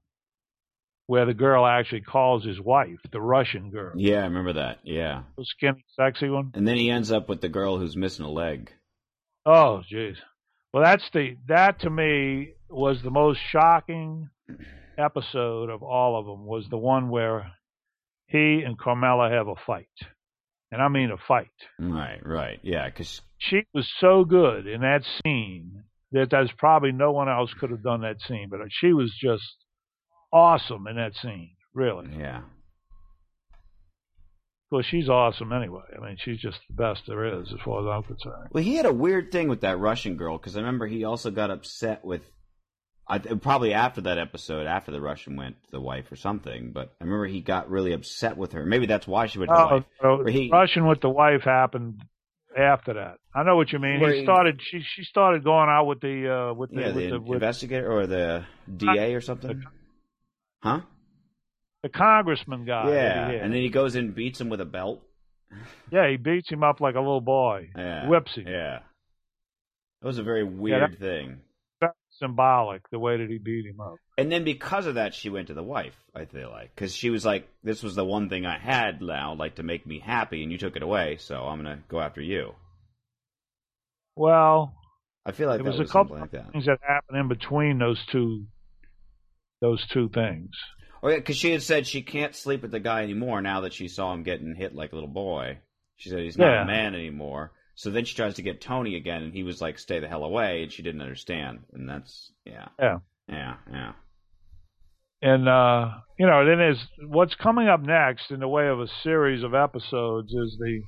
where 1.07 1.25
the 1.25 1.33
girl 1.33 1.65
actually 1.65 2.01
calls 2.01 2.43
his 2.45 2.59
wife, 2.59 2.99
the 3.11 3.21
Russian 3.21 3.69
girl, 3.71 3.93
Yeah, 3.95 4.19
I 4.19 4.23
remember 4.23 4.53
that. 4.53 4.79
Yeah. 4.83 5.23
the 5.37 5.45
skinny, 5.45 5.83
sexy 5.95 6.29
one. 6.29 6.51
And 6.53 6.67
then 6.67 6.75
he 6.77 6.89
ends 6.89 7.11
up 7.11 7.29
with 7.29 7.41
the 7.41 7.49
girl 7.49 7.77
who's 7.77 7.95
missing 7.95 8.25
a 8.25 8.29
leg. 8.31 8.71
Oh, 9.45 9.81
jeez. 9.91 10.15
Well, 10.73 10.83
that's 10.83 11.09
the 11.13 11.37
that 11.47 11.79
to 11.81 11.89
me 11.89 12.53
was 12.69 13.01
the 13.01 13.09
most 13.09 13.39
shocking 13.51 14.29
episode 14.97 15.69
of 15.69 15.83
all 15.83 16.19
of 16.19 16.25
them. 16.25 16.45
Was 16.45 16.67
the 16.69 16.77
one 16.77 17.09
where 17.09 17.51
he 18.27 18.61
and 18.65 18.77
Carmela 18.77 19.29
have 19.29 19.47
a 19.47 19.55
fight, 19.65 19.87
and 20.71 20.81
I 20.81 20.89
mean 20.89 21.11
a 21.11 21.17
fight. 21.17 21.47
Right, 21.79 22.19
right. 22.25 22.59
Yeah, 22.63 22.87
because 22.89 23.21
She 23.37 23.65
was 23.73 23.87
so 23.99 24.25
good 24.25 24.67
in 24.67 24.81
that 24.81 25.03
scene 25.23 25.83
that 26.11 26.29
there's 26.29 26.51
probably 26.57 26.91
no 26.91 27.11
one 27.11 27.29
else 27.29 27.53
could 27.59 27.71
have 27.71 27.83
done 27.83 28.01
that 28.01 28.21
scene, 28.21 28.47
but 28.49 28.59
she 28.69 28.93
was 28.93 29.13
just 29.13 29.55
awesome 30.31 30.87
in 30.87 30.95
that 30.97 31.15
scene. 31.15 31.51
Really, 31.73 32.09
yeah. 32.17 32.41
Course, 34.69 34.85
she's 34.85 35.09
awesome 35.09 35.51
anyway. 35.53 35.81
I 35.95 36.05
mean, 36.05 36.17
she's 36.19 36.39
just 36.39 36.59
the 36.67 36.73
best 36.75 37.03
there 37.07 37.39
is, 37.39 37.47
as 37.53 37.59
far 37.63 37.79
as 37.81 37.85
I'm 37.87 38.03
concerned. 38.03 38.49
Well, 38.51 38.63
he 38.63 38.75
had 38.75 38.85
a 38.85 38.93
weird 38.93 39.31
thing 39.31 39.47
with 39.49 39.61
that 39.61 39.79
Russian 39.79 40.15
girl 40.17 40.37
because 40.37 40.55
I 40.55 40.59
remember 40.59 40.87
he 40.87 41.03
also 41.03 41.31
got 41.31 41.51
upset 41.51 42.03
with, 42.03 42.21
I 43.07 43.19
probably 43.19 43.73
after 43.73 44.01
that 44.01 44.17
episode, 44.17 44.67
after 44.67 44.91
the 44.91 44.99
Russian 45.01 45.35
went 45.37 45.63
to 45.63 45.71
the 45.71 45.79
wife 45.79 46.11
or 46.11 46.15
something. 46.17 46.71
But 46.73 46.93
I 46.99 47.05
remember 47.05 47.27
he 47.27 47.41
got 47.41 47.69
really 47.69 47.93
upset 47.93 48.35
with 48.37 48.51
her. 48.53 48.65
Maybe 48.65 48.85
that's 48.85 49.07
why 49.07 49.27
she 49.27 49.39
went 49.39 49.49
to 49.51 49.55
the 49.55 49.61
Oh, 49.63 49.75
wife. 49.75 49.83
no, 50.03 50.17
Where 50.17 50.29
he- 50.33 50.49
Russian 50.51 50.85
with 50.87 50.99
the 51.01 51.09
wife 51.09 51.43
happened 51.43 52.01
after 52.57 52.95
that. 52.95 53.17
I 53.33 53.43
know 53.43 53.55
what 53.55 53.71
you 53.71 53.79
mean. 53.79 54.01
He 54.01 54.23
started. 54.23 54.59
She 54.61 54.81
she 54.81 55.03
started 55.03 55.43
going 55.43 55.69
out 55.69 55.85
with 55.85 56.01
the 56.01 56.49
uh, 56.49 56.53
with 56.55 56.71
the 56.71 56.81
Yeah, 56.81 56.87
with 56.87 56.95
the, 56.95 57.09
the, 57.11 57.19
with 57.19 57.33
investigator 57.33 57.91
or 57.91 58.07
the 58.07 58.45
DA 58.75 59.13
or 59.13 59.21
something. 59.21 59.63
Huh? 60.63 60.81
The 61.83 61.89
congressman 61.89 62.65
guy. 62.65 62.89
yeah, 62.91 63.29
and 63.29 63.53
then 63.53 63.61
he 63.61 63.69
goes 63.69 63.95
in 63.95 64.05
and 64.05 64.15
beats 64.15 64.39
him 64.41 64.49
with 64.49 64.61
a 64.61 64.65
belt. 64.65 65.01
yeah, 65.91 66.09
he 66.09 66.17
beats 66.17 66.49
him 66.49 66.63
up 66.63 66.81
like 66.81 66.95
a 66.95 66.99
little 66.99 67.21
boy. 67.21 67.69
Yeah, 67.75 68.07
Whips 68.07 68.35
him. 68.35 68.47
Yeah, 68.47 68.79
that 70.01 70.07
was 70.07 70.17
a 70.17 70.23
very 70.23 70.43
weird 70.43 70.93
that- 70.93 70.99
thing. 70.99 71.39
Symbolic 72.09 72.89
the 72.89 72.97
way 72.97 73.17
that 73.17 73.29
he 73.29 73.37
beat 73.37 73.67
him 73.67 73.79
up. 73.79 73.97
And 74.17 74.31
then 74.31 74.43
because 74.43 74.87
of 74.87 74.95
that, 74.95 75.13
she 75.13 75.29
went 75.29 75.49
to 75.49 75.53
the 75.53 75.61
wife. 75.61 75.93
I 76.15 76.25
feel 76.25 76.49
like 76.49 76.73
because 76.73 76.95
she 76.95 77.11
was 77.11 77.23
like, 77.23 77.47
"This 77.63 77.83
was 77.83 77.93
the 77.93 78.03
one 78.03 78.29
thing 78.29 78.47
I 78.47 78.57
had 78.57 78.99
now, 79.03 79.35
like 79.35 79.55
to 79.55 79.63
make 79.63 79.85
me 79.85 79.99
happy, 79.99 80.41
and 80.41 80.51
you 80.51 80.57
took 80.57 80.75
it 80.75 80.81
away, 80.81 81.17
so 81.19 81.35
I'm 81.43 81.57
gonna 81.61 81.83
go 81.87 81.99
after 81.99 82.19
you." 82.21 82.55
Well, 84.15 84.73
I 85.25 85.31
feel 85.31 85.47
like 85.47 85.57
there 85.61 85.71
that 85.71 85.77
was 85.77 85.87
a 85.89 85.91
couple 85.91 86.17
like 86.17 86.31
things 86.31 86.65
that 86.65 86.79
happened 86.81 87.19
in 87.19 87.27
between 87.27 87.77
those 87.77 88.03
two 88.11 88.45
those 89.61 89.85
two 89.89 90.09
things. 90.09 90.49
Oh 91.03 91.09
yeah, 91.09 91.17
because 91.17 91.37
she 91.37 91.51
had 91.51 91.61
said 91.61 91.85
she 91.87 92.01
can't 92.01 92.35
sleep 92.35 92.61
with 92.63 92.71
the 92.71 92.79
guy 92.79 93.03
anymore 93.03 93.41
now 93.41 93.61
that 93.61 93.73
she 93.73 93.87
saw 93.87 94.13
him 94.13 94.23
getting 94.23 94.55
hit 94.55 94.73
like 94.75 94.91
a 94.91 94.95
little 94.95 95.09
boy. 95.09 95.59
She 95.97 96.09
said 96.09 96.19
he's 96.19 96.37
not 96.37 96.51
Yeah. 96.51 96.63
a 96.63 96.65
man 96.65 96.95
anymore. 96.95 97.51
So 97.75 97.91
then 97.91 98.05
she 98.05 98.15
tries 98.15 98.35
to 98.35 98.41
get 98.41 98.59
Tony 98.61 98.95
again, 98.95 99.21
and 99.23 99.33
he 99.33 99.43
was 99.43 99.61
like, 99.61 99.77
"Stay 99.77 99.99
the 99.99 100.07
hell 100.07 100.23
away," 100.23 100.63
and 100.63 100.71
she 100.71 100.81
didn't 100.81 101.01
understand. 101.01 101.59
And 101.73 101.87
that's 101.87 102.31
yeah, 102.45 102.69
Yeah. 102.79 102.97
yeah, 103.29 103.55
yeah. 103.71 103.93
And 105.21 105.47
uh, 105.47 105.89
you 106.17 106.25
know, 106.25 106.45
then 106.45 106.59
is 106.61 106.77
what's 107.07 107.35
coming 107.35 107.67
up 107.67 107.81
next 107.81 108.31
in 108.31 108.39
the 108.39 108.47
way 108.47 108.67
of 108.67 108.79
a 108.79 108.87
series 109.03 109.43
of 109.43 109.53
episodes 109.53 110.33
is 110.33 110.57
the 110.59 110.81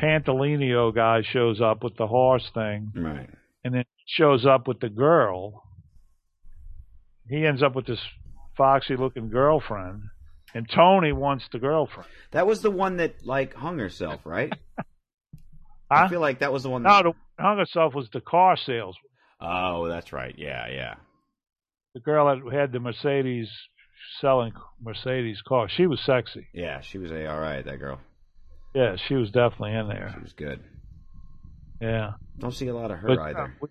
Pantoliano 0.00 0.92
guy 0.94 1.22
shows 1.22 1.60
up 1.60 1.84
with 1.84 1.96
the 1.96 2.06
horse 2.08 2.48
thing, 2.54 2.90
Right. 2.96 3.30
and 3.64 3.74
then 3.74 3.84
shows 4.06 4.44
up 4.46 4.66
with 4.66 4.80
the 4.80 4.88
girl. 4.88 5.62
He 7.28 7.46
ends 7.46 7.62
up 7.62 7.74
with 7.74 7.86
this 7.86 8.00
foxy-looking 8.56 9.30
girlfriend, 9.30 10.02
and 10.54 10.68
Tony 10.68 11.12
wants 11.12 11.46
the 11.52 11.58
girlfriend. 11.58 12.08
That 12.32 12.46
was 12.46 12.62
the 12.62 12.70
one 12.70 12.96
that 12.98 13.24
like 13.26 13.54
hung 13.54 13.78
herself, 13.78 14.20
right? 14.24 14.52
Huh? 15.92 16.04
I 16.06 16.08
feel 16.08 16.20
like 16.20 16.38
that 16.38 16.50
was 16.50 16.62
the 16.62 16.70
one. 16.70 16.82
No, 16.82 16.88
That... 16.88 17.02
the 17.02 17.08
one 17.10 17.16
hung 17.38 17.58
herself 17.58 17.94
was 17.94 18.08
the 18.10 18.22
car 18.22 18.56
salesman, 18.56 19.04
Oh, 19.38 19.86
that's 19.86 20.14
right. 20.14 20.34
Yeah, 20.38 20.66
yeah. 20.70 20.94
the 21.92 22.00
girl 22.00 22.26
that 22.26 22.52
had 22.54 22.72
the 22.72 22.80
Mercedes 22.80 23.50
selling 24.18 24.52
Mercedes 24.82 25.42
car. 25.46 25.68
She 25.68 25.86
was 25.86 26.00
sexy. 26.00 26.48
Yeah, 26.54 26.80
she 26.80 26.96
was 26.96 27.10
a 27.10 27.26
all 27.26 27.38
right. 27.38 27.62
That 27.62 27.78
girl, 27.78 28.00
Yeah, 28.74 28.96
she 28.96 29.14
was 29.14 29.30
definitely 29.30 29.74
in 29.74 29.86
there. 29.88 30.10
she 30.16 30.22
was 30.22 30.32
good. 30.32 30.60
Yeah. 31.82 32.12
Don't 32.38 32.52
see 32.52 32.68
a 32.68 32.74
lot 32.74 32.90
of 32.90 32.98
her 33.00 33.08
But, 33.08 33.18
uh, 33.18 33.22
either. 33.22 33.54
could 33.60 33.70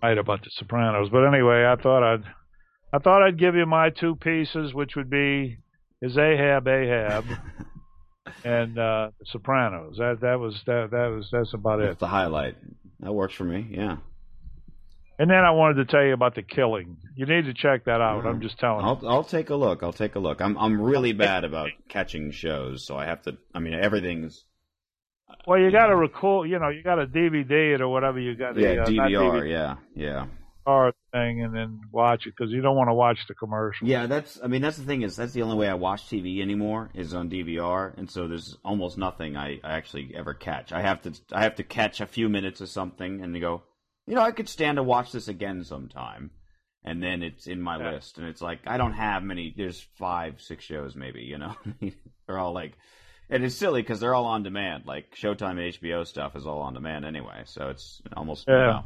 fight 0.00 0.18
about 0.18 0.42
the 0.44 0.50
Sopranos, 0.50 1.08
but 1.10 1.24
anyway, 1.26 1.64
I 1.66 1.74
thought 1.82 2.04
I'd 2.04 2.24
I 2.92 2.98
thought 2.98 3.22
I'd 3.22 3.38
give 3.38 3.54
you 3.54 3.66
my 3.66 3.90
two 3.90 4.16
pieces, 4.16 4.74
which 4.74 4.96
would 4.96 5.10
be 5.10 5.58
is 6.02 6.16
Ahab 6.16 6.66
Ahab 6.66 7.24
and 8.44 8.78
uh, 8.78 9.10
the 9.18 9.26
Sopranos. 9.26 9.96
That 9.98 10.18
that 10.22 10.40
was 10.40 10.60
that 10.66 10.88
that 10.90 11.06
was 11.06 11.28
that's 11.30 11.54
about 11.54 11.78
That's 11.78 11.84
it. 11.84 11.88
That's 11.88 12.00
the 12.00 12.06
highlight. 12.08 12.56
That 13.00 13.12
works 13.12 13.34
for 13.34 13.44
me. 13.44 13.66
Yeah. 13.70 13.96
And 15.18 15.30
then 15.30 15.44
I 15.44 15.50
wanted 15.50 15.74
to 15.74 15.84
tell 15.84 16.02
you 16.02 16.14
about 16.14 16.34
the 16.34 16.42
killing. 16.42 16.96
You 17.14 17.26
need 17.26 17.44
to 17.44 17.52
check 17.52 17.84
that 17.84 18.00
out. 18.00 18.24
I'm 18.24 18.40
just 18.40 18.58
telling. 18.58 18.84
I'll 18.84 19.00
I'll 19.06 19.24
take 19.24 19.50
a 19.50 19.54
look. 19.54 19.82
I'll 19.82 19.92
take 19.92 20.14
a 20.14 20.18
look. 20.18 20.40
I'm 20.40 20.56
I'm 20.56 20.80
really 20.80 21.12
bad 21.12 21.44
about 21.44 21.70
catching 21.90 22.30
shows, 22.30 22.86
so 22.86 22.96
I 22.96 23.04
have 23.04 23.22
to. 23.22 23.36
I 23.54 23.58
mean, 23.58 23.74
everything's 23.74 24.46
Well, 25.46 25.58
you 25.60 25.70
got 25.70 25.88
to 25.88 25.96
record. 25.96 26.48
You 26.48 26.58
know, 26.58 26.70
you 26.70 26.82
got 26.82 26.94
to 26.94 27.06
DVD 27.06 27.74
it 27.74 27.82
or 27.82 27.88
whatever 27.88 28.18
you 28.18 28.34
got. 28.34 28.56
yeah 28.58 28.70
uh, 28.70 28.90
not 28.90 29.10
DVR. 29.10 29.50
Yeah, 29.50 29.76
yeah. 29.94 30.26
DVR 30.66 30.92
thing, 31.12 31.42
and 31.42 31.54
then 31.54 31.80
watch 31.90 32.26
it 32.26 32.34
because 32.36 32.52
you 32.52 32.60
don't 32.60 32.76
want 32.76 32.88
to 32.88 32.94
watch 32.94 33.18
the 33.28 33.34
commercial. 33.34 33.86
Yeah, 33.86 34.06
that's. 34.06 34.38
I 34.42 34.46
mean, 34.46 34.62
that's 34.62 34.76
the 34.76 34.84
thing 34.84 35.02
is 35.02 35.16
that's 35.16 35.32
the 35.32 35.42
only 35.42 35.56
way 35.56 35.68
I 35.68 35.74
watch 35.74 36.06
TV 36.06 36.40
anymore 36.40 36.90
is 36.94 37.14
on 37.14 37.30
DVR, 37.30 37.96
and 37.96 38.10
so 38.10 38.28
there's 38.28 38.56
almost 38.64 38.98
nothing 38.98 39.36
I, 39.36 39.60
I 39.64 39.72
actually 39.72 40.12
ever 40.16 40.34
catch. 40.34 40.72
I 40.72 40.80
have 40.82 41.02
to 41.02 41.12
I 41.32 41.42
have 41.42 41.56
to 41.56 41.62
catch 41.64 42.00
a 42.00 42.06
few 42.06 42.28
minutes 42.28 42.60
of 42.60 42.68
something 42.68 43.22
and 43.22 43.38
go, 43.40 43.62
you 44.06 44.14
know, 44.14 44.22
I 44.22 44.32
could 44.32 44.48
stand 44.48 44.76
to 44.76 44.82
watch 44.82 45.12
this 45.12 45.28
again 45.28 45.64
sometime, 45.64 46.30
and 46.84 47.02
then 47.02 47.22
it's 47.22 47.46
in 47.46 47.60
my 47.60 47.78
Yeah. 47.78 47.92
list, 47.92 48.18
and 48.18 48.26
it's 48.26 48.42
like 48.42 48.60
I 48.66 48.76
don't 48.76 48.92
have 48.94 49.22
many. 49.22 49.54
There's 49.56 49.80
five, 49.98 50.40
six 50.40 50.64
shows 50.64 50.94
maybe. 50.96 51.22
You 51.22 51.38
know, 51.38 51.54
they're 52.26 52.38
all 52.38 52.52
like. 52.52 52.72
And 53.32 53.44
it's 53.44 53.54
silly 53.54 53.80
because 53.80 54.00
they're 54.00 54.12
all 54.14 54.24
on 54.26 54.42
demand. 54.42 54.86
Like 54.86 55.14
Showtime, 55.14 55.54
HBO 55.78 56.04
stuff 56.04 56.34
is 56.34 56.48
all 56.48 56.62
on 56.62 56.74
demand 56.74 57.04
anyway, 57.04 57.42
so 57.44 57.68
it's 57.68 58.02
almost. 58.16 58.48
you 58.48 58.54
Yeah. 58.54 58.66
know. 58.66 58.84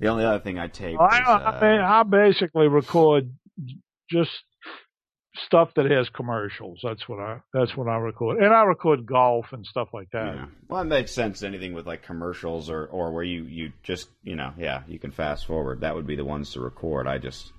The 0.00 0.08
only 0.08 0.24
other 0.24 0.40
thing 0.40 0.58
I 0.58 0.68
tape. 0.68 0.98
I, 1.00 1.18
I, 1.18 1.34
uh, 1.34 1.60
mean, 1.60 1.80
I 1.80 2.02
basically 2.04 2.68
record 2.68 3.30
just 4.10 4.30
stuff 5.46 5.70
that 5.74 5.90
has 5.90 6.08
commercials. 6.08 6.80
That's 6.82 7.08
what 7.08 7.20
I. 7.20 7.40
That's 7.52 7.76
what 7.76 7.88
I 7.88 7.96
record, 7.96 8.38
and 8.42 8.52
I 8.52 8.62
record 8.62 9.06
golf 9.06 9.46
and 9.52 9.64
stuff 9.66 9.88
like 9.92 10.10
that. 10.12 10.34
Yeah. 10.34 10.46
Well, 10.68 10.82
it 10.82 10.86
makes 10.86 11.12
sense. 11.12 11.42
Anything 11.42 11.74
with 11.74 11.86
like 11.86 12.02
commercials 12.02 12.70
or 12.70 12.86
or 12.86 13.12
where 13.12 13.24
you 13.24 13.44
you 13.44 13.72
just 13.82 14.08
you 14.22 14.36
know 14.36 14.52
yeah 14.58 14.82
you 14.86 14.98
can 14.98 15.10
fast 15.10 15.46
forward. 15.46 15.80
That 15.80 15.94
would 15.94 16.06
be 16.06 16.16
the 16.16 16.24
ones 16.24 16.52
to 16.52 16.60
record. 16.60 17.06
I 17.06 17.18
just 17.18 17.52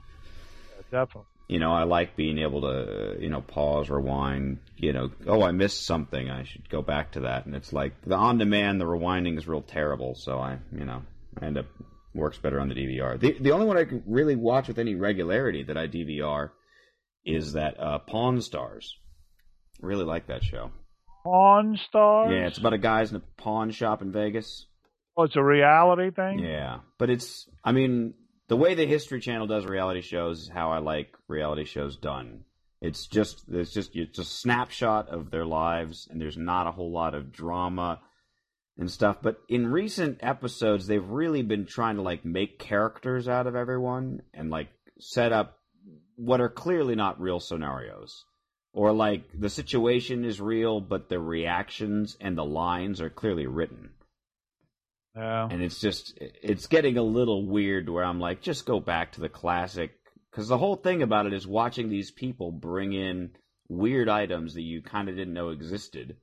Definitely. 0.91 1.27
you 1.47 1.59
know 1.59 1.71
I 1.71 1.83
like 1.83 2.15
being 2.15 2.39
able 2.39 2.61
to 2.61 3.17
you 3.19 3.29
know 3.29 3.41
pause, 3.41 3.89
rewind. 3.89 4.59
You 4.77 4.93
know, 4.93 5.11
oh 5.27 5.43
I 5.43 5.51
missed 5.51 5.85
something. 5.85 6.29
I 6.29 6.43
should 6.43 6.69
go 6.69 6.81
back 6.81 7.11
to 7.11 7.21
that. 7.21 7.45
And 7.45 7.55
it's 7.55 7.73
like 7.73 7.93
the 8.01 8.15
on 8.15 8.37
demand, 8.37 8.79
the 8.81 8.85
rewinding 8.85 9.37
is 9.37 9.47
real 9.47 9.61
terrible. 9.61 10.15
So 10.15 10.39
I 10.39 10.57
you 10.71 10.85
know 10.85 11.03
I 11.39 11.45
end 11.45 11.57
up 11.57 11.65
works 12.13 12.37
better 12.37 12.59
on 12.59 12.69
the 12.69 12.75
DVR. 12.75 13.19
The 13.19 13.37
the 13.39 13.51
only 13.51 13.65
one 13.65 13.77
I 13.77 13.85
can 13.85 14.03
really 14.05 14.35
watch 14.35 14.67
with 14.67 14.79
any 14.79 14.95
regularity 14.95 15.63
that 15.63 15.77
I 15.77 15.87
DVR 15.87 16.51
is 17.25 17.53
that 17.53 17.79
uh, 17.79 17.99
Pawn 17.99 18.41
Stars. 18.41 18.95
Really 19.81 20.05
like 20.05 20.27
that 20.27 20.43
show. 20.43 20.71
Pawn 21.23 21.79
Stars. 21.87 22.31
Yeah, 22.31 22.47
it's 22.47 22.57
about 22.57 22.73
a 22.73 22.77
guy's 22.77 23.11
in 23.11 23.17
a 23.17 23.41
pawn 23.41 23.71
shop 23.71 24.01
in 24.01 24.11
Vegas. 24.11 24.65
Oh, 25.15 25.23
it's 25.23 25.35
a 25.35 25.43
reality 25.43 26.11
thing. 26.11 26.39
Yeah, 26.39 26.79
but 26.97 27.09
it's 27.09 27.47
I 27.63 27.71
mean 27.71 28.13
the 28.47 28.55
way 28.55 28.73
the 28.73 28.85
History 28.85 29.19
Channel 29.19 29.47
does 29.47 29.65
reality 29.65 30.01
shows 30.01 30.41
is 30.41 30.49
how 30.49 30.71
I 30.71 30.79
like 30.79 31.15
reality 31.27 31.65
shows 31.65 31.97
done. 31.97 32.45
It's 32.81 33.07
just 33.07 33.43
it's 33.49 33.73
just 33.73 33.95
it's 33.95 34.19
a 34.19 34.23
snapshot 34.23 35.09
of 35.09 35.29
their 35.31 35.45
lives, 35.45 36.07
and 36.09 36.21
there's 36.21 36.37
not 36.37 36.67
a 36.67 36.71
whole 36.71 36.91
lot 36.91 37.13
of 37.13 37.31
drama 37.31 37.99
and 38.79 38.89
stuff. 38.89 39.17
But 39.21 39.41
in 39.49 39.67
recent 39.67 40.19
episodes, 40.21 40.87
they've 40.87 41.07
really 41.07 41.43
been 41.43 41.65
trying 41.65 41.97
to 41.97 42.01
like 42.01 42.25
make 42.25 42.57
characters 42.59 43.27
out 43.27 43.45
of 43.45 43.55
everyone 43.55 44.21
and 44.33 44.49
like 44.49 44.69
set 44.99 45.31
up 45.33 45.57
what 46.15 46.41
are 46.41 46.49
clearly 46.49 46.95
not 46.95 47.19
real 47.21 47.39
scenarios. 47.39 48.25
Or 48.71 48.93
like 48.93 49.23
the 49.37 49.49
situation 49.49 50.23
is 50.23 50.39
real, 50.39 50.79
but 50.79 51.09
the 51.09 51.19
reactions 51.19 52.15
and 52.21 52.37
the 52.37 52.45
lines 52.45 53.01
are 53.01 53.09
clearly 53.09 53.47
written 53.47 53.89
Yeah. 55.15 55.47
and 55.49 55.61
it's 55.63 55.79
just 55.81 56.17
it's 56.19 56.67
getting 56.67 56.97
a 56.97 57.03
little 57.03 57.45
weird 57.47 57.89
where 57.89 58.03
I'm 58.03 58.19
like, 58.19 58.41
just 58.41 58.65
go 58.67 58.79
back 58.79 59.13
to 59.13 59.21
the 59.21 59.29
classic 59.29 59.91
because 60.31 60.47
the 60.47 60.57
whole 60.57 60.75
thing 60.75 61.01
about 61.01 61.25
it 61.25 61.33
is 61.33 61.47
watching 61.47 61.89
these 61.89 62.11
people 62.11 62.51
bring 62.51 62.93
in 62.93 63.31
weird 63.67 64.07
items 64.07 64.53
that 64.53 64.61
you 64.61 64.81
kind 64.83 65.09
of 65.09 65.15
didn't 65.15 65.33
know 65.33 65.49
existed, 65.49 66.17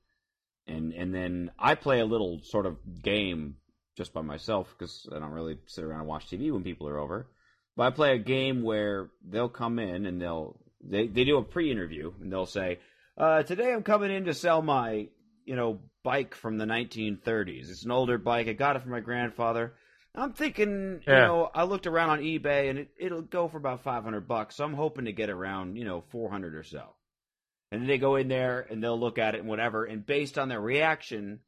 and 0.67 0.93
and 0.93 1.13
then 1.13 1.51
I 1.57 1.75
play 1.75 1.99
a 1.99 2.05
little 2.05 2.39
sort 2.43 2.65
of 2.65 2.77
game 3.01 3.57
just 3.95 4.13
by 4.13 4.21
myself 4.21 4.73
because 4.77 5.07
I 5.13 5.19
don't 5.19 5.31
really 5.31 5.57
sit 5.65 5.83
around 5.83 6.01
and 6.01 6.09
watch 6.09 6.27
TV 6.27 6.51
when 6.51 6.63
people 6.63 6.87
are 6.87 6.97
over. 6.99 7.27
But 7.75 7.83
I 7.87 7.89
play 7.91 8.13
a 8.15 8.19
game 8.19 8.63
where 8.63 9.09
they'll 9.27 9.49
come 9.49 9.79
in 9.79 10.05
and 10.05 10.21
they'll 10.21 10.59
they 10.83 11.07
they 11.07 11.23
do 11.23 11.37
a 11.37 11.43
pre-interview 11.43 12.13
and 12.21 12.31
they'll 12.31 12.45
say, 12.45 12.79
uh, 13.17 13.43
"Today 13.43 13.73
I'm 13.73 13.83
coming 13.83 14.11
in 14.11 14.25
to 14.25 14.33
sell 14.33 14.61
my 14.61 15.07
you 15.45 15.55
know 15.55 15.79
bike 16.03 16.35
from 16.35 16.57
the 16.57 16.65
1930s. 16.65 17.69
It's 17.69 17.83
an 17.85 17.91
older 17.91 18.17
bike. 18.17 18.47
I 18.47 18.53
got 18.53 18.75
it 18.75 18.81
from 18.81 18.91
my 18.91 18.99
grandfather. 18.99 19.73
I'm 20.15 20.33
thinking, 20.33 21.01
you 21.05 21.13
Yeah. 21.13 21.27
know, 21.27 21.51
I 21.53 21.63
looked 21.65 21.85
around 21.85 22.09
on 22.09 22.19
eBay 22.21 22.71
and 22.71 22.79
it, 22.79 22.89
it'll 22.97 23.21
go 23.21 23.47
for 23.47 23.57
about 23.57 23.83
500 23.83 24.27
bucks. 24.27 24.55
So 24.55 24.63
I'm 24.65 24.73
hoping 24.73 25.05
to 25.05 25.11
get 25.11 25.29
around, 25.29 25.75
you 25.77 25.85
know, 25.85 26.01
400 26.09 26.55
or 26.55 26.63
so. 26.63 26.95
And 27.71 27.81
then 27.81 27.87
they 27.87 27.97
go 27.97 28.15
in 28.15 28.27
there 28.27 28.65
and 28.69 28.81
they'll 28.81 28.99
look 28.99 29.17
at 29.17 29.35
it 29.35 29.39
and 29.39 29.49
whatever. 29.49 29.83
And 29.83 30.05
based 30.05 30.37
on 30.37 30.49
their 30.49 30.61
reaction, 30.61 31.39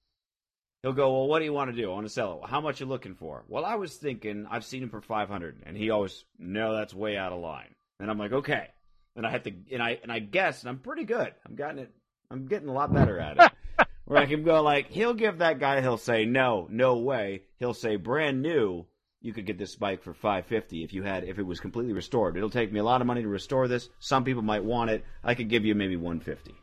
he'll 0.82 0.94
go, 0.94 1.12
well, 1.12 1.28
what 1.28 1.40
do 1.40 1.46
you 1.46 1.54
want 1.54 1.72
to 1.72 1.82
do? 1.82 1.90
I 1.90 1.94
want 1.94 2.08
to 2.08 2.14
sell 2.14 2.42
it. 2.44 2.50
How 2.50 2.62
much 2.62 2.82
are 2.82 2.84
you 2.84 2.90
looking 2.90 3.16
for? 3.16 3.46
Well, 3.48 3.66
I 3.66 3.76
was 3.76 3.96
thinking 3.96 4.46
I've 4.50 4.66
seen 4.66 4.84
him 4.84 4.90
for 4.90 5.02
500. 5.02 5.64
And 5.66 5.78
he 5.78 5.90
always, 5.90 6.26
no, 6.38 6.76
that's 6.76 6.94
way 6.94 7.18
out 7.18 7.32
of 7.32 7.40
line. 7.40 7.74
And 8.00 8.10
I'm 8.10 8.18
like, 8.18 8.34
okay. 8.34 8.68
And 9.16 9.26
I 9.26 9.32
have 9.32 9.44
to, 9.44 9.54
and 9.72 9.82
I, 9.82 10.00
and 10.04 10.12
I 10.12 10.20
guess, 10.20 10.62
and 10.62 10.70
I'm 10.70 10.80
pretty 10.80 11.06
good. 11.06 11.34
I'm 11.46 11.56
getting 11.56 11.80
it. 11.80 11.92
I'm 12.32 12.46
getting 12.48 12.70
a 12.70 12.74
lot 12.74 12.94
better 12.94 13.20
at 13.20 13.38
it. 13.38 13.52
Where 14.06 14.20
I 14.20 14.26
can 14.26 14.44
go 14.44 14.62
like, 14.62 14.90
he'll 14.90 15.14
give 15.14 15.40
that 15.40 15.60
guy, 15.60 15.82
he'll 15.82 15.98
say, 15.98 16.26
no, 16.26 16.68
no 16.70 16.98
way. 16.98 17.44
He'll 17.58 17.74
say, 17.74 17.96
brand 17.96 18.42
new, 18.42 18.86
you 19.22 19.34
could 19.34 19.46
get 19.46 19.58
this 19.58 19.76
bike 19.76 20.02
for 20.04 20.14
550 20.14 20.84
if 20.84 20.94
you 20.94 21.04
had, 21.04 21.24
if 21.26 21.40
it 21.40 21.44
was 21.46 21.60
completely 21.60 21.94
restored. 21.94 22.38
It'll 22.38 22.50
take 22.50 22.72
me 22.72 22.80
a 22.80 22.84
lot 22.84 23.02
of 23.02 23.08
money 23.08 23.22
to 23.22 23.28
restore 23.28 23.68
this. 23.68 23.90
Some 24.00 24.24
people 24.24 24.42
might 24.44 24.64
want 24.64 24.92
it. 24.92 25.04
I 25.24 25.36
could 25.36 25.50
give 25.50 25.66
you 25.66 25.76
maybe 25.76 25.96
150. 25.98 26.56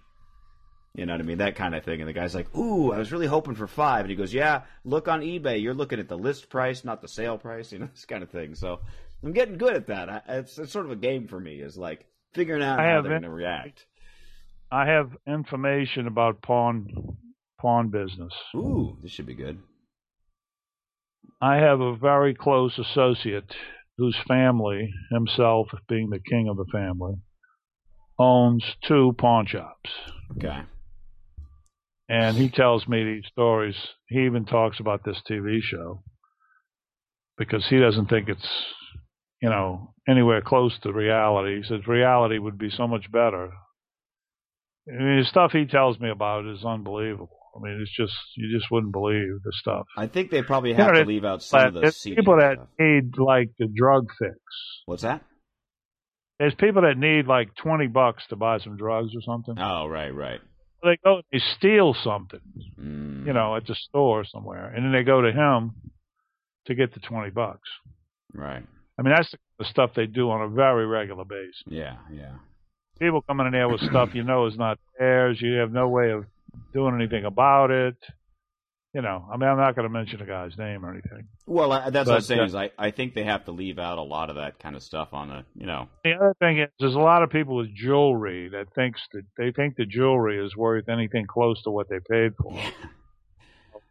You 0.94 1.04
know 1.04 1.12
what 1.12 1.20
I 1.20 1.24
mean? 1.24 1.38
That 1.38 1.56
kind 1.56 1.74
of 1.74 1.84
thing. 1.84 2.00
And 2.00 2.08
the 2.08 2.14
guy's 2.14 2.34
like, 2.34 2.54
ooh, 2.56 2.90
I 2.92 2.98
was 2.98 3.12
really 3.12 3.26
hoping 3.26 3.54
for 3.54 3.66
five. 3.66 4.00
And 4.00 4.10
he 4.10 4.16
goes, 4.16 4.32
yeah, 4.32 4.62
look 4.84 5.08
on 5.08 5.20
eBay. 5.20 5.60
You're 5.62 5.74
looking 5.74 6.00
at 6.00 6.08
the 6.08 6.16
list 6.16 6.48
price, 6.48 6.84
not 6.84 7.02
the 7.02 7.08
sale 7.08 7.36
price, 7.36 7.70
you 7.72 7.78
know, 7.78 7.88
this 7.92 8.06
kind 8.06 8.22
of 8.22 8.30
thing. 8.30 8.54
So 8.54 8.80
I'm 9.22 9.32
getting 9.32 9.58
good 9.58 9.74
at 9.74 9.88
that. 9.88 10.08
I, 10.08 10.22
it's, 10.28 10.58
it's 10.58 10.72
sort 10.72 10.86
of 10.86 10.92
a 10.92 10.96
game 10.96 11.28
for 11.28 11.38
me 11.38 11.60
is 11.60 11.76
like 11.76 12.06
figuring 12.32 12.62
out 12.62 12.80
I 12.80 12.84
how 12.84 12.94
have 12.94 13.02
they're 13.04 13.12
it- 13.12 13.20
going 13.20 13.30
to 13.30 13.36
react. 13.36 13.84
I 14.72 14.86
have 14.86 15.16
information 15.28 16.06
about 16.06 16.40
pawn 16.42 17.16
pawn 17.60 17.88
business. 17.88 18.32
Ooh, 18.54 18.96
this 19.02 19.12
should 19.12 19.26
be 19.26 19.34
good. 19.34 19.58
I 21.40 21.56
have 21.56 21.80
a 21.80 21.96
very 21.96 22.34
close 22.34 22.78
associate 22.78 23.54
whose 23.98 24.16
family, 24.26 24.92
himself 25.10 25.68
being 25.88 26.10
the 26.10 26.20
king 26.20 26.48
of 26.48 26.56
the 26.56 26.66
family, 26.72 27.14
owns 28.18 28.64
two 28.86 29.14
pawn 29.18 29.46
shops. 29.46 29.90
Okay. 30.36 30.62
And 32.08 32.36
he 32.36 32.48
tells 32.48 32.86
me 32.86 33.04
these 33.04 33.26
stories. 33.30 33.76
He 34.08 34.24
even 34.24 34.44
talks 34.44 34.80
about 34.80 35.04
this 35.04 35.20
TV 35.28 35.60
show 35.60 36.02
because 37.36 37.66
he 37.68 37.78
doesn't 37.78 38.06
think 38.06 38.28
it's, 38.28 38.48
you 39.42 39.50
know, 39.50 39.94
anywhere 40.08 40.40
close 40.40 40.78
to 40.82 40.92
reality. 40.92 41.56
He 41.56 41.62
says 41.64 41.86
reality 41.86 42.38
would 42.38 42.58
be 42.58 42.70
so 42.70 42.86
much 42.86 43.10
better. 43.10 43.50
I 44.88 45.02
mean, 45.02 45.18
the 45.18 45.26
stuff 45.28 45.52
he 45.52 45.66
tells 45.66 45.98
me 45.98 46.10
about 46.10 46.46
is 46.46 46.64
unbelievable. 46.64 47.35
I 47.56 47.58
mean, 47.62 47.80
it's 47.80 47.94
just 47.96 48.14
you 48.36 48.56
just 48.56 48.70
wouldn't 48.70 48.92
believe 48.92 49.42
the 49.44 49.52
stuff. 49.52 49.86
I 49.96 50.06
think 50.06 50.30
they 50.30 50.42
probably 50.42 50.70
You 50.70 50.76
have 50.76 50.92
know, 50.94 51.00
to 51.00 51.06
leave 51.06 51.24
out 51.24 51.42
some 51.42 51.66
of 51.68 51.74
the 51.74 51.92
people 52.14 52.36
that 52.38 52.56
stuff. 52.56 52.68
need 52.78 53.16
like 53.18 53.50
the 53.58 53.66
drug 53.66 54.08
fix. 54.18 54.36
What's 54.86 55.02
that? 55.02 55.22
There's 56.38 56.54
people 56.54 56.82
that 56.82 56.98
need 56.98 57.26
like 57.26 57.54
twenty 57.54 57.86
bucks 57.86 58.24
to 58.28 58.36
buy 58.36 58.58
some 58.58 58.76
drugs 58.76 59.12
or 59.16 59.22
something. 59.22 59.54
Oh, 59.58 59.86
right, 59.86 60.14
right. 60.14 60.40
They 60.82 60.98
go, 61.02 61.16
and 61.16 61.24
they 61.32 61.40
steal 61.56 61.94
something, 62.04 62.40
Mm, 62.78 63.26
you 63.26 63.32
know, 63.32 63.56
at 63.56 63.66
the 63.66 63.74
store 63.74 64.24
somewhere, 64.24 64.66
and 64.66 64.84
then 64.84 64.92
they 64.92 65.02
go 65.02 65.22
to 65.22 65.32
him 65.32 65.72
to 66.66 66.74
get 66.74 66.92
the 66.92 67.00
twenty 67.00 67.30
bucks. 67.30 67.68
Right. 68.34 68.62
I 68.98 69.02
mean, 69.02 69.14
that's 69.16 69.34
the 69.58 69.64
stuff 69.64 69.90
they 69.96 70.06
do 70.06 70.30
on 70.30 70.42
a 70.42 70.48
very 70.48 70.86
regular 70.86 71.24
basis. 71.24 71.62
Yeah, 71.66 71.96
yeah. 72.12 72.34
People 72.98 73.22
coming 73.22 73.46
in 73.46 73.52
there 73.52 73.68
with 73.68 73.80
stuff 73.80 74.10
you 74.14 74.22
know 74.22 74.46
is 74.46 74.56
not 74.56 74.78
theirs. 74.98 75.38
You 75.40 75.54
have 75.54 75.72
no 75.72 75.88
way 75.88 76.10
of 76.10 76.24
doing 76.72 76.94
anything 76.94 77.24
about 77.24 77.70
it. 77.70 77.96
You 78.94 79.02
know, 79.02 79.26
I 79.30 79.36
mean, 79.36 79.46
I'm 79.46 79.58
not 79.58 79.76
going 79.76 79.86
to 79.86 79.92
mention 79.92 80.22
a 80.22 80.26
guy's 80.26 80.56
name 80.56 80.82
or 80.82 80.90
anything. 80.90 81.28
Well, 81.46 81.70
I, 81.70 81.90
that's 81.90 82.08
what 82.08 82.14
I'm 82.16 82.20
saying 82.22 82.40
uh, 82.40 82.44
is 82.44 82.54
I, 82.54 82.70
I 82.78 82.90
think 82.92 83.12
they 83.12 83.24
have 83.24 83.44
to 83.44 83.50
leave 83.52 83.78
out 83.78 83.98
a 83.98 84.02
lot 84.02 84.30
of 84.30 84.36
that 84.36 84.58
kind 84.58 84.74
of 84.74 84.82
stuff 84.82 85.08
on 85.12 85.30
a 85.30 85.44
you 85.54 85.66
know 85.66 85.88
The 86.02 86.12
other 86.14 86.34
thing 86.38 86.60
is, 86.60 86.68
there's 86.80 86.94
a 86.94 86.98
lot 86.98 87.22
of 87.22 87.28
people 87.28 87.56
with 87.56 87.74
jewelry 87.74 88.48
that 88.50 88.72
thinks 88.74 89.02
that 89.12 89.24
they 89.36 89.52
think 89.52 89.76
the 89.76 89.84
jewelry 89.84 90.42
is 90.42 90.56
worth 90.56 90.88
anything 90.88 91.26
close 91.26 91.62
to 91.64 91.70
what 91.70 91.90
they 91.90 91.98
paid 92.10 92.32
for. 92.42 92.58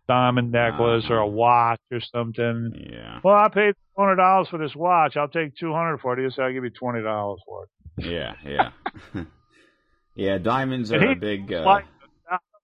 Diamond 0.08 0.52
necklace 0.52 1.06
or 1.10 1.18
a 1.18 1.28
watch 1.28 1.80
or 1.92 2.00
something. 2.00 2.72
yeah 2.92 3.20
Well, 3.24 3.36
I 3.36 3.48
paid 3.50 3.74
two 3.74 4.02
hundred 4.02 4.18
dollars 4.18 4.48
for 4.50 4.58
this 4.60 4.76
watch. 4.76 5.18
I'll 5.18 5.28
take 5.28 5.56
two 5.56 5.74
hundred 5.74 6.00
for 6.00 6.18
it. 6.20 6.34
Say 6.34 6.44
I'll 6.44 6.54
give 6.54 6.64
you 6.64 6.70
twenty 6.72 7.02
dollars 7.04 7.40
for 7.46 7.64
it. 7.64 8.06
yeah 8.06 8.34
yeah 8.44 9.24
yeah 10.16 10.38
diamonds 10.38 10.92
are 10.92 11.12
a 11.12 11.16
big 11.16 11.52
uh, 11.52 11.64
like- 11.66 11.86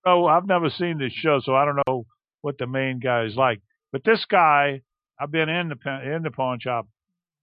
Oh, 0.05 0.25
I've 0.25 0.47
never 0.47 0.69
seen 0.69 0.97
this 0.97 1.13
show, 1.13 1.39
so 1.43 1.55
I 1.55 1.65
don't 1.65 1.79
know 1.87 2.05
what 2.41 2.57
the 2.57 2.67
main 2.67 2.99
guy 2.99 3.23
is 3.25 3.35
like. 3.35 3.61
But 3.91 4.03
this 4.03 4.25
guy, 4.25 4.81
I've 5.19 5.31
been 5.31 5.49
in 5.49 5.69
the 5.69 6.15
in 6.15 6.23
the 6.23 6.31
pawn 6.31 6.59
shop 6.59 6.87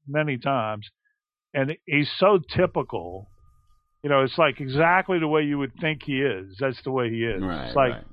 many 0.07 0.39
times, 0.39 0.89
and 1.55 1.77
he's 1.87 2.11
so 2.19 2.39
typical. 2.55 3.29
You 4.03 4.11
know, 4.11 4.23
it's 4.23 4.39
like 4.39 4.61
exactly 4.61 5.19
the 5.19 5.29
way 5.29 5.43
you 5.43 5.59
would 5.59 5.73
think 5.81 6.03
he 6.05 6.21
is. 6.23 6.57
That's 6.59 6.83
the 6.85 6.91
way 6.91 7.11
he 7.11 7.25
is. 7.25 7.43
Right. 7.43 7.67
it's 7.67 7.77
like 7.77 7.93
right. 7.93 8.05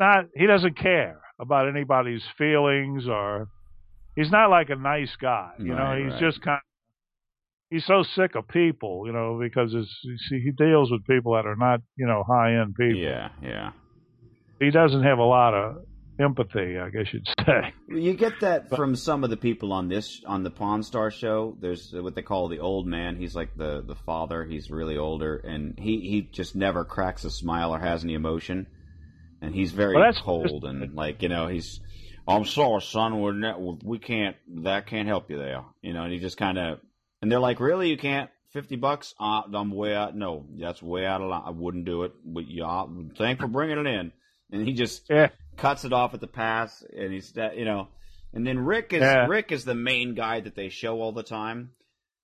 not 0.00 0.24
he 0.34 0.46
doesn't 0.46 0.76
care 0.78 1.20
about 1.38 1.68
anybody's 1.68 2.22
feelings 2.38 3.06
or 3.08 3.48
he's 4.16 4.30
not 4.30 4.50
like 4.50 4.70
a 4.70 4.76
nice 4.76 5.14
guy. 5.20 5.52
You 5.58 5.74
Right, 5.74 5.98
know, 5.98 6.10
he's 6.10 6.20
just 6.20 6.42
kind. 6.42 6.60
He's 7.74 7.84
so 7.86 8.04
sick 8.14 8.36
of 8.36 8.46
people, 8.46 9.02
you 9.06 9.12
know, 9.12 9.36
because 9.40 9.74
it's, 9.74 9.92
you 10.04 10.16
see, 10.28 10.40
he 10.40 10.52
deals 10.52 10.92
with 10.92 11.04
people 11.06 11.32
that 11.34 11.44
are 11.44 11.56
not, 11.56 11.80
you 11.96 12.06
know, 12.06 12.22
high 12.26 12.54
end 12.60 12.76
people. 12.76 13.00
Yeah, 13.00 13.30
yeah. 13.42 13.72
He 14.60 14.70
doesn't 14.70 15.02
have 15.02 15.18
a 15.18 15.24
lot 15.24 15.54
of 15.54 15.76
empathy, 16.20 16.78
I 16.78 16.90
guess 16.90 17.12
you'd 17.12 17.26
say. 17.44 17.72
You 17.88 18.14
get 18.14 18.40
that 18.42 18.70
from 18.70 18.94
some 18.94 19.24
of 19.24 19.30
the 19.30 19.36
people 19.36 19.72
on 19.72 19.88
this 19.88 20.22
on 20.24 20.44
the 20.44 20.50
Pawn 20.50 20.84
Star 20.84 21.10
show. 21.10 21.56
There's 21.60 21.92
what 21.92 22.14
they 22.14 22.22
call 22.22 22.46
the 22.48 22.60
old 22.60 22.86
man. 22.86 23.16
He's 23.16 23.34
like 23.34 23.56
the 23.56 23.82
the 23.84 23.96
father. 24.06 24.44
He's 24.44 24.70
really 24.70 24.96
older, 24.96 25.36
and 25.36 25.76
he 25.76 25.98
he 26.08 26.22
just 26.32 26.54
never 26.54 26.84
cracks 26.84 27.24
a 27.24 27.30
smile 27.30 27.74
or 27.74 27.80
has 27.80 28.04
any 28.04 28.14
emotion, 28.14 28.68
and 29.42 29.52
he's 29.52 29.72
very 29.72 29.96
Well, 29.96 30.12
cold 30.22 30.62
just- 30.62 30.64
and 30.66 30.94
like 30.94 31.22
you 31.22 31.28
know 31.28 31.48
he's. 31.48 31.80
I'm 32.26 32.46
sorry, 32.46 32.80
son. 32.80 33.20
We're 33.20 33.32
not, 33.32 33.60
we 33.84 33.98
can't. 33.98 34.36
That 34.62 34.86
can't 34.86 35.06
help 35.08 35.30
you 35.30 35.36
there. 35.36 35.62
You 35.82 35.92
know, 35.92 36.04
and 36.04 36.12
he 36.12 36.20
just 36.20 36.38
kind 36.38 36.56
of. 36.56 36.78
And 37.24 37.32
they're 37.32 37.40
like, 37.40 37.58
"Really? 37.58 37.88
You 37.88 37.96
can't? 37.96 38.28
Fifty 38.50 38.76
bucks? 38.76 39.14
Uh, 39.18 39.40
I'm 39.54 39.70
way 39.70 39.94
out. 39.94 40.14
No, 40.14 40.44
that's 40.58 40.82
way 40.82 41.06
out 41.06 41.22
of 41.22 41.30
line. 41.30 41.42
I 41.46 41.50
wouldn't 41.50 41.86
do 41.86 42.02
it. 42.02 42.12
But 42.22 42.50
yeah, 42.50 42.84
thanks 43.16 43.40
for 43.40 43.48
bringing 43.48 43.78
it 43.78 43.86
in." 43.86 44.12
And 44.52 44.68
he 44.68 44.74
just 44.74 45.08
Yeah. 45.08 45.30
cuts 45.56 45.86
it 45.86 45.94
off 45.94 46.12
at 46.12 46.20
the 46.20 46.26
pass, 46.26 46.84
and 46.94 47.14
he's 47.14 47.32
that 47.32 47.56
you 47.56 47.64
know. 47.64 47.88
And 48.34 48.46
then 48.46 48.58
Rick 48.58 48.92
is 48.92 49.00
Yeah. 49.00 49.24
Rick 49.26 49.52
is 49.52 49.64
the 49.64 49.74
main 49.74 50.14
guy 50.14 50.40
that 50.40 50.54
they 50.54 50.68
show 50.68 51.00
all 51.00 51.12
the 51.12 51.22
time. 51.22 51.70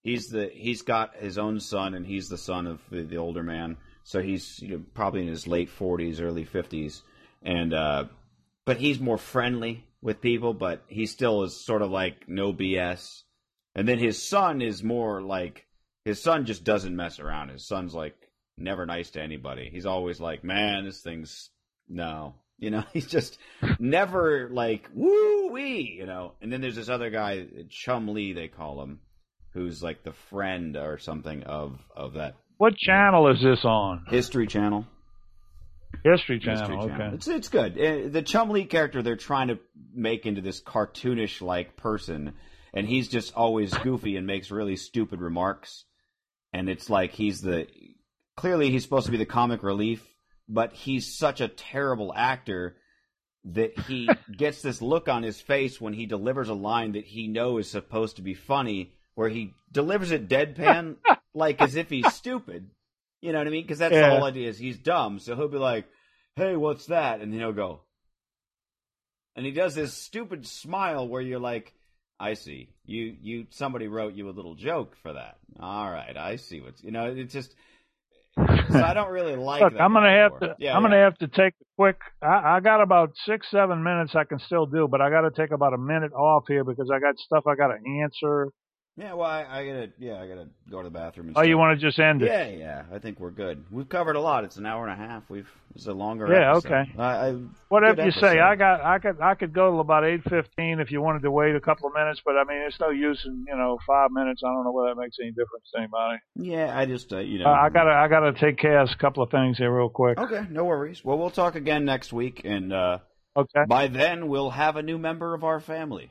He's 0.03 0.29
the 0.29 0.51
he's 0.53 0.83
got 0.83 1.17
his 1.17 1.39
own 1.39 1.61
son, 1.61 1.95
and 1.95 2.07
he's 2.07 2.29
the 2.29 2.37
son 2.39 2.67
of 2.67 2.83
the, 2.91 3.03
the 3.05 3.17
older 3.17 3.43
man. 3.43 3.79
So 4.05 4.21
he's 4.21 4.61
you 4.61 4.69
know, 4.77 4.85
probably 4.93 5.23
in 5.23 5.29
his 5.29 5.47
late 5.47 5.71
forties, 5.71 6.21
early 6.21 6.45
fifties, 6.45 7.03
and 7.43 7.73
uh, 7.73 8.05
but 8.67 8.77
he's 8.77 9.01
more 9.01 9.19
friendly 9.19 9.87
with 10.03 10.21
people. 10.21 10.53
But 10.53 10.85
he 10.89 11.07
still 11.07 11.43
is 11.45 11.65
sort 11.65 11.81
of 11.81 11.91
like 11.91 12.29
no 12.29 12.53
BS. 12.53 13.23
And 13.75 13.87
then 13.87 13.99
his 13.99 14.23
son 14.23 14.63
is 14.63 14.83
more 14.83 15.23
like 15.23 15.67
his 16.05 16.23
son 16.23 16.45
just 16.47 16.65
doesn't 16.65 16.97
mess 16.97 17.19
around. 17.21 17.51
His 17.51 17.67
son's 17.67 17.95
like 17.95 18.17
never 18.57 18.87
nice 18.87 19.11
to 19.11 19.23
anybody. 19.23 19.69
He's 19.73 19.87
always 19.87 20.21
like, 20.21 20.45
man, 20.45 20.85
this 20.85 21.01
thing's 21.03 21.51
no. 21.89 22.35
You 22.59 22.71
know, 22.71 22.85
he's 22.93 23.07
just 23.07 23.39
never 23.79 24.49
like 24.51 24.89
woo 24.95 25.51
wee, 25.53 25.97
you 25.99 26.07
know. 26.07 26.33
And 26.41 26.53
then 26.53 26.61
there's 26.61 26.77
this 26.77 26.89
other 26.89 27.11
guy, 27.11 27.47
Chumlee 27.69 28.35
they 28.35 28.49
call 28.49 28.83
him, 28.83 29.01
who's 29.53 29.83
like 29.83 30.03
the 30.05 30.13
friend 30.31 30.77
or 30.77 30.99
something 30.99 31.43
of 31.45 31.79
of 31.97 32.15
that 32.15 32.35
What 32.59 32.77
channel 32.77 33.31
is 33.33 33.43
this 33.43 33.65
on? 33.65 34.05
History 34.09 34.47
Channel. 34.47 34.87
History 36.05 36.39
Channel. 36.39 36.83
History 36.83 36.93
okay. 36.95 37.15
It's 37.15 37.29
it's 37.29 37.49
good. 37.49 37.73
Uh, 37.73 38.09
The 38.11 38.23
Chumlee 38.23 38.69
character 38.69 39.03
they're 39.03 39.17
trying 39.17 39.49
to 39.49 39.59
make 39.95 40.25
into 40.27 40.41
this 40.41 40.61
cartoonish 40.63 41.41
like 41.41 41.77
person, 41.77 42.35
and 42.73 42.87
he's 42.87 43.09
just 43.09 43.35
always 43.35 43.73
goofy 43.79 44.17
and 44.17 44.27
makes 44.27 44.51
really 44.51 44.77
stupid 44.77 45.21
remarks. 45.21 45.85
And 46.53 46.69
it's 46.69 46.91
like 46.91 47.13
he's 47.13 47.41
the 47.41 47.67
clearly 48.37 48.71
he's 48.71 48.83
supposed 48.83 49.07
to 49.07 49.13
be 49.13 49.19
the 49.19 49.27
comic 49.27 49.63
relief, 49.63 50.05
but 50.49 50.73
he's 50.73 51.17
such 51.17 51.41
a 51.41 51.49
terrible 51.49 52.13
actor 52.15 52.77
that 53.45 53.79
he 53.81 54.09
gets 54.37 54.63
this 54.63 54.83
look 54.83 55.09
on 55.09 55.23
his 55.23 55.41
face 55.41 55.81
when 55.81 55.93
he 55.93 56.07
delivers 56.07 56.49
a 56.49 56.55
line 56.55 56.93
that 56.93 57.05
he 57.05 57.29
knows 57.29 57.67
is 57.67 57.71
supposed 57.71 58.17
to 58.17 58.23
be 58.23 58.35
funny, 58.35 58.93
where 59.15 59.29
he 59.29 59.55
delivers 59.73 60.11
it 60.11 60.29
deadpan, 60.29 60.97
like 61.35 61.61
as 61.63 61.77
if 61.77 61.89
he's 61.89 62.13
stupid. 62.13 62.71
You 63.21 63.33
know 63.33 63.39
what 63.39 63.47
I 63.47 63.51
mean? 63.51 63.63
Because 63.65 63.79
that's 63.79 63.95
Yeah. 63.95 64.09
the 64.11 64.15
whole 64.17 64.25
idea 64.25 64.49
is 64.49 64.59
he's 64.59 64.79
dumb. 64.79 65.19
So 65.21 65.37
he'll 65.37 65.49
be 65.49 65.59
like, 65.59 65.87
"Hey, 66.37 66.57
what's 66.57 66.87
that?" 66.87 67.21
And 67.21 67.33
then 67.33 67.39
he'll 67.41 67.53
go, 67.53 67.83
and 69.37 69.47
he 69.47 69.53
does 69.53 69.75
this 69.75 69.95
stupid 69.95 70.47
smile 70.47 71.07
where 71.07 71.23
you're 71.23 71.39
like, 71.39 71.73
"I 72.21 72.35
see 72.35 72.69
you. 72.85 73.17
You 73.21 73.47
somebody 73.51 73.89
wrote 73.89 74.15
you 74.15 74.29
a 74.29 74.31
little 74.31 74.55
joke 74.55 74.95
for 75.03 75.15
that. 75.15 75.39
All 75.59 75.91
right, 75.91 76.17
I 76.17 76.37
see 76.37 76.61
what's 76.61 76.85
you 76.85 76.91
know. 76.91 77.07
It's 77.07 77.33
just." 77.33 77.55
So 78.37 78.83
I 78.83 78.95
don't 78.95 79.11
really 79.11 79.37
like. 79.37 79.63
Look, 79.63 79.73
that 79.73 79.81
I'm 79.81 79.93
gonna 79.93 80.07
guy 80.07 80.23
have 80.23 80.41
to. 80.41 80.57
Yeah, 80.59 80.77
I'm 80.77 80.83
yeah. 80.83 80.89
gonna 80.89 81.03
have 81.03 81.19
to 81.19 81.29
take 81.29 81.55
a 81.61 81.65
quick. 81.77 81.99
I, 82.23 82.57
I 82.57 82.61
got 82.61 82.83
about 82.83 83.13
six, 83.27 83.51
seven 83.51 83.83
minutes. 83.83 84.15
I 84.15 84.25
can 84.25 84.39
still 84.39 84.67
do, 84.67 84.87
but 84.89 85.01
I 85.01 85.11
got 85.11 85.23
to 85.23 85.31
take 85.31 85.51
about 85.51 85.73
a 85.73 85.79
minute 85.79 86.13
off 86.13 86.45
here 86.47 86.63
because 86.63 86.91
I 86.95 87.01
got 87.01 87.19
stuff 87.19 87.45
I 87.47 87.57
got 87.57 87.69
to 87.69 88.03
answer. 88.03 88.49
Yeah, 89.01 89.15
well, 89.15 89.27
I, 89.31 89.47
I 89.49 89.65
gotta, 89.67 89.91
yeah, 89.99 90.21
I 90.21 90.27
gotta 90.29 90.49
go 90.71 90.79
to 90.83 90.85
the 90.85 90.91
bathroom. 90.91 91.29
And 91.29 91.39
Oh, 91.39 91.41
you 91.41 91.57
want 91.57 91.81
to 91.81 91.87
just 91.87 91.99
end 91.99 92.21
it? 92.21 92.27
Yeah, 92.27 92.49
yeah. 92.49 92.83
I 92.93 92.99
think 92.99 93.19
we're 93.19 93.31
good. 93.31 93.65
We've 93.71 93.89
covered 93.89 94.15
a 94.17 94.21
lot. 94.21 94.45
It's 94.45 94.59
an 94.59 94.67
hour 94.67 94.87
and 94.87 94.93
a 94.93 95.07
half. 95.07 95.23
We've 95.31 95.49
it's 95.75 95.87
a 95.87 95.93
longer. 95.95 96.27
Yeah, 96.31 96.51
episode. 96.51 96.69
okay. 96.73 96.91
I, 96.99 97.29
I, 97.29 97.37
Whatever 97.71 98.05
you 98.05 98.11
say. 98.11 98.39
I 98.41 98.57
got. 98.57 98.83
I 98.83 98.99
could. 98.99 99.19
I 99.21 99.35
could 99.37 99.55
go 99.55 99.71
till 99.71 99.81
about 99.81 100.05
eight 100.05 100.23
fifteen 100.25 100.81
if 100.81 100.91
you 100.91 101.01
wanted 101.01 101.23
to 101.23 101.31
wait 101.31 101.57
a 101.57 101.61
couple 101.61 101.89
of 101.89 101.95
minutes. 101.95 102.21
But 102.25 102.37
I 102.37 102.45
mean, 102.45 102.59
it's 102.67 102.79
no 102.79 102.91
use 102.91 103.23
in 103.25 103.47
you 103.49 103.57
know 103.57 103.79
five 103.87 104.11
minutes. 104.11 104.43
I 104.45 104.49
don't 104.53 104.65
know 104.65 104.73
whether 104.73 104.95
that 104.95 105.01
makes 105.01 105.17
any 105.19 105.31
difference 105.31 105.71
to 105.73 105.79
anybody. 105.79 106.19
Yeah, 106.37 106.79
I 106.79 106.85
just, 106.85 107.11
uh, 107.13 107.21
you 107.21 107.39
know. 107.39 107.47
Uh, 107.47 107.53
I 107.53 107.69
gotta. 107.71 107.93
I 107.93 108.09
gotta 108.09 108.33
take 108.35 108.59
care 108.59 108.81
of 108.81 108.91
a 108.91 108.97
couple 108.97 109.23
of 109.23 109.31
things 109.31 109.57
here 109.57 109.75
real 109.75 109.89
quick. 109.89 110.19
Okay, 110.19 110.45
no 110.51 110.65
worries. 110.65 111.03
Well, 111.05 111.17
we'll 111.17 111.31
talk 111.31 111.55
again 111.55 111.87
next 111.87 112.13
week, 112.13 112.43
and 112.45 112.71
uh, 112.73 112.99
Okay. 113.37 113.63
by 113.67 113.87
then 113.87 114.29
we'll 114.29 114.51
have 114.51 114.77
a 114.77 114.83
new 114.83 114.99
member 114.99 115.35
of 115.35 115.43
our 115.45 115.61
family. 115.61 116.11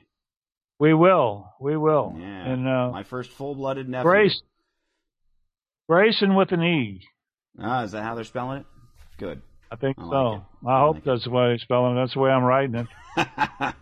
We 0.79 0.93
will. 0.93 1.53
We 1.59 1.75
will. 1.77 2.15
Yeah, 2.17 2.51
And 2.51 2.67
uh, 2.67 2.91
my 2.91 3.03
first 3.03 3.31
full-blooded 3.31 3.87
nephew. 3.89 4.09
Grace. 4.09 4.41
Grayson 5.89 6.35
with 6.35 6.51
an 6.51 6.63
E. 6.63 7.01
Ah, 7.61 7.83
is 7.83 7.91
that 7.91 8.03
how 8.03 8.15
they're 8.15 8.23
spelling 8.23 8.59
it? 8.61 8.65
Good. 9.17 9.41
I 9.71 9.75
think 9.75 9.97
I 9.99 10.03
so. 10.03 10.33
it. 10.35 10.67
I 10.67 10.71
I 10.71 10.79
hope 10.81 10.95
like 10.95 11.03
it. 11.03 11.09
that's 11.09 11.23
the 11.25 11.29
way 11.31 11.47
they're 11.49 11.57
spelling 11.57 11.97
it. 11.97 12.01
That's 12.01 12.13
the 12.13 12.19
way 12.19 12.29
I'm 12.31 12.43
writing 12.43 12.75
it. 12.75 12.87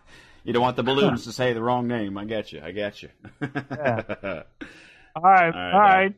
you 0.43 0.53
don't 0.53 0.61
want 0.63 0.75
the 0.75 0.83
balloons 0.83 1.25
to 1.25 1.31
say 1.33 1.53
the 1.53 1.61
wrong 1.61 1.87
name. 1.87 2.17
I 2.17 2.25
get 2.25 2.51
you. 2.51 2.61
I 2.63 2.71
get 2.71 3.03
you. 3.03 3.09
Yeah. 3.41 3.43
All 3.55 3.61
right. 4.23 4.43
All 5.15 5.21
right, 5.23 5.53
All 5.73 5.79
right. 5.79 6.15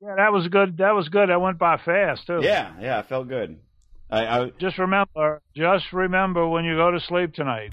Yeah, 0.00 0.14
that 0.16 0.32
was 0.32 0.48
good. 0.48 0.78
That 0.78 0.92
was 0.94 1.08
good. 1.08 1.28
That 1.30 1.40
went 1.40 1.58
by 1.58 1.78
fast 1.78 2.26
too. 2.26 2.40
yeah, 2.42 2.72
yeah. 2.80 2.98
I 2.98 3.02
felt 3.02 3.28
good. 3.28 3.58
I, 4.10 4.26
I 4.26 4.50
Just 4.60 4.78
remember, 4.78 5.40
just 5.56 5.92
remember 5.92 6.46
when 6.46 6.64
you 6.64 6.76
go 6.76 6.90
to 6.90 7.00
sleep 7.00 7.32
tonight, 7.34 7.72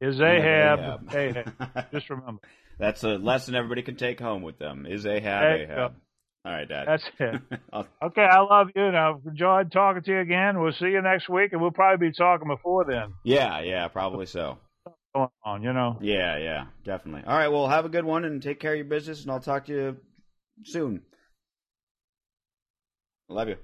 is 0.00 0.20
Ahab, 0.20 1.12
Ahab. 1.14 1.86
Just 1.92 2.10
remember. 2.10 2.40
That's 2.78 3.02
a 3.02 3.18
lesson 3.18 3.54
everybody 3.54 3.82
can 3.82 3.96
take 3.96 4.20
home 4.20 4.42
with 4.42 4.58
them. 4.58 4.86
Is 4.86 5.04
Ahab 5.06 5.58
you 5.58 5.64
Ahab? 5.64 5.94
All 6.44 6.52
right, 6.52 6.68
Dad. 6.68 6.86
That's 6.86 7.04
it. 7.18 7.42
Okay, 8.02 8.22
I 8.22 8.40
love 8.40 8.68
you. 8.74 8.90
Now, 8.92 9.20
enjoyed 9.26 9.72
talking 9.72 10.02
to 10.02 10.10
you 10.10 10.20
again. 10.20 10.60
We'll 10.60 10.72
see 10.72 10.86
you 10.86 11.02
next 11.02 11.28
week, 11.28 11.52
and 11.52 11.60
we'll 11.60 11.72
probably 11.72 12.08
be 12.08 12.14
talking 12.14 12.48
before 12.48 12.84
then. 12.84 13.14
yeah, 13.24 13.60
yeah, 13.60 13.88
probably 13.88 14.26
so. 14.26 14.58
Going 15.14 15.28
on, 15.44 15.62
you 15.62 15.72
know. 15.72 15.98
Yeah, 16.00 16.38
yeah, 16.38 16.66
definitely. 16.84 17.24
All 17.26 17.36
right, 17.36 17.48
well, 17.48 17.66
have 17.68 17.84
a 17.84 17.88
good 17.88 18.04
one 18.04 18.24
and 18.24 18.42
take 18.42 18.60
care 18.60 18.72
of 18.72 18.76
your 18.78 18.86
business, 18.86 19.22
and 19.22 19.30
I'll 19.32 19.40
talk 19.40 19.66
to 19.66 19.72
you 19.72 19.96
soon. 20.64 21.02
Love 23.28 23.48
you. 23.48 23.56